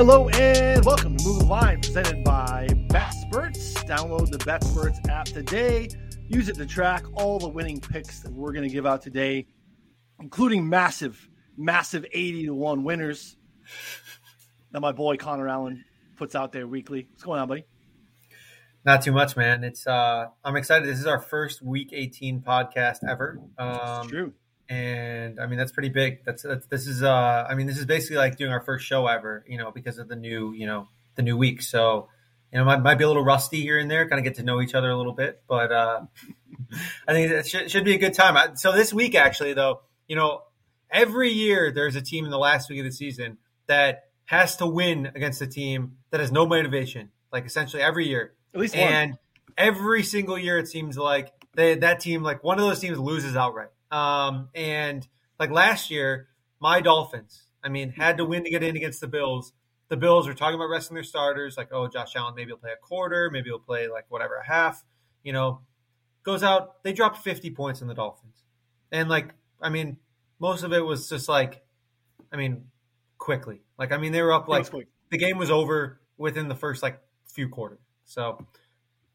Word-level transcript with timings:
Hello 0.00 0.30
and 0.30 0.82
welcome 0.86 1.14
to 1.14 1.24
Move 1.26 1.42
Line, 1.42 1.78
presented 1.82 2.24
by 2.24 2.66
BetSperts. 2.86 3.74
Download 3.86 4.30
the 4.30 4.38
BetSperts 4.38 5.06
app 5.10 5.26
today. 5.26 5.90
Use 6.26 6.48
it 6.48 6.56
to 6.56 6.64
track 6.64 7.04
all 7.12 7.38
the 7.38 7.50
winning 7.50 7.78
picks 7.82 8.20
that 8.20 8.32
we're 8.32 8.52
going 8.52 8.66
to 8.66 8.72
give 8.72 8.86
out 8.86 9.02
today, 9.02 9.46
including 10.18 10.66
massive, 10.66 11.28
massive 11.58 12.06
80 12.10 12.46
to 12.46 12.54
1 12.54 12.82
winners 12.82 13.36
that 14.72 14.80
my 14.80 14.92
boy 14.92 15.18
Connor 15.18 15.50
Allen 15.50 15.84
puts 16.16 16.34
out 16.34 16.50
there 16.50 16.66
weekly. 16.66 17.06
What's 17.10 17.24
going 17.24 17.38
on, 17.38 17.46
buddy? 17.46 17.66
Not 18.86 19.02
too 19.02 19.12
much, 19.12 19.36
man. 19.36 19.64
It's 19.64 19.86
uh 19.86 20.28
I'm 20.42 20.56
excited. 20.56 20.88
This 20.88 20.98
is 20.98 21.06
our 21.06 21.20
first 21.20 21.60
week 21.60 21.90
18 21.92 22.40
podcast 22.40 23.00
ever. 23.06 23.38
Um, 23.58 24.08
true. 24.08 24.32
And 24.70 25.40
I 25.40 25.46
mean 25.46 25.58
that's 25.58 25.72
pretty 25.72 25.88
big. 25.88 26.24
That's, 26.24 26.42
that's 26.42 26.66
this 26.66 26.86
is 26.86 27.02
uh 27.02 27.46
I 27.48 27.54
mean 27.54 27.66
this 27.66 27.76
is 27.76 27.86
basically 27.86 28.16
like 28.16 28.36
doing 28.36 28.52
our 28.52 28.60
first 28.60 28.86
show 28.86 29.06
ever, 29.06 29.44
you 29.48 29.58
know, 29.58 29.70
because 29.70 29.98
of 29.98 30.08
the 30.08 30.16
new, 30.16 30.52
you 30.52 30.66
know, 30.66 30.88
the 31.16 31.22
new 31.22 31.36
week. 31.36 31.60
So, 31.60 32.08
you 32.52 32.58
know, 32.58 32.64
might, 32.64 32.80
might 32.80 32.94
be 32.94 33.04
a 33.04 33.08
little 33.08 33.24
rusty 33.24 33.60
here 33.60 33.78
and 33.78 33.90
there, 33.90 34.08
kind 34.08 34.18
of 34.18 34.24
get 34.24 34.36
to 34.36 34.42
know 34.42 34.60
each 34.60 34.74
other 34.74 34.88
a 34.88 34.96
little 34.96 35.12
bit, 35.12 35.42
but 35.48 35.72
uh 35.72 36.02
I 37.08 37.12
think 37.12 37.30
it 37.30 37.46
should, 37.48 37.70
should 37.70 37.84
be 37.84 37.94
a 37.94 37.98
good 37.98 38.14
time. 38.14 38.56
So 38.56 38.72
this 38.72 38.94
week 38.94 39.14
actually 39.14 39.54
though, 39.54 39.80
you 40.06 40.16
know, 40.16 40.42
every 40.90 41.30
year 41.30 41.72
there's 41.72 41.96
a 41.96 42.02
team 42.02 42.24
in 42.24 42.30
the 42.30 42.38
last 42.38 42.70
week 42.70 42.78
of 42.78 42.84
the 42.84 42.92
season 42.92 43.38
that 43.66 44.04
has 44.24 44.56
to 44.56 44.66
win 44.66 45.10
against 45.14 45.42
a 45.42 45.46
team 45.46 45.96
that 46.10 46.20
has 46.20 46.30
no 46.30 46.46
motivation. 46.46 47.10
Like 47.32 47.44
essentially 47.44 47.82
every 47.82 48.06
year 48.06 48.34
at 48.54 48.60
least 48.60 48.76
one. 48.76 48.84
And 48.84 49.18
every 49.56 50.02
single 50.02 50.38
year, 50.38 50.58
it 50.58 50.68
seems 50.68 50.98
like 50.98 51.32
they, 51.54 51.76
that 51.76 52.00
team, 52.00 52.22
like 52.22 52.42
one 52.42 52.58
of 52.58 52.64
those 52.64 52.80
teams, 52.80 52.98
loses 52.98 53.36
outright. 53.36 53.68
Um, 53.90 54.48
and 54.54 55.06
like 55.38 55.50
last 55.50 55.90
year, 55.90 56.28
my 56.60 56.80
Dolphins, 56.80 57.46
I 57.62 57.68
mean, 57.68 57.90
had 57.90 58.18
to 58.18 58.24
win 58.24 58.44
to 58.44 58.50
get 58.50 58.62
in 58.62 58.76
against 58.76 59.00
the 59.00 59.08
Bills. 59.08 59.52
The 59.88 59.96
Bills 59.96 60.26
were 60.26 60.34
talking 60.34 60.54
about 60.54 60.70
resting 60.70 60.94
their 60.94 61.04
starters, 61.04 61.56
like, 61.56 61.68
oh, 61.72 61.88
Josh 61.88 62.14
Allen, 62.14 62.34
maybe 62.36 62.48
he'll 62.50 62.58
play 62.58 62.72
a 62.72 62.76
quarter, 62.76 63.30
maybe 63.30 63.50
he'll 63.50 63.58
play 63.58 63.88
like 63.88 64.04
whatever, 64.08 64.36
a 64.36 64.46
half. 64.46 64.84
You 65.22 65.32
know, 65.32 65.60
goes 66.22 66.42
out, 66.42 66.82
they 66.82 66.92
dropped 66.92 67.18
50 67.18 67.50
points 67.50 67.82
in 67.82 67.88
the 67.88 67.94
Dolphins. 67.94 68.44
And 68.92 69.08
like, 69.08 69.34
I 69.60 69.68
mean, 69.68 69.96
most 70.38 70.62
of 70.62 70.72
it 70.72 70.84
was 70.84 71.08
just 71.08 71.28
like, 71.28 71.62
I 72.32 72.36
mean, 72.36 72.64
quickly. 73.18 73.62
Like, 73.78 73.92
I 73.92 73.98
mean, 73.98 74.12
they 74.12 74.22
were 74.22 74.32
up 74.32 74.48
like 74.48 74.70
the 75.10 75.18
game 75.18 75.38
was 75.38 75.50
over 75.50 76.00
within 76.16 76.48
the 76.48 76.54
first 76.54 76.82
like 76.82 77.00
few 77.26 77.48
quarters. 77.48 77.80
So 78.04 78.46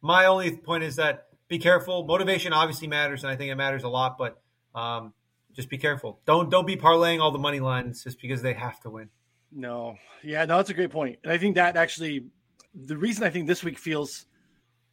my 0.01 0.25
only 0.25 0.55
point 0.55 0.83
is 0.83 0.97
that 0.97 1.27
be 1.47 1.59
careful. 1.59 2.05
Motivation 2.05 2.53
obviously 2.53 2.87
matters, 2.87 3.23
and 3.23 3.31
I 3.31 3.35
think 3.35 3.51
it 3.51 3.55
matters 3.55 3.83
a 3.83 3.89
lot. 3.89 4.17
But 4.17 4.41
um, 4.75 5.13
just 5.53 5.69
be 5.69 5.77
careful. 5.77 6.19
Don't 6.25 6.49
don't 6.51 6.67
be 6.67 6.75
parlaying 6.75 7.21
all 7.21 7.31
the 7.31 7.39
money 7.39 7.59
lines 7.59 8.03
just 8.03 8.21
because 8.21 8.41
they 8.41 8.53
have 8.53 8.79
to 8.81 8.89
win. 8.89 9.09
No, 9.51 9.95
yeah, 10.23 10.45
no, 10.45 10.57
that's 10.57 10.69
a 10.69 10.73
great 10.73 10.91
point, 10.91 11.17
and 11.23 11.31
I 11.31 11.37
think 11.37 11.55
that 11.55 11.77
actually 11.77 12.25
the 12.73 12.97
reason 12.97 13.23
I 13.23 13.29
think 13.29 13.47
this 13.47 13.63
week 13.63 13.77
feels 13.79 14.25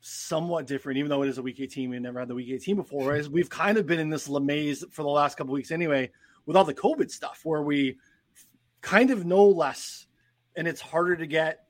somewhat 0.00 0.66
different, 0.66 0.98
even 0.98 1.08
though 1.08 1.22
it 1.22 1.28
is 1.28 1.38
a 1.38 1.42
week 1.42 1.60
18, 1.60 1.90
we 1.90 1.98
never 1.98 2.18
had 2.20 2.28
the 2.28 2.34
week 2.34 2.50
18 2.50 2.76
before, 2.76 3.16
is 3.16 3.28
we've 3.28 3.50
kind 3.50 3.78
of 3.78 3.86
been 3.86 4.00
in 4.00 4.10
this 4.10 4.28
lamaze 4.28 4.84
for 4.92 5.02
the 5.02 5.08
last 5.08 5.36
couple 5.36 5.52
weeks 5.52 5.70
anyway, 5.70 6.10
with 6.46 6.56
all 6.56 6.64
the 6.64 6.74
COVID 6.74 7.10
stuff, 7.10 7.40
where 7.44 7.62
we 7.62 7.96
kind 8.80 9.10
of 9.10 9.24
know 9.24 9.46
less, 9.46 10.06
and 10.56 10.68
it's 10.68 10.80
harder 10.80 11.16
to 11.16 11.26
get 11.26 11.66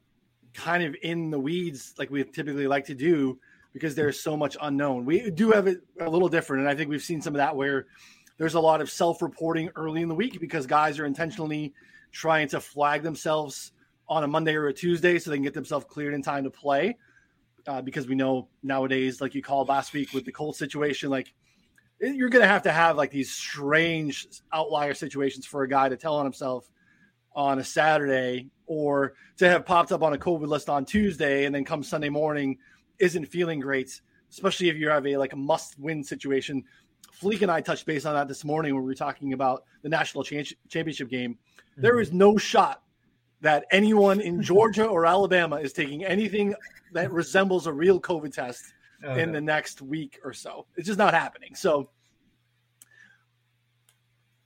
kind 0.55 0.83
of 0.83 0.95
in 1.03 1.31
the 1.31 1.39
weeds 1.39 1.95
like 1.99 2.11
we 2.11 2.23
typically 2.25 2.67
like 2.67 2.85
to 2.87 2.95
do 2.95 3.39
because 3.73 3.95
there's 3.95 4.20
so 4.20 4.37
much 4.37 4.56
unknown. 4.60 5.05
We 5.05 5.31
do 5.31 5.50
have 5.50 5.66
it 5.66 5.83
a 6.00 6.09
little 6.09 6.28
different, 6.28 6.62
and 6.62 6.71
I 6.71 6.75
think 6.75 6.91
we've 6.91 7.03
seen 7.03 7.22
some 7.22 7.34
of 7.34 7.38
that 7.38 7.56
where 7.56 7.87
there's 8.38 8.55
a 8.55 8.60
lot 8.60 8.81
of 8.81 8.91
self-reporting 8.91 9.71
early 9.77 10.03
in 10.03 10.09
the 10.09 10.15
week 10.15 10.41
because 10.41 10.66
guys 10.66 10.99
are 10.99 11.06
intentionally 11.06 11.72
trying 12.10 12.49
to 12.49 12.60
flag 12.60 13.03
themselves 13.03 13.72
on 14.09 14.25
a 14.25 14.27
Monday 14.27 14.55
or 14.55 14.69
a 14.69 14.72
Tuesday 14.72 15.19
so 15.19 15.31
they 15.31 15.37
can 15.37 15.44
get 15.44 15.55
themselves 15.55 15.87
cleared 15.88 16.15
in 16.15 16.22
time 16.22 16.44
to 16.44 16.50
play. 16.50 16.97
Uh, 17.66 17.81
because 17.81 18.09
we 18.09 18.16
know 18.16 18.49
nowadays, 18.65 19.21
like 19.21 19.34
you 19.34 19.43
called 19.43 19.69
last 19.69 19.93
week 19.93 20.12
with 20.12 20.25
the 20.25 20.33
cold 20.33 20.56
situation, 20.56 21.09
like 21.09 21.33
you're 22.00 22.28
going 22.28 22.43
to 22.43 22.49
have 22.49 22.62
to 22.62 22.72
have 22.72 22.97
like 22.97 23.12
these 23.12 23.31
strange 23.31 24.27
outlier 24.53 24.93
situations 24.93 25.47
for 25.47 25.62
a 25.62 25.69
guy 25.69 25.89
to 25.89 25.97
tell 25.97 26.16
on 26.16 26.25
himself 26.25 26.69
on 27.34 27.60
a 27.60 27.65
Saturday 27.65 28.50
or 28.66 29.15
to 29.37 29.49
have 29.49 29.65
popped 29.65 29.93
up 29.93 30.03
on 30.03 30.12
a 30.12 30.19
COVID 30.19 30.49
list 30.49 30.69
on 30.69 30.84
Tuesday 30.84 31.44
and 31.44 31.54
then 31.54 31.65
come 31.65 31.83
Sunday 31.83 32.09
morning 32.09 32.59
isn't 33.03 33.27
feeling 33.27 33.61
great, 33.61 34.01
especially 34.31 34.69
if 34.69 34.77
you 34.77 34.89
have 34.89 35.07
a 35.07 35.17
like 35.17 35.33
a 35.33 35.37
must 35.37 35.79
win 35.79 36.03
situation. 36.03 36.65
Fleek 37.21 37.43
and 37.43 37.51
I 37.51 37.61
touched 37.61 37.85
base 37.85 38.07
on 38.07 38.15
that 38.15 38.29
this 38.29 38.45
morning 38.45 38.75
when 38.75 38.85
we 38.85 38.89
were 38.89 38.95
talking 38.95 39.33
about 39.33 39.65
the 39.83 39.89
national 39.89 40.25
championship 40.25 41.09
game. 41.11 41.33
Mm-hmm. 41.35 41.83
There 41.83 42.01
is 42.01 42.13
no 42.13 42.39
shot 42.39 42.83
that 43.41 43.65
anyone 43.73 44.21
in 44.21 44.41
Georgia 44.51 44.87
or 44.87 45.05
Alabama 45.05 45.57
is 45.57 45.73
taking 45.73 46.05
anything 46.05 46.55
that 46.93 47.13
resembles 47.13 47.67
a 47.67 47.73
real 47.73 48.01
COVID 48.01 48.33
test 48.33 48.73
oh, 49.05 49.15
in 49.17 49.29
no. 49.31 49.34
the 49.34 49.41
next 49.41 49.83
week 49.83 50.21
or 50.25 50.33
so. 50.33 50.67
It's 50.77 50.87
just 50.87 50.99
not 50.99 51.13
happening. 51.13 51.57
So 51.57 51.91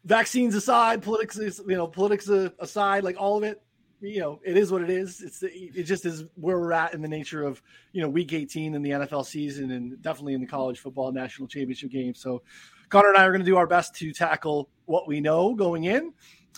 vaccines 0.04 0.54
aside, 0.54 1.02
politics 1.02 1.36
you 1.38 1.76
know 1.76 1.86
politics 1.86 2.28
aside, 2.28 3.04
like 3.04 3.16
all 3.18 3.36
of 3.36 3.44
it, 3.44 3.62
you 4.00 4.20
know, 4.20 4.40
it 4.44 4.56
is 4.56 4.70
what 4.70 4.82
it 4.82 4.90
is. 4.90 5.22
It's 5.22 5.42
it 5.42 5.84
just 5.84 6.04
is 6.04 6.24
where 6.34 6.58
we're 6.58 6.72
at 6.72 6.94
in 6.94 7.02
the 7.02 7.08
nature 7.08 7.44
of 7.44 7.62
you 7.92 8.02
know 8.02 8.08
week 8.08 8.32
18 8.32 8.74
in 8.74 8.82
the 8.82 8.90
NFL 8.90 9.24
season 9.24 9.70
and 9.70 10.00
definitely 10.02 10.34
in 10.34 10.40
the 10.40 10.46
college 10.46 10.80
football 10.80 11.12
national 11.12 11.48
championship 11.48 11.90
game. 11.90 12.14
So 12.14 12.42
Connor 12.88 13.08
and 13.08 13.16
I 13.16 13.24
are 13.24 13.30
going 13.30 13.44
to 13.44 13.50
do 13.50 13.56
our 13.56 13.66
best 13.66 13.94
to 13.96 14.12
tackle 14.12 14.68
what 14.84 15.08
we 15.08 15.20
know 15.20 15.54
going 15.54 15.84
in. 15.84 16.12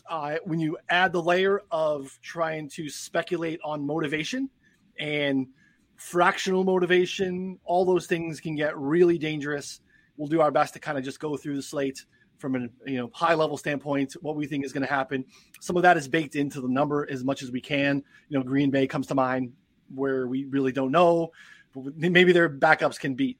Uh, 0.08 0.36
when 0.44 0.58
you 0.58 0.78
add 0.88 1.12
the 1.12 1.22
layer 1.22 1.62
of 1.70 2.18
trying 2.22 2.68
to 2.70 2.88
speculate 2.88 3.60
on 3.64 3.84
motivation 3.84 4.48
and 4.98 5.46
fractional 5.96 6.64
motivation, 6.64 7.58
all 7.64 7.84
those 7.84 8.06
things 8.06 8.40
can 8.40 8.54
get 8.54 8.76
really 8.76 9.18
dangerous. 9.18 9.80
We'll 10.16 10.28
do 10.28 10.40
our 10.40 10.50
best 10.50 10.74
to 10.74 10.80
kind 10.80 10.98
of 10.98 11.04
just 11.04 11.20
go 11.20 11.36
through 11.36 11.56
the 11.56 11.62
slate 11.62 12.04
from 12.38 12.54
a 12.56 12.90
you 12.90 12.98
know 12.98 13.10
high 13.12 13.34
level 13.34 13.56
standpoint 13.56 14.14
what 14.20 14.36
we 14.36 14.46
think 14.46 14.64
is 14.64 14.72
going 14.72 14.86
to 14.86 14.92
happen. 14.92 15.24
Some 15.60 15.76
of 15.76 15.82
that 15.82 15.96
is 15.96 16.08
baked 16.08 16.36
into 16.36 16.60
the 16.60 16.68
number 16.68 17.06
as 17.10 17.24
much 17.24 17.42
as 17.42 17.50
we 17.50 17.60
can. 17.60 18.02
You 18.28 18.38
know 18.38 18.44
green 18.44 18.70
bay 18.70 18.86
comes 18.86 19.06
to 19.08 19.14
mind 19.14 19.52
where 19.94 20.26
we 20.26 20.44
really 20.44 20.72
don't 20.72 20.92
know 20.92 21.32
maybe 21.96 22.32
their 22.32 22.48
backups 22.48 22.98
can 22.98 23.14
beat 23.14 23.38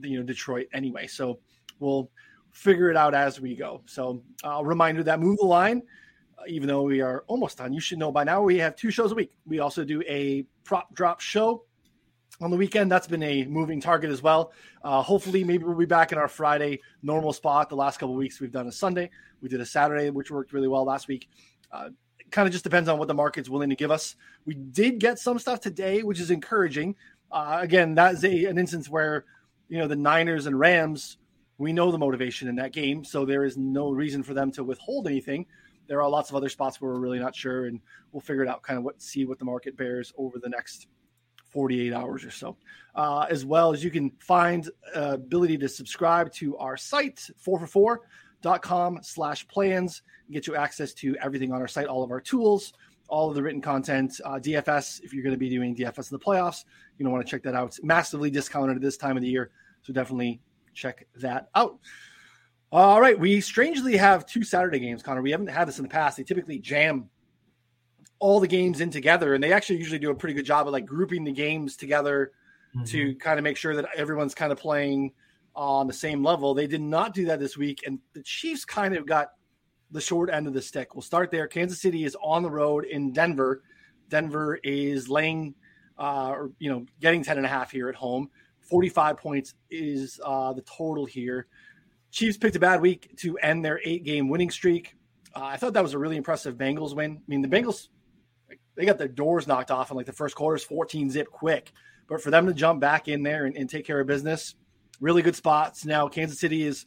you 0.00 0.18
know 0.18 0.24
detroit 0.24 0.68
anyway. 0.72 1.06
So 1.06 1.38
we'll 1.78 2.10
figure 2.52 2.90
it 2.90 2.96
out 2.96 3.14
as 3.14 3.40
we 3.40 3.54
go. 3.54 3.82
So 3.86 4.22
uh, 4.44 4.62
reminder 4.64 5.02
that 5.04 5.20
move 5.20 5.38
the 5.38 5.46
line 5.46 5.82
uh, 6.38 6.42
even 6.48 6.68
though 6.68 6.82
we 6.82 7.00
are 7.00 7.24
almost 7.26 7.58
done 7.58 7.72
you 7.72 7.80
should 7.80 7.98
know 7.98 8.12
by 8.12 8.24
now 8.24 8.42
we 8.42 8.58
have 8.58 8.76
two 8.76 8.90
shows 8.90 9.12
a 9.12 9.14
week. 9.14 9.32
We 9.46 9.60
also 9.60 9.84
do 9.84 10.02
a 10.06 10.44
prop 10.64 10.94
drop 10.94 11.20
show 11.20 11.64
on 12.40 12.50
the 12.50 12.56
weekend. 12.56 12.90
That's 12.90 13.06
been 13.06 13.22
a 13.22 13.44
moving 13.44 13.80
target 13.80 14.10
as 14.10 14.22
well. 14.22 14.52
Uh, 14.82 15.02
hopefully, 15.02 15.44
maybe 15.44 15.64
we'll 15.64 15.76
be 15.76 15.86
back 15.86 16.12
in 16.12 16.18
our 16.18 16.28
Friday 16.28 16.80
normal 17.02 17.32
spot. 17.32 17.68
The 17.68 17.76
last 17.76 17.98
couple 17.98 18.14
weeks 18.14 18.40
we've 18.40 18.52
done 18.52 18.68
a 18.68 18.72
Sunday. 18.72 19.10
We 19.40 19.48
did 19.48 19.60
a 19.60 19.66
Saturday, 19.66 20.10
which 20.10 20.30
worked 20.30 20.52
really 20.52 20.68
well 20.68 20.84
last 20.84 21.08
week. 21.08 21.28
Uh, 21.72 21.90
kind 22.30 22.46
of 22.46 22.52
just 22.52 22.64
depends 22.64 22.88
on 22.88 22.98
what 22.98 23.08
the 23.08 23.14
market's 23.14 23.48
willing 23.48 23.70
to 23.70 23.76
give 23.76 23.90
us. 23.90 24.16
We 24.44 24.54
did 24.54 24.98
get 24.98 25.18
some 25.18 25.38
stuff 25.38 25.60
today, 25.60 26.02
which 26.02 26.20
is 26.20 26.30
encouraging. 26.30 26.94
Uh, 27.30 27.58
again, 27.60 27.94
that 27.96 28.14
is 28.14 28.24
a, 28.24 28.44
an 28.46 28.58
instance 28.58 28.88
where 28.88 29.24
you 29.68 29.78
know 29.78 29.88
the 29.88 29.96
Niners 29.96 30.46
and 30.46 30.58
Rams. 30.58 31.18
We 31.58 31.72
know 31.72 31.90
the 31.90 31.98
motivation 31.98 32.46
in 32.46 32.54
that 32.56 32.72
game, 32.72 33.04
so 33.04 33.24
there 33.24 33.44
is 33.44 33.56
no 33.56 33.90
reason 33.90 34.22
for 34.22 34.32
them 34.32 34.52
to 34.52 34.62
withhold 34.62 35.08
anything. 35.08 35.44
There 35.88 36.00
are 36.00 36.08
lots 36.08 36.30
of 36.30 36.36
other 36.36 36.48
spots 36.48 36.80
where 36.80 36.92
we're 36.92 37.00
really 37.00 37.18
not 37.18 37.34
sure, 37.34 37.66
and 37.66 37.80
we'll 38.12 38.20
figure 38.20 38.44
it 38.44 38.48
out. 38.48 38.62
Kind 38.62 38.78
of 38.78 38.84
what 38.84 39.02
see 39.02 39.24
what 39.24 39.40
the 39.40 39.44
market 39.44 39.76
bears 39.76 40.12
over 40.16 40.38
the 40.38 40.48
next 40.48 40.86
48 41.48 41.92
hours 41.92 42.24
or 42.24 42.30
so. 42.30 42.56
Uh, 42.94 43.26
as 43.30 43.44
well 43.44 43.72
as 43.72 43.84
you 43.84 43.90
can 43.90 44.10
find 44.18 44.70
uh, 44.94 45.12
ability 45.12 45.56
to 45.58 45.68
subscribe 45.68 46.32
to 46.32 46.56
our 46.56 46.76
site, 46.76 47.30
4for4.com 47.46 48.98
slash 49.02 49.46
plans, 49.48 50.02
get 50.30 50.46
you 50.46 50.56
access 50.56 50.92
to 50.94 51.16
everything 51.22 51.52
on 51.52 51.60
our 51.60 51.68
site, 51.68 51.86
all 51.86 52.02
of 52.02 52.10
our 52.10 52.20
tools, 52.20 52.72
all 53.08 53.28
of 53.28 53.34
the 53.34 53.42
written 53.42 53.60
content, 53.60 54.20
uh, 54.24 54.34
DFS. 54.34 55.02
If 55.02 55.12
you're 55.12 55.22
going 55.22 55.34
to 55.34 55.38
be 55.38 55.48
doing 55.48 55.74
DFS 55.74 56.10
in 56.10 56.18
the 56.18 56.24
playoffs, 56.24 56.64
you 56.98 57.04
don't 57.04 57.12
want 57.12 57.24
to 57.24 57.30
check 57.30 57.42
that 57.44 57.54
out. 57.54 57.68
It's 57.68 57.82
massively 57.82 58.30
discounted 58.30 58.76
at 58.76 58.82
this 58.82 58.96
time 58.96 59.16
of 59.16 59.22
the 59.22 59.28
year. 59.28 59.50
So 59.82 59.92
definitely 59.92 60.40
check 60.74 61.06
that 61.16 61.48
out. 61.54 61.78
All 62.70 63.00
right. 63.00 63.18
We 63.18 63.40
strangely 63.40 63.96
have 63.96 64.26
two 64.26 64.42
Saturday 64.42 64.78
games, 64.78 65.02
Connor. 65.02 65.22
We 65.22 65.30
haven't 65.30 65.46
had 65.46 65.66
this 65.66 65.78
in 65.78 65.84
the 65.84 65.88
past. 65.88 66.18
They 66.18 66.24
typically 66.24 66.58
jam 66.58 67.08
all 68.20 68.40
the 68.40 68.48
games 68.48 68.80
in 68.80 68.90
together 68.90 69.34
and 69.34 69.42
they 69.42 69.52
actually 69.52 69.78
usually 69.78 69.98
do 69.98 70.10
a 70.10 70.14
pretty 70.14 70.34
good 70.34 70.44
job 70.44 70.66
of 70.66 70.72
like 70.72 70.86
grouping 70.86 71.24
the 71.24 71.32
games 71.32 71.76
together 71.76 72.32
mm-hmm. 72.74 72.84
to 72.84 73.14
kind 73.16 73.38
of 73.38 73.44
make 73.44 73.56
sure 73.56 73.76
that 73.76 73.86
everyone's 73.96 74.34
kind 74.34 74.50
of 74.50 74.58
playing 74.58 75.12
on 75.54 75.86
the 75.86 75.92
same 75.92 76.24
level. 76.24 76.54
They 76.54 76.66
did 76.66 76.80
not 76.80 77.14
do 77.14 77.26
that 77.26 77.40
this 77.40 77.56
week 77.56 77.84
and 77.86 77.98
the 78.14 78.22
chiefs 78.22 78.64
kind 78.64 78.96
of 78.96 79.06
got 79.06 79.32
the 79.90 80.00
short 80.00 80.30
end 80.30 80.46
of 80.46 80.52
the 80.52 80.62
stick. 80.62 80.94
We'll 80.94 81.02
start 81.02 81.30
there. 81.30 81.46
Kansas 81.46 81.80
city 81.80 82.04
is 82.04 82.16
on 82.22 82.42
the 82.42 82.50
road 82.50 82.84
in 82.84 83.12
denver. 83.12 83.62
Denver 84.08 84.56
is 84.62 85.08
laying 85.08 85.54
uh, 85.98 86.30
or 86.30 86.50
you 86.58 86.70
know 86.70 86.86
getting 87.00 87.22
10 87.22 87.36
and 87.36 87.46
a 87.46 87.48
half 87.48 87.70
here 87.70 87.88
at 87.88 87.94
home. 87.94 88.30
45 88.60 89.16
points 89.16 89.54
is 89.70 90.20
uh, 90.24 90.52
the 90.52 90.62
total 90.62 91.06
here. 91.06 91.46
Chiefs 92.10 92.36
picked 92.36 92.56
a 92.56 92.60
bad 92.60 92.80
week 92.80 93.16
to 93.18 93.38
end 93.38 93.64
their 93.64 93.80
eight 93.84 94.04
game 94.04 94.28
winning 94.28 94.50
streak. 94.50 94.96
Uh, 95.34 95.44
I 95.44 95.56
thought 95.56 95.72
that 95.74 95.82
was 95.82 95.94
a 95.94 95.98
really 95.98 96.16
impressive 96.16 96.56
Bengals 96.56 96.94
win. 96.94 97.16
I 97.16 97.22
mean, 97.26 97.42
the 97.42 97.48
Bengals 97.48 97.88
they 98.78 98.86
got 98.86 98.96
their 98.96 99.08
doors 99.08 99.48
knocked 99.48 99.72
off 99.72 99.90
in 99.90 99.96
like 99.96 100.06
the 100.06 100.12
first 100.12 100.36
quarter's 100.36 100.62
14 100.62 101.10
zip 101.10 101.28
quick. 101.30 101.72
But 102.08 102.22
for 102.22 102.30
them 102.30 102.46
to 102.46 102.54
jump 102.54 102.80
back 102.80 103.08
in 103.08 103.24
there 103.24 103.44
and, 103.44 103.56
and 103.56 103.68
take 103.68 103.84
care 103.84 103.98
of 103.98 104.06
business, 104.06 104.54
really 105.00 105.20
good 105.20 105.34
spots. 105.34 105.84
Now 105.84 106.06
Kansas 106.06 106.38
City 106.38 106.62
is 106.62 106.86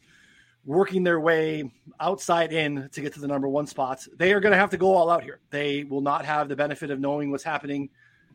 working 0.63 1.03
their 1.03 1.19
way 1.19 1.69
outside 1.99 2.53
in 2.53 2.87
to 2.93 3.01
get 3.01 3.13
to 3.15 3.19
the 3.19 3.27
number 3.27 3.49
one 3.49 3.67
spots. 3.67 4.07
They 4.15 4.31
are 4.31 4.39
going 4.39 4.53
to 4.53 4.57
have 4.57 4.69
to 4.69 4.77
go 4.77 4.95
all 4.95 5.09
out 5.09 5.21
here. 5.21 5.41
They 5.49 5.83
will 5.83 5.99
not 5.99 6.23
have 6.23 6.47
the 6.47 6.55
benefit 6.55 6.91
of 6.91 6.99
knowing 7.01 7.29
what's 7.29 7.43
happening 7.43 7.89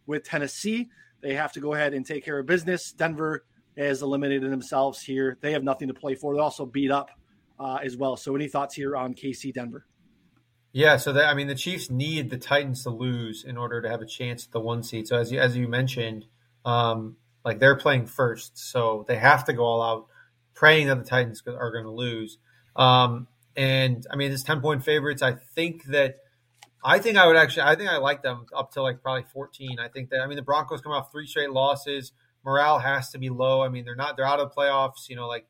with 0.06 0.22
Tennessee. 0.22 0.90
They 1.22 1.32
have 1.32 1.52
to 1.52 1.60
go 1.60 1.72
ahead 1.72 1.94
and 1.94 2.04
take 2.04 2.26
care 2.26 2.38
of 2.38 2.44
business. 2.44 2.92
Denver 2.92 3.46
has 3.78 4.02
eliminated 4.02 4.52
themselves 4.52 5.00
here. 5.00 5.38
They 5.40 5.52
have 5.52 5.64
nothing 5.64 5.88
to 5.88 5.94
play 5.94 6.14
for. 6.14 6.34
They're 6.34 6.42
also 6.42 6.66
beat 6.66 6.90
up 6.90 7.10
uh, 7.58 7.78
as 7.82 7.96
well. 7.96 8.18
So, 8.18 8.36
any 8.36 8.48
thoughts 8.48 8.74
here 8.74 8.96
on 8.96 9.14
KC 9.14 9.54
Denver? 9.54 9.86
Yeah, 10.76 10.98
so 10.98 11.14
that 11.14 11.24
I 11.24 11.32
mean, 11.32 11.46
the 11.46 11.54
Chiefs 11.54 11.88
need 11.88 12.28
the 12.28 12.36
Titans 12.36 12.82
to 12.82 12.90
lose 12.90 13.44
in 13.44 13.56
order 13.56 13.80
to 13.80 13.88
have 13.88 14.02
a 14.02 14.06
chance 14.06 14.44
at 14.44 14.52
the 14.52 14.60
one 14.60 14.82
seed. 14.82 15.08
So 15.08 15.16
as 15.16 15.32
you, 15.32 15.40
as 15.40 15.56
you 15.56 15.68
mentioned, 15.68 16.26
um, 16.66 17.16
like 17.46 17.60
they're 17.60 17.76
playing 17.76 18.04
first, 18.04 18.58
so 18.58 19.02
they 19.08 19.16
have 19.16 19.46
to 19.46 19.54
go 19.54 19.64
all 19.64 19.80
out, 19.80 20.06
praying 20.52 20.88
that 20.88 20.98
the 20.98 21.04
Titans 21.08 21.42
are 21.46 21.70
going 21.70 21.86
to 21.86 21.90
lose. 21.90 22.36
Um, 22.76 23.26
and 23.56 24.06
I 24.10 24.16
mean, 24.16 24.30
it's 24.30 24.42
ten 24.42 24.60
point 24.60 24.84
favorites. 24.84 25.22
I 25.22 25.32
think 25.32 25.84
that 25.84 26.16
I 26.84 26.98
think 26.98 27.16
I 27.16 27.26
would 27.26 27.36
actually 27.36 27.62
I 27.62 27.74
think 27.74 27.88
I 27.88 27.96
like 27.96 28.22
them 28.22 28.44
up 28.54 28.72
to 28.72 28.82
like 28.82 29.00
probably 29.00 29.24
fourteen. 29.32 29.78
I 29.80 29.88
think 29.88 30.10
that 30.10 30.20
I 30.20 30.26
mean 30.26 30.36
the 30.36 30.42
Broncos 30.42 30.82
come 30.82 30.92
off 30.92 31.10
three 31.10 31.26
straight 31.26 31.52
losses. 31.52 32.12
Morale 32.44 32.80
has 32.80 33.08
to 33.12 33.18
be 33.18 33.30
low. 33.30 33.62
I 33.62 33.70
mean, 33.70 33.86
they're 33.86 33.96
not 33.96 34.18
they're 34.18 34.26
out 34.26 34.40
of 34.40 34.50
the 34.50 34.54
playoffs. 34.54 35.08
You 35.08 35.16
know, 35.16 35.26
like 35.26 35.46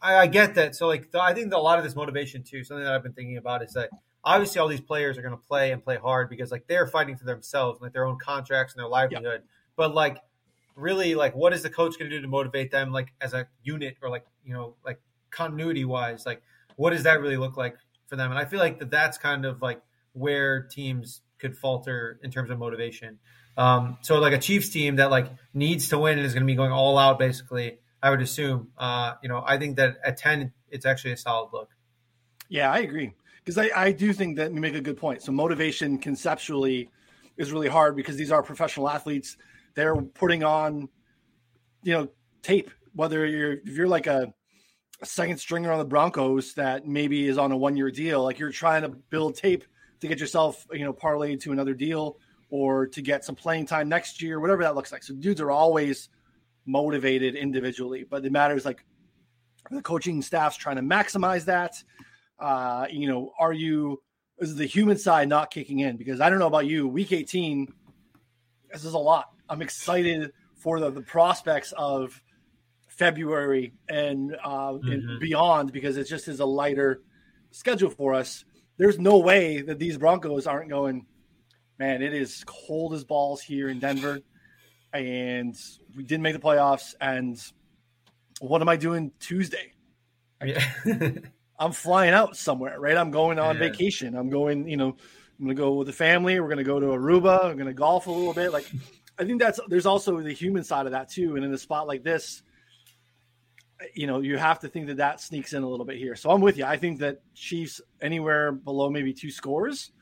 I, 0.00 0.14
I 0.16 0.26
get 0.26 0.54
that. 0.54 0.74
So 0.74 0.86
like 0.86 1.10
the, 1.10 1.20
I 1.20 1.34
think 1.34 1.52
a 1.52 1.58
lot 1.58 1.76
of 1.76 1.84
this 1.84 1.94
motivation 1.94 2.44
too. 2.44 2.64
Something 2.64 2.84
that 2.84 2.94
I've 2.94 3.02
been 3.02 3.12
thinking 3.12 3.36
about 3.36 3.62
is 3.62 3.74
that 3.74 3.90
obviously 4.24 4.60
all 4.60 4.68
these 4.68 4.80
players 4.80 5.16
are 5.16 5.22
going 5.22 5.36
to 5.36 5.42
play 5.42 5.72
and 5.72 5.82
play 5.82 5.96
hard 5.96 6.28
because 6.28 6.50
like 6.50 6.66
they're 6.66 6.86
fighting 6.86 7.16
for 7.16 7.24
themselves, 7.24 7.80
like 7.80 7.92
their 7.92 8.04
own 8.04 8.18
contracts 8.18 8.74
and 8.74 8.80
their 8.80 8.88
livelihood. 8.88 9.42
Yep. 9.42 9.44
But 9.76 9.94
like 9.94 10.18
really, 10.76 11.14
like 11.14 11.34
what 11.34 11.52
is 11.52 11.62
the 11.62 11.70
coach 11.70 11.98
going 11.98 12.10
to 12.10 12.16
do 12.16 12.22
to 12.22 12.28
motivate 12.28 12.70
them, 12.70 12.92
like 12.92 13.12
as 13.20 13.34
a 13.34 13.46
unit 13.62 13.96
or 14.02 14.10
like 14.10 14.26
you 14.44 14.52
know 14.52 14.74
like 14.84 15.00
continuity 15.30 15.84
wise, 15.84 16.26
like 16.26 16.42
what 16.76 16.90
does 16.90 17.04
that 17.04 17.20
really 17.20 17.36
look 17.36 17.56
like 17.56 17.76
for 18.06 18.16
them? 18.16 18.30
And 18.30 18.38
I 18.38 18.44
feel 18.44 18.60
like 18.60 18.78
that 18.80 18.90
that's 18.90 19.18
kind 19.18 19.44
of 19.44 19.62
like 19.62 19.80
where 20.12 20.62
teams 20.62 21.22
could 21.38 21.56
falter 21.56 22.18
in 22.22 22.30
terms 22.30 22.50
of 22.50 22.58
motivation. 22.58 23.18
Um, 23.56 23.98
so 24.02 24.18
like 24.18 24.32
a 24.32 24.38
Chiefs 24.38 24.68
team 24.68 24.96
that 24.96 25.10
like 25.10 25.26
needs 25.54 25.88
to 25.88 25.98
win 25.98 26.18
and 26.18 26.26
is 26.26 26.32
going 26.32 26.44
to 26.44 26.46
be 26.46 26.54
going 26.54 26.72
all 26.72 26.98
out 26.98 27.18
basically. 27.18 27.78
I 28.00 28.10
would 28.10 28.20
assume. 28.20 28.68
Uh, 28.78 29.14
you 29.22 29.28
know, 29.28 29.42
I 29.44 29.58
think 29.58 29.76
that 29.76 29.96
at 30.04 30.16
ten, 30.16 30.52
it's 30.70 30.86
actually 30.86 31.12
a 31.12 31.16
solid 31.16 31.50
look. 31.52 31.70
Yeah, 32.48 32.70
I 32.70 32.78
agree 32.78 33.14
because 33.44 33.58
I, 33.58 33.70
I 33.74 33.92
do 33.92 34.12
think 34.12 34.36
that 34.36 34.52
you 34.52 34.60
make 34.60 34.74
a 34.74 34.80
good 34.80 34.96
point. 34.96 35.22
So 35.22 35.32
motivation 35.32 35.98
conceptually 35.98 36.90
is 37.36 37.52
really 37.52 37.68
hard 37.68 37.96
because 37.96 38.16
these 38.16 38.32
are 38.32 38.42
professional 38.42 38.88
athletes. 38.88 39.36
They're 39.74 39.96
putting 39.96 40.44
on, 40.44 40.88
you 41.82 41.94
know, 41.94 42.08
tape. 42.42 42.70
Whether 42.94 43.26
you're 43.26 43.52
if 43.52 43.76
you're 43.76 43.88
like 43.88 44.06
a, 44.06 44.32
a 45.00 45.06
second 45.06 45.38
stringer 45.38 45.70
on 45.70 45.78
the 45.78 45.84
Broncos 45.84 46.54
that 46.54 46.86
maybe 46.86 47.28
is 47.28 47.38
on 47.38 47.52
a 47.52 47.56
one 47.56 47.76
year 47.76 47.90
deal, 47.90 48.24
like 48.24 48.38
you're 48.38 48.50
trying 48.50 48.82
to 48.82 48.88
build 48.88 49.36
tape 49.36 49.64
to 50.00 50.08
get 50.08 50.18
yourself, 50.18 50.66
you 50.72 50.84
know, 50.84 50.92
parlayed 50.92 51.40
to 51.42 51.52
another 51.52 51.74
deal 51.74 52.18
or 52.50 52.86
to 52.86 53.02
get 53.02 53.24
some 53.24 53.34
playing 53.34 53.66
time 53.66 53.88
next 53.88 54.22
year, 54.22 54.40
whatever 54.40 54.62
that 54.62 54.74
looks 54.74 54.90
like. 54.90 55.02
So 55.02 55.14
dudes 55.14 55.40
are 55.40 55.50
always 55.50 56.08
motivated 56.66 57.34
individually, 57.34 58.04
but 58.08 58.24
it 58.24 58.32
matters 58.32 58.64
like 58.64 58.84
the 59.70 59.82
coaching 59.82 60.22
staff's 60.22 60.56
trying 60.56 60.76
to 60.76 60.82
maximize 60.82 61.44
that 61.44 61.82
uh, 62.38 62.86
you 62.90 63.08
know, 63.08 63.32
are 63.38 63.52
you 63.52 64.00
is 64.38 64.54
the 64.54 64.66
human 64.66 64.96
side 64.96 65.28
not 65.28 65.50
kicking 65.50 65.80
in? 65.80 65.96
Because 65.96 66.20
I 66.20 66.30
don't 66.30 66.38
know 66.38 66.46
about 66.46 66.66
you, 66.66 66.86
week 66.86 67.12
18, 67.12 67.72
this 68.72 68.84
is 68.84 68.94
a 68.94 68.98
lot. 68.98 69.26
I'm 69.48 69.62
excited 69.62 70.32
for 70.56 70.80
the, 70.80 70.90
the 70.90 71.02
prospects 71.02 71.72
of 71.76 72.20
February 72.88 73.72
and, 73.88 74.36
uh, 74.42 74.72
mm-hmm. 74.72 74.90
and 74.90 75.20
beyond 75.20 75.72
because 75.72 75.96
it 75.96 76.04
just 76.04 76.28
is 76.28 76.40
a 76.40 76.44
lighter 76.44 77.02
schedule 77.50 77.90
for 77.90 78.14
us. 78.14 78.44
There's 78.76 78.98
no 78.98 79.18
way 79.18 79.60
that 79.62 79.78
these 79.78 79.98
Broncos 79.98 80.46
aren't 80.46 80.70
going, 80.70 81.06
man, 81.78 82.02
it 82.02 82.14
is 82.14 82.44
cold 82.46 82.94
as 82.94 83.04
balls 83.04 83.40
here 83.40 83.68
in 83.68 83.80
Denver. 83.80 84.20
And 84.92 85.56
we 85.96 86.04
didn't 86.04 86.22
make 86.22 86.34
the 86.34 86.40
playoffs. 86.40 86.94
And 87.00 87.40
what 88.40 88.62
am 88.62 88.68
I 88.68 88.76
doing 88.76 89.12
Tuesday? 89.18 89.72
Yeah. 90.44 90.64
I'm 91.58 91.72
flying 91.72 92.14
out 92.14 92.36
somewhere, 92.36 92.78
right? 92.78 92.96
I'm 92.96 93.10
going 93.10 93.38
on 93.38 93.56
yeah. 93.56 93.70
vacation. 93.70 94.14
I'm 94.14 94.30
going, 94.30 94.68
you 94.68 94.76
know, 94.76 94.88
I'm 95.38 95.44
going 95.44 95.56
to 95.56 95.60
go 95.60 95.74
with 95.74 95.86
the 95.86 95.92
family. 95.92 96.38
We're 96.38 96.46
going 96.46 96.58
to 96.58 96.64
go 96.64 96.78
to 96.78 96.86
Aruba. 96.86 97.44
I'm 97.44 97.56
going 97.56 97.66
to 97.66 97.74
golf 97.74 98.06
a 98.06 98.10
little 98.10 98.34
bit. 98.34 98.52
Like, 98.52 98.70
I 99.18 99.24
think 99.24 99.40
that's 99.40 99.58
there's 99.68 99.86
also 99.86 100.20
the 100.20 100.32
human 100.32 100.62
side 100.64 100.86
of 100.86 100.92
that 100.92 101.08
too. 101.08 101.36
And 101.36 101.44
in 101.44 101.52
a 101.52 101.58
spot 101.58 101.86
like 101.86 102.04
this, 102.04 102.42
you 103.94 104.06
know, 104.06 104.20
you 104.20 104.36
have 104.36 104.60
to 104.60 104.68
think 104.68 104.86
that 104.88 104.96
that 104.96 105.20
sneaks 105.20 105.52
in 105.52 105.62
a 105.62 105.68
little 105.68 105.86
bit 105.86 105.98
here. 105.98 106.16
So 106.16 106.30
I'm 106.30 106.40
with 106.40 106.56
you. 106.56 106.64
I 106.64 106.76
think 106.76 107.00
that 107.00 107.20
Chiefs 107.34 107.80
anywhere 108.00 108.52
below 108.52 108.90
maybe 108.90 109.12
two 109.12 109.30
scores, 109.30 109.92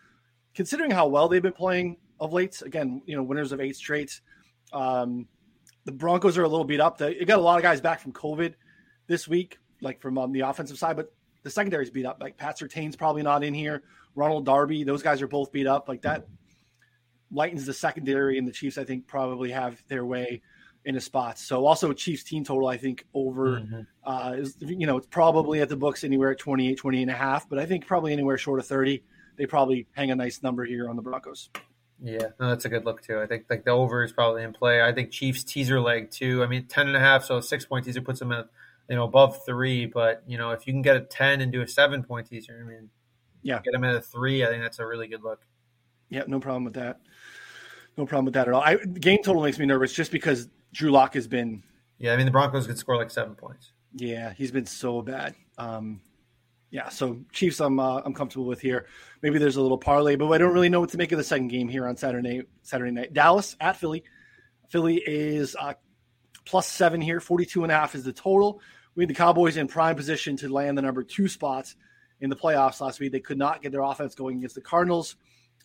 considering 0.55 0.91
how 0.91 1.09
well 1.09 1.29
they've 1.29 1.43
been 1.43 1.53
playing 1.53 1.97
of 2.21 2.33
late. 2.33 2.61
Again, 2.63 3.03
you 3.07 3.17
know, 3.17 3.23
winners 3.23 3.53
of 3.53 3.61
eight 3.61 3.77
straight. 3.77 4.21
Um, 4.73 5.27
the 5.85 5.93
Broncos 5.93 6.37
are 6.37 6.43
a 6.43 6.49
little 6.49 6.65
beat 6.65 6.81
up. 6.81 6.99
They 6.99 7.25
got 7.25 7.39
a 7.39 7.43
lot 7.43 7.57
of 7.57 7.63
guys 7.63 7.81
back 7.81 8.01
from 8.01 8.13
COVID 8.13 8.55
this 9.07 9.29
week, 9.29 9.59
like 9.81 10.01
from 10.01 10.19
um, 10.19 10.33
the 10.33 10.41
offensive 10.41 10.79
side, 10.79 10.97
but 10.97 11.13
the 11.47 11.51
secondary's 11.53 11.91
beat 11.91 12.05
up. 12.05 12.19
Like 12.21 12.37
Pat 12.37 12.59
Surtain's 12.59 12.97
probably 12.97 13.23
not 13.23 13.45
in 13.45 13.55
here. 13.55 13.85
Ronald 14.17 14.45
Darby, 14.45 14.83
those 14.83 15.01
guys 15.01 15.23
are 15.23 15.29
both 15.29 15.53
beat 15.53 15.69
up. 15.69 15.89
Like 15.89 16.03
that 16.03 16.27
lightens 17.31 17.67
the 17.67 17.73
secondary, 17.73 18.37
and 18.37 18.49
the 18.49 18.53
Chiefs, 18.53 18.79
I 18.79 18.83
think, 18.83 19.07
probably 19.07 19.53
have 19.53 19.81
their 19.87 20.05
way 20.05 20.43
in 20.85 20.97
a 20.97 21.01
spot. 21.01 21.39
So 21.39 21.65
also 21.65 21.93
Chiefs 21.93 22.25
team 22.25 22.43
total, 22.43 22.67
I 22.67 22.79
think, 22.79 23.07
over 23.15 23.61
mm-hmm. 23.61 23.81
uh, 24.05 24.33
is 24.39 24.57
you 24.59 24.89
know 24.89 24.97
it's 24.97 25.07
probably 25.07 25.61
at 25.61 25.69
the 25.69 25.77
books 25.77 26.03
anywhere 26.03 26.33
at 26.33 26.39
28, 26.41 26.77
20 26.77 27.03
and 27.03 27.11
a 27.13 27.15
half, 27.15 27.49
but 27.49 27.61
I 27.61 27.67
think 27.67 27.87
probably 27.87 28.13
anywhere 28.13 28.37
short 28.37 28.59
of 28.59 28.67
30. 28.67 29.05
They 29.37 29.47
probably 29.47 29.87
hang 29.93 30.11
a 30.11 30.17
nice 30.17 30.43
number 30.43 30.65
here 30.65 30.91
on 30.91 30.97
the 30.97 31.03
Broncos. 31.03 31.51
Yeah, 32.03 32.29
no, 32.41 32.49
that's 32.49 32.65
a 32.65 32.69
good 32.69 32.85
look 32.85 33.03
too. 33.03 33.21
I 33.21 33.27
think 33.27 33.45
like 33.49 33.65
the 33.65 33.71
over 33.71 34.03
is 34.03 34.13
probably 34.13 34.43
in 34.43 34.53
play. 34.53 34.83
I 34.83 34.93
think 34.93 35.13
Chiefs 35.13 35.45
teaser 35.45 35.81
leg 35.81 36.11
too. 36.11 36.43
I 36.43 36.49
mean, 36.49 36.67
10 36.67 36.89
and 36.89 36.97
a 36.97 37.01
half, 37.01 37.23
so 37.23 37.41
six 37.41 37.65
point 37.65 37.85
teaser 37.85 38.01
puts 38.01 38.19
them 38.19 38.33
at 38.33 38.49
you 38.89 38.97
know, 38.97 39.05
above 39.05 39.45
three. 39.45 39.87
But 39.87 40.23
you 40.27 40.39
know, 40.39 40.51
if 40.51 40.67
you 40.67 40.73
can 40.73 40.83
get 40.83 40.97
a 40.97 41.01
ten 41.01 41.41
and 41.41 41.53
do 41.53 41.63
a 41.63 41.69
seven 41.69 42.03
point 42.03 42.29
teaser, 42.29 42.59
I 42.61 42.69
mean, 42.69 42.91
yeah, 43.43 43.61
get 43.63 43.73
them 43.73 43.85
at 43.85 43.95
a 43.95 44.01
three. 44.01 44.45
I 44.45 44.49
think 44.49 44.63
that's 44.63 44.79
a 44.79 44.87
really 44.87 45.09
good 45.09 45.23
look. 45.23 45.41
Yeah, 46.09 46.25
no 46.27 46.41
problem 46.41 46.65
with 46.65 46.75
that. 46.75 47.01
No 47.97 48.07
problem 48.07 48.27
with 48.27 48.35
that 48.35 48.49
at 48.49 48.55
all. 48.55 48.63
I, 48.63 48.77
game 48.77 49.23
total 49.23 49.43
makes 49.43 49.59
me 49.59 49.67
nervous 49.67 49.93
just 49.93 50.13
because 50.13 50.49
Drew 50.73 50.91
Lock 50.91 51.15
has 51.15 51.27
been. 51.27 51.63
Yeah, 51.99 52.13
I 52.13 52.17
mean 52.17 52.27
the 52.27 52.33
Broncos 52.33 52.67
could 52.67 52.79
score 52.79 52.97
like 52.97 53.11
seven 53.11 53.35
points. 53.35 53.73
Yeah, 53.95 54.33
he's 54.35 54.51
been 54.51 54.67
so 54.67 55.01
bad. 55.01 55.35
Um, 55.57 56.01
yeah, 56.71 56.89
so 56.89 57.25
Chiefs, 57.33 57.61
I'm 57.61 57.81
uh, 57.81 58.03
I'm 58.05 58.13
comfortable 58.13 58.47
with 58.47 58.61
here. 58.61 58.87
Maybe 59.23 59.39
there's 59.39 59.57
a 59.57 59.63
little 59.63 59.79
parlay, 59.79 60.17
but 60.17 60.31
I 60.31 60.39
don't 60.39 60.53
really 60.53 60.69
know 60.69 60.81
what 60.81 60.91
to 60.91 60.99
make 60.99 61.13
of 61.13 61.19
the 61.19 61.25
second 61.25 61.49
game 61.49 61.69
here 61.69 61.87
on 61.87 61.97
Saturday 61.97 62.43
Saturday 62.63 62.91
night. 62.91 63.15
Dallas 63.15 63.57
at 63.61 63.77
Philly. 63.77 64.05
Philly 64.69 64.97
is 65.07 65.57
uh, 65.59 65.75
plus 66.45 66.67
seven 66.67 67.01
here. 67.01 67.21
42 67.21 67.63
and 67.63 67.73
a 67.73 67.75
half 67.75 67.95
is 67.95 68.05
the 68.05 68.13
total. 68.13 68.61
We 68.97 69.03
had 69.03 69.11
the 69.11 69.15
Cowboys 69.15 69.59
in 69.59 69.69
prime 69.69 69.95
position 69.95 70.37
to 70.39 70.49
land 70.49 70.77
the 70.77 70.83
number 70.83 71.05
two 71.05 71.29
spots 71.29 71.77
in 72.21 72.31
the 72.31 72.37
playoffs 72.37 72.81
last 72.81 72.99
week. 72.99 73.13
They 73.13 73.21
could 73.21 73.39
not 73.39 73.63
get 73.63 73.71
their 73.71 73.83
offense 73.83 74.15
going 74.15 74.39
against 74.39 74.55
the 74.55 74.63
Cardinals. 74.63 75.17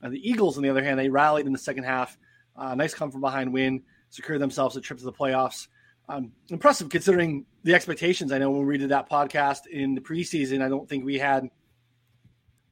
Uh, 0.03 0.09
the 0.09 0.29
Eagles, 0.29 0.57
on 0.57 0.63
the 0.63 0.69
other 0.69 0.83
hand, 0.83 0.99
they 0.99 1.09
rallied 1.09 1.45
in 1.45 1.53
the 1.53 1.57
second 1.57 1.85
half. 1.85 2.17
Uh, 2.57 2.75
nice 2.75 2.93
come 2.93 3.09
from 3.09 3.21
behind 3.21 3.51
win, 3.51 3.81
secured 4.09 4.41
themselves 4.41 4.75
a 4.75 4.81
trip 4.81 4.99
to 4.99 5.05
the 5.05 5.13
playoffs. 5.13 5.69
Um, 6.09 6.33
impressive 6.49 6.89
considering 6.89 7.45
the 7.63 7.73
expectations. 7.73 8.33
I 8.33 8.37
know 8.37 8.51
when 8.51 8.65
we 8.65 8.77
did 8.77 8.89
that 8.89 9.09
podcast 9.09 9.67
in 9.67 9.95
the 9.95 10.01
preseason, 10.01 10.61
I 10.61 10.67
don't 10.67 10.89
think 10.89 11.05
we 11.05 11.17
had 11.17 11.47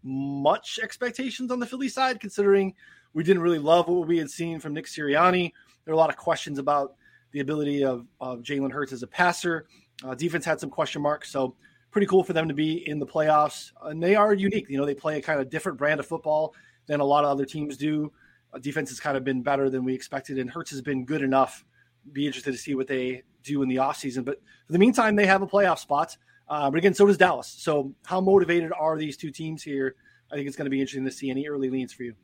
much 0.03 0.77
expectations 0.83 1.51
on 1.51 1.59
the 1.59 1.65
Philly 1.65 1.87
side, 1.87 2.19
considering 2.19 2.73
we 3.13 3.23
didn't 3.23 3.41
really 3.41 3.59
love 3.59 3.87
what 3.87 4.07
we 4.07 4.17
had 4.17 4.29
seen 4.29 4.59
from 4.59 4.73
Nick 4.73 4.87
Sirianni. 4.87 5.53
There 5.85 5.93
were 5.93 5.97
a 5.97 5.97
lot 5.97 6.09
of 6.09 6.17
questions 6.17 6.59
about 6.59 6.95
the 7.31 7.39
ability 7.39 7.85
of, 7.85 8.05
of 8.19 8.39
Jalen 8.39 8.71
Hurts 8.71 8.91
as 8.91 9.03
a 9.03 9.07
passer. 9.07 9.67
Uh, 10.03 10.15
defense 10.15 10.45
had 10.45 10.59
some 10.59 10.69
question 10.69 11.01
marks, 11.01 11.29
so 11.29 11.55
pretty 11.91 12.07
cool 12.07 12.23
for 12.23 12.33
them 12.33 12.47
to 12.47 12.53
be 12.53 12.87
in 12.87 12.99
the 12.99 13.05
playoffs. 13.05 13.71
And 13.83 14.01
they 14.01 14.15
are 14.15 14.33
unique. 14.33 14.69
You 14.69 14.77
know, 14.77 14.85
they 14.85 14.93
play 14.93 15.17
a 15.17 15.21
kind 15.21 15.39
of 15.39 15.49
different 15.49 15.77
brand 15.77 15.99
of 15.99 16.05
football 16.05 16.53
than 16.87 16.99
a 16.99 17.05
lot 17.05 17.23
of 17.23 17.31
other 17.31 17.45
teams 17.45 17.77
do. 17.77 18.11
Uh, 18.53 18.59
defense 18.59 18.89
has 18.89 18.99
kind 18.99 19.17
of 19.17 19.23
been 19.23 19.41
better 19.41 19.69
than 19.69 19.83
we 19.83 19.93
expected, 19.93 20.39
and 20.39 20.49
Hurts 20.49 20.71
has 20.71 20.81
been 20.81 21.05
good 21.05 21.21
enough. 21.21 21.65
Be 22.11 22.25
interested 22.25 22.51
to 22.51 22.57
see 22.57 22.75
what 22.75 22.87
they 22.87 23.23
do 23.43 23.61
in 23.61 23.69
the 23.69 23.77
offseason. 23.77 24.25
But 24.25 24.41
for 24.65 24.73
the 24.73 24.79
meantime, 24.79 25.15
they 25.15 25.25
have 25.25 25.41
a 25.41 25.47
playoff 25.47 25.79
spot. 25.79 26.17
Uh, 26.47 26.69
but 26.69 26.77
again, 26.77 26.93
so 26.93 27.05
does 27.05 27.17
Dallas. 27.17 27.47
So 27.47 27.93
how 28.05 28.21
motivated 28.21 28.71
are 28.77 28.97
these 28.97 29.17
two 29.17 29.31
teams 29.31 29.61
here? 29.61 29.95
I 30.31 30.35
think 30.35 30.47
it's 30.47 30.55
going 30.55 30.65
to 30.65 30.71
be 30.71 30.79
interesting 30.79 31.05
to 31.05 31.11
see 31.11 31.29
any 31.29 31.47
early 31.47 31.69
leans 31.69 31.93
for 31.93 32.03
you. 32.03 32.15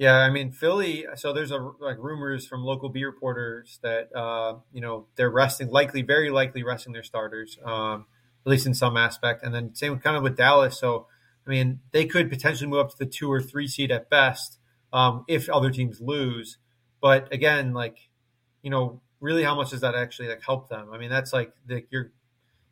Yeah, 0.00 0.16
I 0.16 0.30
mean 0.30 0.50
Philly. 0.50 1.04
So 1.16 1.34
there's 1.34 1.50
a 1.50 1.58
like 1.58 1.98
rumors 1.98 2.46
from 2.46 2.64
local 2.64 2.88
B 2.88 3.04
reporters 3.04 3.78
that 3.82 4.08
uh, 4.16 4.56
you 4.72 4.80
know 4.80 5.08
they're 5.16 5.30
resting, 5.30 5.68
likely, 5.68 6.00
very 6.00 6.30
likely 6.30 6.62
resting 6.62 6.94
their 6.94 7.02
starters, 7.02 7.58
um, 7.62 8.06
at 8.46 8.50
least 8.50 8.66
in 8.66 8.72
some 8.72 8.96
aspect. 8.96 9.42
And 9.44 9.54
then 9.54 9.74
same 9.74 9.98
kind 9.98 10.16
of 10.16 10.22
with 10.22 10.38
Dallas. 10.38 10.80
So 10.80 11.06
I 11.46 11.50
mean 11.50 11.80
they 11.92 12.06
could 12.06 12.30
potentially 12.30 12.70
move 12.70 12.80
up 12.80 12.90
to 12.92 12.98
the 12.98 13.04
two 13.04 13.30
or 13.30 13.42
three 13.42 13.68
seed 13.68 13.90
at 13.92 14.08
best. 14.08 14.58
um, 14.92 15.24
if 15.28 15.48
other 15.50 15.70
teams 15.70 16.00
lose. 16.00 16.58
But 17.00 17.32
again, 17.32 17.72
like 17.74 18.08
you 18.62 18.70
know, 18.70 19.02
really, 19.20 19.42
how 19.44 19.54
much 19.54 19.70
does 19.70 19.80
that 19.82 19.94
actually 19.94 20.28
like 20.28 20.42
help 20.42 20.68
them? 20.68 20.90
I 20.92 20.98
mean, 20.98 21.10
that's 21.10 21.32
like 21.32 21.52
the, 21.66 21.84
you're 21.90 22.12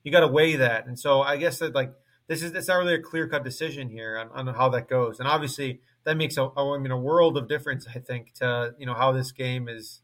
you 0.03 0.13
got 0.13 0.21
to 0.21 0.29
weigh 0.29 0.57
that, 0.57 0.87
and 0.87 0.99
so 0.99 1.23
I 1.23 1.37
guess 1.37 1.59
that 1.59 1.75
like 1.75 1.93
this 2.27 2.43
is 2.43 2.53
it's 2.53 2.69
not 2.69 2.79
really 2.79 2.95
a 2.95 3.03
clear 3.03 3.29
cut 3.29 3.45
decision 3.45 3.89
here 3.89 4.19
on, 4.19 4.49
on, 4.49 4.55
how 4.55 4.69
that 4.71 4.89
goes, 4.89 5.21
and 5.21 5.29
obviously 5.29 5.81
that 6.09 6.17
makes 6.17 6.39
a 6.39 6.49
I 6.57 6.79
mean 6.79 6.91
a 6.91 6.99
world 6.99 7.37
of 7.37 7.49
difference. 7.49 7.87
I 7.95 7.99
think 7.99 8.33
to 8.37 8.75
you 8.79 8.87
know 8.87 8.95
how 8.95 9.13
this 9.13 9.31
game 9.31 9.69
is 9.69 10.01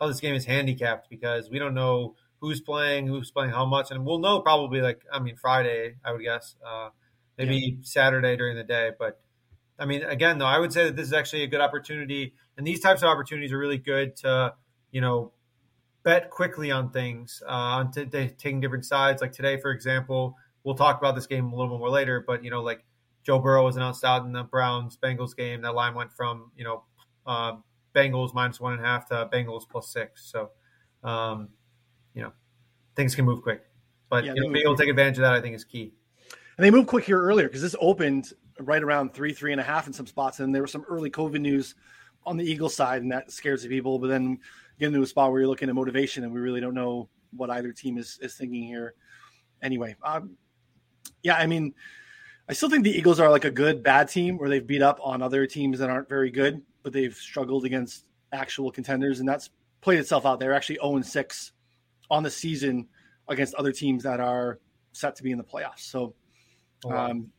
how 0.00 0.06
this 0.06 0.18
game 0.18 0.34
is 0.34 0.46
handicapped 0.46 1.10
because 1.10 1.50
we 1.50 1.58
don't 1.58 1.74
know 1.74 2.14
who's 2.40 2.62
playing, 2.62 3.06
who's 3.06 3.30
playing 3.30 3.50
how 3.50 3.66
much, 3.66 3.90
and 3.90 4.06
we'll 4.06 4.18
know 4.18 4.40
probably 4.40 4.80
like 4.80 5.02
I 5.12 5.20
mean 5.20 5.36
Friday, 5.36 5.96
I 6.02 6.12
would 6.12 6.22
guess, 6.22 6.56
uh, 6.66 6.88
maybe 7.36 7.56
yeah. 7.56 7.74
Saturday 7.82 8.34
during 8.34 8.56
the 8.56 8.64
day. 8.64 8.92
But 8.98 9.20
I 9.78 9.84
mean, 9.84 10.02
again, 10.04 10.38
though, 10.38 10.46
I 10.46 10.58
would 10.58 10.72
say 10.72 10.84
that 10.84 10.96
this 10.96 11.08
is 11.08 11.12
actually 11.12 11.42
a 11.42 11.48
good 11.48 11.60
opportunity, 11.60 12.32
and 12.56 12.66
these 12.66 12.80
types 12.80 13.02
of 13.02 13.08
opportunities 13.08 13.52
are 13.52 13.58
really 13.58 13.76
good 13.76 14.16
to 14.16 14.54
you 14.90 15.02
know 15.02 15.32
bet 16.02 16.30
quickly 16.30 16.70
on 16.70 16.92
things, 16.92 17.42
uh, 17.46 17.52
on 17.52 17.92
t- 17.92 18.06
t- 18.06 18.28
taking 18.38 18.62
different 18.62 18.86
sides. 18.86 19.20
Like 19.20 19.32
today, 19.32 19.60
for 19.60 19.70
example, 19.70 20.34
we'll 20.64 20.76
talk 20.76 20.98
about 20.98 21.14
this 21.14 21.26
game 21.26 21.52
a 21.52 21.54
little 21.54 21.74
bit 21.74 21.78
more 21.78 21.90
later, 21.90 22.24
but 22.26 22.42
you 22.42 22.50
know, 22.50 22.62
like 22.62 22.82
Joe 23.22 23.38
Burrow 23.38 23.64
was 23.64 23.76
announced 23.76 24.04
out 24.04 24.24
in 24.24 24.32
the 24.32 24.42
Browns 24.42 24.96
Bengals 24.96 25.36
game. 25.36 25.62
That 25.62 25.74
line 25.74 25.94
went 25.94 26.12
from 26.12 26.50
you 26.56 26.64
know 26.64 26.84
uh, 27.26 27.56
Bengals 27.94 28.34
minus 28.34 28.60
one 28.60 28.72
and 28.74 28.82
a 28.82 28.84
half 28.84 29.06
to 29.08 29.28
Bengals 29.32 29.68
plus 29.68 29.88
six. 29.88 30.24
So, 30.30 30.50
um, 31.04 31.48
you 32.14 32.22
know, 32.22 32.32
things 32.96 33.14
can 33.14 33.24
move 33.24 33.42
quick, 33.42 33.62
but 34.08 34.24
yeah, 34.24 34.34
you 34.34 34.42
know, 34.42 34.52
being 34.52 34.64
able 34.64 34.76
to 34.76 34.82
take 34.82 34.90
advantage 34.90 35.18
of 35.18 35.22
that, 35.22 35.32
I 35.32 35.40
think, 35.40 35.54
is 35.54 35.64
key. 35.64 35.92
And 36.56 36.64
they 36.64 36.70
moved 36.70 36.88
quick 36.88 37.04
here 37.04 37.20
earlier 37.20 37.48
because 37.48 37.62
this 37.62 37.76
opened 37.80 38.32
right 38.60 38.82
around 38.82 39.14
three, 39.14 39.32
three 39.32 39.52
and 39.52 39.60
a 39.60 39.64
half 39.64 39.86
in 39.86 39.92
some 39.92 40.06
spots, 40.06 40.40
and 40.40 40.54
there 40.54 40.62
was 40.62 40.72
some 40.72 40.84
early 40.88 41.10
COVID 41.10 41.40
news 41.40 41.74
on 42.24 42.36
the 42.36 42.44
Eagles 42.44 42.74
side, 42.74 43.02
and 43.02 43.10
that 43.12 43.30
scares 43.32 43.62
the 43.62 43.68
people. 43.68 43.98
But 43.98 44.08
then 44.08 44.38
get 44.78 44.88
into 44.88 45.02
a 45.02 45.06
spot 45.06 45.30
where 45.30 45.40
you're 45.40 45.48
looking 45.48 45.68
at 45.68 45.74
motivation, 45.74 46.24
and 46.24 46.32
we 46.32 46.40
really 46.40 46.60
don't 46.60 46.74
know 46.74 47.08
what 47.36 47.50
either 47.50 47.72
team 47.72 47.98
is 47.98 48.18
is 48.20 48.34
thinking 48.34 48.64
here. 48.64 48.94
Anyway, 49.62 49.94
um, 50.02 50.36
yeah, 51.22 51.36
I 51.36 51.46
mean, 51.46 51.74
I 52.52 52.54
still 52.54 52.68
think 52.68 52.84
the 52.84 52.94
Eagles 52.94 53.18
are 53.18 53.30
like 53.30 53.46
a 53.46 53.50
good 53.50 53.82
bad 53.82 54.10
team 54.10 54.36
where 54.36 54.50
they've 54.50 54.66
beat 54.66 54.82
up 54.82 55.00
on 55.02 55.22
other 55.22 55.46
teams 55.46 55.78
that 55.78 55.88
aren't 55.88 56.06
very 56.06 56.30
good, 56.30 56.60
but 56.82 56.92
they've 56.92 57.14
struggled 57.14 57.64
against 57.64 58.04
actual 58.30 58.70
contenders, 58.70 59.20
and 59.20 59.26
that's 59.26 59.48
played 59.80 59.98
itself 59.98 60.26
out. 60.26 60.38
They're 60.38 60.52
actually 60.52 60.78
0 60.82 61.00
6 61.00 61.52
on 62.10 62.22
the 62.22 62.30
season 62.30 62.88
against 63.26 63.54
other 63.54 63.72
teams 63.72 64.02
that 64.02 64.20
are 64.20 64.58
set 64.92 65.16
to 65.16 65.22
be 65.22 65.30
in 65.30 65.38
the 65.38 65.44
playoffs. 65.44 65.78
So, 65.78 66.12
oh, 66.84 66.90
wow. 66.90 67.12
um, 67.12 67.30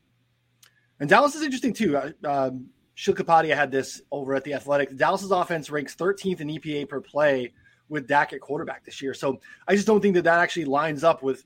and 0.99 1.07
Dallas 1.07 1.35
is 1.35 1.43
interesting 1.43 1.73
too. 1.73 1.95
Uh, 1.95 2.09
um, 2.23 2.65
Sheil 2.95 3.13
Kapadia 3.13 3.55
had 3.55 3.69
this 3.69 4.01
over 4.09 4.33
at 4.33 4.43
the 4.43 4.55
Athletic. 4.55 4.97
Dallas's 4.97 5.29
offense 5.29 5.69
ranks 5.69 5.95
13th 5.95 6.41
in 6.41 6.47
EPA 6.47 6.89
per 6.89 6.99
play 6.99 7.53
with 7.87 8.07
Dak 8.07 8.33
at 8.33 8.41
quarterback 8.41 8.83
this 8.83 8.99
year. 8.99 9.13
So 9.13 9.39
I 9.67 9.75
just 9.75 9.85
don't 9.85 10.01
think 10.01 10.15
that 10.15 10.23
that 10.23 10.39
actually 10.39 10.65
lines 10.65 11.03
up 11.03 11.21
with 11.21 11.45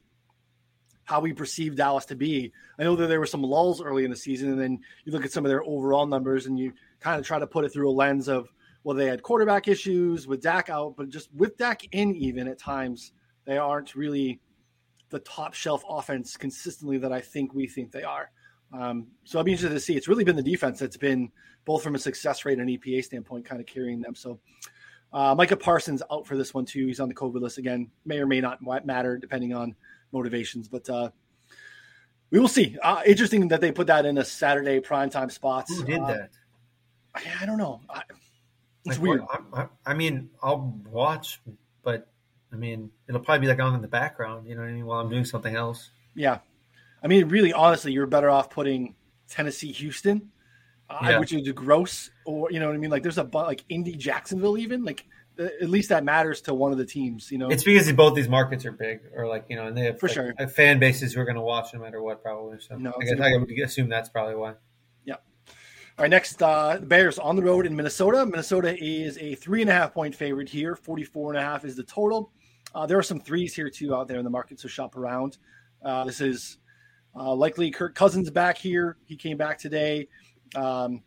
how 1.07 1.21
we 1.21 1.31
perceive 1.31 1.77
Dallas 1.77 2.03
to 2.05 2.15
be. 2.15 2.51
I 2.77 2.83
know 2.83 2.95
that 2.97 3.07
there 3.07 3.19
were 3.19 3.25
some 3.25 3.41
lulls 3.41 3.81
early 3.81 4.03
in 4.03 4.11
the 4.11 4.15
season, 4.17 4.51
and 4.51 4.59
then 4.59 4.79
you 5.05 5.13
look 5.13 5.23
at 5.23 5.31
some 5.31 5.45
of 5.45 5.49
their 5.49 5.63
overall 5.63 6.05
numbers 6.05 6.47
and 6.47 6.59
you 6.59 6.73
kind 6.99 7.17
of 7.17 7.25
try 7.25 7.39
to 7.39 7.47
put 7.47 7.63
it 7.63 7.71
through 7.71 7.89
a 7.89 7.91
lens 7.91 8.27
of, 8.27 8.51
well, 8.83 8.95
they 8.95 9.05
had 9.05 9.23
quarterback 9.23 9.69
issues 9.69 10.27
with 10.27 10.41
Dak 10.41 10.69
out, 10.69 10.95
but 10.97 11.07
just 11.07 11.33
with 11.33 11.57
Dak 11.57 11.87
in, 11.93 12.13
even 12.13 12.49
at 12.49 12.59
times, 12.59 13.13
they 13.45 13.57
aren't 13.57 13.95
really 13.95 14.41
the 15.09 15.19
top 15.19 15.53
shelf 15.53 15.81
offense 15.87 16.35
consistently 16.35 16.97
that 16.97 17.13
I 17.13 17.21
think 17.21 17.53
we 17.53 17.67
think 17.67 17.93
they 17.93 18.03
are. 18.03 18.29
Um, 18.73 19.07
so 19.23 19.37
I'll 19.37 19.45
be 19.45 19.53
interested 19.53 19.73
to 19.73 19.79
see. 19.79 19.95
It's 19.95 20.09
really 20.09 20.25
been 20.25 20.35
the 20.35 20.43
defense 20.43 20.77
that's 20.77 20.97
been 20.97 21.31
both 21.63 21.83
from 21.83 21.95
a 21.95 21.99
success 21.99 22.43
rate 22.43 22.59
and 22.59 22.69
EPA 22.69 23.05
standpoint, 23.05 23.45
kind 23.45 23.61
of 23.61 23.67
carrying 23.67 24.01
them. 24.01 24.13
So 24.13 24.41
uh, 25.13 25.33
Micah 25.35 25.55
Parsons 25.55 26.03
out 26.11 26.27
for 26.27 26.35
this 26.35 26.53
one 26.53 26.65
too. 26.65 26.85
He's 26.85 26.99
on 26.99 27.07
the 27.07 27.15
COVID 27.15 27.39
list 27.39 27.59
again. 27.59 27.91
May 28.03 28.19
or 28.19 28.27
may 28.27 28.41
not 28.41 28.59
matter 28.85 29.17
depending 29.17 29.53
on 29.53 29.73
motivations, 30.11 30.67
but 30.67 30.89
uh, 30.89 31.09
we 32.29 32.39
will 32.39 32.47
see. 32.47 32.77
Uh, 32.81 33.01
interesting 33.05 33.47
that 33.49 33.61
they 33.61 33.71
put 33.71 33.87
that 33.87 34.05
in 34.05 34.17
a 34.17 34.25
Saturday 34.25 34.79
primetime 34.79 35.31
spots. 35.31 35.77
Who 35.77 35.85
did 35.85 35.99
uh, 35.99 36.07
that? 36.07 36.29
I, 37.15 37.21
I, 37.41 37.45
don't 37.45 37.57
know. 37.57 37.81
I, 37.89 38.01
it's 38.85 38.97
like, 38.97 39.01
weird. 39.01 39.21
I, 39.53 39.67
I, 39.85 39.93
mean, 39.93 40.29
I'll 40.41 40.79
watch, 40.89 41.41
but 41.83 42.07
I 42.51 42.55
mean, 42.55 42.91
it'll 43.07 43.21
probably 43.21 43.45
be 43.45 43.47
like 43.47 43.59
on 43.59 43.75
in 43.75 43.81
the 43.81 43.87
background. 43.87 44.47
You 44.47 44.55
know 44.55 44.61
what 44.61 44.69
I 44.69 44.73
mean? 44.73 44.85
While 44.85 44.99
I'm 44.99 45.09
doing 45.09 45.25
something 45.25 45.55
else. 45.55 45.89
Yeah, 46.15 46.39
I 47.03 47.07
mean, 47.07 47.27
really, 47.29 47.53
honestly, 47.53 47.91
you're 47.91 48.07
better 48.07 48.29
off 48.29 48.49
putting 48.49 48.95
Tennessee, 49.29 49.71
Houston, 49.71 50.31
uh, 50.89 50.99
yeah. 51.03 51.19
which 51.19 51.33
is 51.33 51.49
gross, 51.51 52.09
or 52.25 52.51
you 52.51 52.59
know 52.59 52.67
what 52.67 52.75
I 52.75 52.79
mean? 52.79 52.89
Like, 52.89 53.03
there's 53.03 53.17
a 53.17 53.23
like 53.23 53.63
Indy, 53.69 53.95
Jacksonville, 53.95 54.57
even 54.57 54.83
like 54.83 55.05
at 55.39 55.69
least 55.69 55.89
that 55.89 56.03
matters 56.03 56.41
to 56.41 56.53
one 56.53 56.71
of 56.71 56.77
the 56.77 56.85
teams. 56.85 57.31
You 57.31 57.37
know, 57.37 57.49
it's 57.49 57.63
because 57.63 57.91
both 57.93 58.15
these 58.15 58.29
markets 58.29 58.65
are 58.65 58.71
big, 58.71 59.01
or 59.15 59.27
like 59.27 59.45
you 59.49 59.55
know, 59.55 59.67
and 59.67 59.77
they 59.77 59.85
have 59.85 59.99
for 59.99 60.07
like, 60.07 60.13
sure 60.13 60.33
fan 60.47 60.79
bases 60.79 61.13
who 61.13 61.21
are 61.21 61.25
going 61.25 61.35
to 61.35 61.41
watch 61.41 61.73
no 61.73 61.79
matter 61.79 62.01
what, 62.01 62.21
probably. 62.21 62.59
So 62.59 62.77
no, 62.77 62.93
I 62.99 63.05
guess 63.05 63.19
I 63.19 63.37
would 63.37 63.49
assume 63.59 63.89
that's 63.89 64.09
probably 64.09 64.35
why. 64.35 64.53
Yeah. 65.05 65.15
All 65.97 66.03
right, 66.03 66.09
next, 66.09 66.41
uh, 66.43 66.77
the 66.79 66.85
Bears 66.85 67.17
on 67.17 67.35
the 67.35 67.41
road 67.41 67.65
in 67.65 67.75
Minnesota. 67.75 68.25
Minnesota 68.25 68.75
is 68.77 69.17
a 69.17 69.35
three 69.35 69.61
and 69.61 69.69
a 69.69 69.73
half 69.73 69.93
point 69.93 70.15
favorite 70.15 70.49
here. 70.49 70.75
44 70.75 71.33
and 71.33 71.39
a 71.39 71.43
half 71.43 71.65
is 71.65 71.75
the 71.75 71.83
total. 71.83 72.31
Uh, 72.75 72.85
there 72.85 72.97
are 72.97 73.03
some 73.03 73.19
threes 73.19 73.55
here 73.55 73.69
too 73.69 73.95
out 73.95 74.07
there 74.07 74.17
in 74.17 74.23
the 74.23 74.29
market, 74.29 74.59
so 74.59 74.67
shop 74.67 74.95
around. 74.95 75.37
Uh, 75.83 76.03
this 76.03 76.21
is 76.21 76.57
uh, 77.15 77.33
likely 77.33 77.71
Kirk 77.71 77.95
Cousins 77.95 78.29
back 78.29 78.57
here. 78.57 78.97
He 79.05 79.15
came 79.15 79.37
back 79.37 79.57
today. 79.57 80.07
Um, 80.55 81.03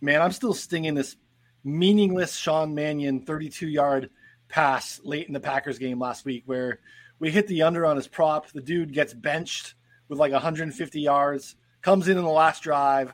man, 0.00 0.20
I'm 0.20 0.32
still 0.32 0.54
stinging 0.54 0.94
this 0.94 1.16
meaningless 1.64 2.36
Sean 2.36 2.74
Mannion 2.74 3.20
32 3.20 3.68
yard 3.68 4.10
pass 4.48 5.00
late 5.04 5.26
in 5.26 5.34
the 5.34 5.40
Packers 5.40 5.78
game 5.78 5.98
last 5.98 6.24
week 6.24 6.42
where 6.46 6.80
we 7.18 7.30
hit 7.30 7.46
the 7.46 7.62
under 7.62 7.84
on 7.84 7.96
his 7.96 8.08
prop. 8.08 8.50
The 8.50 8.60
dude 8.60 8.92
gets 8.92 9.12
benched 9.12 9.74
with 10.08 10.18
like 10.18 10.32
150 10.32 11.00
yards, 11.00 11.56
comes 11.82 12.08
in 12.08 12.16
in 12.16 12.24
the 12.24 12.30
last 12.30 12.62
drive, 12.62 13.12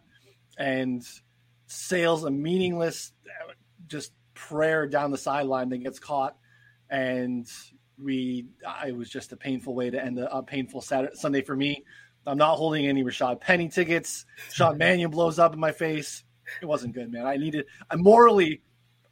and 0.59 1.05
sails 1.67 2.25
a 2.25 2.31
meaningless 2.31 3.13
just 3.87 4.13
prayer 4.35 4.87
down 4.87 5.11
the 5.11 5.19
sideline 5.19 5.69
that 5.71 5.79
gets 5.79 5.99
caught. 5.99 6.37
And 6.91 7.47
we, 8.03 8.47
it 8.87 8.97
was 8.97 9.09
just 9.09 9.33
a 9.33 9.37
painful 9.37 9.75
way 9.75 9.91
to 9.91 10.03
end 10.03 10.19
a, 10.19 10.37
a 10.37 10.43
painful 10.43 10.81
Saturday, 10.81 11.15
Sunday 11.15 11.43
for 11.43 11.57
me. 11.57 11.85
I'm 12.27 12.39
not 12.39 12.57
holding 12.57 12.87
any 12.87 13.05
Rashad 13.05 13.41
Penny 13.41 13.69
tickets. 13.69 14.25
Sean 14.51 14.79
Mannion 14.79 15.11
blows 15.11 15.39
up 15.39 15.53
in 15.53 15.61
my 15.61 15.73
face. 15.73 16.24
It 16.61 16.67
wasn't 16.67 16.95
good, 16.95 17.11
man. 17.11 17.27
I 17.27 17.37
needed, 17.37 17.67
I 17.91 17.97
morally, 17.97 18.63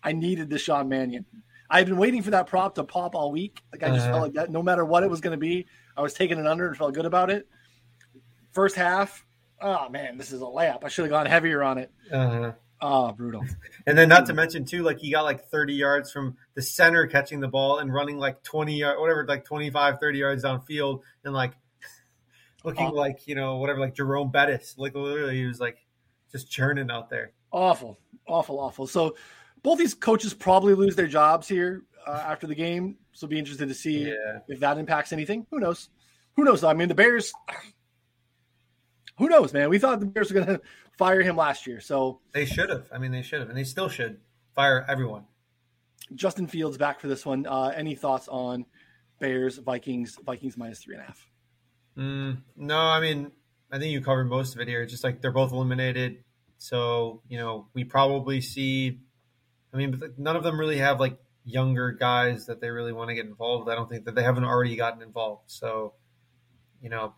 I 0.02 0.12
needed 0.12 0.50
the 0.50 0.58
Sean 0.58 0.88
Mannion. 0.88 1.24
I've 1.70 1.86
been 1.86 1.96
waiting 1.96 2.22
for 2.22 2.32
that 2.32 2.46
prop 2.46 2.74
to 2.74 2.84
pop 2.84 3.14
all 3.14 3.32
week. 3.32 3.62
Like 3.72 3.82
I 3.82 3.88
just 3.88 4.00
uh-huh. 4.00 4.12
felt 4.12 4.22
like 4.22 4.32
that, 4.34 4.50
no 4.50 4.62
matter 4.62 4.84
what 4.84 5.02
it 5.02 5.10
was 5.10 5.22
going 5.22 5.32
to 5.32 5.38
be, 5.38 5.66
I 5.96 6.02
was 6.02 6.12
taking 6.12 6.38
it 6.38 6.46
under 6.46 6.68
and 6.68 6.76
felt 6.76 6.94
good 6.94 7.06
about 7.06 7.30
it. 7.30 7.48
First 8.52 8.76
half, 8.76 9.24
oh 9.60 9.88
man, 9.88 10.18
this 10.18 10.32
is 10.32 10.42
a 10.42 10.44
layup. 10.44 10.84
I 10.84 10.88
should 10.88 11.04
have 11.04 11.10
gone 11.10 11.26
heavier 11.26 11.62
on 11.62 11.78
it. 11.78 11.90
Uh-huh. 12.12 12.52
Oh, 12.82 13.12
brutal. 13.12 13.44
And 13.86 13.96
then 13.96 14.08
not 14.08 14.26
to 14.26 14.34
mention 14.34 14.64
too, 14.64 14.82
like 14.82 14.98
he 14.98 15.12
got 15.12 15.22
like 15.22 15.48
30 15.48 15.74
yards 15.74 16.10
from 16.10 16.36
the 16.54 16.62
center 16.62 17.06
catching 17.06 17.40
the 17.40 17.48
ball 17.48 17.78
and 17.78 17.92
running 17.92 18.18
like 18.18 18.42
20 18.42 18.76
yard, 18.76 19.00
whatever, 19.00 19.24
like 19.26 19.44
25, 19.44 19.98
30 20.00 20.18
yards 20.18 20.44
downfield 20.44 21.00
and 21.24 21.32
like 21.32 21.52
looking 22.64 22.86
uh, 22.86 22.92
like, 22.92 23.26
you 23.26 23.34
know, 23.36 23.56
whatever, 23.58 23.78
like 23.78 23.94
Jerome 23.94 24.30
Bettis. 24.30 24.74
Like 24.76 24.94
literally 24.94 25.36
he 25.36 25.46
was 25.46 25.60
like 25.60 25.78
just 26.32 26.50
churning 26.50 26.90
out 26.90 27.10
there. 27.10 27.32
Awful, 27.52 27.98
awful, 28.26 28.58
awful. 28.58 28.86
So 28.86 29.16
both 29.62 29.78
these 29.78 29.94
coaches 29.94 30.34
probably 30.34 30.74
lose 30.74 30.96
their 30.96 31.06
jobs 31.06 31.46
here 31.46 31.82
uh, 32.06 32.24
after 32.26 32.46
the 32.46 32.54
game. 32.54 32.96
So 33.12 33.26
be 33.26 33.38
interested 33.38 33.68
to 33.68 33.74
see 33.74 34.08
yeah. 34.08 34.38
if 34.48 34.60
that 34.60 34.78
impacts 34.78 35.12
anything. 35.12 35.46
Who 35.50 35.60
knows? 35.60 35.90
Who 36.36 36.44
knows? 36.44 36.64
I 36.64 36.72
mean, 36.72 36.88
the 36.88 36.94
Bears. 36.94 37.32
Who 39.18 39.28
knows, 39.28 39.52
man? 39.52 39.68
We 39.68 39.78
thought 39.78 40.00
the 40.00 40.06
Bears 40.06 40.32
were 40.32 40.42
going 40.42 40.58
to 40.58 40.62
fire 40.96 41.20
him 41.20 41.36
last 41.36 41.66
year, 41.66 41.80
so 41.80 42.20
they 42.32 42.46
should 42.46 42.70
have. 42.70 42.88
I 42.92 42.98
mean, 42.98 43.12
they 43.12 43.22
should 43.22 43.40
have, 43.40 43.50
and 43.50 43.58
they 43.58 43.64
still 43.64 43.88
should 43.88 44.18
fire 44.54 44.84
everyone. 44.88 45.24
Justin 46.14 46.46
Fields 46.46 46.78
back 46.78 46.98
for 46.98 47.08
this 47.08 47.24
one. 47.24 47.46
Uh, 47.46 47.72
any 47.76 47.94
thoughts 47.94 48.28
on 48.28 48.64
Bears 49.20 49.58
Vikings? 49.58 50.18
Vikings 50.24 50.56
minus 50.56 50.80
three 50.80 50.94
and 50.94 51.04
a 51.04 51.06
half. 51.06 51.26
Mm, 51.96 52.42
no, 52.56 52.78
I 52.78 53.00
mean, 53.00 53.30
I 53.72 53.78
think 53.78 53.92
you 53.92 54.02
covered 54.02 54.28
most 54.28 54.54
of 54.54 54.60
it 54.60 54.68
here. 54.68 54.84
Just 54.86 55.02
like 55.02 55.22
they're 55.22 55.32
both 55.32 55.52
eliminated, 55.52 56.22
so 56.58 57.22
you 57.28 57.38
know 57.38 57.68
we 57.74 57.84
probably 57.84 58.40
see 58.40 59.00
I 59.72 59.76
mean, 59.76 60.00
none 60.18 60.36
of 60.36 60.42
them 60.42 60.58
really 60.58 60.78
have 60.78 61.00
like 61.00 61.16
younger 61.44 61.92
guys 61.92 62.46
that 62.46 62.60
they 62.60 62.70
really 62.70 62.92
want 62.92 63.08
to 63.08 63.14
get 63.14 63.26
involved. 63.26 63.70
I 63.70 63.74
don't 63.74 63.88
think 63.88 64.04
that 64.04 64.14
they 64.14 64.22
haven't 64.22 64.44
already 64.44 64.76
gotten 64.76 65.02
involved. 65.02 65.50
So, 65.50 65.94
you 66.82 66.90
know, 66.90 67.14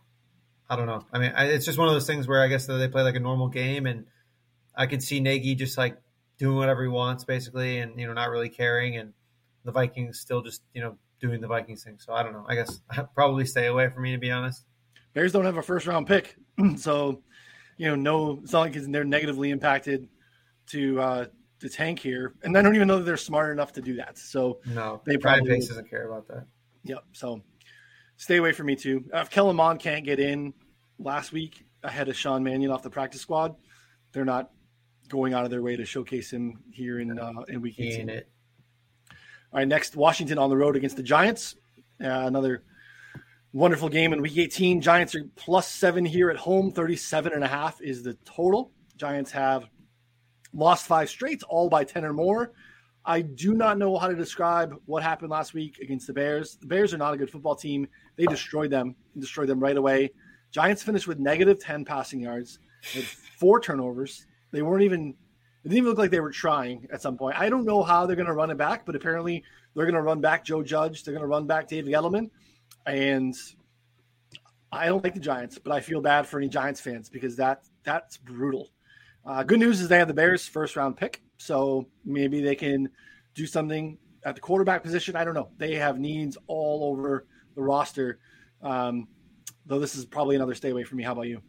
I 0.69 0.75
don't 0.75 0.87
know. 0.87 1.05
I 1.11 1.19
mean, 1.19 1.33
I, 1.35 1.45
it's 1.47 1.65
just 1.65 1.77
one 1.77 1.87
of 1.87 1.93
those 1.93 2.07
things 2.07 2.27
where 2.27 2.41
I 2.41 2.47
guess 2.47 2.67
that 2.67 2.73
they 2.73 2.87
play 2.87 3.03
like 3.03 3.15
a 3.15 3.19
normal 3.19 3.49
game, 3.49 3.85
and 3.85 4.05
I 4.75 4.87
could 4.87 5.03
see 5.03 5.19
Nagy 5.19 5.55
just 5.55 5.77
like 5.77 5.97
doing 6.37 6.55
whatever 6.55 6.81
he 6.81 6.89
wants, 6.89 7.25
basically, 7.25 7.79
and 7.79 7.99
you 7.99 8.07
know, 8.07 8.13
not 8.13 8.29
really 8.29 8.49
caring, 8.49 8.97
and 8.97 9.13
the 9.63 9.71
Vikings 9.71 10.19
still 10.19 10.41
just 10.41 10.61
you 10.73 10.81
know 10.81 10.97
doing 11.19 11.41
the 11.41 11.47
Vikings 11.47 11.83
thing. 11.83 11.97
So 11.99 12.13
I 12.13 12.23
don't 12.23 12.33
know. 12.33 12.45
I 12.47 12.55
guess 12.55 12.81
I'd 12.89 13.13
probably 13.15 13.45
stay 13.45 13.67
away 13.67 13.89
from 13.89 14.03
me 14.03 14.13
to 14.13 14.17
be 14.17 14.31
honest. 14.31 14.63
Bears 15.15 15.31
don't 15.31 15.45
have 15.45 15.57
a 15.57 15.63
first 15.63 15.87
round 15.87 16.05
pick, 16.05 16.35
so 16.75 17.23
you 17.77 17.87
know, 17.87 17.95
no, 17.95 18.39
it's 18.43 18.53
not 18.53 18.59
like 18.59 18.73
they're 18.73 19.03
negatively 19.03 19.49
impacted 19.49 20.09
to 20.67 20.99
uh, 21.01 21.25
to 21.61 21.69
tank 21.69 21.99
here, 21.99 22.35
and 22.43 22.55
I 22.55 22.61
don't 22.61 22.75
even 22.75 22.87
know 22.87 22.97
that 22.97 23.05
they're 23.05 23.17
smart 23.17 23.51
enough 23.51 23.71
to 23.73 23.81
do 23.81 23.95
that. 23.95 24.17
So 24.17 24.59
no, 24.65 25.01
they 25.05 25.17
probably 25.17 25.49
Pace 25.49 25.69
doesn't 25.69 25.89
care 25.89 26.07
about 26.07 26.27
that. 26.27 26.45
Yep. 26.83 27.03
So 27.13 27.41
stay 28.17 28.35
away 28.35 28.51
from 28.51 28.67
me 28.67 28.75
too. 28.75 29.05
Uh, 29.13 29.19
if 29.19 29.29
Kellen 29.29 29.55
Mond 29.55 29.79
can't 29.79 30.03
get 30.03 30.19
in 30.19 30.53
last 30.99 31.31
week 31.31 31.65
ahead 31.81 32.09
of 32.09 32.17
Sean 32.17 32.43
Mannion 32.43 32.69
off 32.69 32.83
the 32.83 32.89
practice 32.89 33.21
squad, 33.21 33.55
they're 34.11 34.25
not 34.25 34.51
going 35.07 35.33
out 35.33 35.45
of 35.45 35.49
their 35.49 35.61
way 35.61 35.77
to 35.77 35.85
showcase 35.85 36.29
him 36.29 36.61
here 36.71 36.99
in 36.99 37.17
uh, 37.17 37.31
in 37.47 37.61
week 37.61 37.79
18. 37.79 38.09
It. 38.09 38.29
All 39.53 39.59
right, 39.59 39.67
next 39.67 39.95
Washington 39.95 40.37
on 40.37 40.49
the 40.49 40.57
road 40.57 40.75
against 40.75 40.97
the 40.97 41.03
Giants. 41.03 41.55
Uh, 42.03 42.09
another 42.09 42.63
wonderful 43.55 43.87
game 43.87 44.11
in 44.11 44.21
week 44.21 44.37
18. 44.37 44.81
Giants 44.81 45.15
are 45.15 45.23
plus 45.37 45.67
seven 45.69 46.03
here 46.03 46.29
at 46.29 46.35
home. 46.35 46.71
37 46.71 47.31
and 47.31 47.41
a 47.41 47.47
half 47.47 47.81
is 47.81 48.03
the 48.03 48.13
total. 48.25 48.71
Giants 48.97 49.31
have 49.31 49.69
lost 50.53 50.85
five 50.85 51.09
straight, 51.09 51.41
all 51.43 51.69
by 51.69 51.85
10 51.85 52.03
or 52.03 52.11
more. 52.11 52.51
I 53.05 53.21
do 53.21 53.53
not 53.53 53.77
know 53.77 53.97
how 53.97 54.09
to 54.09 54.15
describe 54.15 54.75
what 54.87 55.03
happened 55.03 55.29
last 55.29 55.53
week 55.53 55.79
against 55.79 56.05
the 56.05 56.11
Bears. 56.11 56.57
The 56.57 56.67
Bears 56.67 56.93
are 56.93 56.97
not 56.97 57.13
a 57.13 57.17
good 57.17 57.29
football 57.29 57.55
team. 57.55 57.87
They 58.17 58.25
destroyed 58.25 58.71
them, 58.71 58.93
and 59.13 59.21
destroyed 59.21 59.47
them 59.47 59.61
right 59.61 59.77
away. 59.77 60.11
Giants 60.51 60.83
finished 60.83 61.07
with 61.07 61.19
negative 61.19 61.57
10 61.61 61.85
passing 61.85 62.19
yards, 62.19 62.59
with 62.93 63.05
four 63.05 63.61
turnovers. 63.61 64.25
They 64.51 64.63
weren't 64.63 64.83
even, 64.83 65.09
it 65.63 65.69
didn't 65.69 65.77
even 65.77 65.89
look 65.89 65.97
like 65.97 66.11
they 66.11 66.19
were 66.19 66.31
trying 66.31 66.87
at 66.91 67.01
some 67.01 67.17
point. 67.17 67.39
I 67.39 67.47
don't 67.47 67.65
know 67.65 67.83
how 67.83 68.05
they're 68.05 68.17
going 68.17 68.27
to 68.27 68.33
run 68.33 68.51
it 68.51 68.57
back, 68.57 68.85
but 68.85 68.97
apparently 68.97 69.43
they're 69.75 69.85
going 69.85 69.95
to 69.95 70.01
run 70.01 70.19
back 70.19 70.43
Joe 70.43 70.61
Judge. 70.61 71.03
They're 71.03 71.13
going 71.13 71.21
to 71.21 71.27
run 71.27 71.47
back 71.47 71.69
David 71.69 71.93
Gettleman. 71.93 72.29
And 72.85 73.35
I 74.71 74.87
don't 74.87 75.03
like 75.03 75.13
the 75.13 75.19
Giants, 75.19 75.57
but 75.57 75.71
I 75.71 75.79
feel 75.79 76.01
bad 76.01 76.27
for 76.27 76.37
any 76.37 76.49
Giants 76.49 76.81
fans 76.81 77.09
because 77.09 77.37
that 77.37 77.63
that's 77.83 78.17
brutal. 78.17 78.69
Uh, 79.25 79.43
good 79.43 79.59
news 79.59 79.81
is 79.81 79.87
they 79.87 79.97
have 79.97 80.07
the 80.07 80.13
Bears' 80.13 80.47
first 80.47 80.75
round 80.75 80.97
pick, 80.97 81.23
so 81.37 81.87
maybe 82.03 82.41
they 82.41 82.55
can 82.55 82.89
do 83.33 83.47
something 83.47 83.97
at 84.23 84.35
the 84.35 84.41
quarterback 84.41 84.83
position. 84.83 85.15
I 85.15 85.23
don't 85.23 85.33
know. 85.33 85.49
They 85.57 85.75
have 85.75 85.99
needs 85.99 86.37
all 86.47 86.91
over 86.91 87.25
the 87.55 87.61
roster. 87.61 88.19
Um, 88.61 89.07
though 89.65 89.79
this 89.79 89.95
is 89.95 90.05
probably 90.05 90.35
another 90.35 90.55
stay 90.55 90.69
away 90.69 90.83
from 90.83 90.97
me. 90.97 91.03
How 91.03 91.13
about 91.13 91.27
you? 91.27 91.41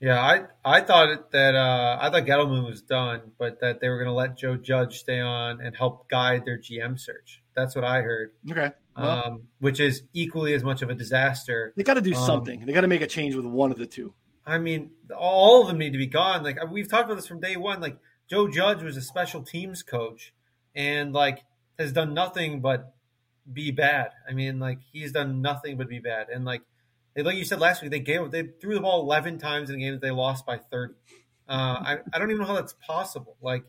Yeah, 0.00 0.20
I 0.20 0.42
I 0.64 0.80
thought 0.80 1.30
that 1.30 1.54
uh, 1.54 1.98
I 2.00 2.10
thought 2.10 2.24
Gettleman 2.24 2.66
was 2.66 2.82
done, 2.82 3.20
but 3.38 3.60
that 3.60 3.80
they 3.80 3.88
were 3.88 3.98
going 3.98 4.08
to 4.08 4.14
let 4.14 4.36
Joe 4.36 4.56
Judge 4.56 4.98
stay 4.98 5.20
on 5.20 5.60
and 5.60 5.76
help 5.76 6.08
guide 6.08 6.44
their 6.44 6.58
GM 6.58 6.98
search. 6.98 7.42
That's 7.54 7.76
what 7.76 7.84
I 7.84 8.02
heard. 8.02 8.32
Okay, 8.50 8.72
well, 8.96 9.24
um, 9.26 9.42
which 9.60 9.80
is 9.80 10.02
equally 10.12 10.54
as 10.54 10.62
much 10.62 10.82
of 10.82 10.90
a 10.90 10.94
disaster. 10.94 11.72
They 11.76 11.82
got 11.82 11.94
to 11.94 12.00
do 12.00 12.14
um, 12.14 12.26
something. 12.26 12.66
They 12.66 12.72
got 12.72 12.82
to 12.82 12.88
make 12.88 13.00
a 13.00 13.06
change 13.06 13.34
with 13.34 13.46
one 13.46 13.70
of 13.70 13.78
the 13.78 13.86
two. 13.86 14.14
I 14.44 14.58
mean, 14.58 14.90
all 15.16 15.62
of 15.62 15.68
them 15.68 15.78
need 15.78 15.92
to 15.92 15.98
be 15.98 16.06
gone. 16.06 16.42
Like 16.42 16.58
we've 16.70 16.88
talked 16.88 17.04
about 17.04 17.16
this 17.16 17.26
from 17.26 17.40
day 17.40 17.56
one. 17.56 17.80
Like 17.80 17.98
Joe 18.28 18.48
Judge 18.48 18.82
was 18.82 18.96
a 18.96 19.02
special 19.02 19.42
teams 19.42 19.82
coach, 19.82 20.32
and 20.74 21.12
like 21.12 21.44
has 21.78 21.92
done 21.92 22.14
nothing 22.14 22.60
but 22.60 22.94
be 23.50 23.70
bad. 23.70 24.10
I 24.28 24.32
mean, 24.32 24.58
like 24.58 24.78
he's 24.92 25.12
done 25.12 25.42
nothing 25.42 25.76
but 25.76 25.88
be 25.88 25.98
bad. 25.98 26.28
And 26.28 26.44
like, 26.44 26.62
like 27.16 27.36
you 27.36 27.44
said 27.44 27.60
last 27.60 27.82
week, 27.82 27.90
they 27.90 28.00
gave 28.00 28.30
they 28.30 28.42
threw 28.60 28.74
the 28.74 28.80
ball 28.80 29.02
eleven 29.02 29.38
times 29.38 29.70
in 29.70 29.76
a 29.76 29.78
game 29.78 29.92
that 29.92 30.02
they 30.02 30.10
lost 30.10 30.44
by 30.44 30.58
thirty. 30.58 30.94
Uh, 31.48 31.78
I 31.80 31.98
I 32.12 32.18
don't 32.18 32.30
even 32.30 32.40
know 32.40 32.48
how 32.48 32.54
that's 32.54 32.74
possible. 32.74 33.36
Like, 33.40 33.64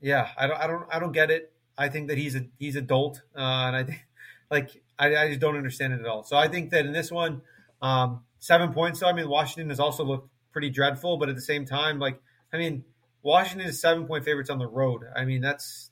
yeah, 0.00 0.28
I 0.36 0.46
don't 0.46 0.58
I 0.58 0.66
don't 0.66 0.86
I 0.94 0.98
don't 0.98 1.12
get 1.12 1.30
it. 1.30 1.52
I 1.78 1.88
think 1.88 2.08
that 2.08 2.18
he's 2.18 2.34
a 2.34 2.46
he's 2.58 2.76
adult, 2.76 3.22
uh, 3.36 3.40
and 3.40 3.76
I 3.76 3.84
think 3.84 4.04
like 4.50 4.82
I, 4.98 5.16
I 5.16 5.28
just 5.28 5.40
don't 5.40 5.56
understand 5.56 5.92
it 5.92 6.00
at 6.00 6.06
all. 6.06 6.24
So 6.24 6.36
I 6.36 6.48
think 6.48 6.70
that 6.70 6.86
in 6.86 6.92
this 6.92 7.10
one, 7.10 7.42
um, 7.82 8.20
seven 8.38 8.72
points. 8.72 9.00
So 9.00 9.06
I 9.06 9.12
mean, 9.12 9.28
Washington 9.28 9.70
has 9.70 9.80
also 9.80 10.04
looked 10.04 10.28
pretty 10.52 10.70
dreadful, 10.70 11.16
but 11.18 11.28
at 11.28 11.34
the 11.34 11.42
same 11.42 11.64
time, 11.64 11.98
like 11.98 12.20
I 12.52 12.58
mean, 12.58 12.84
Washington 13.22 13.68
is 13.68 13.80
seven 13.80 14.06
point 14.06 14.24
favorites 14.24 14.50
on 14.50 14.58
the 14.58 14.66
road. 14.66 15.02
I 15.14 15.24
mean, 15.24 15.40
that's 15.40 15.90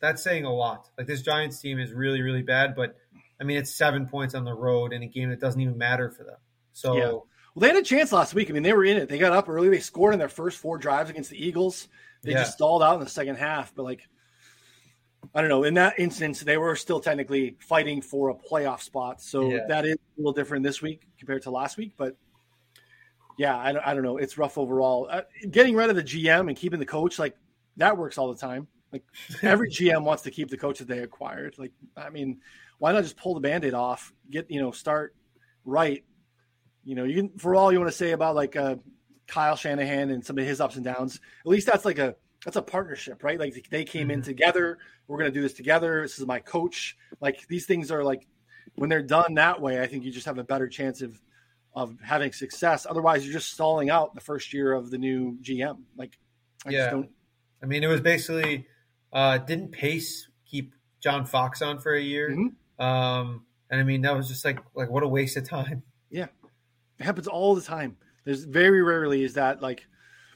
that's 0.00 0.22
saying 0.22 0.44
a 0.44 0.52
lot. 0.52 0.88
Like 0.98 1.06
this 1.06 1.22
Giants 1.22 1.60
team 1.60 1.78
is 1.78 1.92
really 1.92 2.22
really 2.22 2.42
bad, 2.42 2.74
but 2.74 2.96
I 3.40 3.44
mean, 3.44 3.56
it's 3.56 3.74
seven 3.74 4.06
points 4.06 4.34
on 4.34 4.44
the 4.44 4.54
road 4.54 4.92
in 4.92 5.02
a 5.02 5.06
game 5.06 5.30
that 5.30 5.40
doesn't 5.40 5.60
even 5.60 5.78
matter 5.78 6.10
for 6.10 6.24
them. 6.24 6.38
So. 6.72 6.96
Yeah. 6.96 7.12
Well, 7.54 7.60
they 7.60 7.68
had 7.68 7.76
a 7.76 7.82
chance 7.82 8.10
last 8.10 8.34
week. 8.34 8.50
I 8.50 8.52
mean, 8.52 8.64
they 8.64 8.72
were 8.72 8.84
in 8.84 8.96
it. 8.96 9.08
They 9.08 9.16
got 9.16 9.32
up 9.32 9.48
early. 9.48 9.68
They 9.68 9.78
scored 9.78 10.12
in 10.12 10.18
their 10.18 10.28
first 10.28 10.58
four 10.58 10.76
drives 10.76 11.08
against 11.08 11.30
the 11.30 11.40
Eagles. 11.40 11.86
They 12.24 12.32
yeah. 12.32 12.38
just 12.38 12.54
stalled 12.54 12.82
out 12.82 12.94
in 12.94 13.00
the 13.04 13.08
second 13.08 13.36
half. 13.36 13.72
But 13.76 13.84
like, 13.84 14.08
I 15.34 15.40
don't 15.40 15.50
know. 15.50 15.64
In 15.64 15.74
that 15.74 15.98
instance, 15.98 16.40
they 16.40 16.56
were 16.56 16.76
still 16.76 17.00
technically 17.00 17.56
fighting 17.60 18.02
for 18.02 18.30
a 18.30 18.34
playoff 18.34 18.80
spot. 18.80 19.20
So 19.20 19.50
yeah. 19.50 19.66
that 19.68 19.84
is 19.84 19.94
a 19.94 20.20
little 20.20 20.32
different 20.32 20.64
this 20.64 20.82
week 20.82 21.08
compared 21.18 21.42
to 21.42 21.50
last 21.50 21.76
week. 21.76 21.94
But 21.96 22.16
yeah, 23.36 23.56
I 23.56 23.72
don't, 23.72 23.86
I 23.86 23.94
don't 23.94 24.02
know. 24.02 24.18
It's 24.18 24.38
rough 24.38 24.58
overall. 24.58 25.08
Uh, 25.10 25.22
getting 25.50 25.74
rid 25.74 25.90
of 25.90 25.96
the 25.96 26.02
GM 26.02 26.48
and 26.48 26.56
keeping 26.56 26.78
the 26.78 26.86
coach, 26.86 27.18
like 27.18 27.36
that 27.76 27.96
works 27.96 28.18
all 28.18 28.32
the 28.32 28.40
time. 28.40 28.66
Like 28.92 29.04
every 29.42 29.70
GM 29.70 30.02
wants 30.02 30.22
to 30.24 30.30
keep 30.30 30.50
the 30.50 30.56
coach 30.56 30.78
that 30.78 30.88
they 30.88 31.00
acquired. 31.00 31.56
Like, 31.58 31.72
I 31.96 32.10
mean, 32.10 32.40
why 32.78 32.92
not 32.92 33.02
just 33.02 33.16
pull 33.16 33.34
the 33.34 33.40
band-aid 33.40 33.74
off, 33.74 34.12
get, 34.30 34.50
you 34.50 34.60
know, 34.60 34.70
start 34.70 35.14
right. 35.64 36.04
You 36.84 36.94
know, 36.94 37.04
you 37.04 37.16
can, 37.16 37.38
for 37.38 37.54
all 37.54 37.72
you 37.72 37.78
want 37.78 37.90
to 37.90 37.96
say 37.96 38.12
about 38.12 38.34
like 38.34 38.56
uh, 38.56 38.76
Kyle 39.26 39.56
Shanahan 39.56 40.10
and 40.10 40.24
some 40.24 40.38
of 40.38 40.44
his 40.44 40.60
ups 40.60 40.76
and 40.76 40.84
downs, 40.84 41.16
at 41.16 41.50
least 41.50 41.66
that's 41.66 41.84
like 41.84 41.98
a, 41.98 42.14
that's 42.44 42.56
a 42.56 42.62
partnership, 42.62 43.24
right? 43.24 43.40
Like 43.40 43.68
they 43.70 43.84
came 43.84 44.10
in 44.10 44.20
mm-hmm. 44.20 44.26
together. 44.26 44.78
We're 45.06 45.18
going 45.18 45.30
to 45.30 45.34
do 45.34 45.42
this 45.42 45.52
together. 45.52 46.02
This 46.02 46.18
is 46.18 46.26
my 46.26 46.40
coach. 46.40 46.96
Like 47.20 47.46
these 47.48 47.66
things 47.66 47.90
are 47.90 48.02
like 48.02 48.26
when 48.76 48.88
they're 48.90 49.02
done 49.02 49.34
that 49.34 49.60
way, 49.60 49.80
I 49.80 49.86
think 49.86 50.04
you 50.04 50.10
just 50.10 50.26
have 50.26 50.38
a 50.38 50.44
better 50.44 50.68
chance 50.68 51.02
of 51.02 51.20
of 51.74 51.96
having 52.02 52.32
success. 52.32 52.86
Otherwise, 52.88 53.24
you're 53.24 53.32
just 53.32 53.52
stalling 53.52 53.90
out 53.90 54.14
the 54.14 54.20
first 54.20 54.52
year 54.52 54.72
of 54.72 54.90
the 54.90 54.98
new 54.98 55.36
GM. 55.42 55.78
Like, 55.96 56.18
I 56.64 56.70
yeah. 56.70 56.78
Just 56.78 56.90
don't. 56.90 57.10
I 57.62 57.66
mean, 57.66 57.82
it 57.82 57.88
was 57.88 58.00
basically 58.00 58.66
uh, 59.12 59.38
didn't 59.38 59.72
Pace 59.72 60.28
keep 60.44 60.74
John 61.00 61.24
Fox 61.24 61.62
on 61.62 61.78
for 61.78 61.94
a 61.94 62.00
year? 62.00 62.30
Mm-hmm. 62.30 62.84
Um, 62.84 63.44
and 63.70 63.80
I 63.80 63.84
mean, 63.84 64.02
that 64.02 64.14
was 64.14 64.28
just 64.28 64.44
like 64.44 64.58
like 64.74 64.90
what 64.90 65.02
a 65.02 65.08
waste 65.08 65.36
of 65.36 65.48
time. 65.48 65.82
Yeah, 66.10 66.28
it 67.00 67.02
happens 67.02 67.26
all 67.26 67.56
the 67.56 67.60
time. 67.60 67.96
There's 68.24 68.44
very 68.44 68.82
rarely 68.82 69.24
is 69.24 69.34
that 69.34 69.60
like 69.60 69.84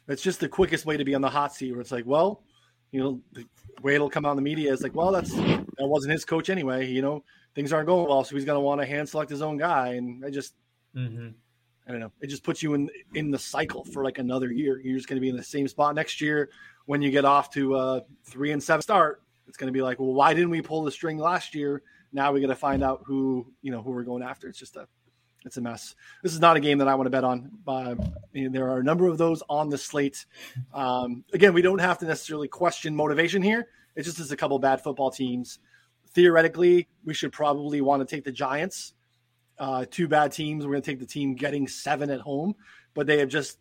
it's 0.09 0.23
just 0.23 0.41
the 0.41 0.49
quickest 0.49 0.87
way 0.87 0.97
to 0.97 1.05
be 1.05 1.15
on 1.15 1.21
the 1.21 1.31
hot 1.31 1.55
seat 1.55 1.71
where 1.71 1.81
it's 1.81 1.93
like, 1.93 2.05
well, 2.05 2.43
you 2.91 3.01
know, 3.01 3.45
way 3.83 3.95
it'll 3.95 4.11
come 4.11 4.25
out 4.25 4.31
in 4.33 4.37
the 4.37 4.43
media 4.43 4.73
is 4.73 4.83
like, 4.83 4.95
well, 4.95 5.13
that's 5.13 5.33
that 5.33 5.87
wasn't 5.87 6.13
his 6.13 6.25
coach 6.25 6.51
anyway. 6.51 6.87
You 6.87 7.03
know, 7.03 7.25
things 7.55 7.73
aren't 7.73 7.87
going 7.87 8.09
well, 8.09 8.25
so 8.25 8.35
he's 8.35 8.45
going 8.45 8.57
to 8.57 8.61
want 8.61 8.81
to 8.81 8.87
hand 8.87 9.09
select 9.09 9.31
his 9.31 9.43
own 9.43 9.57
guy. 9.57 9.95
And 9.95 10.25
I 10.25 10.31
just, 10.31 10.55
mm-hmm. 10.95 11.29
I 11.87 11.91
don't 11.91 12.01
know, 12.01 12.13
it 12.21 12.29
just 12.29 12.43
puts 12.43 12.63
you 12.63 12.75
in 12.75 12.91
in 13.15 13.31
the 13.31 13.39
cycle 13.39 13.85
for 13.85 14.05
like 14.05 14.19
another 14.19 14.51
year. 14.51 14.81
You're 14.81 14.97
just 14.97 15.09
going 15.09 15.17
to 15.17 15.21
be 15.21 15.29
in 15.29 15.37
the 15.37 15.43
same 15.43 15.69
spot 15.69 15.95
next 15.95 16.21
year 16.21 16.51
when 16.87 17.03
you 17.03 17.11
get 17.11 17.25
off 17.25 17.51
to 17.55 17.77
a 17.77 18.03
three 18.25 18.53
and 18.53 18.63
seven 18.63 18.83
start. 18.83 19.23
It's 19.47 19.57
going 19.57 19.69
to 19.69 19.77
be 19.77 19.83
like, 19.83 19.99
well, 19.99 20.13
why 20.13 20.35
didn't 20.35 20.51
we 20.51 20.61
pull 20.61 20.83
the 20.83 20.91
string 20.91 21.19
last 21.19 21.55
year? 21.55 21.83
Now 22.13 22.33
we 22.33 22.41
got 22.41 22.49
to 22.49 22.57
find 22.57 22.83
out 22.83 23.03
who 23.07 23.47
you 23.63 23.71
know 23.71 23.83
who 23.83 23.91
we're 23.91 24.03
going 24.03 24.23
after. 24.23 24.49
It's 24.49 24.59
just 24.59 24.77
a 24.77 24.89
it's 25.49 25.57
a 25.57 25.61
mess. 25.61 25.97
This 26.23 26.35
is 26.35 26.41
not 26.41 26.57
a 26.57 26.61
game 26.61 26.79
that 26.79 26.89
I 26.89 26.95
want 26.95 27.07
to 27.07 27.11
bet 27.11 27.25
on. 27.25 27.51
But 27.65 27.99
there 28.33 28.69
are 28.69 28.79
a 28.79 28.85
number 28.85 29.09
of 29.09 29.19
those 29.19 29.43
on 29.49 29.71
the 29.71 29.79
slate. 29.79 30.27
Um, 30.73 31.25
again, 31.33 31.55
we 31.55 31.63
don't 31.63 31.81
have 31.81 31.99
to 31.99 32.07
necessarily 32.07 32.49
question 32.49 32.95
motivation 32.95 33.43
here. 33.43 33.69
It's 33.97 34.07
just 34.07 34.21
as 34.21 34.31
a 34.31 34.37
couple 34.37 34.59
bad 34.59 34.83
football 34.83 35.11
teams. 35.11 35.59
Theoretically, 36.11 36.87
we 37.05 37.15
should 37.15 37.33
probably 37.33 37.81
want 37.81 38.07
to 38.07 38.15
take 38.15 38.25
the 38.25 38.33
Giants. 38.33 38.93
Uh, 39.59 39.87
two 39.91 40.07
bad 40.07 40.33
teams. 40.33 40.65
We're 40.65 40.73
going 40.73 40.83
to 40.83 40.91
take 40.91 41.01
the 41.01 41.07
team 41.07 41.35
getting 41.35 41.67
seven 41.67 42.11
at 42.11 42.21
home, 42.21 42.55
but 42.95 43.07
they 43.07 43.19
have 43.19 43.29
just 43.29 43.59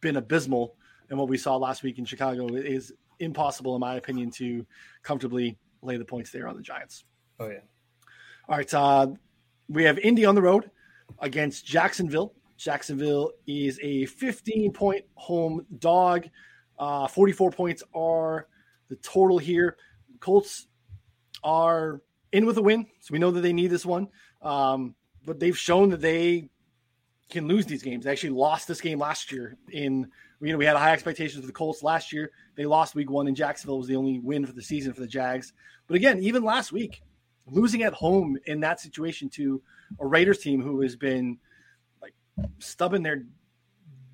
been 0.00 0.16
abysmal. 0.16 0.74
And 1.10 1.18
what 1.18 1.28
we 1.28 1.36
saw 1.36 1.56
last 1.56 1.82
week 1.82 1.98
in 1.98 2.04
Chicago 2.04 2.48
is 2.54 2.92
impossible, 3.20 3.74
in 3.76 3.80
my 3.80 3.96
opinion, 3.96 4.30
to 4.32 4.66
comfortably 5.02 5.56
lay 5.82 5.98
the 5.98 6.04
points 6.04 6.30
there 6.30 6.48
on 6.48 6.56
the 6.56 6.62
Giants. 6.62 7.04
Oh 7.38 7.48
yeah. 7.48 7.60
All 8.48 8.56
right. 8.56 8.74
Uh, 8.74 9.08
we 9.68 9.84
have 9.84 9.98
Indy 9.98 10.24
on 10.24 10.34
the 10.34 10.42
road 10.42 10.70
against 11.18 11.66
Jacksonville. 11.66 12.34
Jacksonville 12.56 13.32
is 13.46 13.78
a 13.82 14.06
15 14.06 14.72
point 14.72 15.04
home 15.14 15.66
dog. 15.78 16.28
Uh, 16.78 17.06
44 17.06 17.50
points 17.50 17.82
are 17.94 18.48
the 18.88 18.96
total 18.96 19.38
here. 19.38 19.76
Colts 20.20 20.66
are 21.42 22.00
in 22.32 22.46
with 22.46 22.56
a 22.58 22.62
win, 22.62 22.86
so 23.00 23.12
we 23.12 23.18
know 23.18 23.30
that 23.30 23.40
they 23.40 23.52
need 23.52 23.70
this 23.70 23.86
one. 23.86 24.08
Um, 24.42 24.94
but 25.24 25.40
they've 25.40 25.56
shown 25.56 25.90
that 25.90 26.00
they 26.00 26.50
can 27.30 27.48
lose 27.48 27.66
these 27.66 27.82
games. 27.82 28.04
They 28.04 28.10
actually 28.10 28.30
lost 28.30 28.68
this 28.68 28.80
game 28.80 28.98
last 28.98 29.32
year. 29.32 29.56
In 29.72 30.10
you 30.40 30.52
know 30.52 30.58
we 30.58 30.66
had 30.66 30.76
high 30.76 30.92
expectations 30.92 31.40
for 31.40 31.46
the 31.46 31.52
Colts 31.52 31.82
last 31.82 32.12
year. 32.12 32.30
They 32.56 32.66
lost 32.66 32.94
Week 32.94 33.10
One, 33.10 33.26
and 33.26 33.36
Jacksonville 33.36 33.78
was 33.78 33.86
the 33.86 33.96
only 33.96 34.18
win 34.18 34.46
for 34.46 34.52
the 34.52 34.62
season 34.62 34.92
for 34.92 35.00
the 35.00 35.06
Jags. 35.06 35.52
But 35.86 35.96
again, 35.96 36.18
even 36.20 36.44
last 36.44 36.72
week, 36.72 37.02
losing 37.46 37.82
at 37.82 37.92
home 37.92 38.38
in 38.46 38.60
that 38.60 38.80
situation 38.80 39.28
to 39.30 39.62
a 40.00 40.06
Raiders 40.06 40.38
team 40.38 40.60
who 40.60 40.80
has 40.82 40.96
been 40.96 41.38
like 42.02 42.14
stubbing 42.58 43.02
their 43.02 43.24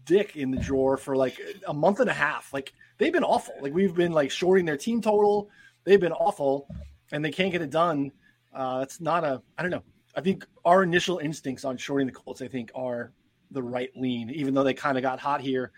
dick 0.05 0.37
in 0.37 0.51
the 0.51 0.59
drawer 0.59 0.97
for 0.97 1.17
like 1.17 1.41
a 1.67 1.75
month 1.75 2.01
and 2.01 2.11
a 2.11 2.15
half. 2.15 2.53
Like 2.53 2.73
they've 2.99 3.13
been 3.13 3.25
awful. 3.25 3.55
Like 3.61 3.73
we've 3.73 3.95
been 3.95 4.13
like 4.13 4.31
shorting 4.31 4.65
their 4.65 4.77
team 4.77 5.01
total. 5.01 5.51
They've 5.85 6.01
been 6.01 6.13
awful, 6.13 6.69
and 7.13 7.25
they 7.25 7.31
can't 7.31 7.53
get 7.53 7.63
it 7.63 7.71
done. 7.71 8.13
Uh, 8.53 8.81
it's 8.83 9.01
not 9.01 9.25
a. 9.25 9.43
I 9.57 9.63
don't 9.63 9.71
know. 9.71 9.85
I 10.17 10.21
think 10.21 10.47
our 10.65 10.83
initial 10.83 11.19
instincts 11.19 11.65
on 11.65 11.77
shorting 11.77 12.07
the 12.07 12.13
Colts, 12.13 12.43
I 12.43 12.49
think, 12.49 12.73
are 12.75 13.13
the 13.51 13.63
right 13.63 13.91
lean. 13.97 14.31
Even 14.31 14.55
though 14.55 14.65
they 14.65 14.75
kind 14.75 14.99
of 14.99 15.03
got 15.03 15.21
hot 15.21 15.41
here 15.41 15.73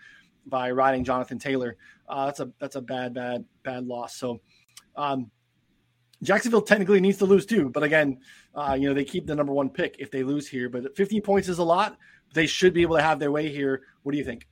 by 0.45 0.71
riding 0.71 1.03
Jonathan 1.03 1.39
Taylor. 1.39 1.77
Uh, 2.07 2.25
that's 2.25 2.39
a 2.39 2.51
that's 2.59 2.75
a 2.75 2.81
bad 2.81 3.13
bad 3.13 3.45
bad 3.63 3.85
loss. 3.85 4.15
So 4.15 4.41
um, 4.95 5.31
Jacksonville 6.21 6.61
technically 6.61 6.99
needs 6.99 7.17
to 7.19 7.25
lose 7.25 7.45
too, 7.45 7.69
but 7.69 7.83
again, 7.83 8.19
uh, 8.55 8.77
you 8.79 8.87
know 8.87 8.93
they 8.93 9.05
keep 9.05 9.25
the 9.25 9.35
number 9.35 9.53
one 9.53 9.69
pick 9.69 9.97
if 9.99 10.11
they 10.11 10.23
lose 10.23 10.47
here. 10.47 10.69
But 10.69 10.95
15 10.95 11.21
points 11.21 11.49
is 11.49 11.59
a 11.59 11.63
lot. 11.63 11.97
They 12.33 12.47
should 12.47 12.73
be 12.73 12.81
able 12.81 12.97
to 12.97 13.03
have 13.03 13.19
their 13.19 13.31
way 13.31 13.49
here. 13.49 13.81
What 14.03 14.11
do 14.11 14.17
you 14.17 14.23
think? 14.23 14.47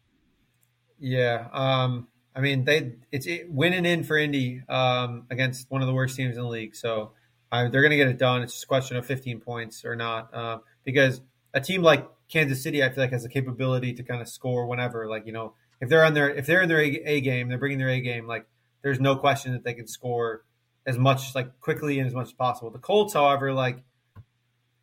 Yeah, 0.99 1.47
um, 1.51 2.07
I 2.35 2.41
mean 2.41 2.65
they 2.65 2.93
it's 3.11 3.25
it, 3.25 3.51
winning 3.51 3.85
in 3.85 4.03
for 4.03 4.17
Indy 4.17 4.63
um, 4.69 5.25
against 5.29 5.69
one 5.69 5.81
of 5.81 5.87
the 5.87 5.93
worst 5.93 6.15
teams 6.15 6.37
in 6.37 6.43
the 6.43 6.49
league. 6.49 6.75
So 6.75 7.13
uh, 7.51 7.69
they're 7.69 7.81
going 7.81 7.91
to 7.91 7.97
get 7.97 8.07
it 8.07 8.17
done. 8.17 8.41
It's 8.43 8.53
just 8.53 8.63
a 8.63 8.67
question 8.67 8.97
of 8.97 9.05
15 9.05 9.41
points 9.41 9.83
or 9.83 9.95
not 9.95 10.33
uh, 10.33 10.59
because 10.83 11.21
a 11.53 11.59
team 11.59 11.81
like 11.81 12.07
Kansas 12.31 12.63
City, 12.63 12.83
I 12.83 12.89
feel 12.89 13.03
like 13.03 13.11
has 13.11 13.23
the 13.23 13.29
capability 13.29 13.93
to 13.93 14.03
kind 14.03 14.21
of 14.21 14.29
score 14.29 14.65
whenever. 14.65 15.07
Like 15.07 15.25
you 15.25 15.33
know, 15.33 15.53
if 15.81 15.89
they're 15.89 16.05
on 16.05 16.13
their 16.13 16.29
if 16.29 16.45
they're 16.45 16.61
in 16.61 16.69
their 16.69 16.81
A, 16.81 17.01
a 17.05 17.21
game, 17.21 17.49
they're 17.49 17.57
bringing 17.57 17.77
their 17.77 17.89
A 17.89 17.99
game. 17.99 18.27
Like 18.27 18.45
there's 18.81 18.99
no 18.99 19.15
question 19.15 19.53
that 19.53 19.63
they 19.63 19.73
can 19.73 19.87
score 19.87 20.43
as 20.85 20.97
much 20.97 21.35
like 21.35 21.59
quickly 21.59 21.99
and 21.99 22.07
as 22.07 22.13
much 22.13 22.27
as 22.27 22.33
possible. 22.33 22.71
The 22.71 22.79
Colts, 22.79 23.13
however, 23.13 23.53
like 23.53 23.83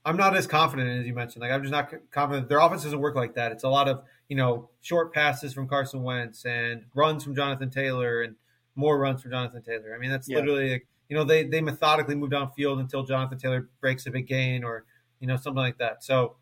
I'm 0.09 0.17
not 0.17 0.35
as 0.35 0.47
confident 0.47 1.01
as 1.01 1.07
you 1.07 1.13
mentioned. 1.13 1.43
Like 1.43 1.51
I'm 1.51 1.63
just 1.63 1.71
not 1.71 1.93
confident. 2.11 2.49
Their 2.49 2.61
offense 2.61 2.83
doesn't 2.83 2.99
work 2.99 3.15
like 3.15 3.35
that. 3.35 3.53
It's 3.53 3.63
a 3.63 3.69
lot 3.69 3.89
of 3.89 4.05
you 4.29 4.37
know 4.37 4.71
short 4.81 5.13
passes 5.13 5.53
from 5.53 5.69
Carson 5.69 6.03
Wentz 6.03 6.47
and 6.47 6.85
runs 6.95 7.23
from 7.23 7.35
Jonathan 7.35 7.69
Taylor 7.69 8.23
and 8.23 8.37
more 8.75 8.99
runs 8.99 9.21
from 9.21 9.33
Jonathan 9.33 9.63
Taylor. 9.63 9.95
I 9.95 9.99
mean 9.99 10.11
that's 10.11 10.27
yeah. 10.27 10.37
literally 10.37 10.71
like, 10.71 10.87
you 11.11 11.17
know 11.17 11.25
they 11.25 11.45
they 11.45 11.61
methodically 11.61 12.15
move 12.15 12.31
downfield 12.31 12.81
until 12.81 13.03
Jonathan 13.03 13.39
Taylor 13.39 13.69
breaks 13.83 14.07
a 14.07 14.11
big 14.11 14.27
gain 14.27 14.65
or 14.65 14.87
you 15.21 15.27
know 15.27 15.37
something 15.37 15.63
like 15.63 15.77
that. 15.77 16.03
So 16.03 16.37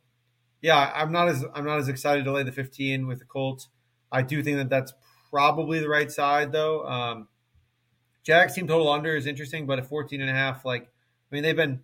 yeah, 0.63 0.93
I'm 0.95 1.11
not 1.11 1.29
as 1.29 1.45
I'm 1.53 1.65
not 1.65 1.79
as 1.79 1.89
excited 1.89 2.25
to 2.25 2.33
lay 2.33 2.45
the 2.45 2.53
15 2.53 3.09
with 3.09 3.19
the 3.19 3.25
Colts. 3.25 3.69
I 4.13 4.23
do 4.23 4.45
think 4.45 4.59
that 4.59 4.71
that's 4.71 4.95
probably 5.31 5.81
the 5.81 5.89
right 5.89 6.11
side 6.13 6.53
though. 6.53 6.87
Um, 6.87 7.27
Jags 8.23 8.55
team 8.55 8.69
total 8.69 8.89
under 8.93 9.17
is 9.17 9.27
interesting, 9.27 9.67
but 9.67 9.81
at 9.81 9.87
14 9.87 10.21
and 10.21 10.31
a 10.31 10.33
half, 10.33 10.65
like 10.65 10.85
I 10.85 11.35
mean 11.35 11.43
they've 11.43 11.57
been 11.57 11.81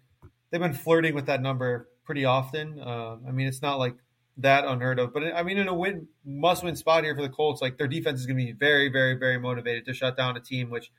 they've 0.53 0.61
been 0.61 0.75
flirting 0.75 1.17
with 1.17 1.27
that 1.27 1.43
number 1.43 1.89
pretty 2.05 2.25
often. 2.25 2.79
Uh, 2.79 3.17
I 3.27 3.33
mean 3.33 3.49
it's 3.49 3.63
not 3.63 3.81
like 3.81 3.97
that 4.37 4.65
unheard 4.65 5.01
of, 5.01 5.13
but 5.13 5.25
I 5.35 5.43
mean 5.43 5.59
in 5.59 5.67
a 5.67 5.75
win 5.75 6.07
must 6.25 6.63
win 6.63 6.77
spot 6.77 7.03
here 7.03 7.17
for 7.17 7.23
the 7.23 7.29
Colts, 7.29 7.61
like 7.61 7.79
their 7.79 7.89
defense 7.89 8.21
is 8.21 8.27
going 8.27 8.39
to 8.39 8.45
be 8.45 8.53
very 8.53 8.89
very 8.89 9.15
very 9.17 9.41
motivated 9.41 9.85
to 9.87 9.95
shut 9.95 10.17
down 10.17 10.37
a 10.37 10.41
team 10.41 10.71
which. 10.71 10.93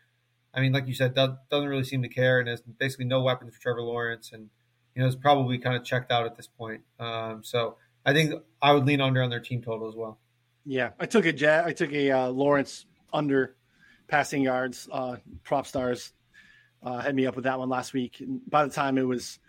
I 0.56 0.62
mean, 0.62 0.72
like 0.72 0.88
you 0.88 0.94
said, 0.94 1.16
doesn't 1.16 1.39
really 1.52 1.84
seem 1.84 2.04
to 2.04 2.08
care, 2.08 2.39
and 2.39 2.48
has 2.48 2.62
basically 2.62 3.06
no 3.06 3.24
weapons 3.24 3.56
for 3.56 3.60
Trevor 3.60 3.82
Lawrence, 3.82 4.32
and 4.32 4.52
you 4.94 5.02
know, 5.02 5.08
is 5.08 5.16
probably 5.16 5.58
kind 5.58 5.76
of 5.76 5.84
checked 5.84 6.12
out 6.12 6.28
at 6.28 6.38
this 6.38 6.46
point. 6.46 6.82
Um, 7.00 7.44
so 7.44 7.78
I 8.06 8.13
think 8.13 8.36
I 8.62 8.74
would 8.74 8.86
lean 8.86 9.02
under 9.02 9.24
on 9.24 9.32
their 9.32 9.39
team 9.39 9.63
total 9.63 9.88
as 9.88 9.96
well. 9.96 10.20
Yeah, 10.63 10.92
I 11.00 11.08
took 11.08 11.26
a. 11.26 11.66
I 11.66 11.74
took 11.74 11.92
a 11.92 12.12
uh, 12.12 12.28
Lawrence 12.28 12.86
under 13.12 13.56
passing 14.08 14.44
yards. 14.44 14.88
Uh, 14.92 15.16
prop 15.44 15.66
stars 15.66 16.13
uh, 16.84 17.00
had 17.00 17.16
me 17.16 17.26
up 17.26 17.36
with 17.36 17.46
that 17.46 17.60
one 17.60 17.70
last 17.70 17.94
week. 17.94 18.18
And 18.20 18.42
by 18.50 18.66
the 18.66 18.74
time 18.74 18.98
it 18.98 19.08
was 19.08 19.39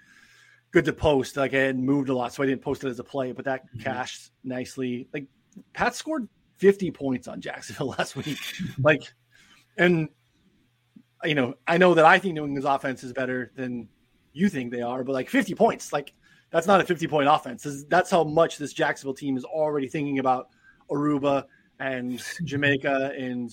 good 0.75 0.85
to 0.85 0.93
post, 0.93 1.37
like 1.37 1.55
I 1.55 1.59
had 1.59 1.79
moved 1.79 2.09
a 2.09 2.15
lot, 2.15 2.35
so 2.35 2.43
I 2.43 2.47
didn't 2.47 2.61
post 2.61 2.83
it 2.83 2.89
as 2.89 2.99
a 2.99 3.05
play, 3.05 3.31
but 3.31 3.45
that 3.45 3.65
mm-hmm. 3.65 3.79
cashed 3.85 4.33
nicely. 4.43 5.07
Like 5.15 5.27
Pat 5.73 5.95
scored 5.95 6.29
50 6.57 6.91
points 6.91 7.29
on 7.29 7.41
Jacksonville 7.41 7.87
last 7.99 8.17
week. 8.17 8.39
like, 8.83 9.05
and 9.79 10.09
you 11.23 11.37
know, 11.37 11.55
I 11.69 11.79
know 11.79 11.95
that 11.95 12.05
I 12.05 12.19
think 12.19 12.35
New 12.35 12.45
England's 12.45 12.67
offense 12.67 13.05
is 13.05 13.13
better 13.13 13.53
than 13.55 13.89
you 14.33 14.49
think 14.49 14.73
they 14.73 14.83
are, 14.83 15.05
but 15.05 15.13
like 15.13 15.31
50 15.31 15.55
points, 15.55 15.93
like 15.93 16.13
that's 16.51 16.67
not 16.67 16.81
a 16.81 16.85
50 16.85 17.07
point 17.07 17.29
offense. 17.29 17.85
That's 17.89 18.11
how 18.11 18.25
much 18.25 18.59
this 18.59 18.73
Jacksonville 18.73 19.15
team 19.15 19.37
is 19.37 19.45
already 19.45 19.87
thinking 19.87 20.19
about 20.19 20.49
Aruba 20.91 21.45
and 21.79 22.21
Jamaica 22.45 23.13
and 23.17 23.49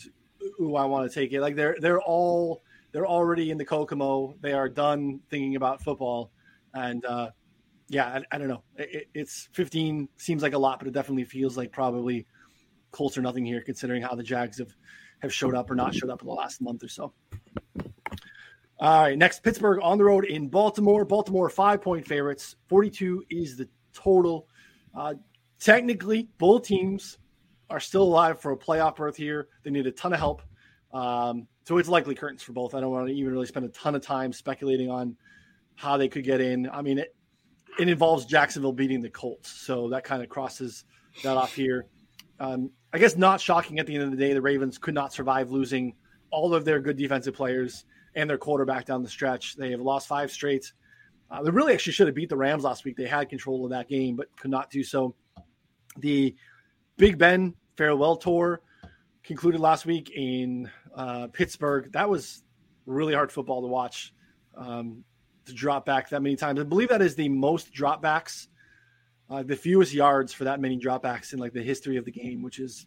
who 0.58 0.76
I 0.76 0.86
want 0.86 1.10
to 1.10 1.14
take 1.14 1.34
it. 1.34 1.42
Like 1.42 1.56
they're 1.56 1.78
they're 1.80 2.02
all 2.02 2.64
they're 2.92 3.08
already 3.08 3.52
in 3.52 3.60
the 3.60 3.66
Kokomo. 3.66 4.36
They 4.42 4.54
are 4.54 4.68
done 4.68 5.20
thinking 5.30 5.56
about 5.56 5.84
football, 5.84 6.32
and 6.74 7.04
uh, 7.06 7.30
yeah, 7.90 8.06
I, 8.06 8.36
I 8.36 8.38
don't 8.38 8.48
know. 8.48 8.64
It, 8.78 9.10
it's 9.14 9.50
15 9.54 10.08
seems 10.18 10.42
like 10.42 10.54
a 10.54 10.58
lot, 10.58 10.80
but 10.80 10.88
it 10.88 10.94
definitely 10.94 11.26
feels 11.26 11.58
like 11.58 11.72
probably 11.72 12.26
Colts 12.92 13.18
or 13.18 13.22
nothing 13.22 13.46
here, 13.46 13.62
considering 13.62 14.02
how 14.02 14.16
the 14.16 14.24
Jags 14.24 14.58
have 14.60 14.74
have 15.22 15.34
showed 15.34 15.56
up 15.56 15.70
or 15.70 15.76
not 15.76 15.94
showed 15.94 16.10
up 16.10 16.22
in 16.22 16.28
the 16.28 16.34
last 16.34 16.62
month 16.62 16.84
or 16.84 16.88
so. 16.88 17.14
All 18.80 19.04
right, 19.04 19.18
next 19.18 19.44
Pittsburgh 19.44 19.80
on 19.84 19.98
the 19.98 20.04
road 20.04 20.26
in 20.26 20.48
Baltimore. 20.48 21.06
Baltimore 21.06 21.50
five 21.50 21.82
point 21.82 22.08
favorites. 22.08 22.56
42 22.68 23.24
is 23.30 23.58
the 23.58 23.70
total. 23.94 24.48
Uh, 24.96 25.14
technically, 25.60 26.30
both 26.38 26.64
teams 26.64 27.20
are 27.70 27.80
still 27.80 28.04
alive 28.04 28.42
for 28.42 28.52
a 28.52 28.58
playoff 28.58 28.96
berth 28.96 29.16
here. 29.16 29.48
They 29.64 29.70
need 29.70 29.86
a 29.88 29.92
ton 29.92 30.14
of 30.14 30.20
help. 30.20 30.42
Um, 30.94 31.48
so 31.66 31.78
it's 31.78 31.88
likely 31.88 32.16
curtains 32.16 32.42
for 32.42 32.54
both. 32.54 32.74
I 32.74 32.82
don't 32.82 32.92
want 32.92 33.08
to 33.08 33.14
even 33.14 33.32
really 33.32 33.46
spend 33.46 33.66
a 33.66 33.70
ton 33.70 33.96
of 33.96 34.02
time 34.02 34.34
speculating 34.34 34.90
on 34.90 35.16
how 35.76 35.98
they 35.98 36.08
could 36.08 36.24
get 36.24 36.42
in. 36.42 36.70
I 36.70 36.82
mean, 36.82 37.00
it, 37.00 37.16
it 37.80 37.90
involves 37.90 38.26
Jacksonville 38.26 38.74
beating 38.74 39.02
the 39.02 39.10
Colts. 39.10 39.50
So 39.50 39.90
that 39.90 40.04
kind 40.04 40.22
of 40.22 40.30
crosses 40.30 40.86
that 41.24 41.38
off 41.38 41.54
here. 41.54 41.86
Um, 42.40 42.72
I 42.94 42.98
guess 42.98 43.16
not 43.16 43.40
shocking 43.40 43.80
at 43.80 43.86
the 43.86 43.96
end 43.96 44.04
of 44.04 44.12
the 44.12 44.18
day, 44.18 44.34
the 44.34 44.42
Ravens 44.42 44.78
could 44.78 44.94
not 44.94 45.14
survive 45.14 45.52
losing 45.52 45.96
all 46.30 46.54
of 46.54 46.66
their 46.66 46.80
good 46.80 46.98
defensive 46.98 47.34
players 47.34 47.86
and 48.16 48.30
their 48.30 48.38
quarterback 48.38 48.86
down 48.86 49.04
the 49.04 49.10
stretch. 49.10 49.56
They 49.56 49.72
have 49.72 49.82
lost 49.82 50.08
five 50.08 50.32
straight. 50.32 50.72
Uh, 51.30 51.44
they 51.44 51.52
really 51.52 51.74
actually 51.74 51.94
should 51.94 52.08
have 52.08 52.16
beat 52.16 52.30
the 52.30 52.36
Rams 52.38 52.64
last 52.64 52.84
week. 52.84 52.98
They 52.98 53.08
had 53.08 53.30
control 53.30 53.64
of 53.64 53.72
that 53.72 53.88
game, 53.88 54.16
but 54.16 54.36
could 54.38 54.52
not 54.52 54.70
do 54.70 54.84
so. 54.84 55.16
The 56.00 56.36
Big 56.98 57.18
Ben 57.18 57.54
farewell 57.78 58.18
tour 58.18 58.62
concluded 59.24 59.62
last 59.62 59.86
week 59.86 60.12
in 60.14 60.70
uh, 60.96 61.28
Pittsburgh. 61.28 61.92
That 61.94 62.10
was 62.10 62.44
really 62.86 63.14
hard 63.14 63.32
football 63.32 63.62
to 63.62 63.68
watch. 63.68 64.14
Um, 64.58 65.04
to 65.46 65.54
drop 65.54 65.86
back 65.86 66.10
that 66.10 66.22
many 66.22 66.36
times, 66.36 66.60
I 66.60 66.64
believe 66.64 66.90
that 66.90 67.02
is 67.02 67.16
the 67.16 67.30
most 67.30 67.74
dropbacks, 67.74 68.48
uh, 69.30 69.44
the 69.44 69.56
fewest 69.56 69.94
yards 69.94 70.34
for 70.34 70.44
that 70.44 70.60
many 70.60 70.80
dropbacks 70.80 71.34
in 71.34 71.40
like 71.40 71.54
the 71.54 71.64
history 71.64 71.98
of 71.98 72.06
the 72.06 72.12
game, 72.12 72.42
which 72.42 72.60
is 72.60 72.86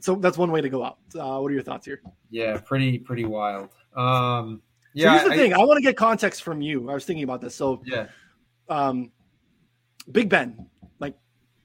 so 0.00 0.14
that's 0.16 0.36
one 0.36 0.50
way 0.50 0.60
to 0.60 0.68
go 0.68 0.84
out. 0.84 0.98
Uh, 1.14 1.38
what 1.38 1.50
are 1.50 1.54
your 1.54 1.62
thoughts 1.62 1.86
here? 1.86 2.02
Yeah, 2.30 2.58
pretty 2.58 2.98
pretty 2.98 3.24
wild. 3.24 3.70
Um, 3.96 4.62
yeah, 4.92 5.04
so 5.04 5.10
here's 5.10 5.24
the 5.24 5.34
I, 5.34 5.36
thing. 5.36 5.54
I, 5.54 5.60
I 5.60 5.64
want 5.64 5.78
to 5.78 5.82
get 5.82 5.96
context 5.96 6.42
from 6.42 6.60
you. 6.60 6.90
I 6.90 6.94
was 6.94 7.04
thinking 7.04 7.24
about 7.24 7.40
this. 7.40 7.54
So 7.54 7.82
yeah, 7.84 8.08
um, 8.68 9.10
Big 10.10 10.28
Ben, 10.28 10.68
like, 10.98 11.16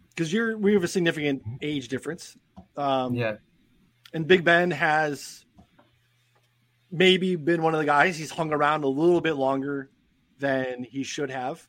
because 0.10 0.32
you're 0.32 0.58
we 0.58 0.74
have 0.74 0.84
a 0.84 0.88
significant 0.88 1.44
age 1.62 1.90
difference. 1.90 2.38
Um, 2.78 3.16
yeah, 3.16 3.36
and 4.14 4.26
Big 4.28 4.46
Ben 4.46 4.72
has 4.72 5.46
maybe 6.92 7.36
been 7.36 7.62
one 7.62 7.74
of 7.74 7.80
the 7.80 7.86
guys. 7.86 8.18
He's 8.18 8.32
hung 8.32 8.52
around 8.52 8.84
a 8.84 8.88
little 8.88 9.22
bit 9.22 9.36
longer 9.36 9.90
than 10.40 10.84
he 10.84 11.04
should 11.04 11.30
have. 11.30 11.66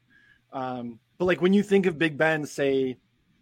Um, 0.52 0.98
but 1.18 1.26
like 1.26 1.40
when 1.40 1.52
you 1.52 1.62
think 1.62 1.86
of 1.86 1.98
Big 1.98 2.18
Ben, 2.18 2.44
say 2.44 2.98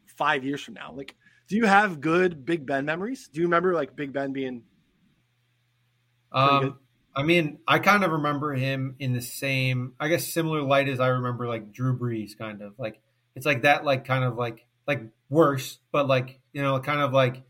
five 0.07 0.45
years 0.45 0.63
from 0.63 0.75
now, 0.75 0.93
like, 0.95 1.17
do 1.49 1.57
you 1.57 1.67
have 1.67 2.01
good 2.01 2.45
Big 2.45 2.67
Ben 2.67 2.85
memories? 2.85 3.29
Do 3.33 3.41
you 3.41 3.47
remember 3.47 3.75
like 3.75 3.97
Big 3.97 4.13
Ben 4.13 4.33
being? 4.33 4.63
Um, 6.33 6.79
I 7.15 7.25
mean, 7.25 7.59
I 7.67 7.81
kind 7.81 8.05
of 8.05 8.13
remember 8.13 8.55
him 8.55 8.95
in 9.01 9.13
the 9.13 9.23
same, 9.23 9.95
I 9.99 10.09
guess, 10.09 10.29
similar 10.29 10.63
light 10.63 10.89
as 10.89 11.01
I 11.01 11.09
remember 11.09 11.49
like 11.49 11.73
Drew 11.73 11.99
Brees, 11.99 12.39
kind 12.39 12.63
of 12.63 12.75
like 12.79 13.01
it's 13.35 13.47
like 13.47 13.63
that, 13.63 13.85
like 13.85 14.05
kind 14.05 14.25
of 14.25 14.37
like 14.37 14.65
like 14.87 15.03
worse, 15.29 15.79
but 15.91 16.07
like 16.07 16.39
you 16.53 16.63
know, 16.63 16.79
kind 16.81 17.01
of 17.01 17.13
like 17.13 17.43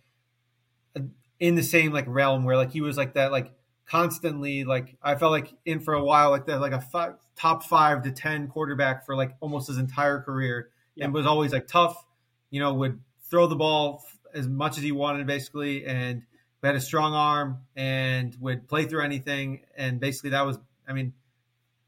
in 1.39 1.55
the 1.55 1.63
same 1.63 1.93
like 1.93 2.05
realm 2.07 2.45
where 2.45 2.57
like 2.57 2.71
he 2.71 2.81
was 2.81 2.97
like 2.97 3.15
that, 3.15 3.33
like 3.33 3.53
constantly 3.91 4.65
like 4.65 4.97
I 5.03 5.17
felt 5.17 5.33
like 5.33 5.53
in 5.65 5.81
for 5.81 5.95
a 5.95 6.05
while 6.05 6.31
like 6.31 6.47
that, 6.47 6.61
like 6.61 6.73
a 6.73 6.81
five, 6.81 7.15
top 7.37 7.65
five 7.65 8.03
to 8.05 8.13
ten 8.13 8.49
quarterback 8.49 9.05
for 9.05 9.17
like 9.17 9.35
almost 9.41 9.69
his 9.69 9.79
entire 9.79 10.21
career, 10.21 10.71
yeah. 10.95 11.05
and 11.05 11.15
was 11.15 11.27
always 11.27 11.53
like 11.53 11.67
tough, 11.67 12.05
you 12.51 12.61
know, 12.61 12.75
would 12.75 13.01
throw 13.29 13.47
the 13.47 13.57
ball 13.57 14.05
as 14.33 14.47
much 14.47 14.79
as 14.79 14.85
he 14.85 14.93
wanted 14.93 15.27
basically, 15.27 15.85
and 15.85 16.23
had 16.63 16.77
a 16.77 16.81
strong 16.81 17.15
arm 17.15 17.63
and 17.75 18.37
would 18.39 18.69
play 18.69 18.85
through 18.85 19.03
anything. 19.03 19.63
And 19.77 19.99
basically, 19.99 20.31
that 20.31 20.47
was, 20.47 20.59
I 20.87 20.93
mean, 20.93 21.15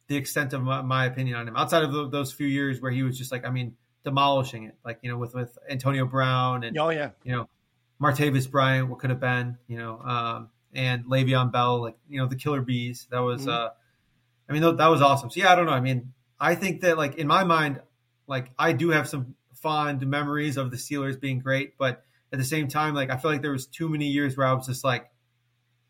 the 0.08 0.16
extent 0.16 0.54
of 0.54 0.62
my, 0.62 0.82
my 0.82 1.06
opinion 1.06 1.36
on 1.36 1.46
him. 1.46 1.56
Outside 1.56 1.84
of 1.84 1.92
the, 1.92 2.08
those 2.08 2.32
few 2.32 2.46
years 2.46 2.80
where 2.80 2.90
he 2.90 3.02
was 3.02 3.16
just 3.16 3.30
like, 3.30 3.46
I 3.46 3.50
mean, 3.50 3.76
demolishing 4.02 4.64
it, 4.64 4.76
like 4.84 4.98
you 5.02 5.10
know, 5.10 5.18
with 5.18 5.34
with 5.34 5.56
Antonio 5.70 6.06
Brown 6.06 6.64
and 6.64 6.76
oh 6.76 6.88
yeah, 6.88 7.10
you 7.22 7.32
know, 7.32 7.48
Martavis 8.00 8.50
Bryant, 8.50 8.88
what 8.88 8.98
could 8.98 9.10
have 9.10 9.20
been, 9.20 9.58
you 9.68 9.78
know, 9.78 10.00
um, 10.00 10.48
and 10.74 11.04
Le'Veon 11.04 11.52
Bell, 11.52 11.82
like 11.82 11.96
you 12.08 12.18
know, 12.18 12.26
the 12.26 12.36
Killer 12.36 12.62
Bees. 12.62 13.06
That 13.10 13.20
was, 13.20 13.42
mm-hmm. 13.42 13.50
uh, 13.50 13.68
I 14.48 14.52
mean, 14.52 14.76
that 14.76 14.86
was 14.88 15.02
awesome. 15.02 15.30
So 15.30 15.40
yeah, 15.40 15.52
I 15.52 15.54
don't 15.54 15.66
know. 15.66 15.72
I 15.72 15.80
mean, 15.80 16.12
I 16.40 16.54
think 16.54 16.82
that 16.82 16.96
like 16.98 17.16
in 17.16 17.26
my 17.26 17.44
mind, 17.44 17.80
like 18.26 18.50
I 18.58 18.72
do 18.72 18.90
have 18.90 19.08
some 19.08 19.34
fond 19.54 20.06
memories 20.06 20.56
of 20.56 20.70
the 20.70 20.76
Steelers 20.76 21.20
being 21.20 21.38
great, 21.38 21.78
but 21.78 22.04
at 22.32 22.38
the 22.38 22.44
same 22.44 22.68
time, 22.68 22.94
like 22.94 23.10
I 23.10 23.16
feel 23.16 23.30
like 23.30 23.42
there 23.42 23.52
was 23.52 23.66
too 23.66 23.88
many 23.88 24.08
years 24.08 24.36
where 24.36 24.46
I 24.46 24.52
was 24.52 24.66
just 24.66 24.84
like, 24.84 25.10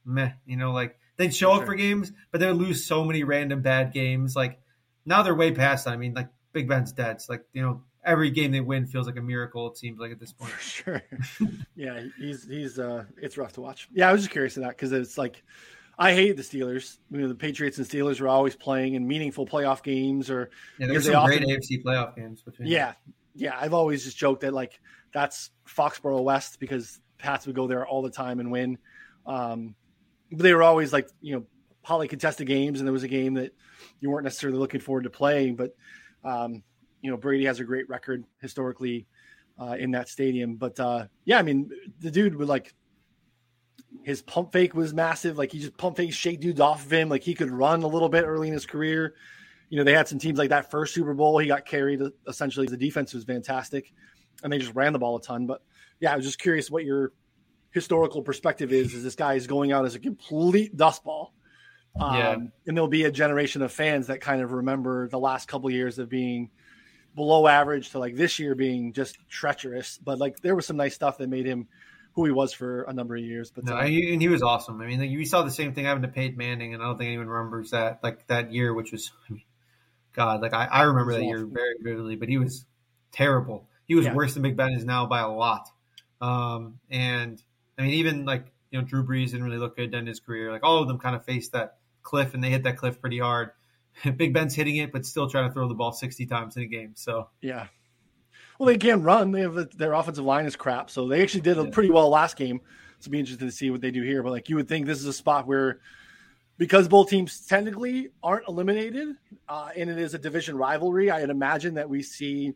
meh, 0.05 0.33
you 0.45 0.57
know, 0.57 0.73
like 0.73 0.99
they'd 1.17 1.35
show 1.35 1.53
sure. 1.53 1.61
up 1.61 1.67
for 1.67 1.75
games, 1.75 2.13
but 2.31 2.41
they'd 2.41 2.51
lose 2.51 2.85
so 2.85 3.05
many 3.05 3.25
random 3.25 3.63
bad 3.63 3.93
games. 3.93 4.35
Like 4.37 4.61
now 5.07 5.23
they're 5.23 5.35
way 5.35 5.53
past 5.53 5.85
that. 5.85 5.95
I 5.95 5.97
mean, 5.97 6.15
like 6.15 6.29
Big 6.53 6.69
Ben's 6.69 6.93
dead. 6.93 7.23
So 7.23 7.33
like, 7.35 7.45
you 7.53 7.63
know, 7.63 7.83
every 8.05 8.31
game 8.31 8.53
they 8.53 8.61
win 8.61 8.87
feels 8.87 9.07
like 9.07 9.17
a 9.17 9.23
miracle. 9.23 9.69
It 9.69 9.77
seems 9.77 9.99
like 9.99 10.13
at 10.13 10.21
this 10.21 10.33
point. 10.33 10.51
For 10.53 10.61
sure. 10.61 11.03
yeah, 11.77 12.03
he's 12.19 12.47
he's 12.47 12.79
uh, 12.79 13.05
it's 13.21 13.37
rough 13.37 13.53
to 13.55 13.61
watch. 13.61 13.89
Yeah, 13.93 14.09
I 14.09 14.13
was 14.13 14.23
just 14.23 14.31
curious 14.31 14.57
of 14.57 14.65
that 14.65 14.71
because 14.71 14.93
it's 14.93 15.19
like 15.19 15.43
I 15.99 16.15
hate 16.15 16.37
the 16.37 16.43
Steelers. 16.43 16.99
You 17.11 17.19
know, 17.19 17.29
the 17.29 17.35
Patriots 17.35 17.79
and 17.79 17.87
Steelers 17.87 18.21
are 18.21 18.29
always 18.29 18.57
playing 18.57 18.95
in 18.95 19.07
meaningful 19.07 19.47
playoff 19.47 19.83
games, 19.83 20.31
or 20.31 20.51
yeah, 20.79 20.89
there's 20.89 21.07
some 21.07 21.17
often, 21.17 21.45
great 21.45 21.61
AFC 21.61 21.83
playoff 21.83 22.17
games. 22.17 22.43
Between 22.43 22.69
yeah, 22.69 22.95
yeah. 23.35 23.57
I've 23.59 23.75
always 23.75 24.05
just 24.05 24.17
joked 24.17 24.43
that 24.43 24.53
like 24.53 24.81
that's 25.13 25.51
Foxborough 25.69 26.23
West 26.23 26.59
because 26.61 27.01
Pats 27.19 27.47
would 27.47 27.57
go 27.57 27.67
there 27.67 27.87
all 27.87 28.03
the 28.03 28.11
time 28.11 28.41
and 28.41 28.51
win. 28.51 28.79
Um, 29.27 29.75
but 30.31 30.43
they 30.43 30.55
were 30.55 30.63
always 30.63 30.93
like 30.93 31.09
you 31.21 31.37
know 31.37 31.45
highly 31.83 32.09
contested 32.09 32.47
games, 32.47 32.81
and 32.81 32.87
there 32.87 32.93
was 32.93 33.03
a 33.03 33.09
game 33.09 33.35
that 33.35 33.55
you 34.01 34.11
weren't 34.11 34.25
necessarily 34.25 34.59
looking 34.59 34.81
forward 34.81 35.05
to 35.05 35.11
playing, 35.11 35.57
but 35.57 35.77
um, 36.25 36.63
you 37.03 37.11
know 37.11 37.17
Brady 37.17 37.45
has 37.45 37.61
a 37.61 37.65
great 37.65 37.89
record 37.89 38.25
historically 38.41 39.07
uh, 39.61 39.77
in 39.79 39.91
that 39.91 40.09
stadium. 40.09 40.57
But 40.57 40.81
uh, 40.81 41.07
yeah, 41.25 41.39
I 41.39 41.43
mean 41.43 41.71
the 42.01 42.11
dude 42.11 42.35
would 42.37 42.49
like 42.49 42.75
his 44.03 44.23
pump 44.23 44.53
fake 44.53 44.75
was 44.75 44.95
massive. 44.95 45.37
Like 45.37 45.53
he 45.53 45.59
just 45.59 45.77
pump 45.77 45.97
fake 45.97 46.13
shake 46.13 46.41
dudes 46.41 46.61
off 46.61 46.87
of 46.87 46.93
him. 46.93 47.09
Like 47.09 47.23
he 47.23 47.35
could 47.35 47.51
run 47.51 47.83
a 47.83 47.89
little 47.89 48.09
bit 48.09 48.25
early 48.25 48.49
in 48.49 48.55
his 48.55 48.67
career. 48.67 49.15
You 49.69 49.79
know, 49.79 49.85
they 49.85 49.95
had 49.95 50.09
some 50.09 50.19
teams 50.19 50.39
like 50.39 50.51
that 50.51 50.71
first 50.71 50.95
Super 50.95 51.15
Bowl. 51.15 51.39
He 51.39 51.49
got 51.49 51.67
carried 51.67 52.01
essentially. 52.27 52.67
The 52.67 52.77
defense 52.77 53.13
was 53.15 53.25
fantastic, 53.25 53.93
and 54.43 54.53
they 54.53 54.59
just 54.59 54.75
ran 54.75 54.93
the 54.93 54.99
ball 54.99 55.17
a 55.17 55.23
ton. 55.23 55.47
But 55.47 55.63
yeah, 56.01 56.13
I 56.13 56.17
was 56.17 56.25
just 56.25 56.39
curious 56.39 56.71
what 56.71 56.85
your 56.85 57.13
historical 57.71 58.23
perspective 58.23 58.73
is. 58.73 58.95
Is 58.95 59.03
this 59.03 59.15
guy 59.15 59.35
is 59.35 59.47
going 59.47 59.73
out 59.73 59.85
as 59.85 59.95
a 59.95 59.99
complete 59.99 60.77
dustball? 60.77 61.29
Um, 62.01 62.17
yeah. 62.17 62.37
And 62.67 62.77
there'll 62.77 62.89
be 62.89 63.05
a 63.05 63.11
generation 63.11 63.63
of 63.63 63.73
fans 63.73 64.07
that 64.07 64.21
kind 64.21 64.43
of 64.43 64.53
remember 64.53 65.09
the 65.09 65.19
last 65.19 65.49
couple 65.49 65.69
of 65.69 65.75
years 65.75 65.99
of 65.99 66.09
being 66.09 66.51
below 67.15 67.47
average 67.47 67.91
to 67.91 67.99
like 67.99 68.17
this 68.17 68.39
year 68.39 68.55
being 68.55 68.93
just 68.93 69.19
treacherous. 69.29 69.99
But 69.99 70.19
like 70.19 70.41
there 70.41 70.55
was 70.55 70.67
some 70.67 70.77
nice 70.77 70.95
stuff 70.95 71.19
that 71.19 71.29
made 71.29 71.47
him 71.47 71.69
who 72.15 72.25
he 72.27 72.31
was 72.31 72.53
for 72.53 72.83
a 72.83 72.93
number 72.93 73.17
of 73.17 73.23
years. 73.23 73.51
But 73.51 73.65
no, 73.65 73.77
uh, 73.77 73.85
he, 73.85 74.13
and 74.13 74.21
he 74.21 74.29
was 74.29 74.43
awesome. 74.43 74.81
I 74.81 74.87
mean, 74.87 75.01
like, 75.01 75.11
we 75.11 75.25
saw 75.25 75.43
the 75.43 75.51
same 75.51 75.75
thing 75.75 75.85
happen 75.85 76.03
to 76.03 76.09
Peyton 76.09 76.37
Manning, 76.37 76.75
and 76.75 76.83
I 76.83 76.87
don't 76.87 76.99
think 76.99 77.09
anyone 77.09 77.29
remembers 77.29 77.71
that 77.71 78.01
like 78.03 78.27
that 78.27 78.53
year, 78.53 78.75
which 78.75 78.93
was, 78.93 79.11
I 79.29 79.33
mean, 79.33 79.45
God, 80.13 80.43
like 80.43 80.55
I, 80.55 80.67
I 80.67 80.83
remember 80.83 81.13
that 81.13 81.23
awful. 81.23 81.29
year 81.29 81.47
very 81.47 81.77
vividly. 81.81 82.17
But 82.17 82.29
he 82.29 82.39
was 82.39 82.67
terrible. 83.13 83.69
He 83.87 83.95
was 83.95 84.07
yeah. 84.07 84.15
worse 84.15 84.35
than 84.35 84.43
Big 84.43 84.57
Ben 84.57 84.73
is 84.73 84.85
now 84.85 85.07
by 85.07 85.21
a 85.21 85.31
lot. 85.31 85.69
Um, 86.21 86.79
and 86.91 87.43
I 87.79 87.83
mean, 87.83 87.95
even 87.95 88.25
like 88.25 88.53
you 88.71 88.79
know, 88.79 88.85
Drew 88.85 89.05
Brees 89.05 89.31
didn't 89.31 89.45
really 89.45 89.59
look 89.59 89.77
good 89.77 89.95
in 89.95 90.07
his 90.07 90.21
career. 90.21 90.53
Like 90.53 90.65
all 90.65 90.81
of 90.81 90.89
them 90.89 90.99
kind 90.99 91.17
of 91.17 91.25
faced 91.25 91.53
that 91.53 91.79
cliff, 92.03 92.35
and 92.35 92.45
they 92.45 92.51
hit 92.51 92.65
that 92.65 92.77
cliff 92.77 93.01
pretty 93.01 93.19
hard. 93.19 93.51
Big 94.17 94.33
Ben's 94.33 94.55
hitting 94.55 94.77
it, 94.77 94.93
but 94.93 95.07
still 95.07 95.29
trying 95.29 95.49
to 95.49 95.55
throw 95.55 95.69
the 95.69 95.75
ball 95.75 95.93
sixty 95.93 96.27
times 96.27 96.57
in 96.57 96.63
a 96.63 96.67
game. 96.67 96.93
So 96.95 97.29
yeah, 97.41 97.67
well, 98.59 98.67
they 98.67 98.79
can't 98.79 99.03
run. 99.03 99.33
They 99.33 99.41
have 99.41 99.57
a, 99.57 99.65
their 99.65 99.93
offensive 99.93 100.25
line 100.25 100.47
is 100.47 100.57
crap, 100.57 100.91
so 100.91 101.09
they 101.09 101.23
actually 101.23 101.41
did 101.41 101.57
yeah. 101.57 101.71
pretty 101.71 101.91
well 101.91 102.09
last 102.09 102.37
game. 102.37 102.61
So 103.01 103.11
be 103.11 103.19
interested 103.19 103.45
to 103.45 103.51
see 103.51 103.71
what 103.71 103.81
they 103.81 103.91
do 103.91 104.03
here. 104.03 104.23
But 104.23 104.31
like 104.31 104.49
you 104.49 104.57
would 104.57 104.69
think, 104.69 104.87
this 104.87 105.01
is 105.01 105.07
a 105.07 105.13
spot 105.13 105.47
where 105.47 105.81
because 106.59 106.87
both 106.87 107.09
teams 107.09 107.45
technically 107.47 108.11
aren't 108.23 108.47
eliminated, 108.47 109.17
uh, 109.49 109.71
and 109.77 109.91
it 109.91 109.99
is 109.99 110.15
a 110.15 110.19
division 110.19 110.57
rivalry. 110.57 111.11
I'd 111.11 111.31
imagine 111.31 111.75
that 111.75 111.89
we 111.89 112.03
see 112.03 112.55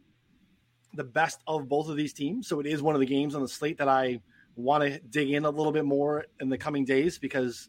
the 0.95 1.05
best 1.05 1.41
of 1.47 1.69
both 1.69 1.89
of 1.89 1.97
these 1.97 2.13
teams. 2.13 2.47
So 2.47 2.61
it 2.61 2.67
is 2.67 2.83
one 2.83 2.95
of 2.95 3.01
the 3.01 3.07
games 3.07 3.35
on 3.35 3.43
the 3.43 3.49
slate 3.49 3.79
that 3.79 3.89
I 3.89 4.21
want 4.55 4.85
to 4.85 4.99
dig 5.01 5.31
in 5.31 5.45
a 5.45 5.51
little 5.51 5.73
bit 5.73 5.85
more 5.85 6.25
in 6.41 6.49
the 6.49 6.57
coming 6.57 6.85
days 6.85 7.19
because 7.19 7.69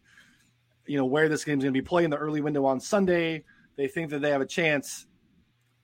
you 0.86 0.98
know 0.98 1.06
where 1.06 1.28
this 1.28 1.44
game 1.44 1.58
is 1.58 1.64
going 1.64 1.74
to 1.74 1.82
be 1.82 1.86
played 1.86 2.06
in 2.06 2.12
the 2.12 2.18
early 2.18 2.42
window 2.42 2.66
on 2.66 2.80
Sunday. 2.80 3.44
They 3.78 3.88
think 3.88 4.10
that 4.10 4.22
they 4.22 4.32
have 4.32 4.42
a 4.42 4.46
chance. 4.46 5.06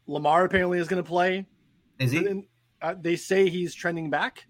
Lamar 0.07 0.43
apparently 0.43 0.79
is 0.79 0.87
going 0.87 1.01
to 1.01 1.07
play. 1.07 1.45
Is 1.99 2.11
he? 2.11 2.43
Uh, 2.81 2.95
they 2.99 3.15
say 3.15 3.49
he's 3.49 3.73
trending 3.73 4.09
back. 4.09 4.45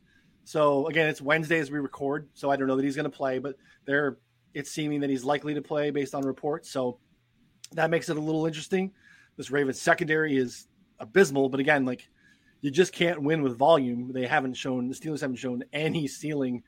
So 0.46 0.88
again, 0.88 1.08
it's 1.08 1.22
Wednesday 1.22 1.60
as 1.60 1.70
we 1.70 1.80
record, 1.80 2.28
so 2.34 2.50
I 2.50 2.56
don't 2.56 2.68
know 2.68 2.76
that 2.76 2.84
he's 2.84 2.96
going 2.96 3.10
to 3.10 3.16
play, 3.16 3.40
but 3.40 3.56
they're 3.86 4.18
it's 4.54 4.72
seeming 4.72 5.02
that 5.02 5.10
he's 5.10 5.24
likely 5.24 5.54
to 5.54 5.62
play 5.62 5.90
based 5.92 6.14
on 6.14 6.24
reports. 6.24 6.70
So 6.70 7.00
that 7.74 7.90
makes 7.90 8.10
it 8.10 8.18
a 8.18 8.20
little 8.20 8.46
interesting. 8.46 8.92
This 9.38 9.52
Ravens 9.52 9.82
secondary 9.82 10.38
is 10.38 10.68
abysmal, 11.00 11.50
but 11.50 11.60
again, 11.60 11.86
like 11.86 12.08
you 12.62 12.72
just 12.72 12.94
can't 12.94 13.22
win 13.22 13.42
with 13.42 13.58
volume. 13.58 14.12
They 14.14 14.28
haven't 14.28 14.54
shown 14.54 14.88
the 14.88 14.96
Steelers 14.96 15.22
haven't 15.22 15.38
shown 15.38 15.64
any 15.74 16.08
ceiling 16.08 16.64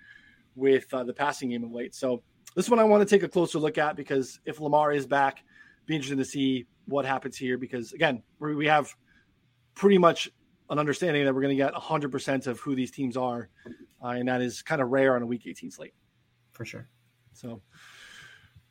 with 0.55 0.91
uh, 0.93 1.03
the 1.03 1.13
passing 1.13 1.49
game 1.49 1.63
of 1.63 1.71
late. 1.71 1.93
So 1.93 2.23
this 2.55 2.69
one 2.69 2.79
I 2.79 2.83
want 2.83 3.07
to 3.07 3.15
take 3.15 3.23
a 3.23 3.29
closer 3.29 3.59
look 3.59 3.77
at 3.77 3.95
because 3.95 4.39
if 4.45 4.59
Lamar 4.59 4.91
is 4.91 5.05
back, 5.05 5.43
be 5.85 5.95
interesting 5.95 6.17
to 6.17 6.25
see 6.25 6.65
what 6.85 7.05
happens 7.05 7.37
here. 7.37 7.57
Because 7.57 7.93
again, 7.93 8.23
we 8.39 8.67
have 8.67 8.93
pretty 9.75 9.97
much 9.97 10.29
an 10.69 10.79
understanding 10.79 11.25
that 11.25 11.33
we're 11.33 11.41
going 11.41 11.55
to 11.55 11.63
get 11.63 11.73
100% 11.73 12.47
of 12.47 12.59
who 12.59 12.75
these 12.75 12.91
teams 12.91 13.17
are. 13.17 13.49
Uh, 14.03 14.09
and 14.09 14.27
that 14.27 14.41
is 14.41 14.61
kind 14.61 14.81
of 14.81 14.89
rare 14.89 15.15
on 15.15 15.21
a 15.21 15.25
week 15.25 15.43
18 15.45 15.71
slate. 15.71 15.93
For 16.53 16.65
sure. 16.65 16.87
So, 17.33 17.61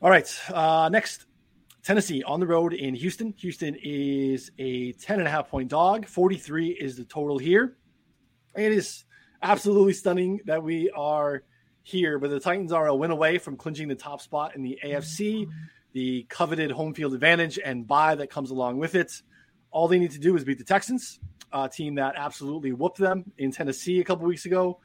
all 0.00 0.11
right. 0.11 0.29
Uh, 0.50 0.88
next, 0.90 1.27
Tennessee 1.83 2.22
on 2.22 2.40
the 2.40 2.46
road 2.46 2.72
in 2.72 2.94
Houston. 2.94 3.35
Houston 3.38 3.77
is 3.83 4.50
a 4.59 4.92
10 4.92 5.18
and 5.18 5.29
a 5.29 5.31
half 5.31 5.50
point 5.50 5.68
dog. 5.68 6.07
43 6.07 6.68
is 6.68 6.96
the 6.96 7.05
total 7.05 7.38
here. 7.38 7.77
It 8.57 8.72
is 8.72 9.05
absolutely 9.42 9.92
stunning 9.92 10.40
that 10.46 10.62
we 10.62 10.90
are 10.90 11.42
here, 11.83 12.18
but 12.18 12.31
the 12.31 12.40
Titans 12.40 12.72
are 12.72 12.87
a 12.87 12.94
win 12.94 13.11
away 13.11 13.38
from 13.38 13.57
clinching 13.57 13.88
the 13.88 13.94
top 13.94 14.22
spot 14.22 14.57
in 14.57 14.62
the 14.62 14.79
AFC, 14.83 15.46
the 15.94 16.26
coveted 16.28 16.70
home 16.70 16.92
field 16.92 17.14
advantage 17.14 17.59
and 17.64 17.87
bye 17.87 18.14
that 18.16 18.28
comes 18.28 18.50
along 18.50 18.78
with 18.78 18.94
it. 18.94 19.22
All 19.70 19.88
they 19.88 19.98
need 19.98 20.11
to 20.11 20.18
do 20.18 20.37
is 20.37 20.44
beat 20.44 20.59
the 20.59 20.64
Texans 20.64 21.20
uh, 21.52 21.68
team 21.68 21.94
that 21.94 22.14
absolutely 22.16 22.72
whooped 22.72 22.98
them 22.98 23.24
in 23.38 23.50
Tennessee 23.50 24.00
a 24.00 24.04
couple 24.04 24.26
weeks 24.26 24.44
ago. 24.44 24.80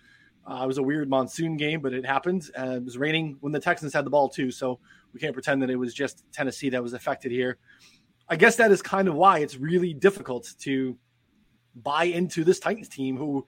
Uh, 0.50 0.64
it 0.64 0.68
was 0.68 0.78
a 0.78 0.84
weird 0.84 1.10
monsoon 1.10 1.58
game, 1.58 1.82
but 1.82 1.94
it 1.94 2.06
happened. 2.06 2.50
Uh, 2.58 2.78
it 2.78 2.86
was 2.86 2.98
raining 2.98 3.38
when 3.42 3.52
the 3.52 3.60
Texans 3.60 3.92
had 3.92 4.06
the 4.06 4.10
ball 4.10 4.30
too, 4.30 4.52
so 4.52 4.80
we 5.14 5.20
can't 5.20 5.34
pretend 5.34 5.62
that 5.62 5.70
it 5.70 5.76
was 5.76 5.94
just 5.94 6.24
Tennessee 6.32 6.70
that 6.70 6.82
was 6.82 6.94
affected 6.94 7.32
here. 7.32 7.58
I 8.30 8.36
guess 8.36 8.56
that 8.58 8.72
is 8.72 8.82
kind 8.82 9.08
of 9.08 9.16
why 9.16 9.40
it's 9.40 9.58
really 9.58 9.94
difficult 9.94 10.54
to 10.60 10.96
buy 11.76 12.06
into 12.06 12.44
this 12.44 12.60
Titans 12.60 12.88
team, 12.88 13.18
who 13.18 13.46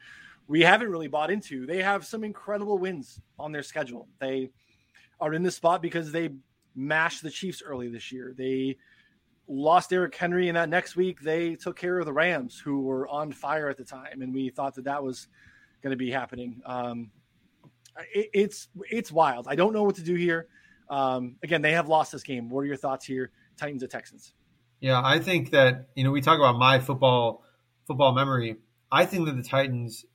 we 0.47 0.61
haven't 0.61 0.89
really 0.89 1.07
bought 1.07 1.29
into. 1.29 1.65
They 1.67 1.81
have 1.81 2.05
some 2.05 2.23
incredible 2.23 2.79
wins 2.79 3.21
on 3.37 3.51
their 3.51 3.63
schedule. 3.63 4.07
They 4.19 4.49
are 5.19 5.33
in 5.33 5.43
this 5.43 5.55
spot 5.55 5.81
because 5.83 6.11
they 6.11 6.31
mashed 6.75 7.23
the 7.23 7.29
Chiefs 7.29 7.61
early 7.65 7.89
this 7.89 8.11
year. 8.11 8.33
They 8.37 8.77
lost 9.47 9.89
Derrick 9.89 10.15
Henry, 10.15 10.47
and 10.47 10.57
that 10.57 10.69
next 10.69 10.95
week 10.95 11.21
they 11.21 11.55
took 11.55 11.77
care 11.77 11.99
of 11.99 12.05
the 12.05 12.13
Rams, 12.13 12.59
who 12.59 12.81
were 12.81 13.07
on 13.07 13.31
fire 13.31 13.69
at 13.69 13.77
the 13.77 13.83
time, 13.83 14.21
and 14.21 14.33
we 14.33 14.49
thought 14.49 14.75
that 14.75 14.85
that 14.85 15.03
was 15.03 15.27
going 15.81 15.91
to 15.91 15.97
be 15.97 16.11
happening. 16.11 16.61
Um, 16.65 17.11
it, 18.13 18.29
it's 18.33 18.67
it's 18.89 19.11
wild. 19.11 19.47
I 19.47 19.55
don't 19.55 19.73
know 19.73 19.83
what 19.83 19.95
to 19.95 20.03
do 20.03 20.15
here. 20.15 20.47
Um, 20.89 21.35
again, 21.43 21.61
they 21.61 21.73
have 21.73 21.87
lost 21.87 22.11
this 22.11 22.23
game. 22.23 22.49
What 22.49 22.61
are 22.61 22.65
your 22.65 22.77
thoughts 22.77 23.05
here, 23.05 23.31
Titans 23.57 23.83
at 23.83 23.89
Texans? 23.89 24.33
Yeah, 24.79 25.01
I 25.03 25.19
think 25.19 25.51
that 25.51 25.89
you 25.95 26.03
know 26.03 26.11
we 26.11 26.21
talk 26.21 26.37
about 26.37 26.57
my 26.57 26.79
football 26.79 27.43
football 27.87 28.13
memory. 28.13 28.57
I 28.91 29.05
think 29.05 29.25
that 29.25 29.35
the 29.35 29.43
Titans, 29.43 30.05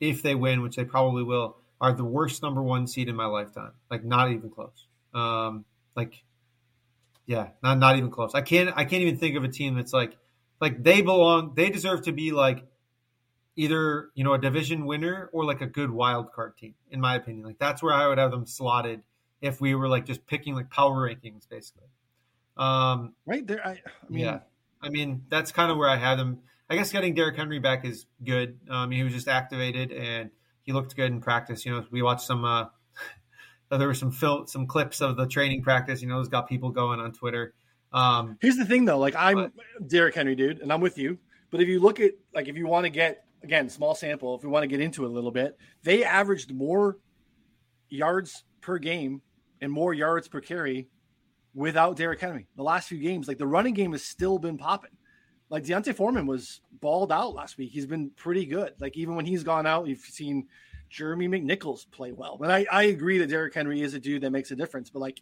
if 0.00 0.22
they 0.22 0.34
win, 0.34 0.62
which 0.62 0.76
they 0.76 0.84
probably 0.84 1.22
will, 1.22 1.56
are 1.80 1.92
the 1.92 2.04
worst 2.04 2.42
number 2.42 2.62
one 2.62 2.86
seed 2.86 3.08
in 3.08 3.16
my 3.16 3.26
lifetime. 3.26 3.72
Like 3.90 4.04
not 4.04 4.30
even 4.30 4.50
close. 4.50 4.86
Um, 5.12 5.64
like 5.96 6.24
yeah, 7.26 7.48
not 7.62 7.78
not 7.78 7.96
even 7.96 8.10
close. 8.10 8.34
I 8.34 8.42
can't 8.42 8.70
I 8.74 8.84
can't 8.84 9.02
even 9.02 9.16
think 9.16 9.36
of 9.36 9.44
a 9.44 9.48
team 9.48 9.76
that's 9.76 9.92
like 9.92 10.16
like 10.60 10.82
they 10.82 11.02
belong. 11.02 11.52
They 11.54 11.70
deserve 11.70 12.02
to 12.02 12.12
be 12.12 12.32
like 12.32 12.64
either 13.56 14.10
you 14.14 14.24
know 14.24 14.34
a 14.34 14.38
division 14.38 14.84
winner 14.84 15.30
or 15.32 15.44
like 15.44 15.60
a 15.60 15.66
good 15.66 15.90
wild 15.90 16.32
card 16.32 16.56
team. 16.56 16.74
In 16.90 17.00
my 17.00 17.16
opinion, 17.16 17.44
like 17.44 17.58
that's 17.58 17.82
where 17.82 17.94
I 17.94 18.08
would 18.08 18.18
have 18.18 18.30
them 18.30 18.46
slotted 18.46 19.02
if 19.40 19.60
we 19.60 19.74
were 19.74 19.88
like 19.88 20.04
just 20.06 20.26
picking 20.26 20.54
like 20.54 20.70
power 20.70 21.08
rankings 21.08 21.48
basically. 21.48 21.88
Um, 22.56 23.14
right 23.26 23.44
there, 23.46 23.66
I, 23.66 23.70
I 23.70 24.10
mean, 24.10 24.24
yeah, 24.24 24.38
I 24.82 24.90
mean 24.90 25.24
that's 25.28 25.50
kind 25.50 25.70
of 25.70 25.78
where 25.78 25.88
I 25.88 25.96
had 25.96 26.18
them. 26.18 26.40
I 26.68 26.76
guess 26.76 26.92
getting 26.92 27.14
Derrick 27.14 27.36
Henry 27.36 27.58
back 27.58 27.84
is 27.84 28.06
good. 28.22 28.58
Um, 28.68 28.90
he 28.90 29.02
was 29.02 29.12
just 29.12 29.28
activated 29.28 29.92
and 29.92 30.30
he 30.62 30.72
looked 30.72 30.94
good 30.94 31.10
in 31.10 31.20
practice. 31.20 31.64
You 31.64 31.72
know, 31.72 31.86
we 31.90 32.02
watched 32.02 32.26
some. 32.26 32.44
Uh, 32.44 32.66
there 33.78 33.88
were 33.88 33.94
some 33.94 34.12
film, 34.12 34.46
some 34.46 34.66
clips 34.66 35.00
of 35.00 35.16
the 35.16 35.26
training 35.26 35.62
practice. 35.62 36.02
You 36.02 36.08
know, 36.08 36.20
it's 36.20 36.28
got 36.28 36.48
people 36.48 36.70
going 36.70 37.00
on 37.00 37.12
Twitter. 37.12 37.54
Um, 37.92 38.38
Here's 38.40 38.56
the 38.56 38.64
thing, 38.64 38.84
though. 38.84 38.98
Like 38.98 39.14
I'm 39.16 39.36
but, 39.36 39.88
Derrick 39.88 40.14
Henry, 40.14 40.34
dude, 40.34 40.60
and 40.60 40.72
I'm 40.72 40.80
with 40.80 40.98
you. 40.98 41.18
But 41.50 41.60
if 41.60 41.68
you 41.68 41.80
look 41.80 42.00
at 42.00 42.12
like 42.34 42.48
if 42.48 42.56
you 42.56 42.66
want 42.66 42.84
to 42.84 42.90
get 42.90 43.24
again 43.42 43.68
small 43.68 43.94
sample, 43.94 44.34
if 44.34 44.42
we 44.42 44.48
want 44.48 44.64
to 44.64 44.68
get 44.68 44.80
into 44.80 45.04
it 45.04 45.08
a 45.08 45.12
little 45.12 45.30
bit, 45.30 45.56
they 45.82 46.02
averaged 46.02 46.52
more 46.52 46.98
yards 47.88 48.44
per 48.60 48.78
game 48.78 49.22
and 49.60 49.70
more 49.70 49.94
yards 49.94 50.26
per 50.26 50.40
carry 50.40 50.88
without 51.54 51.96
Derrick 51.96 52.20
Henry. 52.20 52.48
The 52.56 52.64
last 52.64 52.88
few 52.88 52.98
games, 52.98 53.28
like 53.28 53.38
the 53.38 53.46
running 53.46 53.74
game 53.74 53.92
has 53.92 54.02
still 54.02 54.38
been 54.38 54.58
popping. 54.58 54.90
Like 55.50 55.64
D'Onta 55.64 55.94
Foreman 55.94 56.26
was 56.26 56.60
balled 56.80 57.12
out 57.12 57.34
last 57.34 57.56
week. 57.58 57.70
He's 57.70 57.86
been 57.86 58.10
pretty 58.16 58.46
good. 58.46 58.72
Like 58.80 58.96
even 58.96 59.14
when 59.14 59.26
he's 59.26 59.44
gone 59.44 59.66
out, 59.66 59.86
you've 59.86 60.00
seen 60.00 60.48
Jeremy 60.94 61.26
McNichols 61.26 61.90
play 61.90 62.12
well. 62.12 62.38
And 62.40 62.52
I, 62.52 62.66
I 62.70 62.84
agree 62.84 63.18
that 63.18 63.26
Derrick 63.26 63.52
Henry 63.52 63.82
is 63.82 63.94
a 63.94 63.98
dude 63.98 64.22
that 64.22 64.30
makes 64.30 64.52
a 64.52 64.56
difference, 64.56 64.90
but 64.90 65.00
like 65.00 65.20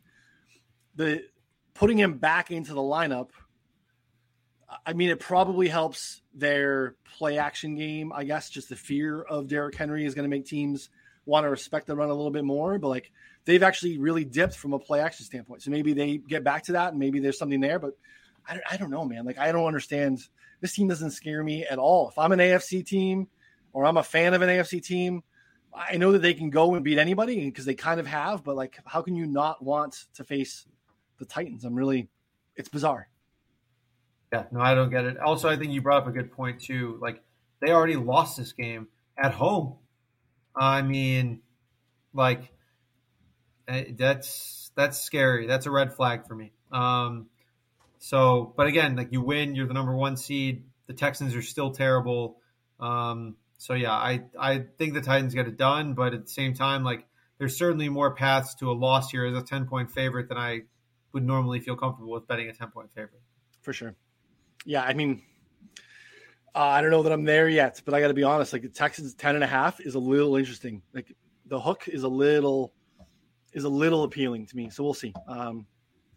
the 0.96 1.24
putting 1.72 1.98
him 1.98 2.18
back 2.18 2.50
into 2.50 2.74
the 2.74 2.82
lineup, 2.82 3.30
I 4.84 4.92
mean, 4.92 5.08
it 5.08 5.18
probably 5.18 5.68
helps 5.68 6.20
their 6.34 6.96
play 7.16 7.38
action 7.38 7.74
game. 7.74 8.12
I 8.12 8.24
guess 8.24 8.50
just 8.50 8.68
the 8.68 8.76
fear 8.76 9.22
of 9.22 9.48
Derrick 9.48 9.74
Henry 9.74 10.04
is 10.04 10.14
going 10.14 10.30
to 10.30 10.34
make 10.34 10.44
teams 10.44 10.90
want 11.24 11.44
to 11.44 11.48
respect 11.48 11.86
the 11.86 11.96
run 11.96 12.10
a 12.10 12.14
little 12.14 12.30
bit 12.30 12.44
more. 12.44 12.78
But 12.78 12.88
like 12.88 13.10
they've 13.46 13.62
actually 13.62 13.96
really 13.96 14.26
dipped 14.26 14.56
from 14.56 14.74
a 14.74 14.78
play 14.78 15.00
action 15.00 15.24
standpoint. 15.24 15.62
So 15.62 15.70
maybe 15.70 15.94
they 15.94 16.18
get 16.18 16.44
back 16.44 16.64
to 16.64 16.72
that 16.72 16.90
and 16.90 16.98
maybe 16.98 17.18
there's 17.18 17.38
something 17.38 17.60
there. 17.60 17.78
But 17.78 17.96
I, 18.46 18.60
I 18.72 18.76
don't 18.76 18.90
know, 18.90 19.06
man. 19.06 19.24
Like 19.24 19.38
I 19.38 19.52
don't 19.52 19.66
understand. 19.66 20.20
This 20.60 20.74
team 20.74 20.88
doesn't 20.88 21.12
scare 21.12 21.42
me 21.42 21.64
at 21.64 21.78
all. 21.78 22.10
If 22.10 22.18
I'm 22.18 22.32
an 22.32 22.40
AFC 22.40 22.84
team 22.84 23.28
or 23.72 23.86
I'm 23.86 23.96
a 23.96 24.02
fan 24.02 24.34
of 24.34 24.42
an 24.42 24.50
AFC 24.50 24.84
team, 24.84 25.22
I 25.74 25.96
know 25.96 26.12
that 26.12 26.22
they 26.22 26.34
can 26.34 26.50
go 26.50 26.74
and 26.74 26.84
beat 26.84 26.98
anybody 26.98 27.44
because 27.46 27.64
they 27.64 27.74
kind 27.74 27.98
of 27.98 28.06
have. 28.06 28.44
But 28.44 28.56
like, 28.56 28.78
how 28.84 29.02
can 29.02 29.14
you 29.14 29.26
not 29.26 29.62
want 29.62 30.06
to 30.14 30.24
face 30.24 30.66
the 31.18 31.24
Titans? 31.24 31.64
I'm 31.64 31.74
really, 31.74 32.08
it's 32.56 32.68
bizarre. 32.68 33.08
Yeah, 34.32 34.44
no, 34.50 34.60
I 34.60 34.74
don't 34.74 34.90
get 34.90 35.04
it. 35.04 35.18
Also, 35.18 35.48
I 35.48 35.56
think 35.56 35.72
you 35.72 35.82
brought 35.82 36.02
up 36.02 36.08
a 36.08 36.12
good 36.12 36.32
point 36.32 36.60
too. 36.60 36.98
Like 37.00 37.22
they 37.60 37.70
already 37.70 37.96
lost 37.96 38.36
this 38.36 38.52
game 38.52 38.88
at 39.16 39.32
home. 39.32 39.76
I 40.56 40.82
mean, 40.82 41.40
like 42.14 42.50
eh, 43.68 43.84
that's 43.96 44.70
that's 44.74 45.00
scary. 45.00 45.46
That's 45.46 45.66
a 45.66 45.70
red 45.70 45.94
flag 45.94 46.26
for 46.26 46.34
me. 46.34 46.52
Um, 46.70 47.26
so, 47.98 48.52
but 48.56 48.66
again, 48.66 48.96
like 48.96 49.12
you 49.12 49.20
win, 49.20 49.54
you're 49.54 49.66
the 49.66 49.74
number 49.74 49.94
one 49.94 50.16
seed. 50.16 50.64
The 50.86 50.94
Texans 50.94 51.34
are 51.34 51.42
still 51.42 51.70
terrible. 51.70 52.38
Um, 52.80 53.36
so 53.62 53.74
yeah, 53.74 53.92
I 53.92 54.22
I 54.38 54.64
think 54.78 54.94
the 54.94 55.00
Titans 55.00 55.34
get 55.34 55.46
it 55.46 55.56
done, 55.56 55.94
but 55.94 56.14
at 56.14 56.24
the 56.24 56.30
same 56.30 56.54
time, 56.54 56.84
like 56.84 57.06
there's 57.38 57.56
certainly 57.56 57.88
more 57.88 58.14
paths 58.14 58.54
to 58.56 58.70
a 58.70 58.74
loss 58.74 59.10
here 59.10 59.24
as 59.24 59.36
a 59.36 59.42
ten 59.42 59.66
point 59.66 59.90
favorite 59.90 60.28
than 60.28 60.38
I 60.38 60.62
would 61.12 61.24
normally 61.24 61.60
feel 61.60 61.76
comfortable 61.76 62.12
with 62.12 62.26
betting 62.26 62.48
a 62.48 62.52
ten 62.52 62.70
point 62.70 62.90
favorite. 62.94 63.22
For 63.60 63.72
sure 63.72 63.94
yeah, 64.64 64.82
I 64.82 64.94
mean, 64.94 65.22
uh, 66.54 66.58
I 66.58 66.80
don't 66.82 66.90
know 66.90 67.02
that 67.02 67.12
I'm 67.12 67.24
there 67.24 67.48
yet, 67.48 67.80
but 67.84 67.94
I 67.94 68.00
got 68.00 68.08
to 68.08 68.14
be 68.14 68.22
honest. 68.22 68.52
Like 68.52 68.62
the 68.62 68.68
Texans 68.68 69.14
10 69.14 69.34
and 69.34 69.44
a 69.44 69.46
half 69.46 69.80
is 69.80 69.94
a 69.94 69.98
little 69.98 70.36
interesting. 70.36 70.82
Like 70.92 71.14
the 71.46 71.60
hook 71.60 71.88
is 71.88 72.02
a 72.02 72.08
little 72.08 72.72
is 73.52 73.64
a 73.64 73.68
little 73.68 74.04
appealing 74.04 74.46
to 74.46 74.56
me. 74.56 74.70
So 74.70 74.82
we'll 74.82 74.94
see. 74.94 75.12
Um, 75.28 75.66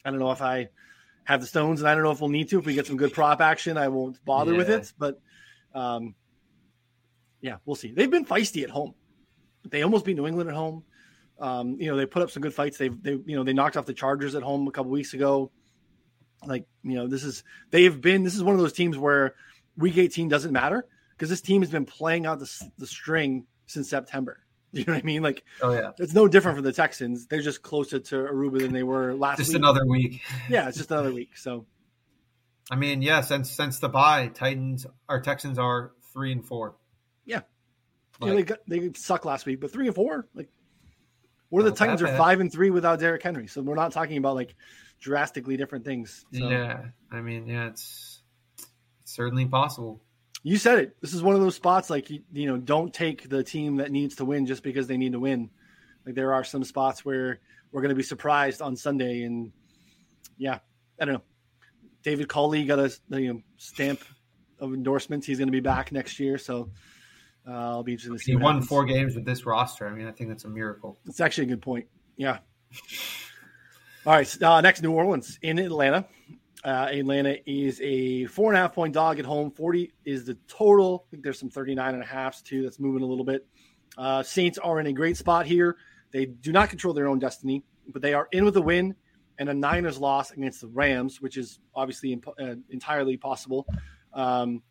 I 0.04 0.12
don't 0.12 0.20
know 0.20 0.32
if 0.32 0.42
I 0.42 0.70
have 1.26 1.42
the 1.42 1.48
stones, 1.48 1.82
and 1.82 1.90
I 1.90 1.96
don't 1.96 2.04
know 2.04 2.12
if 2.12 2.22
we'll 2.22 2.30
need 2.30 2.50
to. 2.50 2.60
If 2.60 2.66
we 2.66 2.76
get 2.76 2.88
some 2.88 2.98
good 2.98 3.14
prop 3.14 3.42
action, 3.42 3.78
I 3.78 3.88
won't 3.88 4.24
bother 4.24 4.52
yeah. 4.52 4.58
with 4.58 4.70
it. 4.70 4.94
But 4.98 5.20
um, 5.74 6.16
yeah, 7.46 7.58
we'll 7.66 7.76
see. 7.76 7.92
They've 7.92 8.10
been 8.10 8.26
feisty 8.26 8.64
at 8.64 8.70
home. 8.70 8.94
They 9.70 9.84
almost 9.84 10.06
beat 10.06 10.16
New 10.16 10.28
England 10.28 10.50
at 10.50 10.56
home. 10.56 10.84
Um, 11.40 11.78
you 11.80 11.90
know, 11.90 11.98
they 11.98 12.06
put 12.06 12.22
up 12.22 12.32
some 12.32 12.42
good 12.42 12.54
fights. 12.54 12.78
They've 12.78 13.02
they 13.02 13.12
you 13.12 13.36
know 13.36 13.44
they 13.44 13.54
knocked 13.54 13.78
off 13.78 13.86
the 13.86 13.94
Chargers 13.94 14.36
at 14.36 14.44
home 14.44 14.68
a 14.68 14.72
couple 14.72 14.92
weeks 14.92 15.14
ago 15.14 15.52
like 16.48 16.68
you 16.84 16.96
know 16.96 17.08
this 17.08 17.24
is 17.24 17.44
they've 17.72 18.00
been 18.00 18.24
this 18.24 18.36
is 18.36 18.44
one 18.44 18.56
of 18.56 18.62
those 18.62 18.74
teams 18.74 18.98
where 18.98 19.36
week 19.78 19.98
18 19.98 20.28
doesn't 20.28 20.52
matter 20.52 20.86
because 21.12 21.30
this 21.30 21.42
team 21.42 21.62
has 21.62 21.72
been 21.72 21.86
playing 21.86 22.26
out 22.26 22.40
the, 22.40 22.70
the 22.78 22.88
string 22.88 23.46
since 23.66 23.90
september 23.90 24.40
you 24.72 24.84
know 24.86 24.94
what 24.94 25.00
i 25.00 25.06
mean 25.06 25.24
like 25.24 25.44
oh 25.62 25.72
yeah 25.72 25.92
it's 25.98 26.14
no 26.14 26.28
different 26.28 26.58
for 26.58 26.62
the 26.62 26.74
texans 26.74 27.28
they're 27.28 27.42
just 27.42 27.62
closer 27.62 28.00
to 28.00 28.16
aruba 28.16 28.60
than 28.60 28.74
they 28.74 28.84
were 28.84 29.14
last 29.14 29.38
just 29.38 29.50
week. 29.50 29.58
another 29.58 29.86
week 29.86 30.22
yeah 30.50 30.68
it's 30.68 30.78
just 30.78 30.92
another 30.92 31.14
week 31.14 31.38
so 31.38 31.66
i 32.72 32.76
mean 32.76 33.02
yeah 33.02 33.22
since 33.22 33.50
since 33.50 33.80
the 33.80 33.90
bye 33.90 34.28
titans 34.28 34.86
our 35.08 35.22
texans 35.22 35.58
are 35.58 35.92
three 36.14 36.32
and 36.32 36.46
four 36.46 36.76
like, 38.20 38.30
know, 38.30 38.36
they 38.36 38.44
got 38.44 38.60
they 38.68 38.92
suck 38.96 39.26
last 39.26 39.46
week 39.46 39.60
but 39.60 39.72
three 39.72 39.88
and 39.88 39.96
four 39.96 40.28
like 40.34 40.50
what 41.50 41.62
are 41.62 41.70
the 41.70 41.76
titans 41.76 42.02
are 42.02 42.18
five 42.18 42.40
and 42.40 42.52
three 42.52 42.70
without 42.70 43.00
Derrick 43.00 43.24
henry 43.24 43.48
so 43.48 43.62
we're 43.62 43.76
not 43.76 43.92
talking 43.92 44.18
about 44.18 44.36
like 44.36 44.56
drastically 45.00 45.58
different 45.58 45.86
things. 45.86 46.26
So. 46.34 46.50
Yeah, 46.50 46.86
I 47.12 47.22
mean, 47.22 47.48
yeah, 47.48 47.68
it's, 47.68 48.22
it's 49.02 49.16
certainly 49.16 49.46
possible. 49.46 50.02
You 50.44 50.58
said 50.58 50.80
it. 50.80 50.98
This 51.02 51.14
is 51.14 51.24
one 51.24 51.36
of 51.36 51.42
those 51.42 51.56
spots 51.56 51.90
like 51.90 52.10
you, 52.10 52.22
you 52.32 52.48
know, 52.48 52.58
don't 52.58 52.94
take 52.94 53.30
the 53.30 53.44
team 53.44 53.78
that 53.78 53.92
needs 53.92 54.16
to 54.16 54.26
win 54.26 54.46
just 54.46 54.64
because 54.64 54.88
they 54.88 54.98
need 54.98 55.14
to 55.14 55.20
win. 55.20 55.50
Like 56.06 56.16
there 56.16 56.34
are 56.34 56.44
some 56.44 56.64
spots 56.64 57.04
where 57.04 57.40
we're 57.72 57.82
going 57.82 57.90
to 57.90 57.96
be 57.96 58.04
surprised 58.04 58.62
on 58.62 58.76
Sunday, 58.76 59.24
and 59.24 59.52
yeah, 60.38 60.60
I 61.00 61.06
don't 61.06 61.16
know. 61.16 61.24
David 62.04 62.30
Culley 62.30 62.66
got 62.66 62.78
a 62.78 62.92
you 63.10 63.34
know, 63.34 63.42
stamp 63.58 64.02
of 64.60 64.74
endorsement. 64.74 65.26
He's 65.26 65.40
going 65.40 65.48
to 65.48 65.52
be 65.52 65.62
back 65.62 65.92
next 65.92 66.20
year, 66.20 66.38
so 66.38 66.70
uh, 67.48 67.52
I'll 67.52 67.84
be 67.84 67.94
interested 67.94 68.14
to 68.18 68.20
see. 68.20 68.32
He 68.32 68.36
won 68.36 68.56
happens. 68.56 68.68
four 68.68 68.86
games 68.86 69.16
with 69.16 69.26
this 69.26 69.46
roster. 69.46 69.88
I 69.88 69.94
mean, 69.94 70.08
I 70.08 70.12
think 70.12 70.30
that's 70.30 70.46
a 70.46 70.50
miracle. 70.50 70.98
It's 71.06 71.20
actually 71.20 71.46
a 71.46 71.50
good 71.50 71.62
point. 71.62 71.88
Yeah. 72.18 72.40
All 74.06 74.14
right, 74.14 74.42
uh, 74.44 74.62
next 74.62 74.82
New 74.84 74.92
Orleans 74.92 75.40
in 75.42 75.58
Atlanta. 75.58 76.06
Uh, 76.64 76.90
Atlanta 76.92 77.38
is 77.46 77.80
a 77.82 78.26
four 78.26 78.52
and 78.52 78.58
a 78.58 78.62
half 78.62 78.74
point 78.74 78.94
dog 78.94 79.20
at 79.20 79.26
home. 79.26 79.52
40 79.52 79.94
is 80.04 80.26
the 80.26 80.36
total. 80.48 81.06
I 81.08 81.12
think 81.12 81.24
there's 81.24 81.40
some 81.40 81.50
39 81.50 81.94
and 81.94 82.04
a 82.04 82.06
halfs 82.06 82.42
too. 82.42 82.64
That's 82.64 82.80
moving 82.80 83.04
a 83.04 83.06
little 83.06 83.26
bit. 83.26 83.48
Uh, 83.98 84.24
Saints 84.24 84.58
are 84.58 84.80
in 84.80 84.88
a 84.88 84.94
great 84.94 85.18
spot 85.18 85.46
here. 85.46 85.78
They 86.12 86.26
do 86.26 86.52
not 86.52 86.70
control 86.70 86.94
their 86.94 87.08
own 87.08 87.20
destiny, 87.20 87.64
but 87.88 88.02
they 88.02 88.14
are 88.14 88.28
in 88.32 88.46
with 88.46 88.58
a 88.58 88.62
win 88.62 88.96
and 89.38 89.50
a 89.50 89.54
Niners 89.54 89.98
loss 90.00 90.32
against 90.32 90.62
the 90.62 90.68
Rams, 90.68 91.22
which 91.22 91.38
is 91.38 91.60
obviously 91.76 92.14
imp- 92.14 92.28
uh, 92.40 92.56
entirely 92.70 93.18
possible. 93.18 93.68
Um, 94.14 94.62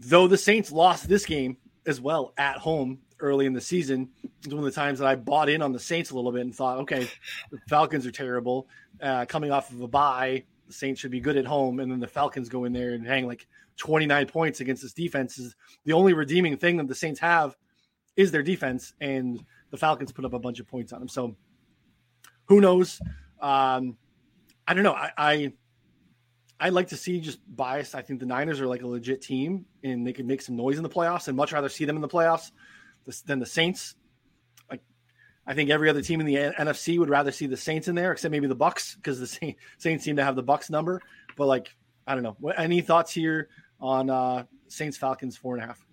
though 0.00 0.26
the 0.26 0.38
Saints 0.38 0.72
lost 0.72 1.08
this 1.08 1.26
game 1.26 1.56
as 1.86 2.00
well 2.00 2.32
at 2.36 2.56
home, 2.56 3.00
early 3.20 3.46
in 3.46 3.52
the 3.52 3.60
season. 3.60 4.08
It's 4.38 4.48
one 4.48 4.58
of 4.58 4.64
the 4.64 4.70
times 4.70 4.98
that 4.98 5.06
I 5.06 5.14
bought 5.14 5.48
in 5.48 5.62
on 5.62 5.72
the 5.72 5.78
Saints 5.78 6.10
a 6.10 6.16
little 6.16 6.32
bit 6.32 6.42
and 6.42 6.54
thought, 6.54 6.78
okay, 6.78 7.08
the 7.50 7.58
Falcons 7.68 8.06
are 8.06 8.10
terrible. 8.10 8.66
Uh, 9.00 9.26
coming 9.26 9.50
off 9.50 9.70
of 9.70 9.80
a 9.80 9.88
bye, 9.88 10.44
the 10.66 10.72
Saints 10.72 11.00
should 11.00 11.10
be 11.10 11.20
good 11.20 11.36
at 11.36 11.44
home, 11.44 11.80
and 11.80 11.90
then 11.90 12.00
the 12.00 12.08
Falcons 12.08 12.48
go 12.48 12.64
in 12.64 12.72
there 12.72 12.92
and 12.92 13.06
hang 13.06 13.26
like 13.26 13.46
29 13.76 14.26
points 14.26 14.60
against 14.60 14.82
this 14.82 14.92
defense. 14.92 15.38
Is 15.38 15.54
the 15.84 15.92
only 15.92 16.14
redeeming 16.14 16.56
thing 16.56 16.78
that 16.78 16.88
the 16.88 16.94
Saints 16.94 17.20
have 17.20 17.56
is 18.16 18.30
their 18.30 18.42
defense, 18.42 18.94
and 19.00 19.44
the 19.70 19.76
Falcons 19.76 20.12
put 20.12 20.24
up 20.24 20.32
a 20.32 20.38
bunch 20.38 20.60
of 20.60 20.66
points 20.66 20.92
on 20.92 21.00
them. 21.00 21.08
So 21.08 21.36
who 22.46 22.60
knows? 22.60 23.00
Um, 23.40 23.96
I 24.66 24.74
don't 24.74 24.84
know. 24.84 24.94
I, 24.94 25.10
I 25.16 25.52
I 26.60 26.68
like 26.68 26.88
to 26.88 26.96
see 26.96 27.20
just 27.20 27.38
bias. 27.48 27.94
I 27.94 28.02
think 28.02 28.20
the 28.20 28.26
Niners 28.26 28.60
are 28.60 28.66
like 28.66 28.82
a 28.82 28.86
legit 28.86 29.22
team 29.22 29.64
and 29.82 30.06
they 30.06 30.12
can 30.12 30.26
make 30.26 30.42
some 30.42 30.56
noise 30.56 30.76
in 30.76 30.82
the 30.82 30.90
playoffs 30.90 31.26
and 31.26 31.36
much 31.36 31.52
rather 31.52 31.70
see 31.70 31.86
them 31.86 31.96
in 31.96 32.02
the 32.02 32.08
playoffs 32.08 32.50
than 33.24 33.38
the 33.38 33.46
Saints. 33.46 33.94
Like, 34.70 34.82
I 35.46 35.54
think 35.54 35.70
every 35.70 35.88
other 35.88 36.02
team 36.02 36.20
in 36.20 36.26
the 36.26 36.34
NFC 36.34 36.98
would 36.98 37.08
rather 37.08 37.32
see 37.32 37.46
the 37.46 37.56
Saints 37.56 37.88
in 37.88 37.94
there, 37.94 38.12
except 38.12 38.30
maybe 38.30 38.46
the 38.46 38.56
Bucs, 38.56 38.94
because 38.94 39.18
the 39.18 39.56
Saints 39.78 40.04
seem 40.04 40.16
to 40.16 40.24
have 40.24 40.36
the 40.36 40.44
Bucs 40.44 40.68
number. 40.68 41.00
But 41.34 41.46
like, 41.46 41.74
I 42.06 42.14
don't 42.14 42.22
know. 42.22 42.36
Any 42.56 42.82
thoughts 42.82 43.12
here 43.12 43.48
on 43.80 44.10
uh, 44.10 44.44
Saints 44.68 44.98
Falcons 44.98 45.38
four 45.38 45.54
and 45.54 45.64
a 45.64 45.66
half? 45.68 45.86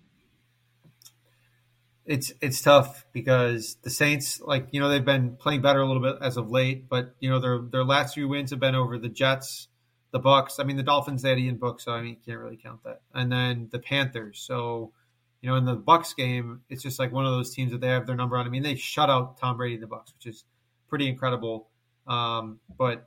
It's 2.04 2.32
it's 2.40 2.62
tough 2.62 3.06
because 3.12 3.76
the 3.82 3.90
Saints, 3.90 4.40
like 4.40 4.68
you 4.70 4.80
know, 4.80 4.88
they've 4.88 5.04
been 5.04 5.36
playing 5.36 5.62
better 5.62 5.80
a 5.80 5.86
little 5.86 6.02
bit 6.02 6.16
as 6.22 6.36
of 6.36 6.50
late, 6.50 6.88
but 6.88 7.14
you 7.20 7.30
know 7.30 7.38
their 7.38 7.60
their 7.60 7.84
last 7.84 8.14
few 8.14 8.28
wins 8.28 8.50
have 8.50 8.60
been 8.60 8.74
over 8.74 8.98
the 8.98 9.10
Jets, 9.10 9.68
the 10.10 10.20
Bucs. 10.20 10.58
I 10.58 10.64
mean, 10.64 10.76
the 10.76 10.82
Dolphins 10.82 11.22
they 11.22 11.30
had 11.30 11.38
Ian 11.38 11.56
Book, 11.56 11.80
so 11.80 11.92
I 11.92 12.00
mean, 12.00 12.10
you 12.10 12.16
can't 12.24 12.38
really 12.38 12.56
count 12.56 12.82
that, 12.84 13.02
and 13.14 13.30
then 13.30 13.68
the 13.70 13.78
Panthers. 13.78 14.40
So 14.40 14.92
you 15.40 15.48
know, 15.48 15.56
in 15.56 15.64
the 15.64 15.76
Bucs 15.76 16.16
game, 16.16 16.62
it's 16.68 16.82
just 16.82 16.98
like 16.98 17.12
one 17.12 17.24
of 17.24 17.32
those 17.32 17.54
teams 17.54 17.70
that 17.72 17.80
they 17.80 17.88
have 17.88 18.06
their 18.06 18.16
number 18.16 18.36
on. 18.36 18.46
I 18.46 18.50
mean, 18.50 18.62
they 18.62 18.74
shut 18.74 19.08
out 19.08 19.38
Tom 19.38 19.56
Brady 19.56 19.76
in 19.76 19.80
the 19.80 19.86
Bucs, 19.86 20.12
which 20.14 20.26
is 20.26 20.44
pretty 20.88 21.08
incredible. 21.08 21.68
Um, 22.06 22.58
but 22.76 23.06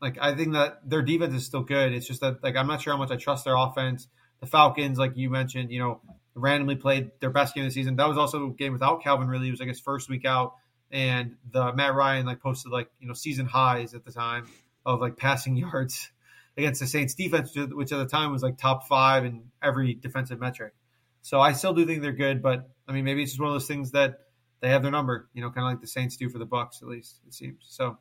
like, 0.00 0.18
I 0.20 0.34
think 0.34 0.52
that 0.52 0.80
their 0.88 1.02
defense 1.02 1.34
is 1.34 1.46
still 1.46 1.62
good. 1.62 1.92
It's 1.92 2.06
just 2.06 2.20
that 2.20 2.42
like 2.42 2.56
I'm 2.56 2.66
not 2.66 2.82
sure 2.82 2.92
how 2.92 2.98
much 2.98 3.10
I 3.10 3.16
trust 3.16 3.44
their 3.44 3.56
offense. 3.56 4.08
The 4.40 4.46
Falcons, 4.46 4.98
like 4.98 5.16
you 5.16 5.30
mentioned, 5.30 5.70
you 5.70 5.80
know, 5.80 6.00
randomly 6.34 6.76
played 6.76 7.10
their 7.20 7.30
best 7.30 7.54
game 7.54 7.64
of 7.64 7.70
the 7.70 7.74
season. 7.74 7.96
That 7.96 8.08
was 8.08 8.18
also 8.18 8.48
a 8.48 8.52
game 8.52 8.72
without 8.72 9.02
Calvin. 9.02 9.28
Really, 9.28 9.48
it 9.48 9.52
was 9.52 9.60
like 9.60 9.68
his 9.68 9.80
first 9.80 10.08
week 10.08 10.24
out, 10.24 10.54
and 10.90 11.36
the 11.50 11.72
Matt 11.72 11.94
Ryan 11.94 12.26
like 12.26 12.40
posted 12.40 12.72
like 12.72 12.90
you 12.98 13.08
know 13.08 13.14
season 13.14 13.46
highs 13.46 13.94
at 13.94 14.04
the 14.04 14.12
time 14.12 14.46
of 14.84 15.00
like 15.00 15.16
passing 15.16 15.56
yards 15.56 16.10
against 16.56 16.80
the 16.80 16.86
Saints 16.86 17.14
defense, 17.14 17.54
which 17.54 17.92
at 17.92 17.98
the 17.98 18.06
time 18.06 18.32
was 18.32 18.42
like 18.42 18.58
top 18.58 18.86
five 18.88 19.24
in 19.24 19.44
every 19.62 19.94
defensive 19.94 20.40
metric. 20.40 20.74
So 21.22 21.40
I 21.40 21.52
still 21.52 21.74
do 21.74 21.86
think 21.86 22.02
they're 22.02 22.12
good, 22.12 22.42
but 22.42 22.68
I 22.88 22.92
mean, 22.92 23.04
maybe 23.04 23.22
it's 23.22 23.32
just 23.32 23.40
one 23.40 23.48
of 23.48 23.54
those 23.54 23.68
things 23.68 23.92
that 23.92 24.20
they 24.60 24.70
have 24.70 24.82
their 24.82 24.90
number, 24.90 25.28
you 25.32 25.42
know, 25.42 25.50
kind 25.50 25.66
of 25.66 25.72
like 25.72 25.80
the 25.80 25.86
Saints 25.86 26.16
do 26.16 26.28
for 26.28 26.38
the 26.38 26.46
Bucs, 26.46 26.82
at 26.82 26.88
least 26.88 27.20
it 27.26 27.34
seems. 27.34 27.64
So 27.68 27.98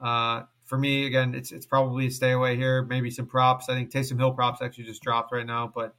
uh, 0.00 0.42
for 0.64 0.76
me, 0.78 1.06
again, 1.06 1.34
it's 1.34 1.52
it's 1.52 1.66
probably 1.66 2.06
a 2.06 2.10
stay 2.10 2.32
away 2.32 2.56
here. 2.56 2.82
Maybe 2.82 3.10
some 3.10 3.26
props. 3.26 3.68
I 3.68 3.74
think 3.74 3.90
Taysom 3.90 4.18
Hill 4.18 4.32
props 4.32 4.60
actually 4.60 4.84
just 4.84 5.02
dropped 5.02 5.32
right 5.32 5.46
now, 5.46 5.70
but 5.72 5.94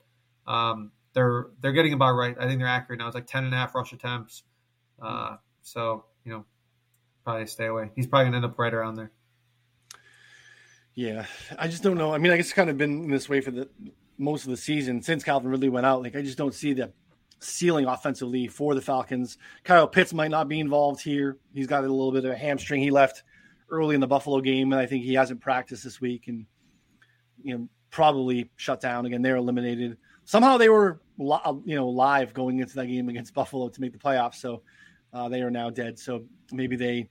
um, 0.46 0.92
they're 1.14 1.48
they're 1.62 1.72
getting 1.72 1.94
about 1.94 2.14
right. 2.14 2.36
I 2.38 2.48
think 2.48 2.60
they're 2.60 2.68
accurate 2.68 3.00
now. 3.00 3.08
It's 3.08 3.16
like 3.16 3.28
ten 3.28 3.46
and 3.46 3.54
a 3.54 3.58
half 3.58 3.74
rush 3.76 3.94
attempts. 3.94 4.44
Uh, 5.02 5.38
so 5.62 6.06
you 6.26 6.32
know, 6.32 6.46
probably 7.24 7.48
stay 7.48 7.66
away. 7.66 7.92
He's 7.96 8.08
probably 8.08 8.26
gonna 8.26 8.38
end 8.38 8.46
up 8.46 8.60
right 8.60 8.74
around 8.74 8.96
there. 8.96 9.12
Yeah, 10.96 11.26
I 11.58 11.68
just 11.68 11.82
don't 11.82 11.98
know. 11.98 12.14
I 12.14 12.18
mean, 12.18 12.32
I 12.32 12.38
guess 12.38 12.48
it's 12.48 12.54
kind 12.54 12.70
of 12.70 12.78
been 12.78 13.10
this 13.10 13.28
way 13.28 13.42
for 13.42 13.52
the 13.52 13.68
most 14.18 14.46
of 14.46 14.52
the 14.52 14.58
season 14.58 15.02
since 15.02 15.24
Calvin 15.24 15.50
Ridley 15.50 15.70
went 15.70 15.86
out. 15.86 16.04
Like 16.04 16.16
I 16.16 16.22
just 16.22 16.38
don't 16.38 16.54
see 16.54 16.74
the 16.74 16.92
ceiling 17.40 17.86
offensively 17.86 18.48
for 18.48 18.76
the 18.76 18.82
Falcons. 18.82 19.38
Kyle 19.64 19.88
Pitts 19.88 20.14
might 20.14 20.32
not 20.32 20.48
be 20.48 20.60
involved 20.60 21.02
here. 21.02 21.38
He's 21.54 21.68
got 21.68 21.84
a 21.84 21.88
little 21.88 22.12
bit 22.12 22.26
of 22.26 22.32
a 22.32 22.38
hamstring. 22.38 22.82
He 22.82 22.92
left 22.92 23.24
early 23.70 23.96
in 23.96 24.02
the 24.02 24.08
Buffalo 24.08 24.40
game, 24.40 24.72
and 24.72 24.80
I 24.80 24.86
think 24.86 25.04
he 25.04 25.16
hasn't 25.16 25.42
practiced 25.42 25.84
this 25.84 26.00
week. 26.00 26.28
And 26.28 26.46
you 27.42 27.58
know, 27.58 27.68
probably 27.90 28.50
shut 28.56 28.80
down 28.80 29.06
again. 29.06 29.22
They're 29.22 29.38
eliminated. 29.38 29.98
Somehow 30.26 30.58
they 30.58 30.70
were 30.70 31.02
you 31.18 31.76
know 31.76 31.90
live 31.90 32.34
going 32.34 32.60
into 32.60 32.76
that 32.76 32.86
game 32.86 33.10
against 33.10 33.34
Buffalo 33.34 33.68
to 33.70 33.82
make 33.82 33.94
the 33.94 34.00
playoffs. 34.00 34.36
So 34.36 34.62
uh, 35.12 35.28
they 35.28 35.42
are 35.42 35.52
now 35.52 35.72
dead. 35.72 35.98
So 35.98 36.24
maybe 36.52 36.76
they 36.76 37.10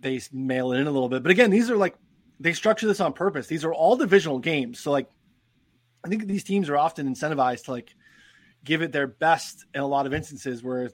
they 0.00 0.20
mail 0.32 0.72
it 0.72 0.80
in 0.80 0.88
a 0.88 0.90
little 0.90 1.08
bit. 1.08 1.22
But 1.22 1.30
again, 1.30 1.50
these 1.50 1.70
are 1.70 1.76
like 1.76 1.96
they 2.40 2.52
structure 2.52 2.86
this 2.86 3.00
on 3.00 3.12
purpose. 3.12 3.46
These 3.46 3.64
are 3.64 3.72
all 3.72 3.96
divisional 3.96 4.38
games. 4.38 4.80
So 4.80 4.90
like 4.90 5.08
I 6.04 6.08
think 6.08 6.26
these 6.26 6.44
teams 6.44 6.68
are 6.68 6.76
often 6.76 7.12
incentivized 7.12 7.64
to 7.64 7.72
like 7.72 7.94
give 8.64 8.82
it 8.82 8.92
their 8.92 9.06
best 9.06 9.64
in 9.74 9.80
a 9.80 9.86
lot 9.86 10.06
of 10.06 10.14
instances 10.14 10.62
where 10.62 10.90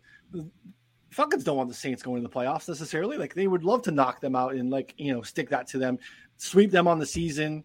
Falcons 1.10 1.44
don't 1.44 1.56
want 1.56 1.68
the 1.68 1.74
Saints 1.74 2.02
going 2.02 2.22
to 2.22 2.28
the 2.28 2.34
playoffs 2.34 2.68
necessarily. 2.68 3.18
Like 3.18 3.34
they 3.34 3.46
would 3.46 3.64
love 3.64 3.82
to 3.82 3.90
knock 3.90 4.20
them 4.20 4.34
out 4.34 4.54
and 4.54 4.70
like, 4.70 4.94
you 4.96 5.12
know, 5.12 5.22
stick 5.22 5.50
that 5.50 5.68
to 5.68 5.78
them, 5.78 5.98
sweep 6.36 6.70
them 6.70 6.88
on 6.88 6.98
the 6.98 7.06
season 7.06 7.64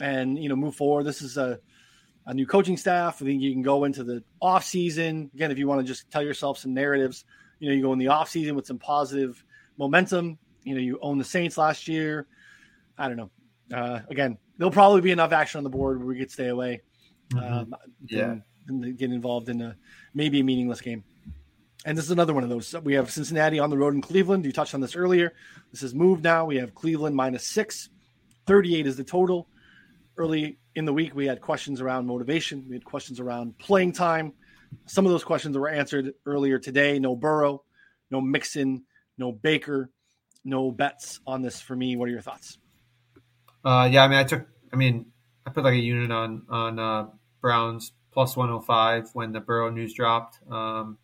and, 0.00 0.38
you 0.38 0.48
know, 0.48 0.56
move 0.56 0.74
forward. 0.74 1.04
This 1.04 1.22
is 1.22 1.36
a 1.36 1.60
a 2.28 2.34
new 2.34 2.46
coaching 2.46 2.76
staff. 2.76 3.22
I 3.22 3.24
think 3.24 3.40
you 3.40 3.52
can 3.52 3.62
go 3.62 3.84
into 3.84 4.04
the 4.04 4.22
off 4.40 4.62
season. 4.62 5.30
Again, 5.34 5.50
if 5.50 5.56
you 5.56 5.66
want 5.66 5.80
to 5.80 5.86
just 5.86 6.10
tell 6.10 6.22
yourself 6.22 6.58
some 6.58 6.74
narratives, 6.74 7.24
you 7.58 7.68
know, 7.68 7.74
you 7.74 7.82
go 7.82 7.92
in 7.94 7.98
the 7.98 8.08
off 8.08 8.28
season 8.28 8.54
with 8.54 8.66
some 8.66 8.78
positive 8.78 9.42
momentum. 9.78 10.38
You 10.62 10.74
know, 10.74 10.80
you 10.80 10.98
own 11.00 11.16
the 11.16 11.24
Saints 11.24 11.56
last 11.56 11.88
year. 11.88 12.26
I 12.98 13.08
don't 13.08 13.16
know. 13.16 13.30
Uh, 13.72 14.00
again, 14.10 14.38
there'll 14.56 14.72
probably 14.72 15.00
be 15.00 15.10
enough 15.10 15.32
action 15.32 15.58
on 15.58 15.64
the 15.64 15.70
board 15.70 15.98
where 15.98 16.06
we 16.06 16.18
could 16.18 16.30
stay 16.30 16.48
away. 16.48 16.82
Mm-hmm. 17.32 17.54
Um, 17.54 17.74
yeah. 18.06 18.36
And 18.66 18.98
get 18.98 19.10
involved 19.10 19.48
in 19.48 19.62
a 19.62 19.76
maybe 20.12 20.40
a 20.40 20.44
meaningless 20.44 20.80
game. 20.80 21.04
And 21.86 21.96
this 21.96 22.04
is 22.04 22.10
another 22.10 22.34
one 22.34 22.42
of 22.42 22.50
those. 22.50 22.74
We 22.82 22.94
have 22.94 23.10
Cincinnati 23.10 23.58
on 23.58 23.70
the 23.70 23.78
road 23.78 23.94
in 23.94 24.02
Cleveland. 24.02 24.44
You 24.44 24.52
touched 24.52 24.74
on 24.74 24.80
this 24.80 24.96
earlier. 24.96 25.32
This 25.70 25.82
is 25.82 25.94
moved 25.94 26.24
now. 26.24 26.44
We 26.44 26.56
have 26.56 26.74
Cleveland 26.74 27.14
minus 27.14 27.46
six. 27.46 27.88
38 28.46 28.86
is 28.86 28.96
the 28.96 29.04
total. 29.04 29.48
Early 30.16 30.58
in 30.74 30.84
the 30.84 30.92
week, 30.92 31.14
we 31.14 31.26
had 31.26 31.40
questions 31.40 31.80
around 31.80 32.06
motivation. 32.06 32.64
We 32.68 32.74
had 32.74 32.84
questions 32.84 33.20
around 33.20 33.56
playing 33.58 33.92
time. 33.92 34.32
Some 34.86 35.06
of 35.06 35.12
those 35.12 35.24
questions 35.24 35.56
were 35.56 35.68
answered 35.68 36.12
earlier 36.26 36.58
today. 36.58 36.98
No 36.98 37.14
Burrow, 37.14 37.62
no 38.10 38.20
Mixon, 38.20 38.84
no 39.16 39.32
Baker, 39.32 39.90
no 40.44 40.70
bets 40.70 41.20
on 41.26 41.42
this 41.42 41.60
for 41.60 41.76
me. 41.76 41.96
What 41.96 42.08
are 42.08 42.12
your 42.12 42.20
thoughts? 42.20 42.58
Uh, 43.68 43.84
yeah, 43.84 44.02
I 44.02 44.08
mean, 44.08 44.18
I 44.18 44.24
took, 44.24 44.46
I 44.72 44.76
mean, 44.76 45.12
I 45.46 45.50
put 45.50 45.62
like 45.62 45.74
a 45.74 45.76
unit 45.76 46.10
on 46.10 46.46
on 46.48 46.78
uh, 46.78 47.08
Browns 47.42 47.92
plus 48.12 48.34
105 48.34 49.10
when 49.12 49.32
the 49.32 49.40
Burrow 49.40 49.68
news 49.68 49.92
dropped. 49.92 50.38
Um, 50.50 50.96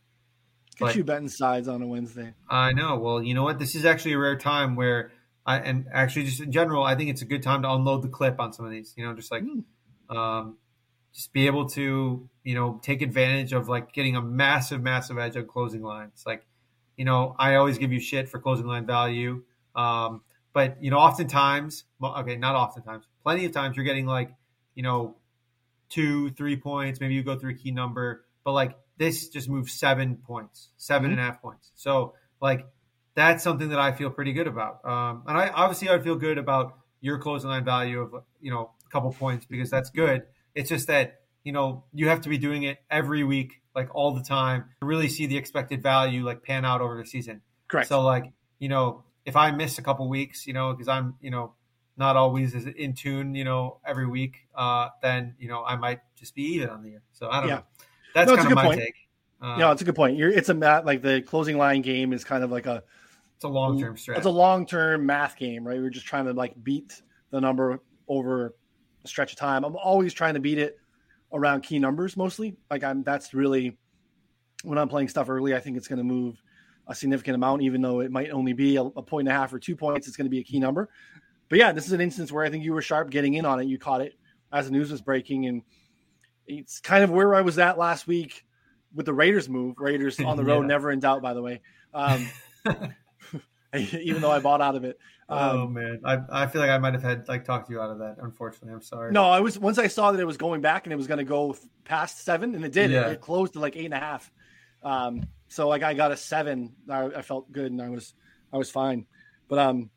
Get 0.78 0.96
you 0.96 1.04
betting 1.04 1.28
sides 1.28 1.68
on 1.68 1.82
a 1.82 1.86
Wednesday. 1.86 2.32
I 2.48 2.72
know. 2.72 2.98
Well, 2.98 3.22
you 3.22 3.34
know 3.34 3.42
what? 3.44 3.58
This 3.58 3.74
is 3.74 3.84
actually 3.84 4.14
a 4.14 4.18
rare 4.18 4.38
time 4.38 4.76
where 4.76 5.12
I 5.44 5.58
and 5.58 5.86
actually 5.92 6.24
just 6.24 6.40
in 6.40 6.52
general, 6.52 6.84
I 6.84 6.94
think 6.94 7.10
it's 7.10 7.20
a 7.20 7.26
good 7.26 7.42
time 7.42 7.60
to 7.62 7.70
unload 7.70 8.02
the 8.02 8.08
clip 8.08 8.40
on 8.40 8.54
some 8.54 8.64
of 8.64 8.72
these. 8.72 8.94
You 8.96 9.06
know, 9.06 9.12
just 9.12 9.30
like 9.30 9.42
mm. 9.42 9.62
um, 10.16 10.56
just 11.12 11.34
be 11.34 11.46
able 11.46 11.68
to 11.70 12.26
you 12.44 12.54
know 12.54 12.80
take 12.82 13.02
advantage 13.02 13.52
of 13.52 13.68
like 13.68 13.92
getting 13.92 14.16
a 14.16 14.22
massive, 14.22 14.82
massive 14.82 15.18
edge 15.18 15.36
on 15.36 15.46
closing 15.46 15.82
lines. 15.82 16.24
Like, 16.26 16.46
you 16.96 17.04
know, 17.04 17.36
I 17.38 17.56
always 17.56 17.76
give 17.76 17.92
you 17.92 18.00
shit 18.00 18.30
for 18.30 18.38
closing 18.38 18.66
line 18.66 18.86
value, 18.86 19.42
um, 19.76 20.22
but 20.54 20.82
you 20.82 20.90
know, 20.90 20.98
oftentimes, 20.98 21.84
okay, 22.02 22.36
not 22.36 22.54
oftentimes, 22.54 23.04
plenty 23.22 23.44
of 23.44 23.52
times 23.52 23.76
you're 23.76 23.84
getting 23.84 24.06
like 24.06 24.30
you 24.74 24.82
know 24.82 25.16
two, 25.90 26.30
three 26.30 26.56
points. 26.56 27.00
Maybe 27.00 27.14
you 27.14 27.22
go 27.22 27.38
through 27.38 27.50
a 27.50 27.56
key 27.56 27.72
number, 27.72 28.24
but 28.44 28.52
like 28.52 28.78
this 28.96 29.28
just 29.28 29.48
moves 29.50 29.72
seven 29.72 30.16
points, 30.16 30.70
seven 30.76 31.10
mm-hmm. 31.10 31.18
and 31.18 31.20
a 31.20 31.24
half 31.24 31.42
points. 31.42 31.72
So 31.74 32.14
like 32.40 32.66
that's 33.14 33.42
something 33.42 33.70
that 33.70 33.78
I 33.78 33.92
feel 33.92 34.10
pretty 34.10 34.32
good 34.32 34.46
about. 34.46 34.84
Um, 34.84 35.24
and 35.26 35.36
I 35.36 35.48
obviously 35.48 35.90
I 35.90 35.98
feel 35.98 36.16
good 36.16 36.38
about 36.38 36.78
your 37.00 37.18
closing 37.18 37.50
line 37.50 37.64
value 37.64 38.00
of 38.00 38.24
you 38.40 38.50
know 38.50 38.70
a 38.86 38.90
couple 38.90 39.12
points 39.12 39.46
because 39.46 39.70
that's 39.70 39.90
good. 39.90 40.22
It's 40.54 40.68
just 40.68 40.86
that 40.86 41.20
you 41.42 41.52
know 41.52 41.84
you 41.92 42.08
have 42.08 42.22
to 42.22 42.28
be 42.28 42.38
doing 42.38 42.62
it 42.62 42.78
every 42.88 43.24
week, 43.24 43.60
like 43.74 43.92
all 43.92 44.14
the 44.14 44.22
time, 44.22 44.66
to 44.80 44.86
really 44.86 45.08
see 45.08 45.26
the 45.26 45.36
expected 45.36 45.82
value 45.82 46.24
like 46.24 46.44
pan 46.44 46.64
out 46.64 46.80
over 46.80 46.96
the 46.96 47.06
season. 47.06 47.40
Correct. 47.66 47.88
So 47.88 48.02
like 48.02 48.32
you 48.60 48.68
know 48.68 49.04
if 49.24 49.36
I 49.36 49.50
miss 49.50 49.78
a 49.78 49.82
couple 49.82 50.08
weeks, 50.08 50.46
you 50.46 50.52
know 50.52 50.72
because 50.72 50.88
I'm 50.88 51.16
you 51.20 51.30
know 51.30 51.54
not 51.96 52.16
always 52.16 52.54
as 52.54 52.66
in 52.66 52.92
tune, 52.94 53.34
you 53.34 53.44
know, 53.44 53.78
every 53.86 54.06
week, 54.06 54.48
uh, 54.54 54.88
then 55.02 55.34
you 55.38 55.48
know 55.48 55.64
I 55.64 55.76
might 55.76 56.00
just 56.16 56.34
be 56.34 56.42
even 56.54 56.70
on 56.70 56.82
the 56.82 56.90
year. 56.90 57.02
So 57.12 57.28
I 57.30 57.40
don't 57.40 57.48
yeah. 57.48 57.54
know. 57.56 57.64
That's 58.14 58.30
no, 58.30 58.36
kind 58.36 58.48
of 58.48 58.54
my 58.54 58.64
point. 58.64 58.80
take. 58.80 58.94
Uh, 59.40 59.56
yeah, 59.58 59.72
it's 59.72 59.82
a 59.82 59.84
good 59.84 59.96
point. 59.96 60.16
You're, 60.16 60.30
it's 60.30 60.48
a 60.48 60.54
math 60.54 60.84
like 60.84 61.02
the 61.02 61.22
closing 61.22 61.58
line 61.58 61.82
game 61.82 62.12
is 62.12 62.24
kind 62.24 62.42
of 62.42 62.50
like 62.50 62.66
a 62.66 62.82
it's 63.36 63.44
a 63.44 63.48
long 63.48 63.78
term 63.78 63.96
stretch. 63.96 64.18
It's 64.18 64.26
a 64.26 64.30
long 64.30 64.66
term 64.66 65.06
math 65.06 65.36
game, 65.36 65.66
right? 65.66 65.78
We're 65.78 65.90
just 65.90 66.06
trying 66.06 66.26
to 66.26 66.32
like 66.32 66.62
beat 66.62 67.02
the 67.30 67.40
number 67.40 67.80
over 68.08 68.54
a 69.04 69.08
stretch 69.08 69.32
of 69.32 69.38
time. 69.38 69.64
I'm 69.64 69.76
always 69.76 70.14
trying 70.14 70.34
to 70.34 70.40
beat 70.40 70.58
it 70.58 70.78
around 71.32 71.62
key 71.62 71.78
numbers 71.78 72.16
mostly. 72.16 72.56
Like 72.70 72.84
I'm 72.84 73.02
that's 73.02 73.34
really 73.34 73.76
when 74.62 74.78
I'm 74.78 74.88
playing 74.88 75.08
stuff 75.08 75.28
early, 75.28 75.54
I 75.54 75.60
think 75.60 75.76
it's 75.76 75.88
going 75.88 75.98
to 75.98 76.04
move 76.04 76.42
a 76.86 76.94
significant 76.94 77.34
amount, 77.34 77.62
even 77.62 77.80
though 77.80 78.00
it 78.00 78.10
might 78.10 78.30
only 78.30 78.52
be 78.52 78.76
a, 78.76 78.82
a 78.82 79.02
point 79.02 79.28
and 79.28 79.36
a 79.36 79.38
half 79.38 79.52
or 79.52 79.58
two 79.58 79.76
points. 79.76 80.06
It's 80.06 80.16
going 80.16 80.26
to 80.26 80.30
be 80.30 80.40
a 80.40 80.44
key 80.44 80.58
number. 80.58 80.90
But 81.48 81.58
yeah, 81.58 81.72
this 81.72 81.86
is 81.86 81.92
an 81.92 82.00
instance 82.00 82.32
where 82.32 82.44
I 82.44 82.50
think 82.50 82.64
you 82.64 82.72
were 82.72 82.82
sharp 82.82 83.10
getting 83.10 83.34
in 83.34 83.44
on 83.44 83.60
it. 83.60 83.66
You 83.66 83.78
caught 83.78 84.00
it 84.00 84.14
as 84.52 84.66
the 84.66 84.72
news 84.72 84.90
was 84.90 85.00
breaking, 85.00 85.46
and 85.46 85.62
it's 86.46 86.80
kind 86.80 87.04
of 87.04 87.10
where 87.10 87.34
I 87.34 87.40
was 87.40 87.58
at 87.58 87.78
last 87.78 88.06
week 88.06 88.44
with 88.94 89.06
the 89.06 89.14
Raiders 89.14 89.48
move. 89.48 89.76
Raiders 89.78 90.20
on 90.20 90.36
the 90.36 90.44
road, 90.44 90.62
yeah. 90.62 90.68
never 90.68 90.90
in 90.90 91.00
doubt. 91.00 91.22
By 91.22 91.34
the 91.34 91.42
way, 91.42 91.60
um, 91.92 92.26
even 93.74 94.22
though 94.22 94.30
I 94.30 94.40
bought 94.40 94.60
out 94.60 94.76
of 94.76 94.84
it. 94.84 94.98
Oh, 95.28 95.38
um, 95.38 95.56
oh 95.56 95.66
man, 95.68 96.00
I, 96.04 96.18
I 96.30 96.46
feel 96.46 96.60
like 96.60 96.70
I 96.70 96.78
might 96.78 96.92
have 96.92 97.02
had 97.02 97.28
like 97.28 97.44
talked 97.44 97.70
you 97.70 97.80
out 97.80 97.90
of 97.90 97.98
that. 97.98 98.16
Unfortunately, 98.20 98.72
I'm 98.72 98.82
sorry. 98.82 99.12
No, 99.12 99.24
I 99.24 99.40
was 99.40 99.58
once 99.58 99.78
I 99.78 99.86
saw 99.86 100.12
that 100.12 100.20
it 100.20 100.26
was 100.26 100.36
going 100.36 100.60
back 100.60 100.84
and 100.84 100.92
it 100.92 100.96
was 100.96 101.06
going 101.06 101.18
to 101.18 101.24
go 101.24 101.56
past 101.84 102.24
seven, 102.24 102.54
and 102.54 102.64
it 102.64 102.72
did. 102.72 102.90
Yeah. 102.90 103.08
It, 103.08 103.12
it 103.12 103.20
closed 103.20 103.54
to 103.54 103.60
like 103.60 103.76
eight 103.76 103.86
and 103.86 103.94
a 103.94 104.00
half. 104.00 104.30
Um, 104.82 105.26
so 105.54 105.68
like 105.68 105.84
I 105.84 105.94
got 105.94 106.10
a 106.10 106.16
seven. 106.16 106.74
I, 106.90 107.04
I 107.04 107.22
felt 107.22 107.52
good 107.52 107.70
and 107.70 107.80
I 107.80 107.88
was 107.88 108.12
I 108.52 108.56
was 108.56 108.72
fine. 108.72 109.06
But 109.46 109.60
um, 109.60 109.90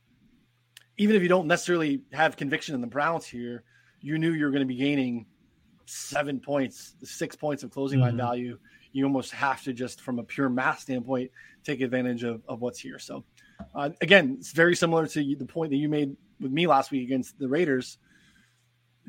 even 0.98 1.16
if 1.16 1.24
you 1.24 1.28
don't 1.28 1.48
necessarily 1.48 2.04
have 2.14 2.38
conviction 2.38 2.76
in 2.76 2.82
the 2.82 2.88
Browns 2.88 3.26
here, 3.26 3.64
you 4.00 4.20
knew 4.20 4.34
you 4.34 4.46
were 4.46 4.52
going 4.52 4.62
to 4.62 4.68
be 4.68 4.76
gaining 4.76 5.26
seven 5.86 6.40
points, 6.40 6.94
six 7.04 7.36
points 7.36 7.64
of 7.64 7.72
closing 7.72 7.98
mm-hmm. 7.98 8.10
line 8.10 8.18
value. 8.18 8.60
You 8.92 9.06
almost 9.06 9.32
have 9.32 9.64
to 9.64 9.74
just, 9.74 10.02
from 10.02 10.20
a 10.20 10.24
pure 10.24 10.48
math 10.48 10.82
standpoint, 10.82 11.32
take 11.64 11.82
advantage 11.82 12.24
of, 12.24 12.44
of 12.48 12.62
what's 12.62 12.80
here. 12.80 13.00
So, 13.00 13.24
uh, 13.74 13.90
again, 14.02 14.38
it's 14.40 14.52
very 14.52 14.76
similar 14.76 15.08
to 15.08 15.36
the 15.36 15.46
point 15.46 15.72
that 15.72 15.78
you 15.78 15.90
made 15.90 16.16
with 16.40 16.52
me 16.52 16.68
last 16.68 16.92
week 16.92 17.04
against 17.04 17.40
the 17.40 17.48
Raiders. 17.48 17.98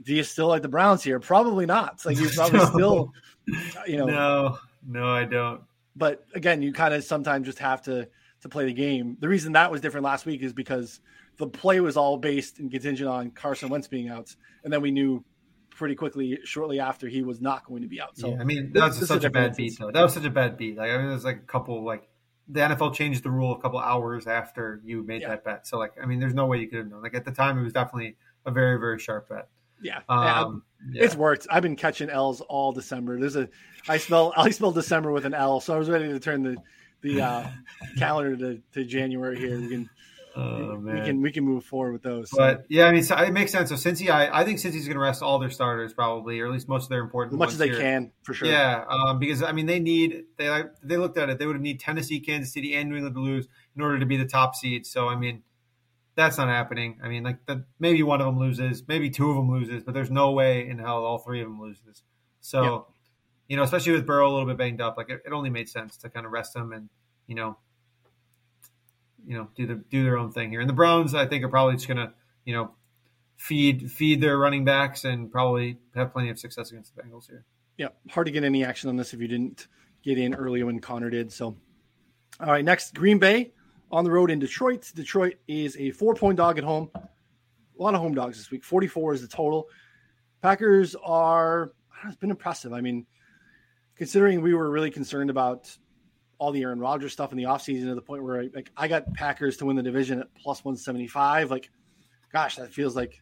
Do 0.03 0.15
you 0.15 0.23
still 0.23 0.49
like 0.49 0.63
the 0.63 0.69
Browns 0.69 1.03
here? 1.03 1.21
Probably 1.21 1.67
not. 1.67 1.95
It's 1.95 2.07
like 2.07 2.19
you 2.19 2.31
probably 2.31 2.59
no. 2.61 2.67
still, 2.67 3.13
you 3.87 3.99
know. 3.99 4.07
No, 4.07 4.59
no, 4.87 5.09
I 5.11 5.25
don't. 5.25 5.61
But 5.99 6.25
again, 6.35 6.63
you 6.63 6.73
kind 6.73 6.95
of 6.95 7.03
sometimes 7.05 7.47
just 7.47 7.59
have 7.59 7.83
to 7.83 8.09
to 8.43 8.49
play 8.49 8.65
the 8.67 8.73
game. 8.73 9.17
The 9.21 9.29
reason 9.29 9.53
that 9.53 9.71
was 9.71 9.81
different 9.81 10.05
last 10.05 10.25
week 10.25 10.43
is 10.43 10.53
because 10.53 11.01
the 11.39 11.49
play 11.49 11.81
was 11.81 11.97
all 11.97 12.17
based 12.17 12.61
and 12.61 12.71
contingent 12.71 13.09
on 13.09 13.33
Carson 13.33 13.69
Wentz 13.69 13.89
being 13.89 14.09
out, 14.09 14.35
and 14.63 14.73
then 14.73 14.81
we 14.81 14.93
knew 14.93 15.25
pretty 15.71 15.95
quickly 15.95 16.39
shortly 16.45 16.81
after 16.81 17.09
he 17.09 17.23
was 17.23 17.41
not 17.41 17.65
going 17.65 17.83
to 17.83 17.89
be 17.89 18.01
out. 18.01 18.17
So 18.17 18.31
yeah, 18.31 18.41
I 18.41 18.45
mean 18.45 18.73
that 18.73 18.89
was 18.89 19.07
such 19.07 19.25
a 19.25 19.31
bad 19.31 19.57
beat 19.57 19.79
though. 19.79 19.91
That 19.91 20.03
was 20.03 20.15
such 20.15 20.25
a 20.25 20.31
bad 20.31 20.57
beat. 20.57 20.77
Like 20.77 20.91
I 20.91 20.99
mean, 20.99 21.09
there's 21.09 21.25
like 21.25 21.39
a 21.39 21.47
couple 21.47 21.85
like 21.85 22.09
the 22.49 22.61
NFL 22.61 22.95
changed 22.95 23.25
the 23.25 23.31
rule 23.31 23.53
a 23.53 23.61
couple 23.61 23.79
hours 23.79 24.27
after 24.27 24.81
you 24.85 25.03
made 25.03 25.23
yeah. 25.23 25.31
that 25.31 25.45
bet. 25.45 25.67
So 25.67 25.79
like 25.79 25.93
I 26.01 26.07
mean, 26.07 26.21
there's 26.21 26.35
no 26.35 26.47
way 26.47 26.59
you 26.59 26.69
could 26.69 26.79
have 26.79 26.89
known. 26.89 27.03
Like 27.03 27.15
at 27.15 27.25
the 27.25 27.33
time, 27.33 27.59
it 27.59 27.63
was 27.63 27.73
definitely 27.73 28.17
a 28.47 28.51
very 28.51 28.79
very 28.79 28.99
sharp 28.99 29.29
bet. 29.29 29.49
Yeah. 29.81 30.01
Um, 30.09 30.63
yeah. 30.91 31.05
It's 31.05 31.15
worked. 31.15 31.47
I've 31.51 31.63
been 31.63 31.77
catching 31.77 32.11
L's 32.11 32.41
all 32.41 32.73
December. 32.73 33.19
There's 33.19 33.37
a 33.37 33.49
I 33.89 33.99
spell 33.99 34.33
I 34.37 34.51
spell 34.51 34.73
December 34.73 35.13
with 35.13 35.25
an 35.25 35.35
L, 35.35 35.61
so 35.61 35.75
I 35.75 35.79
was 35.79 35.89
ready 35.89 36.09
to 36.09 36.21
turn 36.21 36.43
the 36.43 36.57
the 37.01 37.21
uh, 37.23 37.47
calendar 37.99 38.37
to, 38.37 38.63
to 38.75 38.85
January 38.85 39.39
here. 39.39 39.59
We 39.59 39.69
can 39.69 39.91
Oh, 40.39 40.77
we 40.77 41.01
can 41.01 41.21
we 41.21 41.33
can 41.33 41.45
move 41.45 41.65
forward 41.65 41.93
with 41.93 42.03
those. 42.03 42.31
But 42.31 42.65
yeah, 42.69 42.87
I 42.87 42.93
mean, 42.93 43.03
so 43.03 43.17
it 43.17 43.33
makes 43.33 43.51
sense. 43.51 43.71
So 43.71 43.75
Cincy, 43.75 44.09
I, 44.09 44.29
I 44.33 44.45
think 44.45 44.61
Cincy's 44.61 44.87
going 44.87 44.95
to 44.95 45.01
rest 45.01 45.21
all 45.21 45.41
their 45.41 45.51
starters 45.51 45.93
probably, 45.93 46.39
or 46.39 46.47
at 46.47 46.53
least 46.53 46.69
most 46.69 46.85
of 46.85 46.91
their 46.91 47.01
important 47.01 47.35
as 47.35 47.39
much 47.39 47.51
as 47.51 47.59
they 47.59 47.69
here. 47.71 47.81
can 47.81 48.13
for 48.23 48.35
sure. 48.35 48.47
Yeah, 48.47 48.85
um, 48.89 49.19
because 49.19 49.43
I 49.43 49.51
mean, 49.51 49.67
they 49.67 49.81
need 49.81 50.27
they 50.37 50.63
they 50.85 50.97
looked 50.97 51.19
at 51.19 51.29
it. 51.29 51.41
They 51.41 51.47
would 51.47 51.61
need 51.61 51.81
Tennessee, 51.81 52.21
Kansas 52.21 52.53
City, 52.53 52.75
and 52.77 52.89
New 52.89 52.97
England 52.97 53.17
to 53.17 53.21
lose 53.21 53.49
in 53.75 53.83
order 53.83 53.99
to 53.99 54.07
be 54.07 54.17
the 54.17 54.27
top 54.27 54.55
seed. 54.55 54.87
So 54.87 55.09
I 55.09 55.17
mean, 55.17 55.43
that's 56.19 56.37
not 56.37 56.49
happening. 56.49 56.99
I 57.03 57.09
mean, 57.09 57.23
like 57.23 57.47
the, 57.47 57.65
maybe 57.79 58.03
one 58.03 58.21
of 58.21 58.27
them 58.27 58.39
loses, 58.39 58.83
maybe 58.87 59.09
two 59.09 59.31
of 59.31 59.37
them 59.37 59.51
loses, 59.51 59.85
but 59.85 59.95
there's 59.95 60.11
no 60.11 60.33
way 60.33 60.69
in 60.69 60.79
hell 60.79 61.05
all 61.05 61.19
three 61.19 61.41
of 61.41 61.49
them 61.49 61.61
loses. 61.61 62.03
So. 62.41 62.63
Yeah. 62.63 62.81
You 63.51 63.57
know, 63.57 63.63
especially 63.63 63.93
with 63.93 64.05
Burrow 64.05 64.29
a 64.29 64.31
little 64.31 64.45
bit 64.45 64.59
banged 64.59 64.83
up, 64.83 64.99
like 64.99 65.09
it, 65.09 65.23
it 65.25 65.33
only 65.33 65.49
made 65.49 65.71
sense 65.71 65.97
to 65.97 66.11
kind 66.11 66.27
of 66.27 66.33
rest 66.33 66.55
him 66.55 66.71
and 66.71 66.91
you 67.27 67.35
know 67.35 67.57
you 69.29 69.37
know 69.37 69.49
do 69.55 69.67
the 69.67 69.75
do 69.77 70.03
their 70.03 70.17
own 70.19 70.33
thing 70.33 70.51
here. 70.51 70.61
And 70.61 70.69
the 70.69 70.75
Browns, 70.75 71.15
I 71.15 71.27
think, 71.27 71.45
are 71.45 71.49
probably 71.49 71.75
just 71.75 71.87
going 71.87 71.99
to 71.99 72.13
you 72.45 72.55
know 72.55 72.73
feed 73.37 73.91
feed 73.93 74.21
their 74.21 74.37
running 74.37 74.65
backs 74.65 75.05
and 75.05 75.31
probably 75.31 75.79
have 75.95 76.13
plenty 76.13 76.31
of 76.31 76.39
success 76.39 76.71
against 76.71 76.97
the 76.97 77.03
Bengals 77.03 77.29
here. 77.29 77.45
Yeah, 77.77 77.89
hard 78.11 78.27
to 78.27 78.33
get 78.33 78.43
any 78.43 78.65
action 78.65 78.89
on 78.89 78.97
this 78.97 79.15
if 79.15 79.21
you 79.21 79.29
didn't 79.29 79.69
get 80.03 80.19
in 80.19 80.35
early 80.35 80.63
when 80.63 80.81
Connor 80.81 81.11
did. 81.11 81.33
So, 81.33 81.57
all 82.41 82.47
right, 82.47 82.65
next 82.65 82.95
Green 82.95 83.19
Bay 83.19 83.53
on 83.91 84.05
the 84.05 84.11
road 84.11 84.31
in 84.31 84.39
Detroit. 84.39 84.91
Detroit 84.95 85.37
is 85.47 85.77
a 85.77 85.91
four 85.91 86.15
point 86.15 86.37
dog 86.37 86.59
at 86.59 86.65
home. 86.65 86.91
A 86.95 87.83
lot 87.83 87.95
of 87.95 88.01
home 88.01 88.15
dogs 88.15 88.37
this 88.39 88.51
week. 88.51 88.65
Forty 88.65 88.87
four 88.87 89.15
is 89.15 89.23
the 89.23 89.29
total. 89.29 89.69
Packers 90.43 90.95
are 91.05 91.73
it's 92.07 92.17
been 92.17 92.31
impressive. 92.31 92.73
I 92.73 92.81
mean, 92.81 93.07
considering 93.97 94.41
we 94.41 94.55
were 94.55 94.71
really 94.71 94.91
concerned 94.91 95.31
about 95.31 95.77
all 96.39 96.53
the 96.53 96.63
Aaron 96.63 96.79
Rodgers 96.79 97.13
stuff 97.13 97.33
in 97.33 97.39
the 97.39 97.45
offseason 97.45 97.87
to 97.87 97.95
the 97.95 98.03
point 98.03 98.23
where 98.23 98.45
like 98.55 98.71
I 98.77 98.89
got 98.89 99.13
Packers 99.15 99.57
to 99.59 99.67
win 99.67 99.77
the 99.77 99.83
division 99.83 100.21
at 100.21 100.35
plus 100.35 100.65
175. 100.65 101.51
Like, 101.51 101.71
gosh, 102.33 102.57
that 102.57 102.73
feels 102.73 102.95
like 102.95 103.21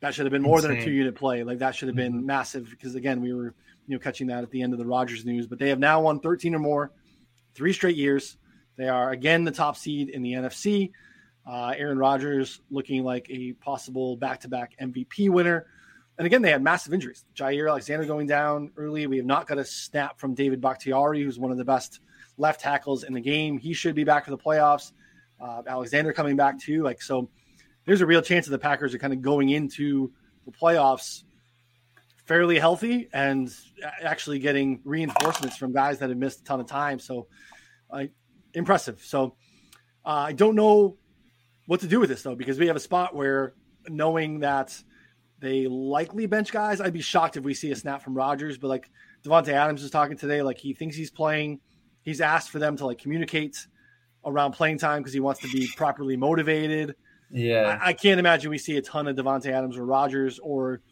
that 0.00 0.14
should 0.14 0.26
have 0.26 0.32
been 0.32 0.42
more 0.42 0.58
Insane. 0.58 0.72
than 0.72 0.80
a 0.80 0.84
two 0.84 0.92
unit 0.92 1.14
play. 1.14 1.42
Like 1.44 1.58
that 1.58 1.74
should 1.74 1.88
have 1.88 1.96
been 1.96 2.12
mm-hmm. 2.12 2.26
massive 2.26 2.68
because 2.68 2.94
again, 2.94 3.22
we 3.22 3.32
were, 3.32 3.54
you 3.86 3.96
know, 3.96 3.98
catching 3.98 4.26
that 4.26 4.42
at 4.42 4.50
the 4.50 4.60
end 4.60 4.74
of 4.74 4.78
the 4.78 4.84
Rodgers 4.84 5.24
news, 5.24 5.46
but 5.46 5.58
they 5.58 5.70
have 5.70 5.78
now 5.78 6.02
won 6.02 6.20
13 6.20 6.54
or 6.54 6.58
more, 6.58 6.92
three 7.54 7.72
straight 7.72 7.96
years. 7.96 8.36
They 8.76 8.88
are 8.88 9.10
again 9.10 9.44
the 9.44 9.50
top 9.50 9.76
seed 9.76 10.08
in 10.08 10.22
the 10.22 10.32
NFC. 10.32 10.90
Uh, 11.46 11.74
Aaron 11.76 11.98
Rodgers 11.98 12.60
looking 12.70 13.04
like 13.04 13.26
a 13.30 13.52
possible 13.54 14.16
back 14.16 14.40
to 14.40 14.48
back 14.48 14.74
MVP 14.80 15.28
winner. 15.28 15.66
And 16.16 16.26
again, 16.26 16.42
they 16.42 16.50
had 16.50 16.62
massive 16.62 16.94
injuries. 16.94 17.24
Jaire 17.34 17.68
Alexander 17.68 18.06
going 18.06 18.26
down 18.26 18.70
early. 18.76 19.06
We 19.06 19.16
have 19.16 19.26
not 19.26 19.46
got 19.46 19.58
a 19.58 19.64
snap 19.64 20.18
from 20.18 20.34
David 20.34 20.60
Bakhtiari, 20.60 21.22
who's 21.22 21.38
one 21.38 21.50
of 21.50 21.58
the 21.58 21.64
best 21.64 22.00
left 22.38 22.60
tackles 22.60 23.04
in 23.04 23.12
the 23.12 23.20
game. 23.20 23.58
He 23.58 23.72
should 23.72 23.94
be 23.94 24.04
back 24.04 24.24
for 24.24 24.30
the 24.30 24.38
playoffs. 24.38 24.92
Uh, 25.40 25.62
Alexander 25.66 26.12
coming 26.12 26.36
back 26.36 26.58
too. 26.58 26.82
Like 26.82 27.02
so, 27.02 27.28
there's 27.84 28.00
a 28.00 28.06
real 28.06 28.22
chance 28.22 28.46
that 28.46 28.52
the 28.52 28.58
Packers 28.58 28.94
are 28.94 28.98
kind 28.98 29.12
of 29.12 29.20
going 29.20 29.50
into 29.50 30.12
the 30.46 30.52
playoffs 30.52 31.24
fairly 32.24 32.58
healthy 32.58 33.08
and 33.12 33.54
actually 34.02 34.38
getting 34.38 34.80
reinforcements 34.84 35.56
from 35.56 35.72
guys 35.72 35.98
that 35.98 36.08
have 36.08 36.18
missed 36.18 36.40
a 36.40 36.44
ton 36.44 36.60
of 36.60 36.66
time. 36.66 36.98
So, 36.98 37.26
uh, 37.90 38.04
impressive. 38.54 39.02
So, 39.04 39.36
uh, 40.04 40.26
I 40.28 40.32
don't 40.32 40.54
know 40.54 40.96
what 41.66 41.80
to 41.80 41.86
do 41.86 42.00
with 42.00 42.08
this 42.08 42.22
though, 42.22 42.34
because 42.34 42.58
we 42.58 42.66
have 42.66 42.76
a 42.76 42.80
spot 42.80 43.14
where 43.14 43.54
knowing 43.88 44.40
that 44.40 44.76
they 45.40 45.66
likely 45.66 46.26
bench 46.26 46.52
guys, 46.52 46.80
I'd 46.80 46.92
be 46.92 47.00
shocked 47.00 47.36
if 47.36 47.44
we 47.44 47.54
see 47.54 47.70
a 47.70 47.76
snap 47.76 48.02
from 48.02 48.14
Rodgers. 48.14 48.58
But 48.58 48.68
like 48.68 48.90
Davante 49.24 49.48
Adams 49.48 49.82
was 49.82 49.90
talking 49.90 50.16
today, 50.16 50.42
like 50.42 50.58
he 50.58 50.74
thinks 50.74 50.96
he's 50.96 51.10
playing. 51.10 51.60
He's 52.02 52.20
asked 52.20 52.50
for 52.50 52.58
them 52.58 52.76
to 52.78 52.86
like 52.86 52.98
communicate 52.98 53.66
around 54.24 54.52
playing 54.52 54.78
time 54.78 55.00
because 55.00 55.12
he 55.12 55.20
wants 55.20 55.40
to 55.40 55.48
be 55.48 55.68
properly 55.76 56.16
motivated. 56.16 56.94
Yeah, 57.30 57.78
I, 57.80 57.88
I, 57.88 57.92
can't 57.94 58.20
imagine 58.20 58.50
we 58.50 58.58
see 58.58 58.76
a 58.76 58.82
ton 58.82 59.08
of 59.08 59.16
Davante 59.16 59.46
Adams 59.46 59.76
or 59.76 59.84
Rodgers 59.84 60.38
or 60.38 60.82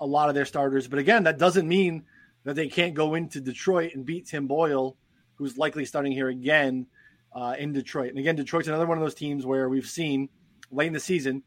a 0.00 0.06
lot 0.06 0.28
of 0.28 0.34
their 0.34 0.44
starters. 0.44 0.88
But 0.88 0.98
again, 0.98 1.24
that 1.24 1.38
doesn't 1.38 1.66
mean 1.66 2.04
that 2.44 2.54
they 2.54 2.68
can't 2.68 2.94
go 2.94 3.14
into 3.14 3.40
Detroit 3.40 3.92
and 3.94 4.04
beat 4.06 4.26
Tim 4.28 4.46
Boyle, 4.46 4.96
who's 5.36 5.56
likely 5.56 5.84
starting 5.84 6.12
here 6.12 6.28
again 6.28 6.86
uh, 7.32 7.54
in 7.58 7.72
Detroit. 7.72 8.10
And 8.10 8.18
again, 8.18 8.36
Detroit's 8.36 8.68
another 8.68 8.86
one 8.86 8.98
of 8.98 9.04
those 9.04 9.14
teams 9.14 9.46
where 9.46 9.68
we've 9.68 9.86
seen 9.86 10.28
late 10.70 10.88
in 10.88 10.92
the 10.92 11.00
season 11.00 11.42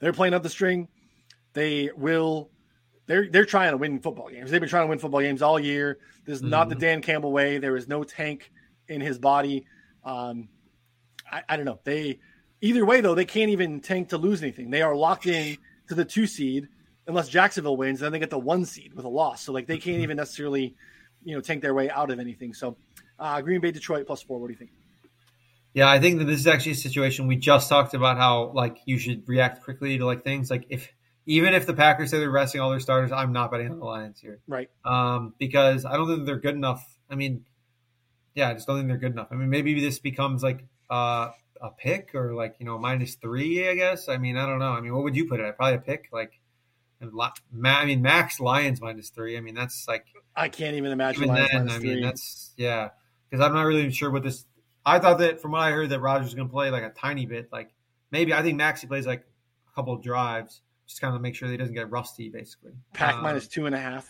they're 0.00 0.12
playing 0.12 0.34
up 0.34 0.42
the 0.42 0.50
string. 0.50 0.88
They 1.54 1.90
will. 1.96 2.50
They're 3.06 3.28
they're 3.30 3.44
trying 3.46 3.70
to 3.70 3.76
win 3.76 4.00
football 4.00 4.28
games. 4.28 4.50
They've 4.50 4.60
been 4.60 4.68
trying 4.68 4.84
to 4.84 4.88
win 4.88 4.98
football 4.98 5.20
games 5.20 5.40
all 5.40 5.58
year. 5.58 5.98
This 6.26 6.36
is 6.36 6.42
mm-hmm. 6.42 6.50
not 6.50 6.68
the 6.68 6.74
mm-hmm. 6.74 6.80
Dan 6.80 7.02
Campbell 7.02 7.32
way. 7.32 7.58
There 7.58 7.76
is 7.76 7.88
no 7.88 8.04
tank 8.04 8.50
in 8.88 9.00
his 9.00 9.18
body. 9.18 9.66
Um, 10.04 10.48
I, 11.30 11.42
I 11.48 11.56
don't 11.56 11.64
know. 11.64 11.80
They 11.84 12.18
Either 12.60 12.86
way, 12.86 13.02
though, 13.02 13.14
they 13.14 13.26
can't 13.26 13.50
even 13.50 13.80
tank 13.80 14.08
to 14.08 14.16
lose 14.16 14.42
anything. 14.42 14.70
They 14.70 14.80
are 14.80 14.96
locked 14.96 15.26
in 15.26 15.58
to 15.88 15.94
the 15.94 16.04
two 16.04 16.26
seed 16.26 16.68
unless 17.06 17.28
Jacksonville 17.28 17.76
wins. 17.76 18.00
Then 18.00 18.10
they 18.10 18.18
get 18.18 18.30
the 18.30 18.38
one 18.38 18.64
seed 18.64 18.94
with 18.94 19.04
a 19.04 19.08
loss. 19.08 19.42
So 19.42 19.52
like 19.52 19.66
they 19.66 19.76
can't 19.76 20.00
even 20.00 20.16
necessarily, 20.16 20.74
you 21.24 21.34
know, 21.34 21.40
tank 21.40 21.62
their 21.62 21.74
way 21.74 21.90
out 21.90 22.10
of 22.10 22.20
anything. 22.20 22.54
So 22.54 22.76
uh, 23.18 23.40
Green 23.40 23.60
Bay, 23.60 23.70
Detroit 23.70 24.06
plus 24.06 24.22
four. 24.22 24.38
What 24.38 24.48
do 24.48 24.52
you 24.52 24.58
think? 24.58 24.70
Yeah, 25.72 25.90
I 25.90 25.98
think 25.98 26.18
that 26.20 26.26
this 26.26 26.38
is 26.38 26.46
actually 26.46 26.72
a 26.72 26.76
situation 26.76 27.26
we 27.26 27.36
just 27.36 27.68
talked 27.68 27.94
about 27.94 28.16
how 28.16 28.52
like 28.54 28.78
you 28.86 28.98
should 28.98 29.28
react 29.28 29.64
quickly 29.64 29.98
to 29.98 30.06
like 30.06 30.22
things 30.22 30.50
like 30.50 30.66
if 30.68 30.88
even 31.26 31.54
if 31.54 31.66
the 31.66 31.74
Packers 31.74 32.10
say 32.10 32.18
they're 32.18 32.30
resting 32.30 32.60
all 32.60 32.70
their 32.70 32.80
starters, 32.80 33.10
I'm 33.10 33.32
not 33.32 33.50
betting 33.50 33.70
on 33.70 33.78
the 33.78 33.84
Lions 33.84 34.20
here. 34.20 34.40
Right. 34.46 34.68
Um, 34.84 35.34
because 35.38 35.84
I 35.84 35.94
don't 35.96 36.06
think 36.06 36.26
they're 36.26 36.38
good 36.38 36.54
enough. 36.54 36.86
I 37.10 37.14
mean, 37.14 37.44
yeah, 38.34 38.50
I 38.50 38.54
just 38.54 38.66
don't 38.66 38.76
think 38.76 38.88
they're 38.88 38.98
good 38.98 39.12
enough. 39.12 39.28
I 39.30 39.34
mean, 39.34 39.48
maybe 39.48 39.80
this 39.80 39.98
becomes 39.98 40.42
like 40.42 40.64
uh, 40.90 41.30
a 41.60 41.70
pick 41.70 42.14
or 42.14 42.34
like 42.34 42.56
you 42.58 42.66
know 42.66 42.78
minus 42.78 43.14
three. 43.14 43.68
I 43.68 43.74
guess. 43.74 44.08
I 44.08 44.18
mean, 44.18 44.36
I 44.36 44.46
don't 44.46 44.58
know. 44.58 44.72
I 44.72 44.80
mean, 44.80 44.94
what 44.94 45.04
would 45.04 45.16
you 45.16 45.26
put 45.26 45.40
it 45.40 45.46
at? 45.46 45.56
Probably 45.56 45.76
a 45.76 45.78
pick. 45.78 46.08
Like, 46.12 46.38
I 47.02 47.84
mean, 47.84 48.02
max 48.02 48.40
Lions 48.40 48.80
minus 48.80 49.10
three. 49.10 49.36
I 49.36 49.40
mean, 49.40 49.54
that's 49.54 49.86
like 49.86 50.06
I 50.36 50.48
can't 50.48 50.76
even 50.76 50.92
imagine. 50.92 51.24
Even 51.24 51.34
then, 51.34 51.70
I 51.70 51.78
mean, 51.78 52.02
that's 52.02 52.52
yeah. 52.56 52.90
Because 53.28 53.44
I'm 53.44 53.54
not 53.54 53.62
really 53.62 53.90
sure 53.90 54.10
what 54.10 54.22
this. 54.22 54.44
I 54.86 54.98
thought 54.98 55.18
that 55.18 55.40
from 55.40 55.52
what 55.52 55.60
I 55.60 55.70
heard 55.70 55.90
that 55.90 56.00
Rodgers 56.00 56.26
was 56.26 56.34
going 56.34 56.48
to 56.48 56.52
play 56.52 56.70
like 56.70 56.82
a 56.82 56.90
tiny 56.90 57.26
bit. 57.26 57.48
Like 57.52 57.70
maybe 58.10 58.32
I 58.32 58.42
think 58.42 58.60
Maxi 58.60 58.88
plays 58.88 59.06
like 59.06 59.24
a 59.70 59.74
couple 59.74 59.92
of 59.92 60.02
drives, 60.02 60.62
just 60.86 61.00
kind 61.00 61.14
of 61.14 61.20
make 61.20 61.34
sure 61.34 61.48
that 61.48 61.52
he 61.52 61.58
doesn't 61.58 61.74
get 61.74 61.90
rusty. 61.90 62.28
Basically, 62.28 62.72
pack 62.92 63.14
um, 63.16 63.22
minus 63.22 63.48
two 63.48 63.66
and 63.66 63.74
a 63.74 63.80
half. 63.80 64.08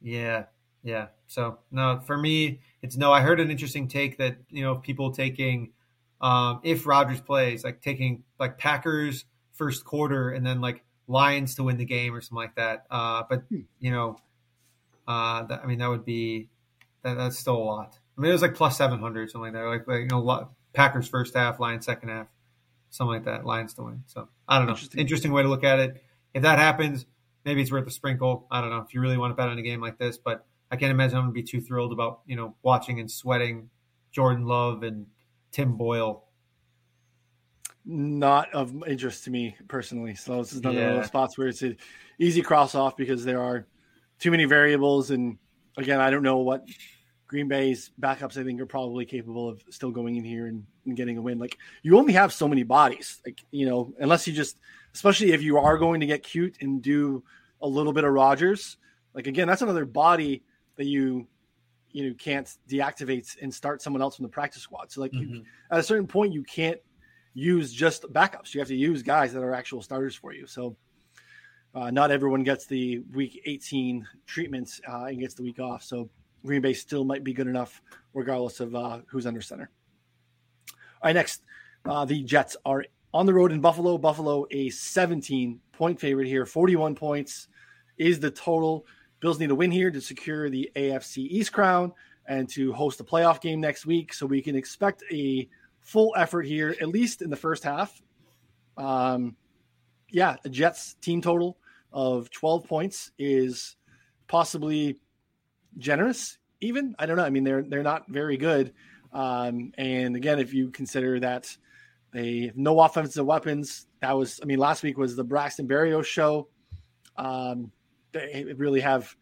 Yeah, 0.00 0.44
yeah. 0.82 1.08
So 1.26 1.58
no, 1.70 2.00
for 2.06 2.16
me, 2.16 2.60
it's 2.82 2.96
no. 2.96 3.12
I 3.12 3.20
heard 3.20 3.40
an 3.40 3.50
interesting 3.50 3.88
take 3.88 4.18
that 4.18 4.38
you 4.50 4.62
know 4.62 4.76
people 4.76 5.12
taking 5.12 5.72
um, 6.20 6.60
if 6.62 6.86
Rodgers 6.86 7.20
plays, 7.20 7.64
like 7.64 7.82
taking 7.82 8.24
like 8.38 8.58
Packers 8.58 9.24
first 9.52 9.84
quarter 9.84 10.30
and 10.30 10.46
then 10.46 10.60
like 10.60 10.82
Lions 11.08 11.54
to 11.56 11.62
win 11.62 11.76
the 11.76 11.84
game 11.84 12.14
or 12.14 12.20
something 12.20 12.36
like 12.36 12.56
that. 12.56 12.86
Uh, 12.90 13.22
but 13.28 13.42
hmm. 13.48 13.60
you 13.78 13.90
know, 13.90 14.18
uh, 15.06 15.44
that, 15.44 15.60
I 15.62 15.66
mean, 15.66 15.78
that 15.78 15.88
would 15.88 16.04
be 16.04 16.48
that, 17.02 17.16
that's 17.16 17.38
still 17.38 17.56
a 17.56 17.64
lot. 17.64 17.98
I 18.16 18.20
mean, 18.20 18.30
it 18.30 18.32
was 18.32 18.42
like 18.42 18.54
plus 18.54 18.76
seven 18.76 18.98
hundred 18.98 19.30
something 19.30 19.52
like 19.52 19.60
that. 19.60 19.68
Like, 19.68 19.88
like 19.88 20.00
you 20.00 20.08
know, 20.08 20.48
Packers 20.72 21.08
first 21.08 21.34
half, 21.34 21.60
Lions 21.60 21.86
second 21.86 22.08
half, 22.08 22.26
something 22.90 23.14
like 23.14 23.24
that. 23.24 23.44
Lions 23.44 23.74
to 23.74 23.82
win. 23.82 24.04
So 24.06 24.28
I 24.48 24.58
don't 24.58 24.66
know. 24.66 24.72
Interesting. 24.72 25.00
Interesting 25.00 25.32
way 25.32 25.42
to 25.42 25.48
look 25.48 25.64
at 25.64 25.78
it. 25.78 26.02
If 26.34 26.42
that 26.42 26.58
happens, 26.58 27.06
maybe 27.44 27.62
it's 27.62 27.72
worth 27.72 27.86
a 27.86 27.90
sprinkle. 27.90 28.46
I 28.50 28.60
don't 28.60 28.70
know 28.70 28.80
if 28.80 28.94
you 28.94 29.00
really 29.00 29.16
want 29.16 29.30
to 29.30 29.34
bet 29.34 29.48
on 29.48 29.58
a 29.58 29.62
game 29.62 29.80
like 29.80 29.98
this, 29.98 30.18
but 30.18 30.44
I 30.70 30.76
can't 30.76 30.90
imagine 30.90 31.16
I'm 31.16 31.24
going 31.24 31.34
to 31.34 31.42
be 31.42 31.44
too 31.44 31.60
thrilled 31.60 31.92
about 31.92 32.20
you 32.26 32.36
know 32.36 32.56
watching 32.62 33.00
and 33.00 33.10
sweating 33.10 33.70
Jordan 34.12 34.46
Love 34.46 34.82
and 34.82 35.06
Tim 35.52 35.76
Boyle? 35.76 36.24
Not 37.86 38.52
of 38.52 38.74
interest 38.86 39.24
to 39.24 39.30
me 39.30 39.56
personally. 39.68 40.14
So 40.14 40.38
this 40.38 40.52
is 40.52 40.58
another 40.58 40.80
yeah. 40.80 40.88
of 40.88 40.96
those 40.96 41.06
spots 41.06 41.38
where 41.38 41.48
it's 41.48 41.62
an 41.62 41.76
easy 42.18 42.42
cross 42.42 42.74
off 42.74 42.96
because 42.96 43.24
there 43.24 43.40
are 43.40 43.66
too 44.18 44.30
many 44.30 44.44
variables. 44.44 45.10
And 45.10 45.38
again, 45.76 46.00
I 46.00 46.10
don't 46.10 46.24
know 46.24 46.38
what 46.38 46.66
Green 47.28 47.48
Bay's 47.48 47.92
backups. 48.00 48.36
I 48.36 48.44
think 48.44 48.60
are 48.60 48.66
probably 48.66 49.04
capable 49.04 49.48
of 49.48 49.62
still 49.70 49.92
going 49.92 50.16
in 50.16 50.24
here 50.24 50.46
and, 50.46 50.64
and 50.84 50.96
getting 50.96 51.16
a 51.16 51.22
win. 51.22 51.38
Like 51.38 51.58
you 51.82 51.96
only 51.96 52.12
have 52.14 52.32
so 52.32 52.48
many 52.48 52.64
bodies. 52.64 53.22
Like 53.24 53.44
you 53.52 53.66
know, 53.66 53.94
unless 54.00 54.26
you 54.26 54.32
just, 54.32 54.58
especially 54.92 55.32
if 55.32 55.42
you 55.42 55.56
are 55.58 55.78
going 55.78 56.00
to 56.00 56.06
get 56.06 56.24
cute 56.24 56.56
and 56.60 56.82
do 56.82 57.22
a 57.60 57.68
little 57.68 57.92
bit 57.92 58.04
of 58.04 58.12
Rodgers. 58.12 58.76
Like 59.14 59.26
again, 59.26 59.48
that's 59.48 59.62
another 59.62 59.84
body 59.84 60.42
that 60.76 60.84
you 60.86 61.26
you 61.90 62.08
know 62.08 62.14
can't 62.18 62.52
deactivate 62.68 63.40
and 63.40 63.52
start 63.52 63.80
someone 63.80 64.02
else 64.02 64.16
from 64.16 64.24
the 64.24 64.28
practice 64.28 64.62
squad. 64.62 64.92
So 64.92 65.00
like 65.00 65.12
mm-hmm. 65.12 65.36
you, 65.36 65.44
at 65.70 65.78
a 65.78 65.82
certain 65.82 66.06
point, 66.06 66.32
you 66.32 66.42
can't 66.42 66.80
use 67.36 67.70
just 67.70 68.10
backups. 68.14 68.54
You 68.54 68.60
have 68.60 68.68
to 68.68 68.74
use 68.74 69.02
guys 69.02 69.34
that 69.34 69.42
are 69.42 69.54
actual 69.54 69.82
starters 69.82 70.16
for 70.16 70.32
you. 70.32 70.46
So 70.46 70.74
uh, 71.74 71.90
not 71.90 72.10
everyone 72.10 72.42
gets 72.42 72.64
the 72.64 73.00
week 73.12 73.42
18 73.44 74.08
treatments 74.26 74.80
uh, 74.88 75.04
and 75.04 75.20
gets 75.20 75.34
the 75.34 75.42
week 75.42 75.60
off. 75.60 75.82
So 75.82 76.08
Green 76.46 76.62
Bay 76.62 76.72
still 76.72 77.04
might 77.04 77.24
be 77.24 77.34
good 77.34 77.46
enough 77.46 77.82
regardless 78.14 78.60
of 78.60 78.74
uh, 78.74 79.00
who's 79.06 79.26
under 79.26 79.42
center. 79.42 79.70
All 80.70 80.74
right, 81.04 81.12
next, 81.12 81.42
uh, 81.84 82.06
the 82.06 82.22
Jets 82.22 82.56
are 82.64 82.86
on 83.12 83.26
the 83.26 83.34
road 83.34 83.52
in 83.52 83.60
Buffalo. 83.60 83.98
Buffalo, 83.98 84.46
a 84.50 84.70
17 84.70 85.60
point 85.72 86.00
favorite 86.00 86.28
here, 86.28 86.46
41 86.46 86.94
points 86.94 87.48
is 87.98 88.18
the 88.18 88.30
total. 88.30 88.86
Bills 89.20 89.38
need 89.38 89.48
to 89.48 89.54
win 89.54 89.70
here 89.70 89.90
to 89.90 90.00
secure 90.00 90.48
the 90.48 90.70
AFC 90.74 91.18
East 91.18 91.52
crown 91.52 91.92
and 92.26 92.48
to 92.48 92.72
host 92.72 92.98
a 93.00 93.04
playoff 93.04 93.42
game 93.42 93.60
next 93.60 93.84
week. 93.84 94.14
So 94.14 94.24
we 94.24 94.40
can 94.40 94.56
expect 94.56 95.04
a 95.12 95.46
full 95.86 96.12
effort 96.16 96.42
here, 96.42 96.74
at 96.80 96.88
least 96.88 97.22
in 97.22 97.30
the 97.30 97.36
first 97.36 97.62
half. 97.62 98.02
Um, 98.76 99.36
yeah, 100.10 100.36
a 100.44 100.48
Jets 100.48 100.94
team 101.00 101.22
total 101.22 101.56
of 101.92 102.28
12 102.30 102.66
points 102.66 103.12
is 103.18 103.76
possibly 104.26 104.98
generous. 105.78 106.38
Even 106.60 106.96
I 106.98 107.06
don't 107.06 107.16
know. 107.16 107.24
I 107.24 107.30
mean, 107.30 107.44
they're 107.44 107.62
they're 107.62 107.82
not 107.82 108.08
very 108.08 108.36
good. 108.36 108.72
Um, 109.12 109.72
and 109.78 110.16
again, 110.16 110.40
if 110.40 110.52
you 110.52 110.70
consider 110.70 111.20
that 111.20 111.56
they 112.12 112.46
have 112.46 112.56
no 112.56 112.80
offensive 112.80 113.24
weapons, 113.24 113.86
that 114.00 114.16
was 114.16 114.40
I 114.42 114.46
mean, 114.46 114.58
last 114.58 114.82
week 114.82 114.98
was 114.98 115.14
the 115.14 115.24
Braxton 115.24 115.68
Berrios 115.68 116.04
show. 116.04 116.48
Um, 117.16 117.70
they 118.12 118.44
really 118.56 118.80
have 118.80 119.14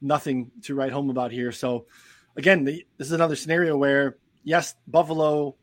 nothing 0.00 0.52
to 0.62 0.74
write 0.74 0.92
home 0.92 1.10
about 1.10 1.32
here. 1.32 1.50
So, 1.50 1.86
again, 2.36 2.64
the, 2.64 2.86
this 2.96 3.08
is 3.08 3.12
another 3.12 3.36
scenario 3.36 3.76
where 3.76 4.18
yes, 4.44 4.74
Buffalo 4.86 5.56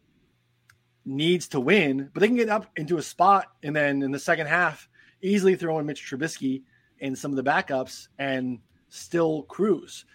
needs 1.10 1.50
to 1.50 1.60
win, 1.60 2.10
but 2.14 2.22
they 2.22 2.28
can 2.28 2.36
get 2.36 2.50
up 2.50 2.68
into 2.76 2.98
a 2.98 3.02
spot 3.02 3.48
and 3.64 3.76
then 3.76 4.02
in 4.02 4.12
the 4.12 4.20
second 4.20 4.48
half 4.48 4.88
easily 5.22 5.56
throw 5.56 5.80
in 5.80 5.86
Mitch 5.86 6.02
Trubisky 6.02 6.64
and 7.02 7.18
some 7.18 7.32
of 7.32 7.38
the 7.38 7.44
backups 7.44 8.08
and 8.18 8.60
still 8.90 9.44
cruise. 9.44 10.06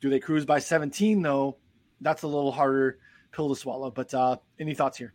Do 0.00 0.10
they 0.10 0.20
cruise 0.20 0.44
by 0.44 0.58
17 0.58 1.22
though? 1.22 1.56
That's 2.00 2.22
a 2.22 2.26
little 2.26 2.52
harder 2.52 2.98
pill 3.32 3.48
to 3.48 3.56
swallow. 3.56 3.90
But 3.90 4.12
uh, 4.14 4.36
any 4.58 4.74
thoughts 4.74 4.98
here? 4.98 5.14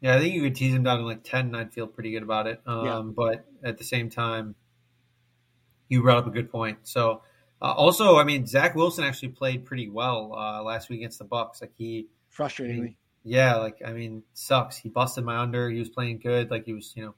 Yeah, 0.00 0.16
I 0.16 0.20
think 0.20 0.34
you 0.34 0.42
could 0.42 0.54
tease 0.54 0.72
them 0.72 0.82
down 0.82 0.98
to 0.98 1.04
like 1.04 1.24
ten, 1.24 1.46
and 1.46 1.56
I'd 1.56 1.72
feel 1.72 1.86
pretty 1.86 2.10
good 2.10 2.22
about 2.22 2.46
it. 2.46 2.60
Um, 2.66 2.84
yeah. 2.84 3.02
But 3.02 3.46
at 3.64 3.78
the 3.78 3.84
same 3.84 4.10
time, 4.10 4.54
you 5.88 6.02
brought 6.02 6.18
up 6.18 6.26
a 6.26 6.30
good 6.30 6.50
point. 6.50 6.78
So, 6.82 7.22
uh, 7.62 7.72
also, 7.72 8.18
I 8.18 8.24
mean, 8.24 8.46
Zach 8.46 8.74
Wilson 8.74 9.04
actually 9.04 9.30
played 9.30 9.64
pretty 9.64 9.88
well 9.88 10.34
uh, 10.34 10.62
last 10.62 10.90
week 10.90 11.00
against 11.00 11.18
the 11.18 11.24
Bucs. 11.24 11.62
Like 11.62 11.72
he, 11.76 12.08
frustratingly, 12.34 12.96
yeah, 13.22 13.56
like 13.56 13.82
I 13.84 13.92
mean, 13.92 14.22
sucks. 14.34 14.76
He 14.76 14.88
busted 14.88 15.24
my 15.24 15.38
under. 15.38 15.68
He 15.68 15.78
was 15.78 15.88
playing 15.88 16.18
good. 16.18 16.50
Like 16.50 16.64
he 16.64 16.72
was, 16.72 16.92
you 16.96 17.04
know, 17.04 17.14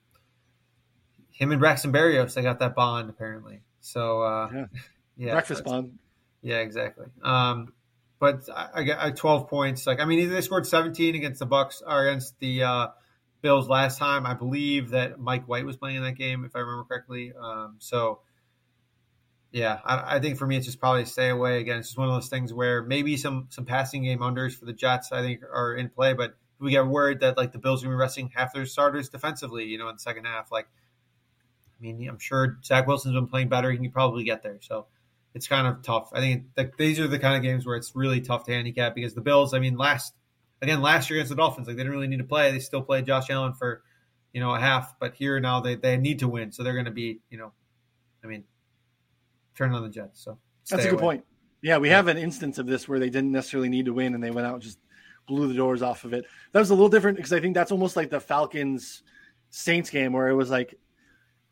him 1.30 1.53
and 1.53 1.61
Braxton 1.61 1.92
Berrios. 1.92 2.34
They 2.34 2.42
got 2.42 2.59
that 2.61 2.74
bond 2.74 3.11
apparently. 3.11 3.62
So 3.80 4.22
uh, 4.22 4.48
yeah, 4.53 4.66
yeah 5.16 5.32
breakfast 5.32 5.64
bond. 5.64 5.98
Yeah, 6.42 6.59
exactly. 6.59 7.07
Um, 7.22 7.72
but 8.18 8.48
I, 8.55 8.68
I 8.74 8.82
got 8.84 9.16
12 9.16 9.48
points. 9.48 9.86
Like 9.86 10.00
I 10.00 10.05
mean, 10.05 10.20
either 10.20 10.34
they 10.34 10.40
scored 10.40 10.66
17 10.66 11.14
against 11.14 11.40
the 11.40 11.46
Bucs 11.46 11.82
or 11.86 12.07
against 12.07 12.38
the 12.40 12.64
uh, 12.64 12.88
Bills 13.40 13.68
last 13.68 13.98
time. 13.98 14.26
I 14.26 14.34
believe 14.34 14.90
that 14.90 15.18
Mike 15.20 15.46
White 15.46 15.66
was 15.66 15.76
playing 15.76 15.96
in 15.96 16.03
that 16.03 16.16
game, 16.16 16.44
if 16.44 16.55
I 16.57 16.61
remember 16.61 16.84
correctly. 16.84 17.32
Um, 17.40 17.76
so 17.78 18.20
yeah, 19.53 19.78
I, 19.84 20.16
I, 20.16 20.20
think 20.20 20.38
for 20.38 20.46
me 20.46 20.57
it's 20.57 20.64
just 20.64 20.80
probably 20.80 21.05
stay 21.05 21.28
away. 21.28 21.61
Again, 21.61 21.78
it's 21.78 21.88
just 21.88 21.98
one 21.98 22.09
of 22.09 22.14
those 22.14 22.28
things 22.28 22.53
where 22.55 22.82
maybe 22.82 23.18
some 23.18 23.48
some 23.50 23.66
passing 23.66 24.03
game 24.03 24.20
unders 24.20 24.55
for 24.55 24.64
the 24.64 24.72
Jets 24.72 25.12
I 25.12 25.20
think 25.20 25.42
are 25.42 25.74
in 25.74 25.90
play, 25.90 26.14
but 26.14 26.34
we 26.59 26.70
get 26.70 26.86
worried 26.86 27.20
that 27.20 27.36
like 27.36 27.53
the 27.53 27.59
Bills 27.59 27.84
are 27.84 27.88
be 27.88 27.94
resting 27.94 28.30
half 28.34 28.55
their 28.55 28.64
starters 28.64 29.11
defensively, 29.11 29.64
you 29.64 29.76
know, 29.76 29.88
in 29.88 29.96
the 29.96 30.00
second 30.00 30.24
half. 30.24 30.50
Like, 30.50 30.68
I 31.78 31.82
mean, 31.82 32.09
I'm 32.09 32.18
sure 32.18 32.59
Zach 32.64 32.86
Wilson's 32.86 33.14
been 33.14 33.26
playing 33.26 33.48
better. 33.48 33.70
He 33.70 33.76
can 33.76 33.90
probably 33.90 34.24
get 34.24 34.42
there. 34.42 34.59
So 34.62 34.86
it's 35.34 35.48
kind 35.48 35.66
of 35.66 35.82
tough. 35.82 36.11
I 36.14 36.20
think 36.20 36.55
that 36.55 36.76
these 36.78 36.98
are 36.98 37.09
the 37.09 37.18
kind 37.18 37.36
of 37.36 37.42
games 37.42 37.66
where 37.66 37.76
it's 37.76 37.94
really 37.94 38.22
tough 38.22 38.44
to 38.44 38.53
handicap 38.53 38.94
because 38.94 39.12
the 39.12 39.20
Bills. 39.20 39.53
I 39.53 39.59
mean, 39.59 39.76
last 39.76 40.14
again 40.62 40.80
last 40.80 41.11
year 41.11 41.18
against 41.18 41.30
the 41.30 41.36
Dolphins, 41.36 41.66
like 41.66 41.76
they 41.76 41.82
didn't 41.82 41.92
really 41.92 42.09
need 42.09 42.18
to 42.18 42.24
play. 42.24 42.53
They 42.53 42.59
still 42.59 42.82
played 42.82 43.05
Josh 43.05 43.28
Allen 43.28 43.53
for 43.53 43.82
you 44.32 44.40
know 44.40 44.55
a 44.55 44.61
half, 44.61 44.94
but 44.98 45.14
here 45.14 45.38
now 45.40 45.61
they 45.61 45.74
they 45.74 45.98
need 45.98 46.20
to 46.20 46.28
win, 46.28 46.53
so 46.53 46.62
they're 46.62 46.72
going 46.72 46.86
to 46.86 46.90
be 46.90 47.20
you 47.28 47.36
know, 47.36 47.53
I 48.24 48.28
mean 48.28 48.44
turn 49.55 49.74
on 49.74 49.82
the 49.82 49.88
Jets. 49.88 50.22
So 50.22 50.38
that's 50.68 50.84
a 50.84 50.88
good 50.88 50.94
away. 50.94 51.03
point. 51.03 51.24
Yeah, 51.62 51.78
we 51.78 51.88
yeah. 51.88 51.96
have 51.96 52.09
an 52.09 52.18
instance 52.18 52.59
of 52.59 52.66
this 52.66 52.88
where 52.88 52.98
they 52.98 53.11
didn't 53.11 53.32
necessarily 53.32 53.68
need 53.68 53.86
to 53.86 53.92
win 53.92 54.14
and 54.14 54.22
they 54.22 54.30
went 54.30 54.46
out 54.46 54.55
and 54.55 54.62
just 54.62 54.78
blew 55.26 55.46
the 55.46 55.55
doors 55.55 55.82
off 55.82 56.05
of 56.05 56.12
it. 56.12 56.24
That 56.53 56.59
was 56.59 56.70
a 56.70 56.74
little 56.74 56.88
different 56.88 57.16
because 57.16 57.32
I 57.32 57.40
think 57.40 57.55
that's 57.55 57.72
almost 57.72 57.96
like 57.96 58.11
the 58.11 58.20
Falcons 58.20 59.03
Saints 59.50 59.90
game 59.90 60.12
where 60.12 60.28
it 60.28 60.34
was 60.34 60.50
like, 60.50 60.74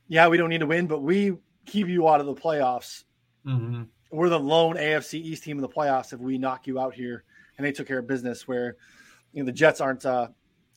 yeah, 0.08 0.26
we 0.28 0.36
don't 0.36 0.50
need 0.50 0.60
to 0.60 0.66
win, 0.66 0.86
but 0.86 1.02
we 1.02 1.36
keep 1.66 1.86
you 1.86 2.08
out 2.08 2.20
of 2.20 2.26
the 2.26 2.34
playoffs. 2.34 3.04
Mm-hmm. 3.46 3.84
We're 4.10 4.28
the 4.28 4.40
lone 4.40 4.76
AFC 4.76 5.14
East 5.14 5.44
team 5.44 5.58
in 5.58 5.62
the 5.62 5.68
playoffs 5.68 6.12
if 6.12 6.18
we 6.18 6.36
knock 6.36 6.66
you 6.66 6.80
out 6.80 6.94
here. 6.94 7.24
And 7.56 7.66
they 7.66 7.72
took 7.72 7.86
care 7.86 7.98
of 7.98 8.06
business 8.06 8.48
where 8.48 8.76
you 9.32 9.42
know 9.42 9.46
the 9.46 9.52
Jets 9.52 9.80
aren't 9.80 10.04
uh, 10.06 10.28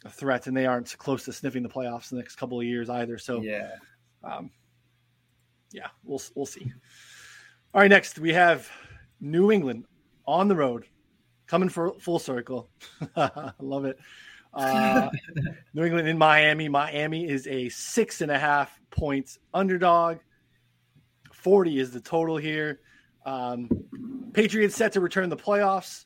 a 0.06 0.10
threat 0.10 0.48
and 0.48 0.56
they 0.56 0.66
aren't 0.66 0.96
close 0.98 1.24
to 1.26 1.34
sniffing 1.34 1.64
the 1.64 1.70
playoffs 1.70 2.10
the 2.10 2.18
next 2.18 2.36
couple 2.36 2.60
of 2.60 2.66
years 2.66 2.90
either. 2.90 3.18
So 3.18 3.42
yeah, 3.42 3.72
um, 4.24 4.52
yeah, 5.72 5.88
we'll 6.04 6.22
we'll 6.36 6.46
see. 6.46 6.72
All 7.76 7.82
right, 7.82 7.90
next 7.90 8.20
we 8.20 8.32
have 8.34 8.70
New 9.20 9.52
England 9.52 9.86
on 10.28 10.48
the 10.48 10.56
road, 10.56 10.86
coming 11.48 11.70
for 11.70 11.96
full 11.98 12.20
circle. 12.20 12.70
I 13.16 13.52
love 13.60 13.86
it. 13.86 13.98
Uh, 14.54 15.10
New 15.74 15.84
England 15.84 16.08
in 16.08 16.16
Miami. 16.16 16.70
Miami 16.70 17.28
is 17.28 17.48
a 17.48 17.70
six 17.70 18.22
and 18.22 18.32
a 18.32 18.38
half 18.38 18.80
points 18.92 19.40
underdog. 19.56 20.20
40 21.34 21.80
is 21.80 21.90
the 21.90 22.00
total 22.00 22.38
here. 22.38 22.82
Um, 23.26 23.68
Patriots 24.34 24.76
set 24.76 24.92
to 24.92 25.02
return 25.02 25.30
the 25.30 25.36
playoffs. 25.38 26.06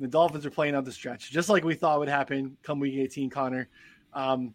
The 0.00 0.08
Dolphins 0.08 0.44
are 0.46 0.50
playing 0.50 0.74
out 0.74 0.84
the 0.84 0.90
stretch, 0.90 1.30
just 1.30 1.48
like 1.48 1.62
we 1.62 1.76
thought 1.76 2.00
would 2.00 2.08
happen 2.08 2.56
come 2.64 2.80
week 2.80 2.94
18, 2.96 3.30
Connor. 3.30 3.68
Um, 4.14 4.52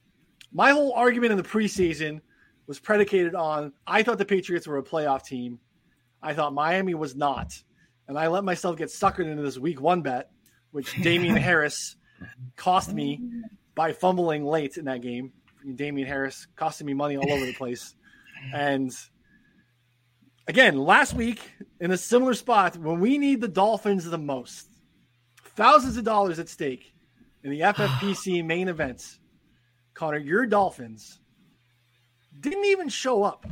my 0.52 0.72
whole 0.72 0.92
argument 0.92 1.32
in 1.32 1.38
the 1.38 1.44
preseason 1.44 2.20
was 2.68 2.82
predicated 2.82 3.34
on 3.34 3.72
I 3.88 4.04
thought 4.04 4.18
the 4.18 4.26
Patriots 4.26 4.68
were 4.68 4.80
a 4.80 4.84
playoff 4.84 5.24
team 5.24 5.58
I 6.24 6.34
thought 6.34 6.54
Miami 6.54 6.94
was 6.94 7.16
not. 7.16 7.54
And 8.08 8.18
I 8.18 8.28
let 8.28 8.44
myself 8.44 8.78
get 8.78 8.90
suckered 8.90 9.30
into 9.30 9.44
this 9.44 9.58
week 9.58 9.80
one 9.80 10.02
bet, 10.02 10.32
which 10.72 10.94
Damien 11.02 11.36
Harris 11.36 11.96
cost 12.56 12.94
me 12.94 13.22
by 13.76 13.92
fumbling 13.92 14.46
late 14.46 14.78
in 14.78 14.86
that 14.86 15.02
game. 15.02 15.34
Damien 15.76 16.08
Harris 16.08 16.48
costing 16.56 16.88
me 16.88 16.94
money 16.94 17.18
all 17.18 17.32
over 17.32 17.46
the 17.46 17.54
place. 17.54 17.96
And 18.54 18.92
again, 20.48 20.78
last 20.78 21.14
week 21.14 21.42
in 21.80 21.92
a 21.92 21.98
similar 21.98 22.34
spot 22.34 22.78
when 22.78 23.00
we 23.00 23.18
need 23.18 23.42
the 23.42 23.48
Dolphins 23.48 24.06
the 24.06 24.18
most, 24.18 24.68
thousands 25.56 25.98
of 25.98 26.04
dollars 26.04 26.40
at 26.40 26.50
stake 26.50 26.94
in 27.44 27.52
the 27.52 27.62
FFPC 27.62 28.44
main 28.46 28.68
events, 28.68 29.20
Connor, 29.94 30.18
your 30.18 30.46
Dolphins 30.46 31.20
didn't 32.40 32.66
even 32.66 32.90
show 32.90 33.24
up 33.24 33.46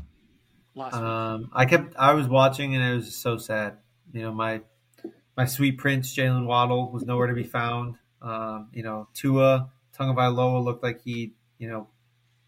last 0.75 0.93
um, 0.95 1.49
I 1.53 1.65
kept 1.65 1.95
I 1.97 2.13
was 2.13 2.27
watching 2.27 2.75
and 2.75 2.83
it 2.83 2.95
was 2.95 3.15
so 3.15 3.37
sad. 3.37 3.77
You 4.13 4.23
know, 4.23 4.31
my 4.31 4.61
my 5.37 5.45
sweet 5.45 5.77
prince 5.77 6.15
Jaylen 6.15 6.45
Waddle 6.45 6.91
was 6.91 7.03
nowhere 7.03 7.27
to 7.27 7.33
be 7.33 7.43
found. 7.43 7.95
Um, 8.21 8.69
you 8.73 8.83
know, 8.83 9.07
Tua 9.13 9.69
Tagovailoa 9.97 10.63
looked 10.63 10.83
like 10.83 11.01
he, 11.01 11.33
you 11.57 11.67
know, 11.67 11.87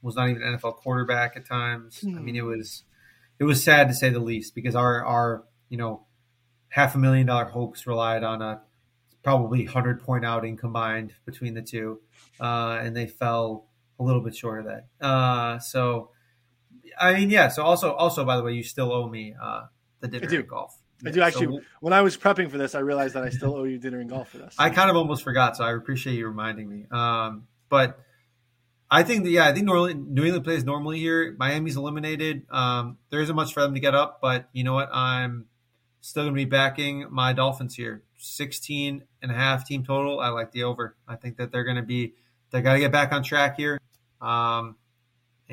was 0.02 0.16
not 0.16 0.30
even 0.30 0.42
NFL 0.42 0.78
quarterback 0.78 1.36
at 1.36 1.48
times. 1.48 2.04
I 2.06 2.20
mean, 2.20 2.36
it 2.36 2.44
was 2.44 2.84
it 3.40 3.46
was 3.46 3.64
sad 3.64 3.88
to 3.88 3.94
say 3.94 4.10
the 4.10 4.20
least 4.20 4.56
because 4.56 4.76
our 4.76 5.04
our 5.04 5.44
you 5.70 5.78
know 5.78 6.06
half 6.70 6.96
a 6.96 6.98
million 6.98 7.28
dollar 7.28 7.46
hopes 7.46 7.88
relied 7.88 8.24
on 8.24 8.42
a 8.42 8.62
probably 9.24 9.66
hundred 9.66 10.04
point 10.04 10.26
outing 10.26 10.58
combined 10.58 11.14
between 11.26 11.54
the 11.54 11.62
two, 11.62 12.02
uh, 12.40 12.80
and 12.82 12.96
they 12.96 13.08
fell 13.08 13.68
a 14.00 14.04
little 14.04 14.22
bit 14.22 14.36
short 14.36 14.60
of 14.60 14.66
that. 14.66 15.06
Uh, 15.06 15.60
so 15.60 16.10
I 17.00 17.16
mean, 17.16 17.30
yeah. 17.30 17.48
So 17.48 17.64
also, 17.64 17.94
also 17.94 18.26
by 18.26 18.38
the 18.38 18.44
way, 18.44 18.54
you 18.54 18.64
still 18.64 18.92
owe 18.92 19.08
me 19.08 19.36
uh, 19.42 19.64
the 20.00 20.08
dinner 20.08 20.40
and 20.40 20.48
golf. 20.48 20.78
I 21.06 21.12
do 21.12 21.22
actually. 21.22 21.48
So, 21.48 21.62
when 21.82 21.94
I 21.94 22.02
was 22.02 22.18
prepping 22.18 22.50
for 22.50 22.58
this, 22.58 22.76
I 22.76 22.80
realized 22.80 23.16
that 23.16 23.24
I 23.24 23.30
still 23.30 23.56
owe 23.56 23.64
you 23.66 23.78
dinner 23.78 24.00
and 24.00 24.10
golf 24.10 24.30
for 24.30 24.38
this. 24.38 24.56
I 24.58 24.70
kind 24.70 24.90
of 24.90 24.96
almost 24.96 25.24
forgot, 25.24 25.58
so 25.58 25.64
I 25.64 25.76
appreciate 25.76 26.14
you 26.14 26.28
reminding 26.28 26.70
me. 26.70 26.86
Um, 26.92 27.48
but 27.70 28.00
I 28.90 29.04
think 29.04 29.24
that 29.24 29.32
yeah, 29.32 29.48
I 29.48 29.54
think 29.54 29.66
normally 29.66 29.96
New 29.96 30.24
England 30.24 30.46
plays 30.46 30.64
normally 30.64 31.00
here. 31.00 31.36
Miami's 31.38 31.76
eliminated. 31.76 32.46
Um, 32.50 32.98
there 33.10 33.22
isn't 33.22 33.36
much 33.36 33.54
for 33.54 33.62
them 33.62 33.74
to 33.74 33.80
get 33.80 33.96
up, 33.96 34.20
but 34.22 34.48
you 34.54 34.64
know 34.64 34.74
what? 34.74 34.90
I'm 34.94 35.46
still 36.02 36.24
going 36.24 36.36
to 36.36 36.38
be 36.38 36.46
backing 36.46 37.08
my 37.10 37.34
Dolphins 37.34 37.76
here. 37.76 38.04
16 38.18 39.04
and 39.22 39.32
a 39.32 39.34
half 39.34 39.66
team 39.66 39.84
total. 39.84 40.20
I 40.20 40.30
like 40.30 40.52
the 40.52 40.64
over. 40.64 40.96
I 41.08 41.16
think 41.16 41.38
that 41.38 41.52
they're 41.52 41.64
going 41.66 41.78
to 41.78 41.84
be 41.84 42.14
they 42.52 42.62
got 42.62 42.74
to 42.74 42.80
get 42.80 42.92
back 42.92 43.12
on 43.12 43.24
track 43.24 43.58
here. 43.58 43.80
Um, 44.22 44.78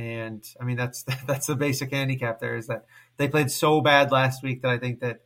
and 0.00 0.42
I 0.58 0.64
mean, 0.64 0.76
that's 0.76 1.02
that's 1.26 1.46
the 1.46 1.56
basic 1.56 1.92
handicap. 1.92 2.40
There 2.40 2.56
is 2.56 2.68
that 2.68 2.86
they 3.16 3.28
played 3.28 3.50
so 3.50 3.80
bad 3.80 4.10
last 4.10 4.42
week 4.42 4.62
that 4.62 4.70
I 4.70 4.78
think 4.78 5.00
that 5.00 5.20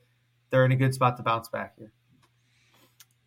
they're 0.50 0.64
in 0.64 0.72
a 0.72 0.76
good 0.76 0.94
spot 0.94 1.16
to 1.18 1.22
bounce 1.22 1.48
back 1.48 1.74
here. 1.78 1.92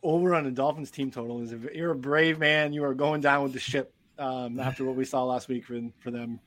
Over 0.04 0.36
on 0.36 0.44
the 0.44 0.52
Dolphins 0.52 0.92
team 0.92 1.10
total 1.10 1.42
is 1.42 1.52
if 1.52 1.64
you're 1.74 1.92
a 1.92 1.96
brave 1.96 2.38
man, 2.38 2.74
you 2.74 2.84
are 2.84 2.94
going 2.94 3.22
down 3.22 3.44
with 3.44 3.54
the 3.54 3.60
ship 3.60 3.94
um, 4.20 4.60
after 4.60 4.84
what 4.84 4.96
we 4.96 5.06
saw 5.06 5.24
last 5.24 5.48
week 5.48 5.66
for 5.66 5.80
for 6.00 6.12
them. 6.12 6.40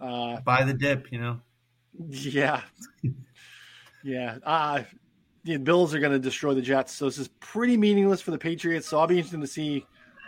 Uh, 0.00 0.40
Buy 0.40 0.64
the 0.64 0.74
dip, 0.74 1.10
you 1.10 1.18
know. 1.18 1.40
Yeah, 2.08 2.62
yeah. 4.02 4.38
Uh, 4.42 4.82
the 5.44 5.56
Bills 5.58 5.94
are 5.94 6.00
going 6.00 6.12
to 6.12 6.18
destroy 6.18 6.54
the 6.54 6.62
Jets, 6.62 6.92
so 6.92 7.04
this 7.06 7.18
is 7.18 7.28
pretty 7.40 7.76
meaningless 7.76 8.20
for 8.20 8.30
the 8.30 8.38
Patriots. 8.38 8.88
So 8.88 8.98
I'll 8.98 9.06
be 9.06 9.16
interested 9.16 9.40
to 9.40 9.46
see 9.46 9.86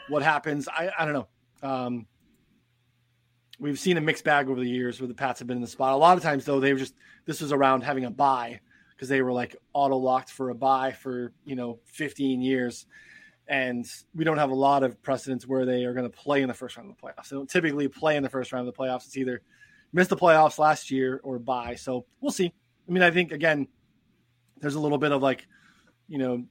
what 0.08 0.22
happens. 0.22 0.68
I 0.68 0.90
I 0.98 1.04
don't 1.04 1.14
know. 1.14 1.28
Um, 1.62 2.06
we've 3.58 3.78
seen 3.78 3.96
a 3.96 4.00
mixed 4.00 4.24
bag 4.24 4.48
over 4.48 4.60
the 4.60 4.68
years 4.68 5.00
where 5.00 5.08
the 5.08 5.14
Pats 5.14 5.38
have 5.38 5.48
been 5.48 5.56
in 5.56 5.62
the 5.62 5.68
spot. 5.68 5.92
A 5.92 5.96
lot 5.96 6.16
of 6.16 6.22
times, 6.22 6.44
though, 6.44 6.60
they 6.60 6.72
were 6.72 6.78
just 6.78 6.94
this 7.24 7.40
was 7.40 7.52
around 7.52 7.82
having 7.82 8.04
a 8.04 8.10
bye 8.10 8.60
because 8.90 9.08
they 9.08 9.22
were 9.22 9.32
like 9.32 9.56
auto 9.72 9.96
locked 9.96 10.30
for 10.30 10.50
a 10.50 10.54
bye 10.54 10.92
for 10.92 11.32
you 11.44 11.56
know 11.56 11.78
15 11.86 12.40
years, 12.42 12.86
and 13.46 13.86
we 14.14 14.24
don't 14.24 14.38
have 14.38 14.50
a 14.50 14.54
lot 14.54 14.82
of 14.82 15.00
precedents 15.02 15.46
where 15.46 15.64
they 15.64 15.84
are 15.84 15.92
going 15.92 16.10
to 16.10 16.16
play 16.16 16.42
in 16.42 16.48
the 16.48 16.54
first 16.54 16.76
round 16.76 16.90
of 16.90 16.96
the 16.96 17.02
playoffs. 17.02 17.28
They 17.28 17.36
don't 17.36 17.48
typically 17.48 17.88
play 17.88 18.16
in 18.16 18.22
the 18.22 18.28
first 18.28 18.52
round 18.52 18.66
of 18.66 18.74
the 18.74 18.78
playoffs. 18.78 19.06
It's 19.06 19.16
either 19.16 19.42
missed 19.92 20.10
the 20.10 20.16
playoffs 20.16 20.58
last 20.58 20.90
year 20.90 21.20
or 21.22 21.38
bye. 21.38 21.74
So 21.74 22.06
we'll 22.20 22.32
see. 22.32 22.52
I 22.88 22.92
mean, 22.92 23.02
I 23.02 23.10
think 23.10 23.32
again, 23.32 23.68
there's 24.60 24.74
a 24.74 24.80
little 24.80 24.98
bit 24.98 25.12
of 25.12 25.22
like, 25.22 25.46
you 26.08 26.18
know, 26.18 26.44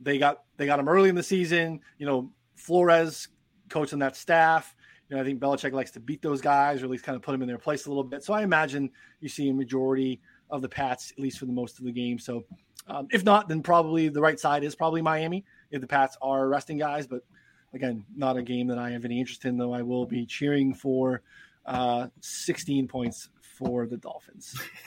they 0.00 0.18
got 0.18 0.42
they 0.56 0.66
got 0.66 0.76
them 0.78 0.88
early 0.88 1.08
in 1.08 1.14
the 1.14 1.22
season. 1.22 1.80
You 1.98 2.06
know, 2.06 2.30
Flores 2.54 3.28
coaching 3.68 4.00
that 4.00 4.16
staff 4.16 4.74
you 5.12 5.18
know, 5.18 5.22
I 5.22 5.26
think 5.26 5.40
Belichick 5.40 5.74
likes 5.74 5.90
to 5.90 6.00
beat 6.00 6.22
those 6.22 6.40
guys 6.40 6.80
or 6.80 6.86
at 6.86 6.90
least 6.90 7.04
kind 7.04 7.16
of 7.16 7.20
put 7.20 7.32
them 7.32 7.42
in 7.42 7.48
their 7.48 7.58
place 7.58 7.84
a 7.84 7.90
little 7.90 8.02
bit. 8.02 8.24
So 8.24 8.32
I 8.32 8.40
imagine 8.44 8.88
you 9.20 9.28
see 9.28 9.50
a 9.50 9.52
majority 9.52 10.22
of 10.48 10.62
the 10.62 10.70
Pats, 10.70 11.12
at 11.12 11.18
least 11.18 11.38
for 11.38 11.44
the 11.44 11.52
most 11.52 11.78
of 11.78 11.84
the 11.84 11.92
game. 11.92 12.18
So 12.18 12.44
um, 12.86 13.08
if 13.10 13.22
not, 13.22 13.46
then 13.46 13.62
probably 13.62 14.08
the 14.08 14.22
right 14.22 14.40
side 14.40 14.64
is 14.64 14.74
probably 14.74 15.02
Miami 15.02 15.44
if 15.70 15.82
the 15.82 15.86
Pats 15.86 16.16
are 16.22 16.48
resting 16.48 16.78
guys. 16.78 17.06
But 17.06 17.26
again, 17.74 18.06
not 18.16 18.38
a 18.38 18.42
game 18.42 18.68
that 18.68 18.78
I 18.78 18.88
have 18.92 19.04
any 19.04 19.20
interest 19.20 19.44
in, 19.44 19.58
though 19.58 19.74
I 19.74 19.82
will 19.82 20.06
be 20.06 20.24
cheering 20.24 20.72
for 20.72 21.20
uh, 21.66 22.06
16 22.22 22.88
points 22.88 23.28
for 23.42 23.86
the 23.86 23.98
Dolphins. 23.98 24.58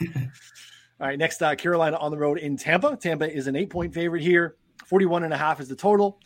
All 1.00 1.06
right, 1.06 1.20
next, 1.20 1.40
uh, 1.40 1.54
Carolina 1.54 1.98
on 1.98 2.10
the 2.10 2.18
road 2.18 2.38
in 2.38 2.56
Tampa. 2.56 2.96
Tampa 2.96 3.32
is 3.32 3.46
an 3.46 3.54
eight 3.54 3.70
point 3.70 3.94
favorite 3.94 4.22
here. 4.22 4.56
41 4.86 5.22
and 5.22 5.32
a 5.32 5.36
half 5.36 5.60
is 5.60 5.68
the 5.68 5.76
total. 5.76 6.18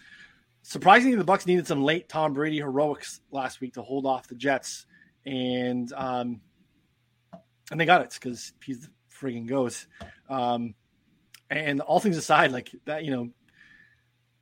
Surprisingly, 0.70 1.16
the 1.16 1.24
Bucs 1.24 1.48
needed 1.48 1.66
some 1.66 1.82
late 1.82 2.08
Tom 2.08 2.32
Brady 2.32 2.58
heroics 2.58 3.20
last 3.32 3.60
week 3.60 3.74
to 3.74 3.82
hold 3.82 4.06
off 4.06 4.28
the 4.28 4.36
Jets, 4.36 4.86
and 5.26 5.92
um, 5.94 6.42
and 7.72 7.80
they 7.80 7.84
got 7.84 8.02
it 8.02 8.14
because 8.14 8.52
he's 8.64 8.82
the 8.82 8.88
frigging 9.12 9.48
goes. 9.48 9.88
Um, 10.28 10.76
and 11.50 11.80
all 11.80 11.98
things 11.98 12.16
aside, 12.16 12.52
like 12.52 12.70
that, 12.84 13.04
you 13.04 13.10
know, 13.10 13.30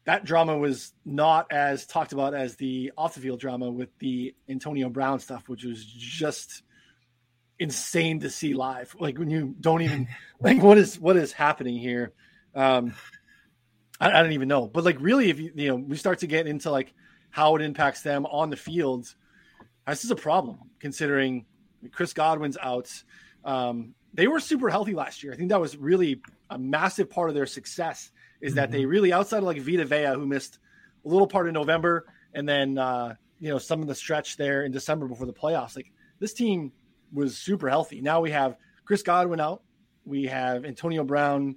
that 0.04 0.26
drama 0.26 0.58
was 0.58 0.92
not 1.02 1.50
as 1.50 1.86
talked 1.86 2.12
about 2.12 2.34
as 2.34 2.56
the 2.56 2.92
off 2.98 3.14
the 3.14 3.20
field 3.20 3.40
drama 3.40 3.70
with 3.70 3.88
the 3.98 4.34
Antonio 4.50 4.90
Brown 4.90 5.20
stuff, 5.20 5.48
which 5.48 5.64
was 5.64 5.82
just 5.82 6.62
insane 7.58 8.20
to 8.20 8.28
see 8.28 8.52
live. 8.52 8.94
Like 9.00 9.18
when 9.18 9.30
you 9.30 9.56
don't 9.58 9.80
even 9.80 10.08
like 10.40 10.62
what 10.62 10.76
is 10.76 11.00
what 11.00 11.16
is 11.16 11.32
happening 11.32 11.78
here. 11.78 12.12
Um, 12.54 12.92
I, 14.00 14.10
I 14.10 14.22
don't 14.22 14.32
even 14.32 14.48
know, 14.48 14.66
but 14.66 14.84
like 14.84 15.00
really, 15.00 15.30
if 15.30 15.38
you 15.38 15.52
you 15.54 15.68
know 15.68 15.76
we 15.76 15.96
start 15.96 16.20
to 16.20 16.26
get 16.26 16.46
into 16.46 16.70
like 16.70 16.92
how 17.30 17.56
it 17.56 17.62
impacts 17.62 18.02
them 18.02 18.26
on 18.26 18.50
the 18.50 18.56
field, 18.56 19.14
this 19.86 20.04
is 20.04 20.10
a 20.10 20.16
problem 20.16 20.58
considering 20.80 21.46
Chris 21.92 22.12
Godwin's 22.12 22.56
out. 22.60 22.90
Um, 23.44 23.94
they 24.14 24.26
were 24.26 24.40
super 24.40 24.68
healthy 24.68 24.94
last 24.94 25.22
year. 25.22 25.32
I 25.32 25.36
think 25.36 25.50
that 25.50 25.60
was 25.60 25.76
really 25.76 26.20
a 26.50 26.58
massive 26.58 27.10
part 27.10 27.28
of 27.28 27.34
their 27.34 27.46
success 27.46 28.10
is 28.40 28.54
that 28.54 28.70
mm-hmm. 28.70 28.78
they 28.78 28.86
really 28.86 29.12
outside 29.12 29.38
of 29.38 29.44
like 29.44 29.60
Vita 29.60 29.84
Vea 29.84 30.14
who 30.14 30.26
missed 30.26 30.58
a 31.04 31.08
little 31.08 31.26
part 31.26 31.46
of 31.46 31.54
November 31.54 32.06
and 32.32 32.48
then 32.48 32.78
uh, 32.78 33.14
you 33.38 33.50
know 33.50 33.58
some 33.58 33.80
of 33.80 33.88
the 33.88 33.94
stretch 33.94 34.36
there 34.36 34.64
in 34.64 34.72
December 34.72 35.06
before 35.06 35.26
the 35.26 35.32
playoffs. 35.32 35.76
Like 35.76 35.92
this 36.18 36.32
team 36.32 36.72
was 37.12 37.36
super 37.36 37.68
healthy. 37.68 38.00
Now 38.00 38.20
we 38.20 38.30
have 38.30 38.56
Chris 38.84 39.02
Godwin 39.02 39.40
out. 39.40 39.62
We 40.04 40.24
have 40.24 40.64
Antonio 40.64 41.04
Brown 41.04 41.56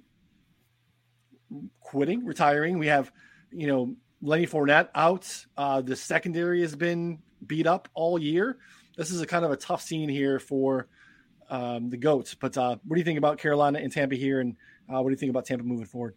quitting, 1.80 2.24
retiring. 2.24 2.78
We 2.78 2.88
have, 2.88 3.12
you 3.50 3.66
know, 3.66 3.96
Lenny 4.20 4.46
Fournette 4.46 4.88
out. 4.94 5.46
Uh, 5.56 5.80
the 5.80 5.96
secondary 5.96 6.62
has 6.62 6.76
been 6.76 7.18
beat 7.46 7.66
up 7.66 7.88
all 7.94 8.18
year. 8.18 8.58
This 8.96 9.10
is 9.10 9.20
a 9.20 9.26
kind 9.26 9.44
of 9.44 9.50
a 9.50 9.56
tough 9.56 9.82
scene 9.82 10.08
here 10.08 10.38
for 10.38 10.88
um, 11.50 11.90
the 11.90 11.96
goats. 11.96 12.34
But 12.34 12.56
uh, 12.56 12.76
what 12.84 12.94
do 12.94 13.00
you 13.00 13.04
think 13.04 13.18
about 13.18 13.38
Carolina 13.38 13.78
and 13.78 13.92
Tampa 13.92 14.14
here, 14.14 14.40
and 14.40 14.56
uh, 14.88 15.00
what 15.02 15.08
do 15.08 15.10
you 15.10 15.18
think 15.18 15.30
about 15.30 15.46
Tampa 15.46 15.64
moving 15.64 15.86
forward? 15.86 16.14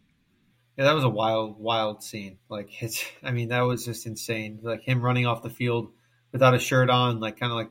Yeah, 0.78 0.86
that 0.86 0.96
was 0.96 1.04
a 1.04 1.10
wild, 1.10 1.60
wild 1.60 2.04
scene. 2.04 2.38
Like 2.50 2.70
it's, 2.82 3.04
I 3.24 3.32
mean, 3.32 3.50
that 3.50 3.62
was 3.62 3.86
just 3.86 4.06
insane. 4.06 4.60
Like 4.62 4.82
him 4.82 5.02
running 5.02 5.26
off 5.26 5.44
the 5.44 5.50
field 5.50 5.92
without 6.32 6.54
a 6.54 6.60
shirt 6.60 6.90
on, 6.90 7.20
like 7.20 7.40
kind 7.40 7.52
of 7.52 7.58
like, 7.58 7.70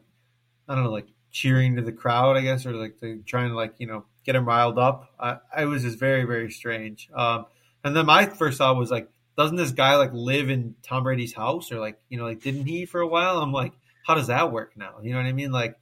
I 0.68 0.74
don't 0.74 0.84
know, 0.84 0.90
like 0.90 1.08
cheering 1.30 1.76
to 1.76 1.82
the 1.82 1.92
crowd, 1.92 2.36
I 2.36 2.42
guess, 2.42 2.64
or 2.64 2.72
like 2.72 2.98
to, 3.00 3.22
trying 3.26 3.50
to 3.50 3.54
like 3.54 3.74
you 3.78 3.86
know 3.86 4.04
get 4.24 4.36
him 4.36 4.46
riled 4.46 4.78
up. 4.78 5.12
I, 5.18 5.38
I 5.54 5.64
was 5.66 5.82
just 5.82 5.98
very, 5.98 6.24
very 6.24 6.50
strange. 6.50 7.08
Um, 7.14 7.46
and 7.84 7.94
then 7.94 8.06
my 8.06 8.26
first 8.26 8.58
thought 8.58 8.76
was 8.76 8.90
like, 8.90 9.08
doesn't 9.36 9.56
this 9.56 9.72
guy 9.72 9.96
like 9.96 10.12
live 10.12 10.50
in 10.50 10.74
Tom 10.82 11.04
Brady's 11.04 11.34
house, 11.34 11.70
or 11.70 11.78
like 11.78 12.00
you 12.08 12.18
know, 12.18 12.24
like 12.24 12.42
didn't 12.42 12.66
he 12.66 12.86
for 12.86 13.00
a 13.00 13.06
while? 13.06 13.38
I'm 13.38 13.52
like, 13.52 13.72
how 14.06 14.14
does 14.14 14.28
that 14.28 14.50
work 14.50 14.76
now? 14.76 14.94
You 15.02 15.12
know 15.12 15.18
what 15.18 15.26
I 15.26 15.32
mean? 15.32 15.52
Like. 15.52 15.78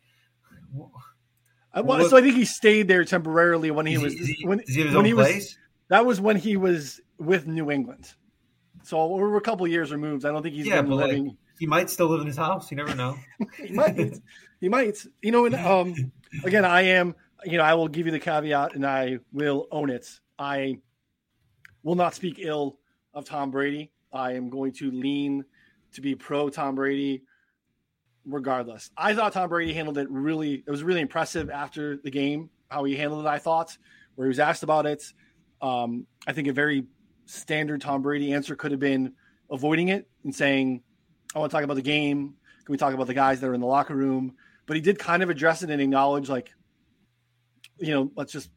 I, 1.74 1.80
Well, 1.80 2.06
so 2.08 2.18
I 2.18 2.20
think 2.20 2.36
he 2.36 2.44
stayed 2.44 2.86
there 2.86 3.04
temporarily 3.04 3.70
when 3.70 3.86
he 3.86 3.96
was 3.96 4.12
he, 4.12 4.46
when, 4.46 4.60
he 4.66 4.84
when 4.84 5.04
he 5.06 5.14
place? 5.14 5.34
was 5.34 5.58
that 5.88 6.04
was 6.04 6.20
when 6.20 6.36
he 6.36 6.56
was 6.56 7.00
with 7.18 7.46
New 7.46 7.70
England. 7.70 8.12
So 8.82 9.06
we're 9.06 9.36
a 9.36 9.40
couple 9.40 9.66
years 9.68 9.92
removed. 9.92 10.24
I 10.24 10.32
don't 10.32 10.42
think 10.42 10.54
he's 10.54 10.66
yeah, 10.66 10.82
been 10.82 10.90
living. 10.90 11.24
Like, 11.26 11.36
he 11.58 11.66
might 11.66 11.90
still 11.90 12.08
live 12.08 12.20
in 12.20 12.26
his 12.26 12.36
house. 12.36 12.70
You 12.70 12.76
never 12.76 12.94
know. 12.94 13.16
he 13.64 13.72
might. 13.72 14.18
He 14.60 14.68
might. 14.68 15.04
You 15.22 15.30
know. 15.30 15.44
And, 15.44 15.54
um, 15.54 16.12
again, 16.44 16.64
I 16.64 16.82
am. 16.82 17.14
You 17.44 17.58
know, 17.58 17.64
I 17.64 17.74
will 17.74 17.88
give 17.88 18.06
you 18.06 18.12
the 18.12 18.18
caveat, 18.18 18.74
and 18.74 18.86
I 18.86 19.18
will 19.32 19.66
own 19.70 19.90
it. 19.90 20.08
I 20.38 20.78
will 21.82 21.94
not 21.94 22.14
speak 22.14 22.38
ill 22.38 22.78
of 23.14 23.24
Tom 23.24 23.50
Brady. 23.50 23.90
I 24.12 24.32
am 24.32 24.50
going 24.50 24.72
to 24.74 24.90
lean 24.90 25.44
to 25.94 26.00
be 26.00 26.14
pro 26.14 26.48
Tom 26.48 26.74
Brady 26.74 27.22
regardless. 28.24 28.90
I 28.96 29.14
thought 29.14 29.32
Tom 29.32 29.48
Brady 29.48 29.72
handled 29.72 29.98
it 29.98 30.08
really, 30.10 30.62
it 30.66 30.70
was 30.70 30.82
really 30.82 31.00
impressive 31.00 31.50
after 31.50 31.96
the 31.96 32.10
game, 32.10 32.50
how 32.68 32.84
he 32.84 32.96
handled 32.96 33.24
it, 33.24 33.28
I 33.28 33.38
thought, 33.38 33.76
where 34.14 34.26
he 34.26 34.28
was 34.28 34.38
asked 34.38 34.62
about 34.62 34.86
it. 34.86 35.04
Um, 35.60 36.06
I 36.26 36.32
think 36.32 36.48
a 36.48 36.52
very 36.52 36.86
standard 37.26 37.80
Tom 37.80 38.02
Brady 38.02 38.32
answer 38.32 38.54
could 38.54 38.70
have 38.70 38.80
been 38.80 39.14
avoiding 39.50 39.88
it 39.88 40.08
and 40.24 40.34
saying, 40.34 40.82
I 41.34 41.38
want 41.38 41.50
to 41.50 41.56
talk 41.56 41.64
about 41.64 41.74
the 41.74 41.82
game. 41.82 42.34
Can 42.64 42.72
we 42.72 42.78
talk 42.78 42.94
about 42.94 43.06
the 43.06 43.14
guys 43.14 43.40
that 43.40 43.48
are 43.48 43.54
in 43.54 43.60
the 43.60 43.66
locker 43.66 43.94
room? 43.94 44.34
But 44.66 44.76
he 44.76 44.80
did 44.80 44.98
kind 44.98 45.22
of 45.22 45.30
address 45.30 45.62
it 45.62 45.70
and 45.70 45.80
acknowledge, 45.80 46.28
like, 46.28 46.52
you 47.78 47.92
know, 47.92 48.12
let's 48.14 48.32
just, 48.32 48.50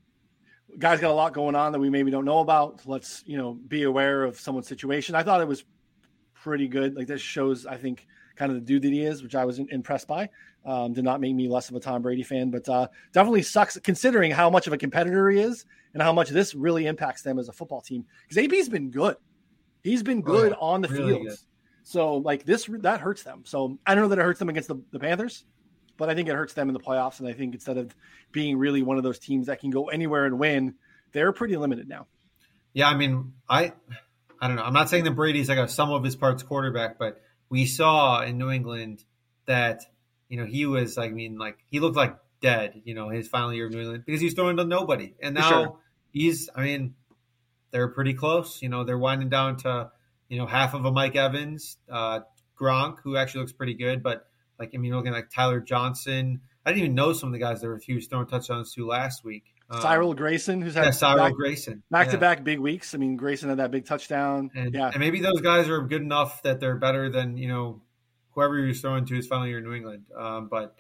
guys 0.78 1.00
got 1.00 1.12
a 1.12 1.14
lot 1.14 1.34
going 1.34 1.56
on 1.56 1.72
that 1.72 1.80
we 1.80 1.90
maybe 1.90 2.12
don't 2.12 2.26
know 2.26 2.40
about. 2.40 2.82
Let's, 2.86 3.24
you 3.26 3.38
know, 3.38 3.54
be 3.54 3.84
aware 3.84 4.24
of 4.24 4.40
someone's 4.40 4.68
situation. 4.68 5.16
I 5.16 5.24
thought 5.24 5.42
it 5.42 5.48
was 5.48 5.64
pretty 6.34 6.68
good. 6.68 6.96
Like, 6.96 7.08
this 7.08 7.22
shows, 7.22 7.66
I 7.66 7.78
think, 7.78 8.08
kind 8.36 8.52
of 8.52 8.58
the 8.58 8.66
dude 8.66 8.82
that 8.84 8.92
he 8.92 9.02
is, 9.02 9.24
which 9.24 9.36
I 9.36 9.46
was 9.46 9.60
impressed 9.60 10.08
by. 10.08 10.30
Um, 10.66 10.94
did 10.94 11.04
not 11.04 11.22
make 11.22 11.36
me 11.36 11.48
less 11.48 11.70
of 11.70 11.76
a 11.76 11.80
Tom 11.80 12.02
Brady 12.02 12.24
fan, 12.24 12.50
but 12.50 12.68
uh, 12.68 12.88
definitely 13.14 13.44
sucks 13.44 13.78
considering 13.80 14.32
how 14.32 14.50
much 14.50 14.66
of 14.66 14.74
a 14.74 14.78
competitor 14.78 15.30
he 15.30 15.40
is 15.40 15.66
and 15.94 16.02
how 16.02 16.12
much 16.12 16.30
this 16.30 16.56
really 16.56 16.88
impacts 16.88 17.22
them 17.22 17.38
as 17.38 17.50
a 17.50 17.54
football 17.54 17.82
team. 17.82 18.04
Because 18.28 18.44
AB's 18.44 18.68
been 18.68 18.90
good, 18.90 19.16
he's 19.84 20.02
been 20.02 20.22
good 20.22 20.54
oh, 20.54 20.66
on 20.70 20.82
the 20.82 20.88
really 20.88 21.24
field. 21.24 21.38
So 21.84 22.16
like 22.16 22.46
this, 22.46 22.68
that 22.80 23.00
hurts 23.00 23.22
them. 23.22 23.44
So 23.46 23.78
I 23.86 23.94
don't 23.94 24.04
know 24.04 24.10
that 24.10 24.18
it 24.18 24.24
hurts 24.24 24.40
them 24.40 24.50
against 24.50 24.68
the, 24.68 24.82
the 24.92 25.00
Panthers, 25.00 25.46
but 25.98 26.10
I 26.10 26.16
think 26.16 26.30
it 26.30 26.36
hurts 26.36 26.54
them 26.54 26.70
in 26.70 26.74
the 26.74 26.80
playoffs. 26.80 27.20
And 27.20 27.28
I 27.28 27.34
think 27.34 27.54
instead 27.54 27.78
of 27.78 27.96
being 28.32 28.58
really 28.58 28.82
one 28.82 28.98
of 28.98 29.04
those 29.04 29.20
teams 29.20 29.48
that 29.48 29.60
can 29.60 29.70
go 29.70 29.90
anywhere 29.90 30.26
and 30.26 30.40
win, 30.40 30.76
they're 31.12 31.32
pretty 31.32 31.58
limited 31.58 31.88
now. 31.88 32.08
Yeah, 32.74 32.90
I 32.90 32.96
mean, 32.96 33.34
I 33.50 33.74
I 34.40 34.48
don't 34.48 34.58
know. 34.58 34.64
I'm 34.64 34.74
not 34.74 34.90
saying 34.90 35.06
that 35.06 35.12
Brady's 35.12 35.50
like 35.50 35.58
a 35.58 35.68
sum 35.68 35.92
of 35.92 36.04
his 36.04 36.16
parts 36.16 36.44
quarterback, 36.44 37.00
but 37.00 37.22
we 37.50 37.66
saw 37.66 38.22
in 38.22 38.38
New 38.38 38.50
England 38.50 39.04
that 39.46 39.84
you 40.30 40.38
know 40.38 40.46
he 40.46 40.66
was 40.66 40.98
I 40.98 41.10
mean 41.10 41.38
like 41.38 41.58
he 41.70 41.80
looked 41.80 41.96
like 41.96 42.18
dead 42.42 42.82
you 42.84 42.94
know 42.94 43.10
his 43.10 43.28
final 43.28 43.54
year 43.54 43.68
of 43.68 43.72
New 43.72 43.80
England 43.80 44.04
because 44.06 44.22
he's 44.22 44.34
throwing 44.34 44.58
to 44.58 44.66
nobody 44.66 45.14
and 45.22 45.36
now 45.36 45.50
sure. 45.50 45.78
he's 46.12 46.50
I 46.56 46.64
mean 46.64 46.96
they're 47.72 47.88
pretty 47.88 48.14
close 48.14 48.62
you 48.62 48.70
know 48.70 48.84
they're 48.84 48.98
winding 48.98 49.30
down 49.30 49.58
to 49.58 49.92
you 50.28 50.38
know 50.38 50.46
half 50.46 50.74
of 50.74 50.86
a 50.86 50.92
Mike 50.92 51.16
Evans 51.16 51.78
uh, 51.90 52.22
Gronk 52.60 52.98
who 53.04 53.18
actually 53.18 53.42
looks 53.42 53.54
pretty 53.54 53.76
good 53.76 54.04
but 54.04 54.28
like 54.60 54.72
I 54.74 54.78
mean 54.78 54.94
looking 54.94 55.14
like 55.14 55.30
Tyler 55.30 55.60
Johnson 55.60 56.42
I 56.66 56.72
didn't 56.72 56.84
even 56.84 56.96
know 56.96 57.14
some 57.14 57.30
of 57.30 57.34
the 57.34 57.40
guys 57.40 57.62
that 57.62 57.68
were 57.68 57.82
was 57.88 58.08
throwing 58.08 58.28
touchdowns 58.28 58.74
to 58.74 58.88
last 58.88 59.24
week 59.24 59.56
um, 59.70 59.82
Cyril 59.82 60.14
Grayson, 60.14 60.62
who's 60.62 60.76
had 60.76 60.86
yeah, 60.86 60.92
Cyril 60.92 61.18
back, 61.18 61.34
Grayson 61.34 61.82
back 61.90 62.10
to 62.10 62.20
back 62.20 62.44
big 62.44 62.60
weeks. 62.60 62.94
I 62.94 63.00
mean, 63.00 63.18
Grayson 63.18 63.50
had 63.50 63.58
that 63.58 63.72
big 63.72 63.86
touchdown. 63.86 64.52
And, 64.54 64.74
yeah, 64.76 64.90
and 64.90 65.00
maybe 65.00 65.22
those 65.22 65.42
guys 65.42 65.68
are 65.70 65.82
good 65.82 66.04
enough 66.04 66.44
that 66.44 66.60
they're 66.60 66.76
better 66.76 67.10
than 67.10 67.36
you 67.38 67.48
know 67.48 67.82
whoever 68.32 68.60
he 68.60 68.68
was 68.68 68.80
throwing 68.80 69.06
to 69.06 69.16
his 69.16 69.26
final 69.26 69.48
year 69.48 69.58
in 69.58 69.64
New 69.64 69.74
England. 69.74 70.06
Um, 70.16 70.50
but 70.50 70.76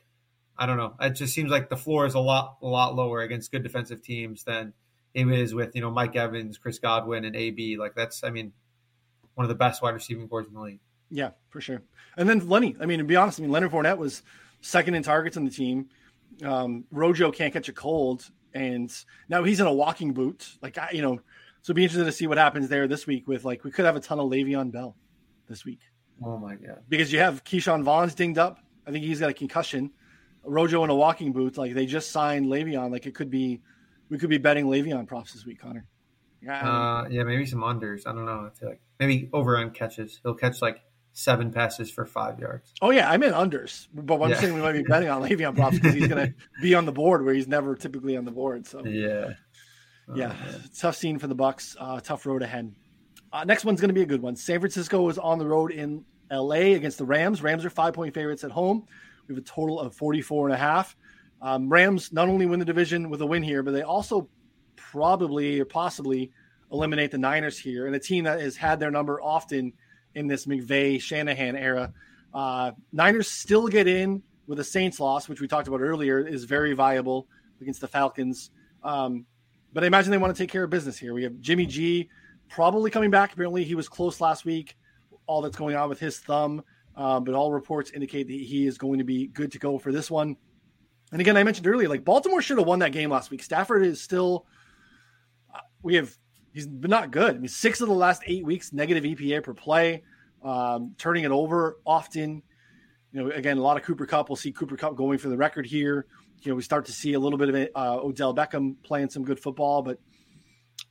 I 0.55 0.67
don't 0.67 0.77
know. 0.77 0.93
It 1.01 1.11
just 1.11 1.33
seems 1.33 1.49
like 1.49 1.69
the 1.69 1.77
floor 1.77 2.05
is 2.05 2.13
a 2.13 2.19
lot 2.19 2.57
a 2.61 2.67
lot 2.67 2.95
lower 2.95 3.21
against 3.21 3.51
good 3.51 3.63
defensive 3.63 4.03
teams 4.03 4.43
than 4.43 4.73
it 5.15 5.27
is 5.27 5.55
with 5.55 5.73
you 5.73 5.81
know 5.81 5.89
Mike 5.89 6.15
Evans, 6.15 6.59
Chris 6.59 6.77
Godwin, 6.77 7.25
and 7.25 7.35
AB. 7.35 7.77
Like 7.77 7.95
that's 7.95 8.23
I 8.23 8.29
mean 8.29 8.53
one 9.33 9.45
of 9.45 9.49
the 9.49 9.55
best 9.55 9.81
wide 9.81 9.95
receiving 9.95 10.27
corps 10.27 10.43
in 10.43 10.53
the 10.53 10.61
league. 10.61 10.79
Yeah, 11.09 11.31
for 11.49 11.61
sure. 11.61 11.81
And 12.17 12.27
then 12.27 12.47
Lenny. 12.47 12.75
I 12.79 12.85
mean, 12.85 12.99
to 12.99 13.05
be 13.05 13.15
honest, 13.15 13.39
I 13.39 13.43
mean 13.43 13.51
Leonard 13.51 13.71
Fournette 13.71 13.97
was 13.97 14.23
second 14.61 14.95
in 14.95 15.03
targets 15.03 15.37
on 15.37 15.45
the 15.45 15.51
team. 15.51 15.89
Um, 16.43 16.85
Rojo 16.91 17.31
can't 17.31 17.53
catch 17.53 17.69
a 17.69 17.73
cold 17.73 18.29
and 18.55 18.91
now 19.27 19.43
he's 19.43 19.59
in 19.59 19.67
a 19.67 19.73
walking 19.73 20.13
boot. 20.13 20.49
Like 20.61 20.77
I, 20.77 20.91
you 20.93 21.01
know, 21.01 21.19
so 21.61 21.73
be 21.73 21.83
interested 21.83 22.05
to 22.05 22.11
see 22.11 22.25
what 22.25 22.37
happens 22.37 22.69
there 22.69 22.87
this 22.87 23.05
week. 23.05 23.27
With 23.27 23.43
like, 23.43 23.63
we 23.63 23.69
could 23.69 23.85
have 23.85 23.95
a 23.95 23.99
ton 23.99 24.19
of 24.19 24.29
Le'Veon 24.29 24.71
Bell 24.71 24.95
this 25.47 25.65
week. 25.65 25.81
Oh 26.23 26.37
my 26.37 26.55
god! 26.55 26.81
Because 26.87 27.11
you 27.11 27.19
have 27.19 27.43
Ke'Shawn 27.43 27.83
Vaughn's 27.83 28.15
dinged 28.15 28.37
up. 28.37 28.59
I 28.87 28.91
think 28.91 29.03
he's 29.03 29.19
got 29.19 29.29
a 29.29 29.33
concussion. 29.33 29.91
Rojo 30.43 30.83
in 30.83 30.89
a 30.89 30.95
walking 30.95 31.33
boot. 31.33 31.57
Like 31.57 31.73
they 31.73 31.85
just 31.85 32.11
signed 32.11 32.45
Le'Veon. 32.45 32.91
Like 32.91 33.05
it 33.05 33.13
could 33.13 33.29
be, 33.29 33.61
we 34.09 34.17
could 34.17 34.29
be 34.29 34.37
betting 34.37 34.65
Le'Veon 34.67 35.07
props 35.07 35.33
this 35.33 35.45
week, 35.45 35.59
Connor. 35.59 35.85
Yeah, 36.41 36.61
uh, 36.61 37.07
yeah, 37.09 37.23
maybe 37.23 37.45
some 37.45 37.61
unders. 37.61 38.03
I 38.05 38.13
don't 38.13 38.25
know. 38.25 38.49
I 38.49 38.57
feel 38.57 38.69
like 38.69 38.81
maybe 38.99 39.29
over 39.33 39.57
on 39.57 39.71
catches. 39.71 40.19
He'll 40.23 40.35
catch 40.35 40.61
like 40.61 40.81
seven 41.15 41.49
passes 41.51 41.89
for 41.89 42.05
five 42.05 42.39
yards. 42.39 42.73
Oh 42.81 42.91
yeah, 42.91 43.09
I'm 43.09 43.23
in 43.23 43.33
unders, 43.33 43.87
but 43.93 44.21
I'm 44.21 44.29
yeah. 44.29 44.39
saying 44.39 44.53
we 44.53 44.61
might 44.61 44.73
be 44.73 44.83
betting 44.83 45.09
on 45.09 45.23
Le'Veon 45.23 45.55
props 45.55 45.79
because 45.79 45.95
he's 45.95 46.07
going 46.07 46.27
to 46.33 46.33
be 46.61 46.75
on 46.75 46.85
the 46.85 46.91
board 46.91 47.23
where 47.23 47.33
he's 47.33 47.47
never 47.47 47.73
typically 47.75 48.17
on 48.17 48.25
the 48.25 48.31
board. 48.31 48.67
So 48.67 48.85
yeah, 48.85 49.33
oh, 50.09 50.15
yeah, 50.15 50.27
man. 50.27 50.63
tough 50.77 50.95
scene 50.95 51.17
for 51.17 51.27
the 51.27 51.35
Bucs. 51.35 51.75
Uh, 51.79 51.99
tough 52.01 52.25
road 52.25 52.43
ahead. 52.43 52.75
Uh, 53.31 53.45
next 53.45 53.65
one's 53.65 53.81
going 53.81 53.89
to 53.89 53.93
be 53.93 54.01
a 54.01 54.05
good 54.05 54.21
one. 54.21 54.35
San 54.35 54.59
Francisco 54.59 55.07
is 55.09 55.17
on 55.17 55.39
the 55.39 55.47
road 55.47 55.71
in 55.71 56.03
L.A. 56.29 56.73
against 56.73 56.97
the 56.97 57.05
Rams. 57.05 57.41
Rams 57.41 57.65
are 57.65 57.69
five 57.69 57.93
point 57.93 58.13
favorites 58.13 58.43
at 58.43 58.51
home. 58.51 58.85
We 59.27 59.35
have 59.35 59.43
a 59.43 59.47
total 59.47 59.79
of 59.79 59.95
44 59.95 60.47
and 60.47 60.53
a 60.53 60.57
half. 60.57 60.95
Um, 61.41 61.69
Rams 61.69 62.11
not 62.11 62.27
only 62.27 62.45
win 62.45 62.59
the 62.59 62.65
division 62.65 63.09
with 63.09 63.21
a 63.21 63.25
win 63.25 63.41
here, 63.41 63.63
but 63.63 63.71
they 63.71 63.81
also 63.81 64.29
probably 64.75 65.59
or 65.59 65.65
possibly 65.65 66.31
eliminate 66.71 67.11
the 67.11 67.17
Niners 67.17 67.57
here, 67.57 67.87
and 67.87 67.95
a 67.95 67.99
team 67.99 68.25
that 68.25 68.39
has 68.41 68.57
had 68.57 68.79
their 68.79 68.91
number 68.91 69.21
often 69.21 69.73
in 70.15 70.27
this 70.27 70.45
McVay 70.45 70.99
Shanahan 70.99 71.55
era. 71.55 71.93
Uh, 72.33 72.71
Niners 72.91 73.29
still 73.29 73.67
get 73.67 73.87
in 73.87 74.23
with 74.47 74.59
a 74.59 74.63
Saints 74.63 74.99
loss, 74.99 75.29
which 75.29 75.41
we 75.41 75.47
talked 75.47 75.67
about 75.67 75.81
earlier, 75.81 76.19
is 76.19 76.43
very 76.43 76.73
viable 76.73 77.27
against 77.61 77.81
the 77.81 77.87
Falcons. 77.87 78.51
Um, 78.83 79.25
but 79.73 79.83
I 79.83 79.87
imagine 79.87 80.11
they 80.11 80.17
want 80.17 80.35
to 80.35 80.41
take 80.41 80.51
care 80.51 80.63
of 80.63 80.69
business 80.69 80.97
here. 80.97 81.13
We 81.13 81.23
have 81.23 81.39
Jimmy 81.39 81.65
G 81.65 82.09
probably 82.49 82.91
coming 82.91 83.11
back. 83.11 83.33
Apparently, 83.33 83.63
he 83.63 83.75
was 83.75 83.89
close 83.89 84.21
last 84.21 84.45
week. 84.45 84.75
all 85.27 85.41
that's 85.41 85.57
going 85.57 85.75
on 85.75 85.89
with 85.89 85.99
his 85.99 86.19
thumb, 86.19 86.63
uh, 86.95 87.19
but 87.19 87.35
all 87.35 87.51
reports 87.51 87.91
indicate 87.91 88.27
that 88.27 88.33
he 88.33 88.67
is 88.67 88.77
going 88.77 88.99
to 88.99 89.03
be 89.03 89.27
good 89.27 89.51
to 89.51 89.59
go 89.59 89.77
for 89.77 89.91
this 89.91 90.09
one. 90.11 90.35
And 91.11 91.21
again, 91.21 91.37
I 91.37 91.43
mentioned 91.43 91.67
earlier, 91.67 91.87
like 91.87 92.03
Baltimore 92.03 92.41
should 92.41 92.57
have 92.57 92.67
won 92.67 92.79
that 92.79 92.91
game 92.91 93.09
last 93.09 93.31
week. 93.31 93.43
Stafford 93.43 93.85
is 93.85 94.01
still, 94.01 94.45
uh, 95.53 95.59
we 95.81 95.95
have, 95.95 96.15
he's 96.55 96.65
been 96.65 96.89
not 96.89 97.11
good. 97.11 97.35
I 97.35 97.37
mean, 97.37 97.49
six 97.49 97.81
of 97.81 97.89
the 97.89 97.93
last 97.93 98.23
eight 98.25 98.45
weeks, 98.45 98.71
negative 98.71 99.03
EPA 99.03 99.43
per 99.43 99.53
play, 99.53 100.03
um, 100.41 100.95
turning 100.97 101.25
it 101.25 101.31
over 101.31 101.77
often. 101.85 102.41
You 103.11 103.23
know, 103.23 103.31
again, 103.31 103.57
a 103.57 103.61
lot 103.61 103.77
of 103.77 103.83
Cooper 103.83 104.05
Kupp. 104.05 104.29
We'll 104.29 104.37
see 104.37 104.53
Cooper 104.53 104.77
Kupp 104.77 104.95
going 104.95 105.17
for 105.17 105.27
the 105.27 105.37
record 105.37 105.65
here. 105.65 106.07
You 106.41 106.51
know, 106.51 106.55
we 106.55 106.63
start 106.63 106.85
to 106.85 106.93
see 106.93 107.13
a 107.13 107.19
little 107.19 107.37
bit 107.37 107.49
of 107.49 107.69
uh, 107.75 107.99
Odell 108.01 108.33
Beckham 108.33 108.75
playing 108.83 109.09
some 109.09 109.23
good 109.23 109.39
football, 109.39 109.81
but 109.81 109.99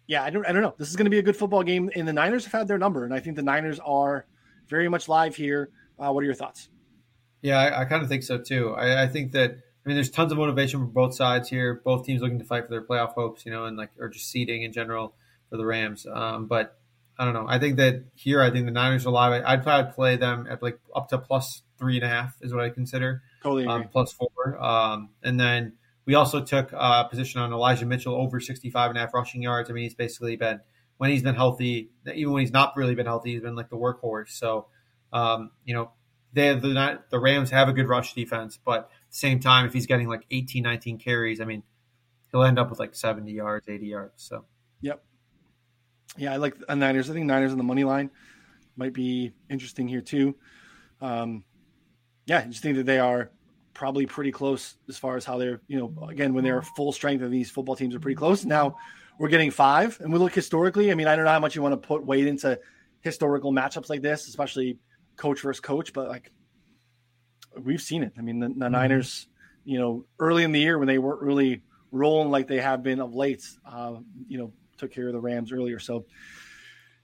yeah, 0.07 0.23
I 0.23 0.31
don't, 0.31 0.47
I 0.47 0.53
don't 0.53 0.63
know. 0.63 0.75
This 0.77 0.91
is 0.91 0.97
going 0.97 1.07
to 1.07 1.11
be 1.11 1.19
a 1.19 1.23
good 1.23 1.37
football 1.37 1.63
game, 1.63 1.91
and 1.95 2.07
the 2.07 2.13
Niners 2.13 2.45
have 2.45 2.53
had 2.53 2.69
their 2.69 2.79
number, 2.79 3.05
and 3.05 3.15
I 3.15 3.21
think 3.21 3.37
the 3.37 3.43
Niners 3.43 3.79
are 3.79 4.27
very 4.69 4.89
much 4.89 5.09
live 5.09 5.35
here. 5.35 5.71
Uh, 5.99 6.13
what 6.13 6.23
are 6.23 6.27
your 6.27 6.35
thoughts? 6.35 6.69
Yeah, 7.41 7.59
I, 7.59 7.83
I 7.83 7.85
kind 7.85 8.03
of 8.03 8.09
think 8.09 8.23
so 8.23 8.39
too. 8.39 8.75
I, 8.75 9.05
I 9.05 9.07
think 9.07 9.33
that 9.33 9.51
I 9.51 9.89
mean, 9.89 9.97
there's 9.97 10.11
tons 10.11 10.33
of 10.33 10.39
motivation 10.39 10.81
from 10.81 10.91
both 10.91 11.15
sides 11.15 11.49
here. 11.49 11.81
Both 11.85 12.05
teams 12.05 12.21
looking 12.21 12.39
to 12.39 12.45
fight 12.45 12.65
for 12.65 12.71
their 12.71 12.83
playoff 12.83 13.15
hopes, 13.15 13.47
you 13.47 13.53
know, 13.53 13.67
and 13.67 13.77
like 13.77 13.91
or 13.99 14.09
just 14.09 14.31
seeding 14.31 14.63
in 14.63 14.73
general 14.73 15.15
for 15.55 15.59
the 15.59 15.65
Rams. 15.65 16.05
Um, 16.13 16.47
but 16.47 16.77
I 17.17 17.25
don't 17.25 17.33
know. 17.33 17.47
I 17.49 17.61
think 17.61 17.77
that 17.77 18.07
here, 18.17 18.43
I 18.43 18.51
think 18.51 18.67
the 18.67 18.73
Niners 18.73 19.07
are 19.07 19.11
alive. 19.11 19.41
I'd 19.47 19.63
probably 19.63 19.93
play 19.93 20.17
them 20.17 20.49
at 20.51 20.65
like 20.65 20.81
up 20.97 21.11
to 21.11 21.19
plus 21.19 21.63
three 21.79 21.95
and 21.95 22.05
a 22.05 22.09
half 22.09 22.35
is 22.41 22.53
what 22.53 22.65
I 22.65 22.71
consider. 22.71 23.23
Totally 23.41 23.65
um, 23.69 23.87
plus 23.87 24.13
four. 24.13 24.61
Um, 24.61 25.11
and 25.23 25.39
then 25.39 25.75
we 26.07 26.17
also 26.17 26.43
took 26.45 26.73
a 26.73 27.07
position 27.09 27.41
on 27.41 27.53
Elijah 27.53 27.87
Mitchell 27.87 28.17
over 28.17 28.41
65 28.41 28.91
and 28.91 28.99
a 28.99 29.03
half 29.03 29.15
rushing 29.15 29.43
yards. 29.43 29.71
I 29.71 29.75
mean, 29.75 29.85
he's 29.85 29.95
basically 29.95 30.35
been 30.35 30.59
when 30.97 31.11
he's 31.11 31.23
been 31.23 31.37
healthy, 31.37 31.91
even 32.13 32.33
when 32.33 32.41
he's 32.41 32.53
not 32.53 32.77
really 32.77 32.97
been 32.97 33.07
healthy, 33.07 33.35
he's 33.35 33.43
been 33.43 33.55
like 33.55 33.71
the 33.71 33.77
workhorse. 33.77 34.31
So, 34.31 34.67
um, 35.13 35.53
you 35.65 35.75
know, 35.75 35.93
they 36.33 36.53
the 36.53 37.01
the 37.11 37.21
Rams 37.21 37.51
have 37.51 37.69
a 37.69 37.73
good 37.73 37.89
rush 37.89 38.13
defense, 38.15 38.59
but 38.65 38.81
at 38.81 38.89
the 39.11 39.17
same 39.17 39.39
time, 39.39 39.67
if 39.67 39.73
he's 39.73 39.87
getting 39.87 40.09
like 40.09 40.27
18, 40.33 40.65
19 40.65 40.99
carries, 40.99 41.41
I 41.41 41.45
mean, 41.45 41.63
he'll 42.33 42.43
end 42.43 42.59
up 42.59 42.71
with 42.71 42.81
like 42.81 42.97
70 42.97 43.31
yards, 43.31 43.69
80 43.69 43.87
yards. 43.87 44.15
So, 44.17 44.47
yep. 44.81 45.05
Yeah, 46.17 46.33
I 46.33 46.37
like 46.37 46.59
the 46.59 46.75
Niners. 46.75 47.11
I 47.11 47.13
think 47.13 47.27
Niners 47.27 47.53
on 47.53 47.59
the 47.59 47.65
money 47.65 47.85
line 47.85 48.11
might 48.77 48.93
be 48.93 49.33
interesting 49.51 49.89
here 49.89 50.01
too. 50.01 50.35
Um, 51.01 51.45
yeah, 52.27 52.39
I 52.39 52.49
just 52.49 52.63
think 52.63 52.77
that 52.77 52.87
they 52.87 52.99
are 52.99 53.31
probably 53.75 54.07
pretty 54.07 54.31
close 54.31 54.77
as 54.89 54.97
far 54.97 55.17
as 55.17 55.25
how 55.25 55.37
they're, 55.39 55.61
you 55.67 55.79
know, 55.79 56.07
again, 56.09 56.33
when 56.33 56.45
they're 56.45 56.63
full 56.63 56.93
strength 56.93 57.23
and 57.23 57.33
these 57.33 57.51
football 57.51 57.77
teams 57.77 57.95
are 57.95 58.01
pretty 58.01 58.15
close. 58.15 58.45
Now 58.45 58.77
we're 59.19 59.29
getting 59.29 59.51
five, 59.51 59.99
and 60.01 60.13
we 60.13 60.19
look 60.19 60.35
historically. 60.35 60.91
I 60.91 60.95
mean, 60.95 61.07
I 61.07 61.17
don't 61.17 61.25
know 61.25 61.31
how 61.33 61.41
much 61.41 61.55
you 61.55 61.63
want 61.63 61.81
to 61.81 61.87
put 61.87 62.05
weight 62.05 62.27
into 62.27 62.59
historical 63.01 63.53
matchups 63.53 63.91
like 63.91 64.03
this, 64.03 64.29
especially 64.29 64.79
coach 65.17 65.41
versus 65.41 65.61
coach, 65.61 65.93
but 65.93 66.09
like 66.09 66.31
we've 67.61 67.83
seen 67.83 68.03
it. 68.03 68.13
I 68.19 68.23
mean, 68.23 68.41
the, 68.41 68.49
the 68.49 68.55
mm-hmm. 68.55 68.73
Niners, 68.73 69.27
you 69.65 69.79
know, 69.79 70.05
early 70.19 70.45
in 70.45 70.53
the 70.53 70.61
year 70.61 70.79
when 70.79 70.89
they 70.89 70.99
weren't 70.99 71.23
really 71.23 71.63
rolling 71.91 72.31
like 72.31 72.49
they 72.49 72.61
have 72.61 72.83
been 72.83 73.01
of 73.01 73.15
late, 73.15 73.45
uh, 73.67 73.97
you 74.27 74.39
know, 74.39 74.53
took 74.79 74.93
care 74.93 75.07
of 75.07 75.13
the 75.13 75.21
Rams 75.21 75.53
earlier. 75.53 75.79
So, 75.79 76.07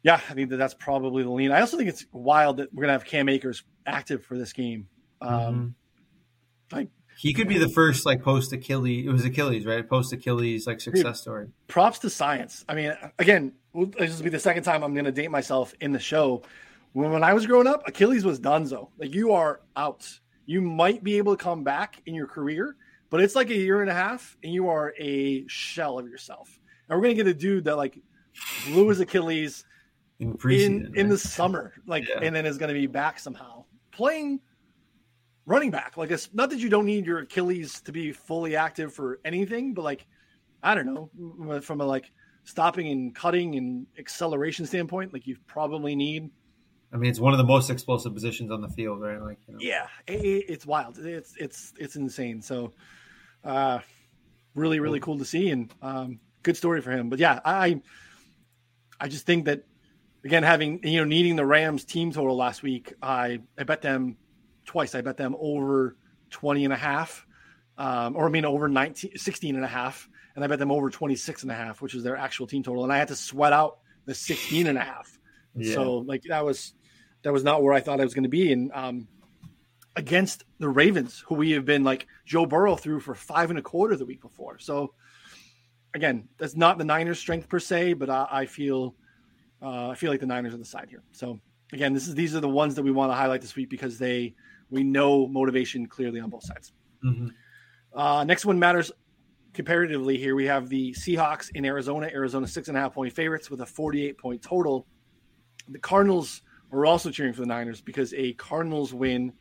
yeah, 0.02 0.14
I 0.14 0.34
think 0.34 0.50
that 0.50 0.56
that's 0.56 0.74
probably 0.74 1.22
the 1.22 1.30
lean. 1.30 1.52
I 1.52 1.60
also 1.60 1.76
think 1.76 1.88
it's 1.88 2.06
wild 2.12 2.58
that 2.58 2.72
we're 2.72 2.82
gonna 2.82 2.92
have 2.92 3.04
Cam 3.04 3.28
Akers 3.28 3.62
active 3.86 4.24
for 4.24 4.38
this 4.38 4.52
game. 4.52 4.88
Um, 5.20 5.30
mm-hmm. 5.30 6.76
Like 6.76 6.88
he 7.18 7.34
could 7.34 7.48
be 7.48 7.58
the 7.58 7.68
first 7.68 8.06
like 8.06 8.22
post 8.22 8.52
Achilles. 8.52 9.06
It 9.06 9.10
was 9.10 9.24
Achilles, 9.24 9.66
right? 9.66 9.86
Post 9.86 10.12
Achilles 10.12 10.66
like 10.66 10.80
success 10.80 11.20
story. 11.20 11.48
Props 11.68 11.98
to 12.00 12.10
science. 12.10 12.64
I 12.68 12.74
mean, 12.74 12.96
again, 13.18 13.52
this 13.74 14.16
will 14.16 14.24
be 14.24 14.30
the 14.30 14.38
second 14.38 14.62
time 14.62 14.82
I'm 14.82 14.94
going 14.94 15.04
to 15.04 15.12
date 15.12 15.30
myself 15.30 15.74
in 15.80 15.92
the 15.92 15.98
show. 15.98 16.42
When, 16.92 17.10
when 17.10 17.22
I 17.22 17.34
was 17.34 17.46
growing 17.46 17.66
up, 17.66 17.86
Achilles 17.86 18.24
was 18.24 18.40
donezo. 18.40 18.88
Like 18.98 19.14
you 19.14 19.32
are 19.32 19.60
out 19.76 20.08
you 20.50 20.60
might 20.60 21.04
be 21.04 21.16
able 21.16 21.36
to 21.36 21.40
come 21.40 21.62
back 21.62 22.02
in 22.06 22.14
your 22.16 22.26
career, 22.26 22.74
but 23.08 23.20
it's 23.20 23.36
like 23.36 23.50
a 23.50 23.56
year 23.56 23.82
and 23.82 23.88
a 23.88 23.94
half 23.94 24.36
and 24.42 24.52
you 24.52 24.68
are 24.68 24.92
a 24.98 25.46
shell 25.46 25.96
of 25.96 26.08
yourself. 26.08 26.58
And 26.90 26.98
we're 26.98 27.04
gonna 27.04 27.14
get 27.14 27.26
a 27.26 27.34
dude 27.34 27.64
that 27.64 27.76
like 27.76 27.98
blew 28.66 28.88
his 28.88 29.00
Achilles 29.00 29.64
in 30.18 30.36
in, 30.42 30.92
in 30.94 31.08
the 31.08 31.16
summer, 31.16 31.72
like, 31.86 32.06
yeah. 32.06 32.18
and 32.20 32.36
then 32.36 32.44
is 32.44 32.58
gonna 32.58 32.74
be 32.74 32.86
back 32.86 33.18
somehow 33.18 33.64
playing 33.92 34.40
running 35.46 35.70
back. 35.70 35.96
Like, 35.96 36.10
it's 36.10 36.32
not 36.34 36.50
that 36.50 36.58
you 36.58 36.68
don't 36.68 36.84
need 36.84 37.06
your 37.06 37.20
Achilles 37.20 37.80
to 37.82 37.92
be 37.92 38.12
fully 38.12 38.56
active 38.56 38.92
for 38.92 39.20
anything, 39.24 39.72
but 39.72 39.82
like, 39.82 40.06
I 40.62 40.74
don't 40.74 40.86
know, 40.92 41.60
from 41.60 41.80
a 41.80 41.86
like 41.86 42.10
stopping 42.44 42.88
and 42.88 43.14
cutting 43.14 43.54
and 43.54 43.86
acceleration 43.98 44.66
standpoint, 44.66 45.12
like 45.12 45.26
you 45.26 45.36
probably 45.46 45.94
need 45.94 46.30
I 46.92 46.96
mean, 46.96 47.10
it's 47.10 47.20
one 47.20 47.32
of 47.32 47.38
the 47.38 47.44
most 47.44 47.70
explosive 47.70 48.14
positions 48.14 48.50
on 48.50 48.60
the 48.60 48.68
field, 48.68 49.00
right? 49.00 49.20
Like, 49.22 49.38
you 49.46 49.54
know. 49.54 49.60
yeah, 49.60 49.86
it, 50.08 50.44
it's 50.48 50.66
wild. 50.66 50.98
It's 50.98 51.34
it's 51.38 51.72
it's 51.78 51.96
insane. 51.96 52.42
So, 52.42 52.72
uh, 53.44 53.78
really, 54.54 54.80
really 54.80 54.98
cool 54.98 55.16
to 55.18 55.24
see, 55.24 55.50
and 55.50 55.72
um, 55.82 56.18
good 56.42 56.56
story 56.56 56.80
for 56.80 56.90
him. 56.90 57.08
But 57.08 57.18
yeah, 57.18 57.40
I 57.44 57.82
I 58.98 59.08
just 59.08 59.26
think 59.26 59.46
that 59.46 59.64
again, 60.24 60.42
having 60.42 60.80
you 60.84 60.98
know 60.98 61.04
needing 61.04 61.36
the 61.36 61.46
Rams 61.46 61.84
team 61.84 62.12
total 62.12 62.36
last 62.36 62.62
week, 62.62 62.94
I 63.02 63.40
I 63.58 63.64
bet 63.64 63.82
them 63.82 64.16
twice. 64.66 64.94
I 64.94 65.00
bet 65.00 65.16
them 65.16 65.36
over 65.38 65.96
20 66.30 66.64
and 66.64 66.72
a 66.72 66.76
half, 66.76 67.26
um, 67.78 68.16
or 68.16 68.26
I 68.26 68.28
mean 68.30 68.44
over 68.44 68.68
19, 68.68 69.16
16 69.16 69.56
and 69.56 69.64
a 69.64 69.68
half, 69.68 70.08
and 70.34 70.44
I 70.44 70.46
bet 70.46 70.58
them 70.58 70.70
over 70.70 70.90
26 70.90 71.42
and 71.42 71.50
a 71.50 71.54
half, 71.54 71.82
which 71.82 71.94
is 71.94 72.02
their 72.02 72.16
actual 72.16 72.46
team 72.46 72.62
total. 72.62 72.84
And 72.84 72.92
I 72.92 72.98
had 72.98 73.08
to 73.08 73.16
sweat 73.16 73.52
out 73.52 73.78
the 74.06 74.14
16 74.14 74.66
and 74.66 74.78
a 74.78 74.82
half. 74.82 75.18
Yeah. 75.54 75.74
So 75.74 75.98
like 75.98 76.22
that 76.24 76.44
was 76.44 76.74
that 77.22 77.32
was 77.32 77.44
not 77.44 77.62
where 77.62 77.74
I 77.74 77.80
thought 77.80 78.00
I 78.00 78.04
was 78.04 78.14
going 78.14 78.24
to 78.24 78.30
be. 78.30 78.52
And 78.52 78.70
um, 78.72 79.08
against 79.96 80.44
the 80.58 80.68
Ravens, 80.68 81.22
who 81.26 81.34
we 81.34 81.52
have 81.52 81.64
been 81.64 81.84
like 81.84 82.06
Joe 82.24 82.46
Burrow 82.46 82.76
threw 82.76 83.00
for 83.00 83.14
five 83.14 83.50
and 83.50 83.58
a 83.58 83.62
quarter 83.62 83.96
the 83.96 84.06
week 84.06 84.20
before. 84.20 84.58
So 84.58 84.94
again, 85.94 86.28
that's 86.38 86.56
not 86.56 86.78
the 86.78 86.84
Niners' 86.84 87.18
strength 87.18 87.48
per 87.48 87.58
se, 87.58 87.94
but 87.94 88.10
I, 88.10 88.26
I 88.30 88.46
feel 88.46 88.94
uh, 89.62 89.88
I 89.88 89.94
feel 89.94 90.10
like 90.10 90.20
the 90.20 90.26
Niners 90.26 90.54
are 90.54 90.58
the 90.58 90.64
side 90.64 90.88
here. 90.88 91.02
So 91.12 91.38
again, 91.72 91.92
this 91.92 92.08
is 92.08 92.14
these 92.14 92.34
are 92.34 92.40
the 92.40 92.48
ones 92.48 92.74
that 92.74 92.82
we 92.82 92.90
want 92.90 93.10
to 93.10 93.16
highlight 93.16 93.40
this 93.40 93.56
week 93.56 93.70
because 93.70 93.98
they 93.98 94.34
we 94.70 94.82
know 94.82 95.26
motivation 95.26 95.86
clearly 95.86 96.20
on 96.20 96.30
both 96.30 96.44
sides. 96.44 96.72
Mm-hmm. 97.04 97.28
Uh, 97.98 98.24
next 98.24 98.44
one 98.44 98.58
matters 98.58 98.92
comparatively 99.52 100.16
here. 100.16 100.34
We 100.34 100.46
have 100.46 100.68
the 100.68 100.92
Seahawks 100.92 101.50
in 101.54 101.64
Arizona. 101.64 102.08
Arizona 102.12 102.46
six 102.46 102.68
and 102.68 102.76
a 102.76 102.80
half 102.80 102.94
point 102.94 103.12
favorites 103.12 103.50
with 103.50 103.60
a 103.60 103.66
48 103.66 104.18
point 104.18 104.42
total. 104.42 104.86
The 105.68 105.78
Cardinals 105.78 106.42
we're 106.70 106.86
also 106.86 107.10
cheering 107.10 107.32
for 107.32 107.40
the 107.40 107.46
Niners 107.46 107.80
because 107.80 108.14
a 108.14 108.32
Cardinals 108.34 108.94
win 108.94 109.32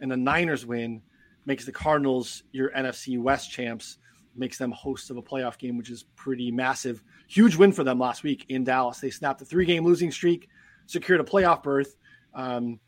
and 0.00 0.12
a 0.12 0.16
Niners 0.16 0.64
win 0.64 1.02
makes 1.44 1.64
the 1.64 1.72
Cardinals 1.72 2.42
your 2.52 2.70
NFC 2.70 3.18
West 3.18 3.50
champs, 3.50 3.98
makes 4.34 4.58
them 4.58 4.70
hosts 4.72 5.10
of 5.10 5.16
a 5.16 5.22
playoff 5.22 5.58
game, 5.58 5.76
which 5.76 5.90
is 5.90 6.04
pretty 6.16 6.50
massive. 6.50 7.02
Huge 7.28 7.56
win 7.56 7.72
for 7.72 7.84
them 7.84 7.98
last 7.98 8.22
week 8.22 8.46
in 8.48 8.64
Dallas. 8.64 9.00
They 9.00 9.10
snapped 9.10 9.42
a 9.42 9.44
three 9.44 9.64
game 9.64 9.84
losing 9.84 10.10
streak, 10.10 10.48
secured 10.86 11.20
a 11.20 11.24
playoff 11.24 11.62
berth. 11.62 11.96
Um, 12.34 12.80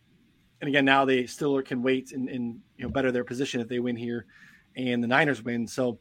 and 0.60 0.68
again, 0.68 0.84
now 0.84 1.04
they 1.04 1.26
still 1.26 1.60
can 1.62 1.82
wait 1.82 2.12
and, 2.12 2.28
and, 2.28 2.60
you 2.76 2.84
know 2.84 2.90
better 2.90 3.10
their 3.10 3.24
position 3.24 3.60
if 3.60 3.68
they 3.68 3.80
win 3.80 3.96
here, 3.96 4.26
and 4.76 5.02
the 5.02 5.08
Niners 5.08 5.42
win. 5.42 5.66
So 5.66 5.98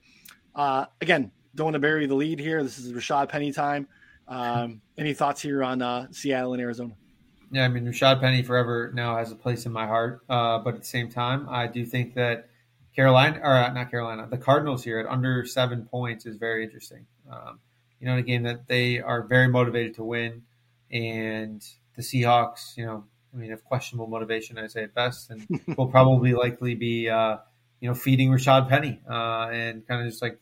uh, 0.56 0.86
again, 1.02 1.32
don't 1.56 1.66
want 1.66 1.76
to 1.76 1.80
bury 1.80 2.06
the 2.06 2.16
lead 2.16 2.40
here. 2.40 2.64
This 2.64 2.78
is 2.78 2.94
Rashaad 2.94 3.30
Penny 3.30 3.52
time. 3.52 3.88
Um, 4.28 4.82
any 4.98 5.14
thoughts 5.14 5.42
here 5.42 5.64
on 5.64 5.82
uh, 5.82 6.08
Seattle 6.12 6.54
and 6.54 6.62
Arizona? 6.62 6.94
Yeah, 7.52 7.66
I 7.66 7.68
mean, 7.68 7.86
Rashaad 7.86 8.22
Penny 8.22 8.44
forever 8.44 8.92
now 8.94 9.18
has 9.18 9.32
a 9.32 9.36
place 9.36 9.66
in 9.66 9.74
my 9.74 9.86
heart. 9.86 10.22
Uh, 10.30 10.60
but 10.60 10.76
at 10.76 10.82
the 10.82 10.88
same 10.88 11.10
time, 11.10 11.48
I 11.50 11.68
do 11.68 11.86
think 11.86 12.14
that 12.14 12.48
Carolina, 12.96 13.40
or 13.42 13.54
uh, 13.54 13.72
not 13.72 13.90
Carolina, 13.90 14.28
the 14.30 14.38
Cardinals 14.38 14.84
here 14.84 15.00
at 15.00 15.06
under 15.06 15.46
seven 15.46 15.86
points 15.86 16.26
is 16.26 16.38
very 16.38 16.64
interesting. 16.64 17.06
Um, 17.32 17.60
you 18.00 18.08
know, 18.08 18.14
in 18.14 18.20
a 18.20 18.24
game 18.24 18.44
that 18.44 18.68
they 18.68 19.00
are 19.00 19.24
very 19.24 19.48
motivated 19.48 19.96
to 19.96 20.04
win, 20.04 20.44
and 20.92 21.64
the 21.96 22.02
Seahawks, 22.02 22.76
you 22.76 22.86
know, 22.86 23.06
I 23.34 23.38
mean, 23.38 23.52
have 23.52 23.64
questionable 23.64 24.08
motivation, 24.08 24.58
I 24.58 24.68
say 24.68 24.84
at 24.84 24.94
best, 24.94 25.30
and 25.30 25.48
will 25.78 25.88
probably 25.88 26.34
likely 26.34 26.76
be, 26.76 27.10
uh, 27.10 27.38
you 27.80 27.88
know, 27.88 27.96
feeding 27.96 28.30
Rashaad 28.30 28.68
Penny 28.68 29.00
uh, 29.10 29.48
and 29.52 29.88
kind 29.88 30.02
of 30.02 30.10
just 30.10 30.22
like 30.22 30.40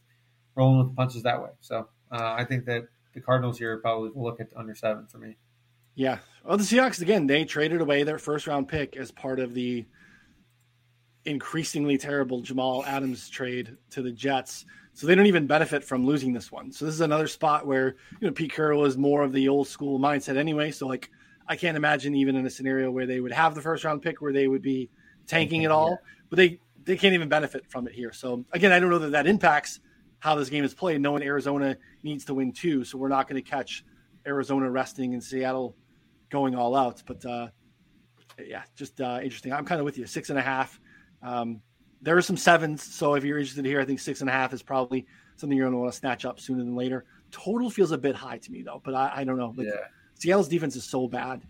rolling 0.55 0.79
with 0.79 0.89
the 0.89 0.95
punches 0.95 1.23
that 1.23 1.41
way. 1.41 1.49
So 1.59 1.87
uh, 2.11 2.33
I 2.37 2.45
think 2.45 2.65
that 2.65 2.87
the 3.13 3.21
Cardinals 3.21 3.59
here 3.59 3.77
probably 3.77 4.09
will 4.09 4.23
look 4.23 4.39
at 4.39 4.49
under 4.55 4.73
seven 4.73 5.07
for 5.07 5.19
me. 5.19 5.37
Yeah. 5.95 6.19
Well, 6.43 6.57
the 6.57 6.63
Seahawks 6.63 7.01
again, 7.01 7.27
they 7.27 7.45
traded 7.45 7.81
away 7.81 8.03
their 8.03 8.17
first 8.17 8.47
round 8.47 8.67
pick 8.67 8.95
as 8.95 9.11
part 9.11 9.39
of 9.39 9.53
the 9.53 9.85
increasingly 11.25 11.97
terrible 11.97 12.41
Jamal 12.41 12.85
Adams 12.85 13.29
trade 13.29 13.77
to 13.91 14.01
the 14.01 14.11
Jets. 14.11 14.65
So 14.93 15.07
they 15.07 15.15
don't 15.15 15.27
even 15.27 15.47
benefit 15.47 15.83
from 15.83 16.05
losing 16.05 16.33
this 16.33 16.51
one. 16.51 16.71
So 16.71 16.85
this 16.85 16.93
is 16.93 17.01
another 17.01 17.27
spot 17.27 17.65
where 17.65 17.95
you 18.19 18.27
know 18.27 18.33
Pete 18.33 18.51
Carroll 18.51 18.85
is 18.85 18.97
more 18.97 19.23
of 19.23 19.31
the 19.31 19.47
old 19.47 19.67
school 19.67 19.99
mindset 19.99 20.35
anyway. 20.35 20.71
So 20.71 20.87
like 20.87 21.09
I 21.47 21.55
can't 21.55 21.77
imagine 21.77 22.15
even 22.15 22.35
in 22.35 22.45
a 22.45 22.49
scenario 22.49 22.91
where 22.91 23.05
they 23.05 23.19
would 23.19 23.31
have 23.31 23.55
the 23.55 23.61
first 23.61 23.83
round 23.83 24.01
pick 24.01 24.21
where 24.21 24.33
they 24.33 24.47
would 24.47 24.61
be 24.61 24.89
tanking 25.25 25.63
it 25.63 25.71
all, 25.71 25.99
but 26.29 26.37
they 26.37 26.59
they 26.83 26.97
can't 26.97 27.13
even 27.13 27.29
benefit 27.29 27.65
from 27.69 27.87
it 27.87 27.93
here. 27.93 28.11
So 28.11 28.45
again, 28.51 28.71
I 28.71 28.79
don't 28.79 28.89
know 28.89 28.99
that 28.99 29.11
that 29.11 29.27
impacts 29.27 29.79
how 30.19 30.35
this 30.35 30.49
game 30.49 30.63
is 30.63 30.73
played. 30.73 31.01
Knowing 31.01 31.23
Arizona 31.23 31.77
needs 32.03 32.25
to 32.25 32.33
win 32.33 32.51
too, 32.51 32.83
so 32.83 32.97
we're 32.97 33.09
not 33.09 33.27
going 33.27 33.41
to 33.41 33.47
catch 33.47 33.85
Arizona 34.27 34.69
resting 34.69 35.13
and 35.13 35.23
Seattle 35.23 35.75
going 36.29 36.55
all 36.55 36.75
out. 36.75 37.01
But 37.05 37.25
uh, 37.25 37.47
yeah, 38.43 38.63
just 38.75 38.99
uh, 39.01 39.19
interesting. 39.23 39.53
I'm 39.53 39.65
kind 39.65 39.79
of 39.79 39.85
with 39.85 39.97
you. 39.97 40.05
Six 40.05 40.29
and 40.29 40.39
a 40.39 40.41
half. 40.41 40.79
Um, 41.21 41.61
there 42.01 42.15
are 42.17 42.21
some 42.21 42.37
sevens, 42.37 42.81
so 42.81 43.15
if 43.15 43.23
you're 43.23 43.37
interested 43.37 43.65
here, 43.65 43.81
I 43.81 43.85
think 43.85 43.99
six 43.99 44.21
and 44.21 44.29
a 44.29 44.33
half 44.33 44.53
is 44.53 44.63
probably 44.63 45.05
something 45.35 45.57
you're 45.57 45.65
going 45.65 45.73
to 45.73 45.79
want 45.79 45.91
to 45.91 45.97
snatch 45.97 46.25
up 46.25 46.39
sooner 46.39 46.63
than 46.63 46.75
later. 46.75 47.05
Total 47.31 47.69
feels 47.69 47.91
a 47.91 47.97
bit 47.97 48.15
high 48.15 48.37
to 48.37 48.51
me 48.51 48.61
though, 48.61 48.81
but 48.83 48.95
I, 48.95 49.11
I 49.17 49.23
don't 49.23 49.37
know. 49.37 49.53
Like, 49.55 49.67
Yeah. 49.67 49.85
Seattle's 50.15 50.49
defense 50.49 50.75
is 50.75 50.83
so 50.83 51.07
bad. 51.07 51.41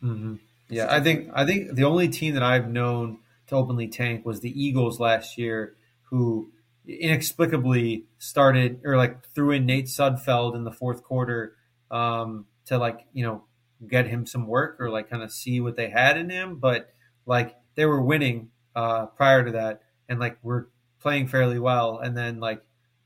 hmm 0.00 0.36
Yeah, 0.68 0.86
I 0.90 1.00
think 1.00 1.30
I 1.34 1.46
think 1.46 1.74
the 1.74 1.84
only 1.84 2.08
team 2.08 2.34
that 2.34 2.42
I've 2.42 2.68
known 2.68 3.18
to 3.46 3.54
openly 3.56 3.88
tank 3.88 4.26
was 4.26 4.40
the 4.40 4.62
Eagles 4.62 5.00
last 5.00 5.38
year, 5.38 5.74
who 6.10 6.50
inexplicably 6.86 8.04
started 8.18 8.80
or 8.84 8.96
like 8.96 9.26
threw 9.28 9.52
in 9.52 9.66
Nate 9.66 9.86
Sudfeld 9.86 10.54
in 10.54 10.64
the 10.64 10.72
fourth 10.72 11.02
quarter 11.02 11.54
um, 11.90 12.46
to 12.66 12.76
like 12.78 13.06
you 13.12 13.24
know 13.24 13.44
get 13.86 14.06
him 14.06 14.26
some 14.26 14.46
work 14.46 14.76
or 14.80 14.90
like 14.90 15.08
kind 15.08 15.22
of 15.22 15.32
see 15.32 15.60
what 15.60 15.76
they 15.76 15.88
had 15.88 16.16
in 16.16 16.28
him, 16.30 16.56
but 16.56 16.90
like 17.26 17.56
they 17.74 17.86
were 17.86 18.02
winning 18.02 18.50
uh, 18.74 19.06
prior 19.06 19.44
to 19.44 19.52
that 19.52 19.82
and 20.08 20.18
like 20.18 20.38
we're 20.42 20.66
playing 21.00 21.28
fairly 21.28 21.58
well, 21.58 21.98
and 21.98 22.16
then 22.16 22.40
like 22.40 22.62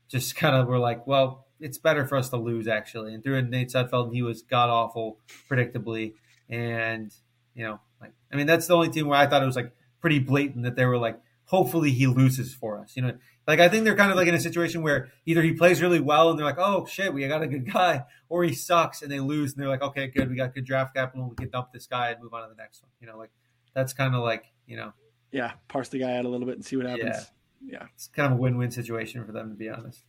just 0.07 0.35
kind 0.35 0.55
of 0.55 0.67
we're 0.67 0.79
like, 0.79 1.05
well, 1.07 1.45
it's 1.59 1.77
better 1.77 2.05
for 2.05 2.17
us 2.17 2.29
to 2.29 2.37
lose 2.37 2.67
actually, 2.67 3.13
and 3.13 3.23
threw 3.23 3.35
in 3.35 3.49
Nate 3.49 3.69
Sudfeld 3.69 4.13
he 4.13 4.21
was 4.21 4.41
god 4.41 4.69
awful 4.69 5.19
predictably 5.49 6.13
and 6.49 7.13
you 7.53 7.63
know, 7.63 7.79
like 8.01 8.13
I 8.31 8.35
mean, 8.35 8.47
that's 8.47 8.67
the 8.67 8.75
only 8.75 8.89
team 8.89 9.07
where 9.07 9.19
I 9.19 9.27
thought 9.27 9.43
it 9.43 9.47
was 9.47 9.55
like 9.55 9.73
pretty 9.99 10.19
blatant 10.19 10.63
that 10.63 10.75
they 10.75 10.85
were 10.85 10.97
like, 10.97 11.19
hopefully 11.45 11.91
he 11.91 12.07
loses 12.07 12.53
for 12.53 12.79
us. 12.79 12.95
You 12.95 13.01
know, 13.03 13.13
like 13.47 13.59
I 13.59 13.67
think 13.67 13.83
they're 13.83 13.95
kind 13.95 14.11
of 14.11 14.17
like 14.17 14.27
in 14.27 14.35
a 14.35 14.39
situation 14.39 14.81
where 14.81 15.09
either 15.25 15.41
he 15.41 15.53
plays 15.53 15.81
really 15.81 15.99
well 15.99 16.29
and 16.29 16.39
they're 16.39 16.45
like, 16.45 16.59
oh 16.59 16.85
shit, 16.85 17.13
we 17.13 17.27
got 17.27 17.43
a 17.43 17.47
good 17.47 17.71
guy, 17.71 18.03
or 18.29 18.43
he 18.43 18.53
sucks 18.53 19.01
and 19.01 19.11
they 19.11 19.19
lose 19.19 19.53
and 19.53 19.61
they're 19.61 19.69
like, 19.69 19.81
okay, 19.81 20.07
good, 20.07 20.29
we 20.29 20.35
got 20.35 20.53
good 20.53 20.65
draft 20.65 20.95
capital, 20.95 21.27
we 21.29 21.35
can 21.35 21.49
dump 21.49 21.73
this 21.73 21.85
guy 21.85 22.11
and 22.11 22.21
move 22.23 22.33
on 22.33 22.43
to 22.43 22.49
the 22.55 22.61
next 22.61 22.81
one. 22.81 22.91
You 23.01 23.07
know, 23.07 23.17
like 23.17 23.31
that's 23.73 23.93
kind 23.93 24.15
of 24.15 24.23
like 24.23 24.45
you 24.65 24.77
know, 24.77 24.93
Yeah, 25.31 25.53
parse 25.67 25.89
the 25.89 25.99
guy 25.99 26.17
out 26.17 26.25
a 26.25 26.29
little 26.29 26.47
bit 26.47 26.55
and 26.55 26.65
see 26.65 26.75
what 26.75 26.85
happens. 26.85 27.31
Yeah. 27.61 27.85
it's 27.93 28.07
kind 28.07 28.31
of 28.31 28.39
a 28.39 28.41
win-win 28.41 28.71
situation 28.71 29.25
for 29.25 29.31
them 29.31 29.49
to 29.49 29.55
be 29.55 29.69
honest. 29.69 30.03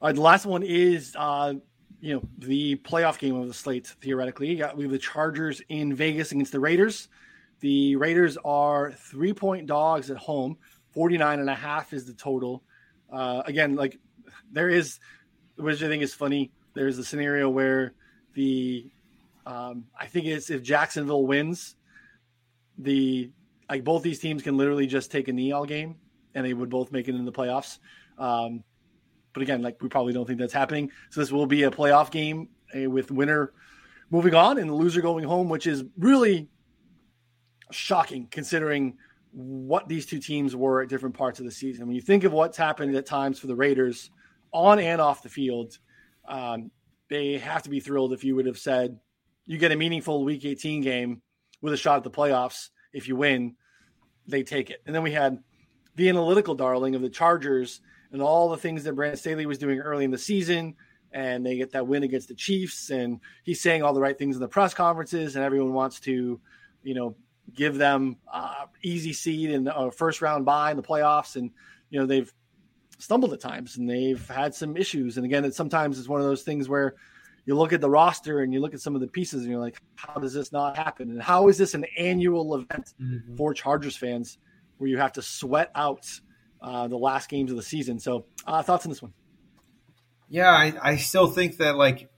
All 0.00 0.08
right, 0.08 0.14
the 0.14 0.20
last 0.20 0.46
one 0.46 0.62
is, 0.62 1.14
uh, 1.18 1.54
you 2.00 2.14
know, 2.14 2.22
the 2.38 2.76
playoff 2.76 3.18
game 3.18 3.34
of 3.36 3.48
the 3.48 3.54
slate. 3.54 3.86
Theoretically, 3.86 4.48
you 4.48 4.56
got, 4.56 4.76
we 4.76 4.84
have 4.84 4.92
the 4.92 4.98
Chargers 4.98 5.62
in 5.68 5.94
Vegas 5.94 6.32
against 6.32 6.52
the 6.52 6.60
Raiders. 6.60 7.08
The 7.60 7.96
Raiders 7.96 8.36
are 8.44 8.92
three 8.92 9.32
point 9.32 9.66
dogs 9.66 10.10
at 10.10 10.16
home. 10.18 10.58
49 10.90 11.40
and 11.40 11.50
a 11.50 11.54
half 11.54 11.92
is 11.92 12.06
the 12.06 12.14
total. 12.14 12.62
Uh, 13.12 13.42
again, 13.46 13.74
like 13.74 13.98
there 14.50 14.68
is, 14.68 14.98
which 15.56 15.82
I 15.82 15.88
think 15.88 16.02
is 16.02 16.14
funny. 16.14 16.52
There's 16.74 16.98
a 16.98 17.04
scenario 17.04 17.48
where 17.48 17.94
the, 18.34 18.90
um, 19.46 19.86
I 19.98 20.06
think 20.06 20.26
it's 20.26 20.50
if 20.50 20.62
Jacksonville 20.62 21.26
wins, 21.26 21.76
the 22.78 23.30
like 23.68 23.84
both 23.84 24.02
these 24.02 24.18
teams 24.18 24.42
can 24.42 24.56
literally 24.56 24.86
just 24.86 25.10
take 25.10 25.28
a 25.28 25.32
knee 25.32 25.52
all 25.52 25.64
game, 25.64 25.96
and 26.34 26.44
they 26.44 26.54
would 26.54 26.70
both 26.70 26.92
make 26.92 27.08
it 27.08 27.14
in 27.14 27.24
the 27.24 27.32
playoffs. 27.32 27.78
Um, 28.18 28.62
but 29.32 29.42
again, 29.42 29.62
like 29.62 29.82
we 29.82 29.88
probably 29.88 30.12
don't 30.12 30.26
think 30.26 30.38
that's 30.38 30.52
happening. 30.52 30.90
So 31.10 31.20
this 31.20 31.30
will 31.30 31.46
be 31.46 31.64
a 31.64 31.70
playoff 31.70 32.10
game 32.10 32.48
uh, 32.74 32.88
with 32.88 33.10
winner 33.10 33.52
moving 34.10 34.34
on 34.34 34.58
and 34.58 34.70
the 34.70 34.74
loser 34.74 35.00
going 35.00 35.24
home, 35.24 35.48
which 35.48 35.66
is 35.66 35.84
really 35.98 36.48
shocking 37.70 38.28
considering 38.30 38.96
what 39.32 39.88
these 39.88 40.06
two 40.06 40.18
teams 40.18 40.56
were 40.56 40.82
at 40.82 40.88
different 40.88 41.14
parts 41.14 41.40
of 41.40 41.44
the 41.44 41.50
season. 41.50 41.86
When 41.86 41.94
you 41.94 42.00
think 42.00 42.24
of 42.24 42.32
what's 42.32 42.56
happened 42.56 42.96
at 42.96 43.04
times 43.04 43.38
for 43.38 43.48
the 43.48 43.56
Raiders 43.56 44.10
on 44.52 44.78
and 44.78 45.00
off 45.00 45.22
the 45.22 45.28
field, 45.28 45.76
um, 46.26 46.70
they 47.10 47.38
have 47.38 47.62
to 47.64 47.70
be 47.70 47.80
thrilled 47.80 48.12
if 48.12 48.24
you 48.24 48.34
would 48.36 48.46
have 48.46 48.58
said 48.58 48.98
you 49.44 49.58
get 49.58 49.72
a 49.72 49.76
meaningful 49.76 50.24
Week 50.24 50.44
18 50.44 50.82
game 50.82 51.22
with 51.60 51.72
a 51.72 51.76
shot 51.76 51.98
at 51.98 52.04
the 52.04 52.10
playoffs. 52.10 52.70
If 52.92 53.08
you 53.08 53.16
win, 53.16 53.56
they 54.26 54.42
take 54.42 54.70
it. 54.70 54.82
And 54.86 54.94
then 54.94 55.02
we 55.02 55.12
had 55.12 55.38
the 55.94 56.08
analytical 56.08 56.54
darling 56.54 56.94
of 56.94 57.02
the 57.02 57.08
Chargers 57.08 57.80
and 58.12 58.22
all 58.22 58.48
the 58.48 58.56
things 58.56 58.84
that 58.84 58.94
Brandon 58.94 59.16
Staley 59.16 59.46
was 59.46 59.58
doing 59.58 59.80
early 59.80 60.04
in 60.04 60.10
the 60.10 60.18
season. 60.18 60.76
And 61.12 61.46
they 61.46 61.56
get 61.56 61.72
that 61.72 61.86
win 61.86 62.02
against 62.02 62.28
the 62.28 62.34
Chiefs, 62.34 62.90
and 62.90 63.20
he's 63.42 63.62
saying 63.62 63.82
all 63.82 63.94
the 63.94 64.00
right 64.00 64.18
things 64.18 64.36
in 64.36 64.42
the 64.42 64.48
press 64.48 64.74
conferences, 64.74 65.34
and 65.34 65.44
everyone 65.44 65.72
wants 65.72 66.00
to, 66.00 66.40
you 66.82 66.94
know, 66.94 67.16
give 67.54 67.78
them 67.78 68.16
uh, 68.30 68.66
easy 68.82 69.12
seed 69.14 69.50
and 69.50 69.68
a 69.68 69.90
first 69.90 70.20
round 70.20 70.44
bye 70.44 70.72
in 70.72 70.76
the 70.76 70.82
playoffs. 70.82 71.36
And 71.36 71.52
you 71.88 72.00
know 72.00 72.06
they've 72.06 72.30
stumbled 72.98 73.32
at 73.32 73.40
times, 73.40 73.76
and 73.76 73.88
they've 73.88 74.28
had 74.28 74.54
some 74.54 74.76
issues. 74.76 75.16
And 75.16 75.24
again, 75.24 75.44
it 75.44 75.54
sometimes 75.54 75.98
it's 75.98 76.08
one 76.08 76.20
of 76.20 76.26
those 76.26 76.42
things 76.42 76.68
where 76.68 76.96
you 77.46 77.56
look 77.56 77.72
at 77.72 77.80
the 77.80 77.88
roster 77.88 78.40
and 78.40 78.52
you 78.52 78.60
look 78.60 78.74
at 78.74 78.80
some 78.80 78.94
of 78.94 79.00
the 79.00 79.06
pieces, 79.06 79.42
and 79.42 79.50
you're 79.50 79.60
like, 79.60 79.80
how 79.94 80.14
does 80.20 80.34
this 80.34 80.52
not 80.52 80.76
happen? 80.76 81.10
And 81.10 81.22
how 81.22 81.48
is 81.48 81.56
this 81.56 81.74
an 81.74 81.86
annual 81.96 82.54
event 82.56 82.92
Mm-hmm. 83.00 83.36
for 83.36 83.54
Chargers 83.54 83.96
fans 83.96 84.38
where 84.78 84.90
you 84.90 84.98
have 84.98 85.12
to 85.12 85.22
sweat 85.22 85.70
out 85.74 86.06
uh, 86.60 86.88
the 86.88 86.98
last 86.98 87.30
games 87.30 87.50
of 87.50 87.56
the 87.56 87.62
season? 87.62 87.98
So, 87.98 88.26
uh, 88.46 88.62
thoughts 88.62 88.84
on 88.84 88.90
this 88.90 89.00
one? 89.00 89.12
Yeah, 90.28 90.50
I, 90.50 90.74
I 90.82 90.96
still 90.96 91.28
think 91.28 91.58
that 91.58 91.76
like 91.76 92.10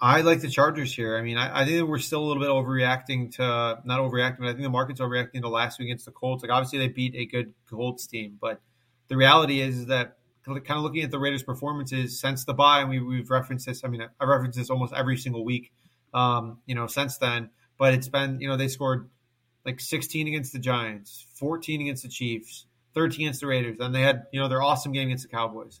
I 0.00 0.20
like 0.20 0.40
the 0.40 0.48
Chargers 0.48 0.94
here. 0.94 1.18
I 1.18 1.22
mean, 1.22 1.36
I, 1.36 1.62
I 1.62 1.64
think 1.64 1.88
we're 1.88 1.98
still 1.98 2.22
a 2.22 2.26
little 2.26 2.40
bit 2.40 2.50
overreacting 2.50 3.34
to 3.36 3.80
not 3.84 3.98
overreacting, 3.98 4.38
but 4.38 4.46
I 4.46 4.52
think 4.52 4.62
the 4.62 4.70
market's 4.70 5.00
overreacting 5.00 5.40
to 5.40 5.48
last 5.48 5.80
week 5.80 5.86
against 5.86 6.04
the 6.04 6.12
Colts. 6.12 6.44
Like 6.44 6.52
obviously 6.52 6.78
they 6.78 6.86
beat 6.86 7.16
a 7.16 7.26
good 7.26 7.52
Colts 7.68 8.06
team, 8.06 8.38
but 8.40 8.60
the 9.08 9.16
reality 9.16 9.60
is, 9.60 9.78
is 9.78 9.86
that 9.86 10.17
kind 10.48 10.78
of 10.78 10.82
looking 10.82 11.02
at 11.02 11.10
the 11.10 11.18
Raiders' 11.18 11.42
performances 11.42 12.20
since 12.20 12.44
the 12.44 12.54
bye, 12.54 12.80
and 12.80 12.90
we, 12.90 13.00
we've 13.00 13.30
referenced 13.30 13.66
this. 13.66 13.84
I 13.84 13.88
mean, 13.88 14.02
I 14.02 14.24
reference 14.24 14.56
this 14.56 14.70
almost 14.70 14.92
every 14.92 15.16
single 15.16 15.44
week, 15.44 15.72
um, 16.12 16.58
you 16.66 16.74
know, 16.74 16.86
since 16.86 17.18
then. 17.18 17.50
But 17.78 17.94
it's 17.94 18.08
been, 18.08 18.40
you 18.40 18.48
know, 18.48 18.56
they 18.56 18.68
scored 18.68 19.08
like 19.64 19.80
16 19.80 20.26
against 20.26 20.52
the 20.52 20.58
Giants, 20.58 21.26
14 21.34 21.80
against 21.80 22.02
the 22.02 22.08
Chiefs, 22.08 22.66
13 22.94 23.26
against 23.26 23.40
the 23.40 23.46
Raiders. 23.46 23.78
Then 23.78 23.92
they 23.92 24.02
had, 24.02 24.26
you 24.32 24.40
know, 24.40 24.48
their 24.48 24.62
awesome 24.62 24.92
game 24.92 25.08
against 25.08 25.28
the 25.28 25.36
Cowboys. 25.36 25.80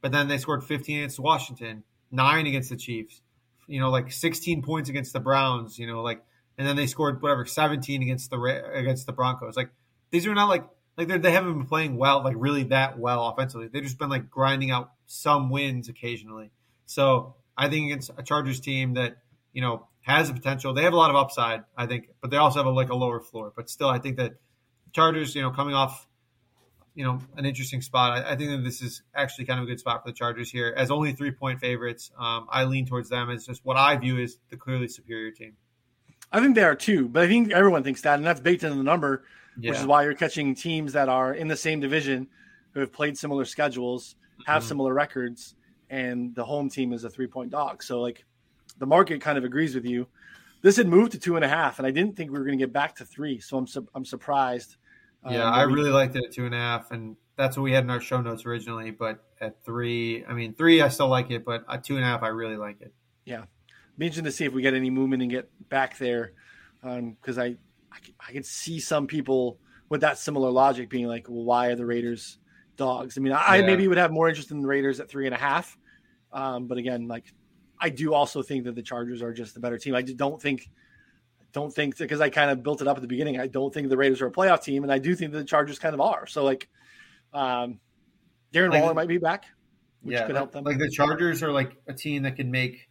But 0.00 0.12
then 0.12 0.28
they 0.28 0.38
scored 0.38 0.64
15 0.64 0.98
against 0.98 1.18
Washington, 1.18 1.84
nine 2.10 2.46
against 2.46 2.70
the 2.70 2.76
Chiefs, 2.76 3.20
you 3.66 3.80
know, 3.80 3.90
like 3.90 4.10
16 4.10 4.62
points 4.62 4.88
against 4.88 5.12
the 5.12 5.20
Browns, 5.20 5.78
you 5.78 5.86
know, 5.86 6.02
like, 6.02 6.22
and 6.56 6.66
then 6.66 6.74
they 6.74 6.86
scored 6.86 7.22
whatever 7.22 7.44
17 7.44 8.02
against 8.02 8.30
the 8.30 8.40
against 8.74 9.06
the 9.06 9.12
Broncos. 9.12 9.56
Like 9.56 9.70
these 10.10 10.26
are 10.26 10.34
not 10.34 10.48
like 10.48 10.64
like 10.98 11.22
they 11.22 11.30
haven't 11.30 11.54
been 11.54 11.66
playing 11.66 11.96
well, 11.96 12.22
like 12.24 12.34
really 12.36 12.64
that 12.64 12.98
well 12.98 13.28
offensively. 13.28 13.68
They've 13.68 13.82
just 13.82 13.98
been 13.98 14.10
like 14.10 14.30
grinding 14.30 14.70
out 14.70 14.92
some 15.06 15.48
wins 15.48 15.88
occasionally. 15.88 16.50
So 16.86 17.36
I 17.56 17.68
think 17.68 17.86
against 17.86 18.10
a 18.18 18.22
Chargers 18.22 18.60
team 18.60 18.94
that 18.94 19.18
you 19.52 19.62
know 19.62 19.86
has 20.00 20.28
the 20.28 20.34
potential. 20.34 20.74
They 20.74 20.82
have 20.82 20.92
a 20.92 20.96
lot 20.96 21.10
of 21.10 21.16
upside, 21.16 21.64
I 21.76 21.86
think, 21.86 22.08
but 22.20 22.30
they 22.30 22.36
also 22.36 22.58
have 22.58 22.66
a, 22.66 22.70
like 22.70 22.88
a 22.88 22.96
lower 22.96 23.20
floor. 23.20 23.52
But 23.54 23.70
still, 23.70 23.88
I 23.88 23.98
think 23.98 24.16
that 24.16 24.34
Chargers, 24.92 25.34
you 25.34 25.42
know, 25.42 25.50
coming 25.50 25.74
off 25.74 26.06
you 26.98 27.04
know 27.04 27.20
an 27.36 27.46
interesting 27.46 27.80
spot. 27.80 28.24
I, 28.24 28.32
I, 28.32 28.36
think 28.36 28.50
that 28.50 28.64
this 28.64 28.82
is 28.82 29.02
actually 29.14 29.44
kind 29.44 29.60
of 29.60 29.64
a 29.64 29.66
good 29.68 29.78
spot 29.78 30.02
for 30.02 30.10
the 30.10 30.14
Chargers 30.14 30.50
here 30.50 30.74
as 30.76 30.90
only 30.90 31.12
three 31.12 31.30
point 31.30 31.60
favorites. 31.60 32.10
Um, 32.18 32.48
I 32.50 32.64
lean 32.64 32.86
towards 32.86 33.08
them 33.08 33.30
as 33.30 33.46
just 33.46 33.64
what 33.64 33.76
I 33.76 33.96
view 33.96 34.18
as 34.18 34.36
the 34.50 34.56
clearly 34.56 34.88
superior 34.88 35.30
team. 35.30 35.52
I 36.32 36.40
think 36.40 36.56
they 36.56 36.64
are 36.64 36.74
too, 36.74 37.08
but 37.08 37.22
I 37.22 37.28
think 37.28 37.52
everyone 37.52 37.84
thinks 37.84 38.02
that, 38.02 38.16
and 38.16 38.26
that's 38.26 38.40
baked 38.40 38.64
into 38.64 38.76
the 38.76 38.82
number, 38.82 39.22
Yeah. 39.58 39.70
which 39.70 39.80
is 39.80 39.86
why 39.86 40.04
you're 40.04 40.14
catching 40.14 40.54
teams 40.54 40.92
that 40.92 41.08
are 41.08 41.34
in 41.34 41.48
the 41.48 41.56
same 41.56 41.80
division 41.80 42.28
who 42.72 42.80
have 42.80 42.92
played 42.92 43.18
similar 43.18 43.44
schedules, 43.44 44.14
have 44.46 44.62
Mhm. 44.62 44.66
similar 44.66 44.94
records, 44.94 45.54
and 45.90 46.34
the 46.34 46.44
home 46.44 46.68
team 46.68 46.92
is 46.92 47.02
a 47.04 47.10
three 47.10 47.26
point 47.26 47.50
dog. 47.50 47.82
So 47.82 48.00
like 48.00 48.24
the 48.78 48.86
market 48.86 49.20
kind 49.20 49.36
of 49.36 49.44
agrees 49.44 49.74
with 49.74 49.84
you. 49.84 50.06
This 50.62 50.76
had 50.76 50.86
moved 50.88 51.12
to 51.12 51.18
two 51.18 51.36
and 51.36 51.44
a 51.44 51.48
half, 51.48 51.78
and 51.78 51.86
I 51.86 51.90
didn't 51.90 52.16
think 52.16 52.30
we 52.30 52.38
were 52.38 52.44
going 52.44 52.58
to 52.58 52.62
get 52.64 52.72
back 52.72 52.94
to 52.96 53.04
three. 53.04 53.40
So 53.40 53.56
I'm 53.58 53.66
su- 53.66 53.88
I'm 53.94 54.04
surprised. 54.04 54.76
um, 55.24 55.34
Yeah, 55.34 55.50
I 55.50 55.66
we- 55.66 55.74
really 55.74 55.90
liked 55.90 56.14
it 56.14 56.24
at 56.26 56.32
two 56.32 56.46
and 56.46 56.54
a 56.54 56.58
half, 56.58 56.92
and 56.92 57.16
that's 57.36 57.56
what 57.56 57.64
we 57.64 57.72
had 57.72 57.82
in 57.84 57.90
our 57.90 58.00
show 58.00 58.20
notes 58.20 58.46
originally. 58.46 58.92
But 58.92 59.24
at 59.40 59.64
three, 59.64 60.24
I 60.26 60.32
mean, 60.34 60.54
three, 60.54 60.80
I 60.80 60.88
still 60.88 61.08
like 61.08 61.30
it, 61.32 61.44
but 61.44 61.64
at 61.68 61.82
two 61.82 61.96
and 61.96 62.04
a 62.04 62.06
half, 62.06 62.22
I 62.22 62.28
really 62.28 62.56
like 62.56 62.80
it. 62.80 62.92
Yeah, 63.24 63.44
be 63.96 64.06
interesting 64.06 64.24
to 64.26 64.30
see 64.32 64.44
if 64.44 64.52
we 64.52 64.62
get 64.62 64.74
any 64.74 64.90
movement 64.90 65.22
and 65.22 65.30
get 65.30 65.50
back 65.68 65.98
there 65.98 66.32
because 66.82 67.36
I, 67.38 67.56
I 68.00 68.06
c- 68.06 68.14
I 68.28 68.32
could 68.32 68.46
see 68.46 68.80
some 68.80 69.06
people 69.06 69.58
with 69.88 70.00
that 70.02 70.18
similar 70.18 70.50
logic 70.50 70.88
being 70.90 71.06
like 71.06 71.28
well 71.28 71.44
why 71.44 71.68
are 71.68 71.74
the 71.76 71.86
raiders 71.86 72.38
dogs? 72.76 73.16
I 73.18 73.20
mean 73.20 73.32
i, 73.32 73.56
Yeah. 73.56 73.66
maybe 73.66 73.88
would 73.88 73.98
have 73.98 74.12
more 74.12 74.28
interest 74.28 74.50
in 74.50 74.60
the 74.60 74.68
raiders 74.68 75.00
at 75.00 75.08
three 75.08 75.26
and 75.26 75.34
a 75.34 75.38
half. 75.38 75.76
Um, 76.32 76.66
but 76.66 76.78
again 76.78 77.08
like 77.08 77.24
i 77.80 77.88
do 77.90 78.12
also 78.14 78.42
think 78.42 78.64
that 78.64 78.74
the 78.74 78.82
chargers 78.82 79.22
are 79.22 79.32
just 79.32 79.54
the 79.54 79.60
better 79.60 79.78
team. 79.78 79.94
I 79.94 80.02
just 80.02 80.16
don't 80.18 80.40
think 80.40 80.68
don't 81.52 81.72
think 81.72 81.96
because 81.96 82.20
i 82.20 82.28
kind 82.28 82.50
of 82.50 82.62
built 82.62 82.82
it 82.82 82.88
up 82.88 82.96
at 82.96 83.00
the 83.02 83.08
beginning. 83.08 83.40
I 83.40 83.46
don't 83.46 83.72
think 83.72 83.88
the 83.88 83.96
raiders 83.96 84.20
are 84.20 84.26
a 84.26 84.32
playoff 84.32 84.62
team 84.62 84.82
and 84.84 84.92
i 84.92 84.98
do 84.98 85.14
think 85.14 85.32
that 85.32 85.38
the 85.38 85.44
chargers 85.44 85.78
kind 85.78 85.94
of 85.94 86.00
are. 86.00 86.26
So 86.26 86.44
like 86.44 86.68
um 87.32 87.80
darren 88.52 88.70
Like- 88.70 88.82
waller 88.82 88.94
might 88.94 89.08
be 89.08 89.18
back 89.18 89.46
which 90.02 90.14
yeah, 90.14 90.26
could 90.26 90.36
help 90.36 90.52
them. 90.52 90.62
like 90.64 90.78
the 90.78 90.88
Chargers 90.88 91.42
are 91.42 91.50
like 91.50 91.76
a 91.88 91.92
team 91.92 92.22
that 92.22 92.36
can 92.36 92.52
make, 92.52 92.88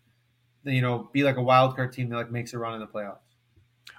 you 0.66 0.82
know, 0.82 1.10
be 1.14 1.24
like 1.24 1.38
a 1.38 1.42
wild 1.42 1.74
card 1.74 1.94
team 1.94 2.10
that 2.10 2.18
like 2.18 2.32
makes 2.32 2.54
a 2.54 2.58
run 2.60 2.74
in 2.74 2.82
the 2.82 2.86
playoffs. 2.88 3.20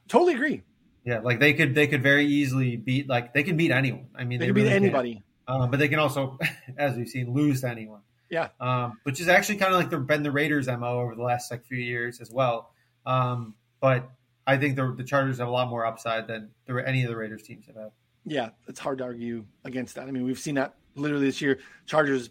totally 0.09 0.35
agree 0.35 0.63
Yeah, 1.05 1.20
like 1.20 1.40
they 1.40 1.55
could 1.55 1.74
they 1.74 1.86
could 1.86 2.03
very 2.03 2.26
easily 2.26 2.76
beat 2.76 3.09
like 3.09 3.32
they 3.32 3.42
can 3.42 3.57
beat 3.57 3.70
anyone. 3.70 4.09
I 4.14 4.24
mean, 4.24 4.38
they, 4.38 4.46
they, 4.46 4.49
can 4.49 4.55
beat 4.55 4.61
really 4.62 4.74
can. 4.74 4.84
anybody 4.84 5.22
Um, 5.49 5.70
but 5.70 5.80
they 5.80 5.88
can 5.88 5.99
also, 5.99 6.38
as 6.76 6.96
we've 6.96 7.09
seen, 7.09 7.32
lose 7.32 7.62
to 7.62 7.70
anyone. 7.70 8.03
Yeah. 8.30 8.49
Um, 8.61 8.99
which 9.05 9.20
is 9.20 9.28
actually 9.28 9.57
kind 9.57 9.72
of 9.72 9.80
like 9.80 9.90
the 9.90 9.99
been 9.99 10.22
the 10.22 10.30
Raiders' 10.30 10.68
mo 10.68 11.01
over 11.01 11.14
the 11.14 11.22
last 11.22 11.51
like 11.51 11.64
few 11.64 11.78
years 11.78 12.20
as 12.20 12.30
well. 12.30 12.72
Um, 13.07 13.55
but 13.80 14.11
I 14.46 14.59
think 14.59 14.76
the, 14.76 14.94
the 14.94 15.05
Chargers 15.05 15.38
have 15.38 15.49
a 15.49 15.51
lot 15.51 15.68
more 15.68 15.86
upside 15.86 16.26
than 16.26 16.51
the, 16.66 16.86
any 16.86 17.03
of 17.05 17.09
the 17.09 17.16
Raiders 17.16 17.42
teams 17.42 17.66
have 17.66 17.76
had. 17.76 17.90
Yeah, 18.26 18.51
it's 18.66 18.78
hard 18.78 18.99
to 18.99 19.05
argue 19.05 19.46
against 19.64 19.94
that. 19.94 20.07
I 20.07 20.11
mean, 20.11 20.24
we've 20.24 20.38
seen 20.38 20.57
that 20.57 20.74
literally 20.94 21.24
this 21.24 21.40
year. 21.40 21.59
Chargers 21.86 22.28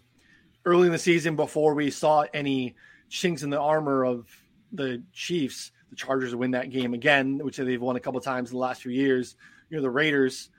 early 0.64 0.86
in 0.86 0.92
the 0.92 0.98
season 0.98 1.34
before 1.34 1.74
we 1.74 1.90
saw 1.90 2.24
any 2.32 2.76
chinks 3.08 3.42
in 3.42 3.50
the 3.50 3.60
armor 3.60 4.04
of 4.04 4.28
the 4.70 5.02
Chiefs, 5.12 5.72
the 5.90 5.96
Chargers 5.96 6.34
win 6.34 6.52
that 6.52 6.70
game 6.70 6.94
again, 6.94 7.38
which 7.38 7.56
they've 7.56 7.80
won 7.80 7.96
a 7.96 8.00
couple 8.00 8.20
times 8.20 8.50
in 8.50 8.54
the 8.54 8.60
last 8.60 8.82
few 8.82 8.92
years. 8.92 9.36
You 9.70 9.76
know, 9.76 9.82
the 9.82 9.90
Raiders 9.90 10.50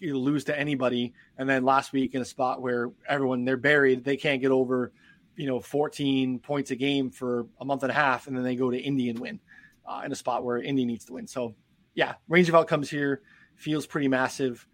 you 0.00 0.18
lose 0.18 0.44
to 0.44 0.58
anybody, 0.58 1.12
and 1.36 1.48
then 1.48 1.64
last 1.64 1.92
week 1.92 2.14
in 2.14 2.22
a 2.22 2.24
spot 2.24 2.62
where 2.62 2.90
everyone 3.08 3.44
they're 3.44 3.56
buried, 3.56 4.04
they 4.04 4.16
can't 4.16 4.40
get 4.40 4.50
over, 4.50 4.92
you 5.36 5.46
know, 5.46 5.60
14 5.60 6.38
points 6.38 6.70
a 6.70 6.76
game 6.76 7.10
for 7.10 7.46
a 7.60 7.64
month 7.64 7.82
and 7.82 7.90
a 7.90 7.94
half, 7.94 8.26
and 8.26 8.36
then 8.36 8.42
they 8.42 8.56
go 8.56 8.70
to 8.70 8.78
Indy 8.78 9.10
and 9.10 9.18
win 9.18 9.40
uh, 9.86 10.02
in 10.04 10.12
a 10.12 10.16
spot 10.16 10.44
where 10.44 10.58
Indy 10.58 10.84
needs 10.84 11.04
to 11.06 11.14
win. 11.14 11.26
So, 11.26 11.54
yeah, 11.94 12.14
range 12.28 12.48
of 12.48 12.54
outcomes 12.54 12.88
here 12.88 13.22
feels 13.56 13.86
pretty 13.86 14.08
massive. 14.08 14.66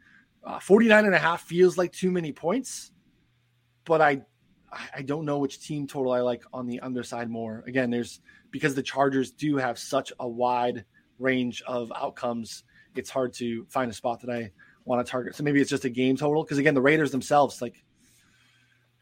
Uh, 0.45 0.61
49 0.61 1.07
and 1.07 1.15
a 1.15 1.19
half 1.19 1.43
feels 1.43 1.77
like 1.77 1.93
too 1.93 2.11
many 2.11 2.33
points, 2.33 2.93
but 3.85 4.01
I 4.01 4.23
I 4.73 5.03
don't 5.03 5.25
know 5.25 5.39
which 5.39 5.61
team 5.61 5.87
total 5.87 6.13
I 6.13 6.21
like 6.21 6.43
on 6.53 6.67
the 6.67 6.81
underside 6.81 7.31
more. 7.31 7.63
Again, 7.67 7.91
there's 7.91 8.21
because 8.51 8.75
the 8.75 8.83
Chargers 8.83 9.31
do 9.31 9.57
have 9.57 9.79
such 9.79 10.13
a 10.19 10.29
wide 10.29 10.85
range 11.19 11.63
of 11.67 11.93
outcomes, 11.95 12.65
it's 12.95 13.11
hard 13.11 13.33
to 13.35 13.65
find 13.67 13.91
a 13.91 13.95
spot 13.95 14.21
that 14.21 14.31
I 14.31 14.51
want 14.85 15.05
to 15.05 15.11
target. 15.11 15.35
So 15.35 15.45
maybe 15.45 15.61
it's 15.61 15.71
just 15.71 15.85
a 15.85 15.91
game 15.91 16.17
total. 16.17 16.43
Because 16.43 16.59
again, 16.59 16.75
the 16.75 16.83
Raiders 16.83 17.11
themselves, 17.11 17.63
like 17.63 17.85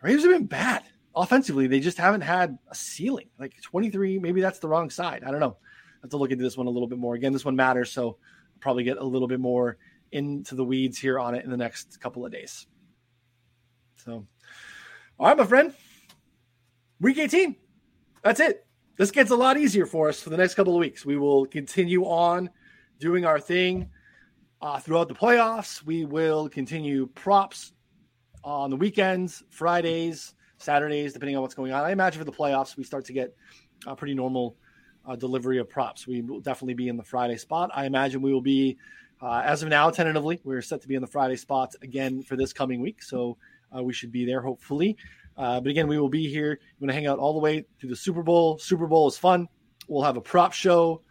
Raiders 0.02 0.22
have 0.22 0.32
been 0.32 0.46
bad 0.46 0.82
offensively. 1.14 1.66
They 1.66 1.80
just 1.80 1.98
haven't 1.98 2.22
had 2.22 2.58
a 2.68 2.74
ceiling. 2.74 3.30
Like 3.38 3.54
23, 3.62 4.18
maybe 4.18 4.40
that's 4.40 4.58
the 4.58 4.68
wrong 4.68 4.90
side. 4.90 5.24
I 5.24 5.30
don't 5.30 5.40
know. 5.40 5.56
I 5.60 5.98
have 6.02 6.10
to 6.10 6.16
look 6.16 6.30
into 6.30 6.44
this 6.44 6.56
one 6.56 6.66
a 6.66 6.70
little 6.70 6.88
bit 6.88 6.98
more. 6.98 7.14
Again, 7.14 7.32
this 7.32 7.44
one 7.44 7.56
matters, 7.56 7.90
so 7.90 8.08
I'll 8.08 8.18
probably 8.60 8.84
get 8.84 8.98
a 8.98 9.04
little 9.04 9.28
bit 9.28 9.40
more 9.40 9.78
into 10.12 10.54
the 10.54 10.64
weeds 10.64 10.98
here 10.98 11.18
on 11.18 11.34
it 11.34 11.44
in 11.44 11.50
the 11.50 11.56
next 11.56 12.00
couple 12.00 12.24
of 12.26 12.32
days. 12.32 12.66
So 13.96 14.26
all 15.24 15.30
right, 15.30 15.38
my 15.38 15.46
friend. 15.46 15.72
Week 17.00 17.16
18. 17.16 17.56
That's 18.22 18.40
it. 18.40 18.66
This 18.98 19.10
gets 19.10 19.30
a 19.30 19.34
lot 19.34 19.56
easier 19.56 19.86
for 19.86 20.10
us 20.10 20.20
for 20.20 20.28
the 20.28 20.36
next 20.36 20.54
couple 20.54 20.74
of 20.74 20.80
weeks. 20.80 21.06
We 21.06 21.16
will 21.16 21.46
continue 21.46 22.04
on 22.04 22.50
doing 23.00 23.24
our 23.24 23.40
thing 23.40 23.88
uh, 24.60 24.78
throughout 24.80 25.08
the 25.08 25.14
playoffs. 25.14 25.82
We 25.82 26.04
will 26.04 26.50
continue 26.50 27.06
props 27.06 27.72
on 28.44 28.68
the 28.68 28.76
weekends, 28.76 29.42
Fridays, 29.48 30.34
Saturdays, 30.58 31.14
depending 31.14 31.36
on 31.36 31.40
what's 31.40 31.54
going 31.54 31.72
on. 31.72 31.84
I 31.84 31.92
imagine 31.92 32.18
for 32.18 32.26
the 32.26 32.30
playoffs, 32.30 32.76
we 32.76 32.84
start 32.84 33.06
to 33.06 33.14
get 33.14 33.34
a 33.86 33.96
pretty 33.96 34.12
normal 34.12 34.58
uh, 35.06 35.16
delivery 35.16 35.56
of 35.56 35.70
props. 35.70 36.06
We 36.06 36.20
will 36.20 36.40
definitely 36.40 36.74
be 36.74 36.88
in 36.88 36.98
the 36.98 37.02
Friday 37.02 37.38
spot. 37.38 37.70
I 37.72 37.86
imagine 37.86 38.20
we 38.20 38.34
will 38.34 38.42
be, 38.42 38.76
uh, 39.22 39.40
as 39.42 39.62
of 39.62 39.70
now, 39.70 39.88
tentatively, 39.88 40.42
we're 40.44 40.60
set 40.60 40.82
to 40.82 40.88
be 40.88 40.96
in 40.96 41.00
the 41.00 41.06
Friday 41.06 41.36
spots 41.36 41.76
again 41.80 42.22
for 42.22 42.36
this 42.36 42.52
coming 42.52 42.82
week. 42.82 43.02
So 43.02 43.38
uh, 43.76 43.82
we 43.82 43.92
should 43.92 44.12
be 44.12 44.24
there 44.24 44.40
hopefully. 44.40 44.96
Uh, 45.36 45.60
but 45.60 45.70
again, 45.70 45.88
we 45.88 45.98
will 45.98 46.08
be 46.08 46.28
here. 46.28 46.60
We're 46.78 46.86
going 46.86 46.88
to 46.88 46.94
hang 46.94 47.06
out 47.06 47.18
all 47.18 47.32
the 47.32 47.40
way 47.40 47.64
through 47.80 47.90
the 47.90 47.96
Super 47.96 48.22
Bowl. 48.22 48.58
Super 48.58 48.86
Bowl 48.86 49.08
is 49.08 49.18
fun. 49.18 49.48
We'll 49.88 50.04
have 50.04 50.16
a 50.16 50.20
prop 50.20 50.52
show 50.52 51.02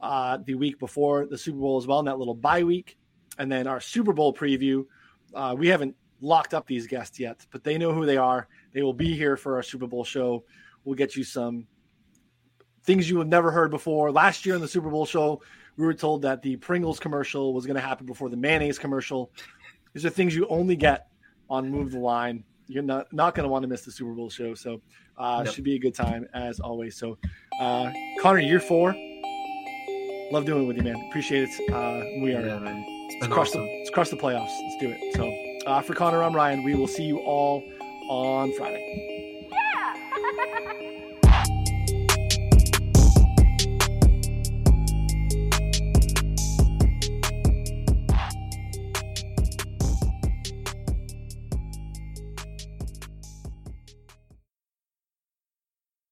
uh, 0.00 0.38
the 0.44 0.54
week 0.54 0.78
before 0.78 1.26
the 1.26 1.36
Super 1.36 1.58
Bowl 1.58 1.76
as 1.76 1.86
well, 1.86 1.98
in 1.98 2.06
that 2.06 2.18
little 2.18 2.34
bye 2.34 2.64
week. 2.64 2.96
And 3.38 3.52
then 3.52 3.66
our 3.66 3.80
Super 3.80 4.12
Bowl 4.12 4.32
preview. 4.32 4.86
Uh, 5.34 5.54
we 5.56 5.68
haven't 5.68 5.94
locked 6.20 6.54
up 6.54 6.66
these 6.66 6.86
guests 6.86 7.20
yet, 7.20 7.46
but 7.50 7.62
they 7.62 7.76
know 7.78 7.92
who 7.92 8.06
they 8.06 8.16
are. 8.16 8.48
They 8.72 8.82
will 8.82 8.94
be 8.94 9.14
here 9.14 9.36
for 9.36 9.56
our 9.56 9.62
Super 9.62 9.86
Bowl 9.86 10.04
show. 10.04 10.44
We'll 10.84 10.96
get 10.96 11.14
you 11.14 11.24
some 11.24 11.66
things 12.84 13.08
you 13.08 13.18
have 13.18 13.28
never 13.28 13.50
heard 13.50 13.70
before. 13.70 14.10
Last 14.10 14.46
year 14.46 14.54
in 14.54 14.60
the 14.60 14.68
Super 14.68 14.88
Bowl 14.88 15.04
show, 15.04 15.42
we 15.76 15.84
were 15.84 15.94
told 15.94 16.22
that 16.22 16.42
the 16.42 16.56
Pringles 16.56 16.98
commercial 16.98 17.52
was 17.52 17.66
going 17.66 17.76
to 17.76 17.80
happen 17.80 18.06
before 18.06 18.30
the 18.30 18.36
mayonnaise 18.36 18.78
commercial. 18.78 19.30
These 19.92 20.06
are 20.06 20.10
things 20.10 20.34
you 20.34 20.46
only 20.48 20.74
get 20.74 21.07
on 21.50 21.70
Move 21.70 21.92
the 21.92 21.98
Line. 21.98 22.44
You're 22.66 22.82
not 22.82 23.12
not 23.12 23.34
going 23.34 23.44
to 23.44 23.48
want 23.48 23.62
to 23.62 23.68
miss 23.68 23.82
the 23.82 23.90
Super 23.90 24.12
Bowl 24.12 24.28
show. 24.28 24.54
So 24.54 24.80
uh, 25.16 25.42
yep. 25.44 25.54
should 25.54 25.64
be 25.64 25.74
a 25.74 25.78
good 25.78 25.94
time 25.94 26.26
as 26.34 26.60
always. 26.60 26.96
So 26.96 27.18
uh, 27.60 27.90
Connor, 28.20 28.40
year 28.40 28.60
four. 28.60 28.94
Love 30.30 30.44
doing 30.44 30.64
it 30.64 30.66
with 30.66 30.76
you, 30.76 30.82
man. 30.82 31.02
Appreciate 31.08 31.48
it. 31.48 31.72
Uh, 31.72 32.04
we 32.22 32.34
are. 32.34 32.44
Yeah, 32.44 32.58
man. 32.58 32.84
It's 32.86 33.22
let's 33.22 33.32
crush 33.32 33.48
awesome. 33.48 33.64
the 33.64 33.78
let's 33.78 33.90
crush 33.90 34.10
the 34.10 34.16
playoffs. 34.16 34.54
Let's 34.62 34.76
do 34.78 34.90
it. 34.90 35.16
So 35.16 35.70
uh, 35.70 35.80
for 35.80 35.94
Connor, 35.94 36.22
I'm 36.22 36.36
Ryan. 36.36 36.62
We 36.62 36.74
will 36.74 36.86
see 36.86 37.04
you 37.04 37.18
all 37.18 37.64
on 38.10 38.52
Friday. 38.54 39.48
Yeah. 39.50 40.94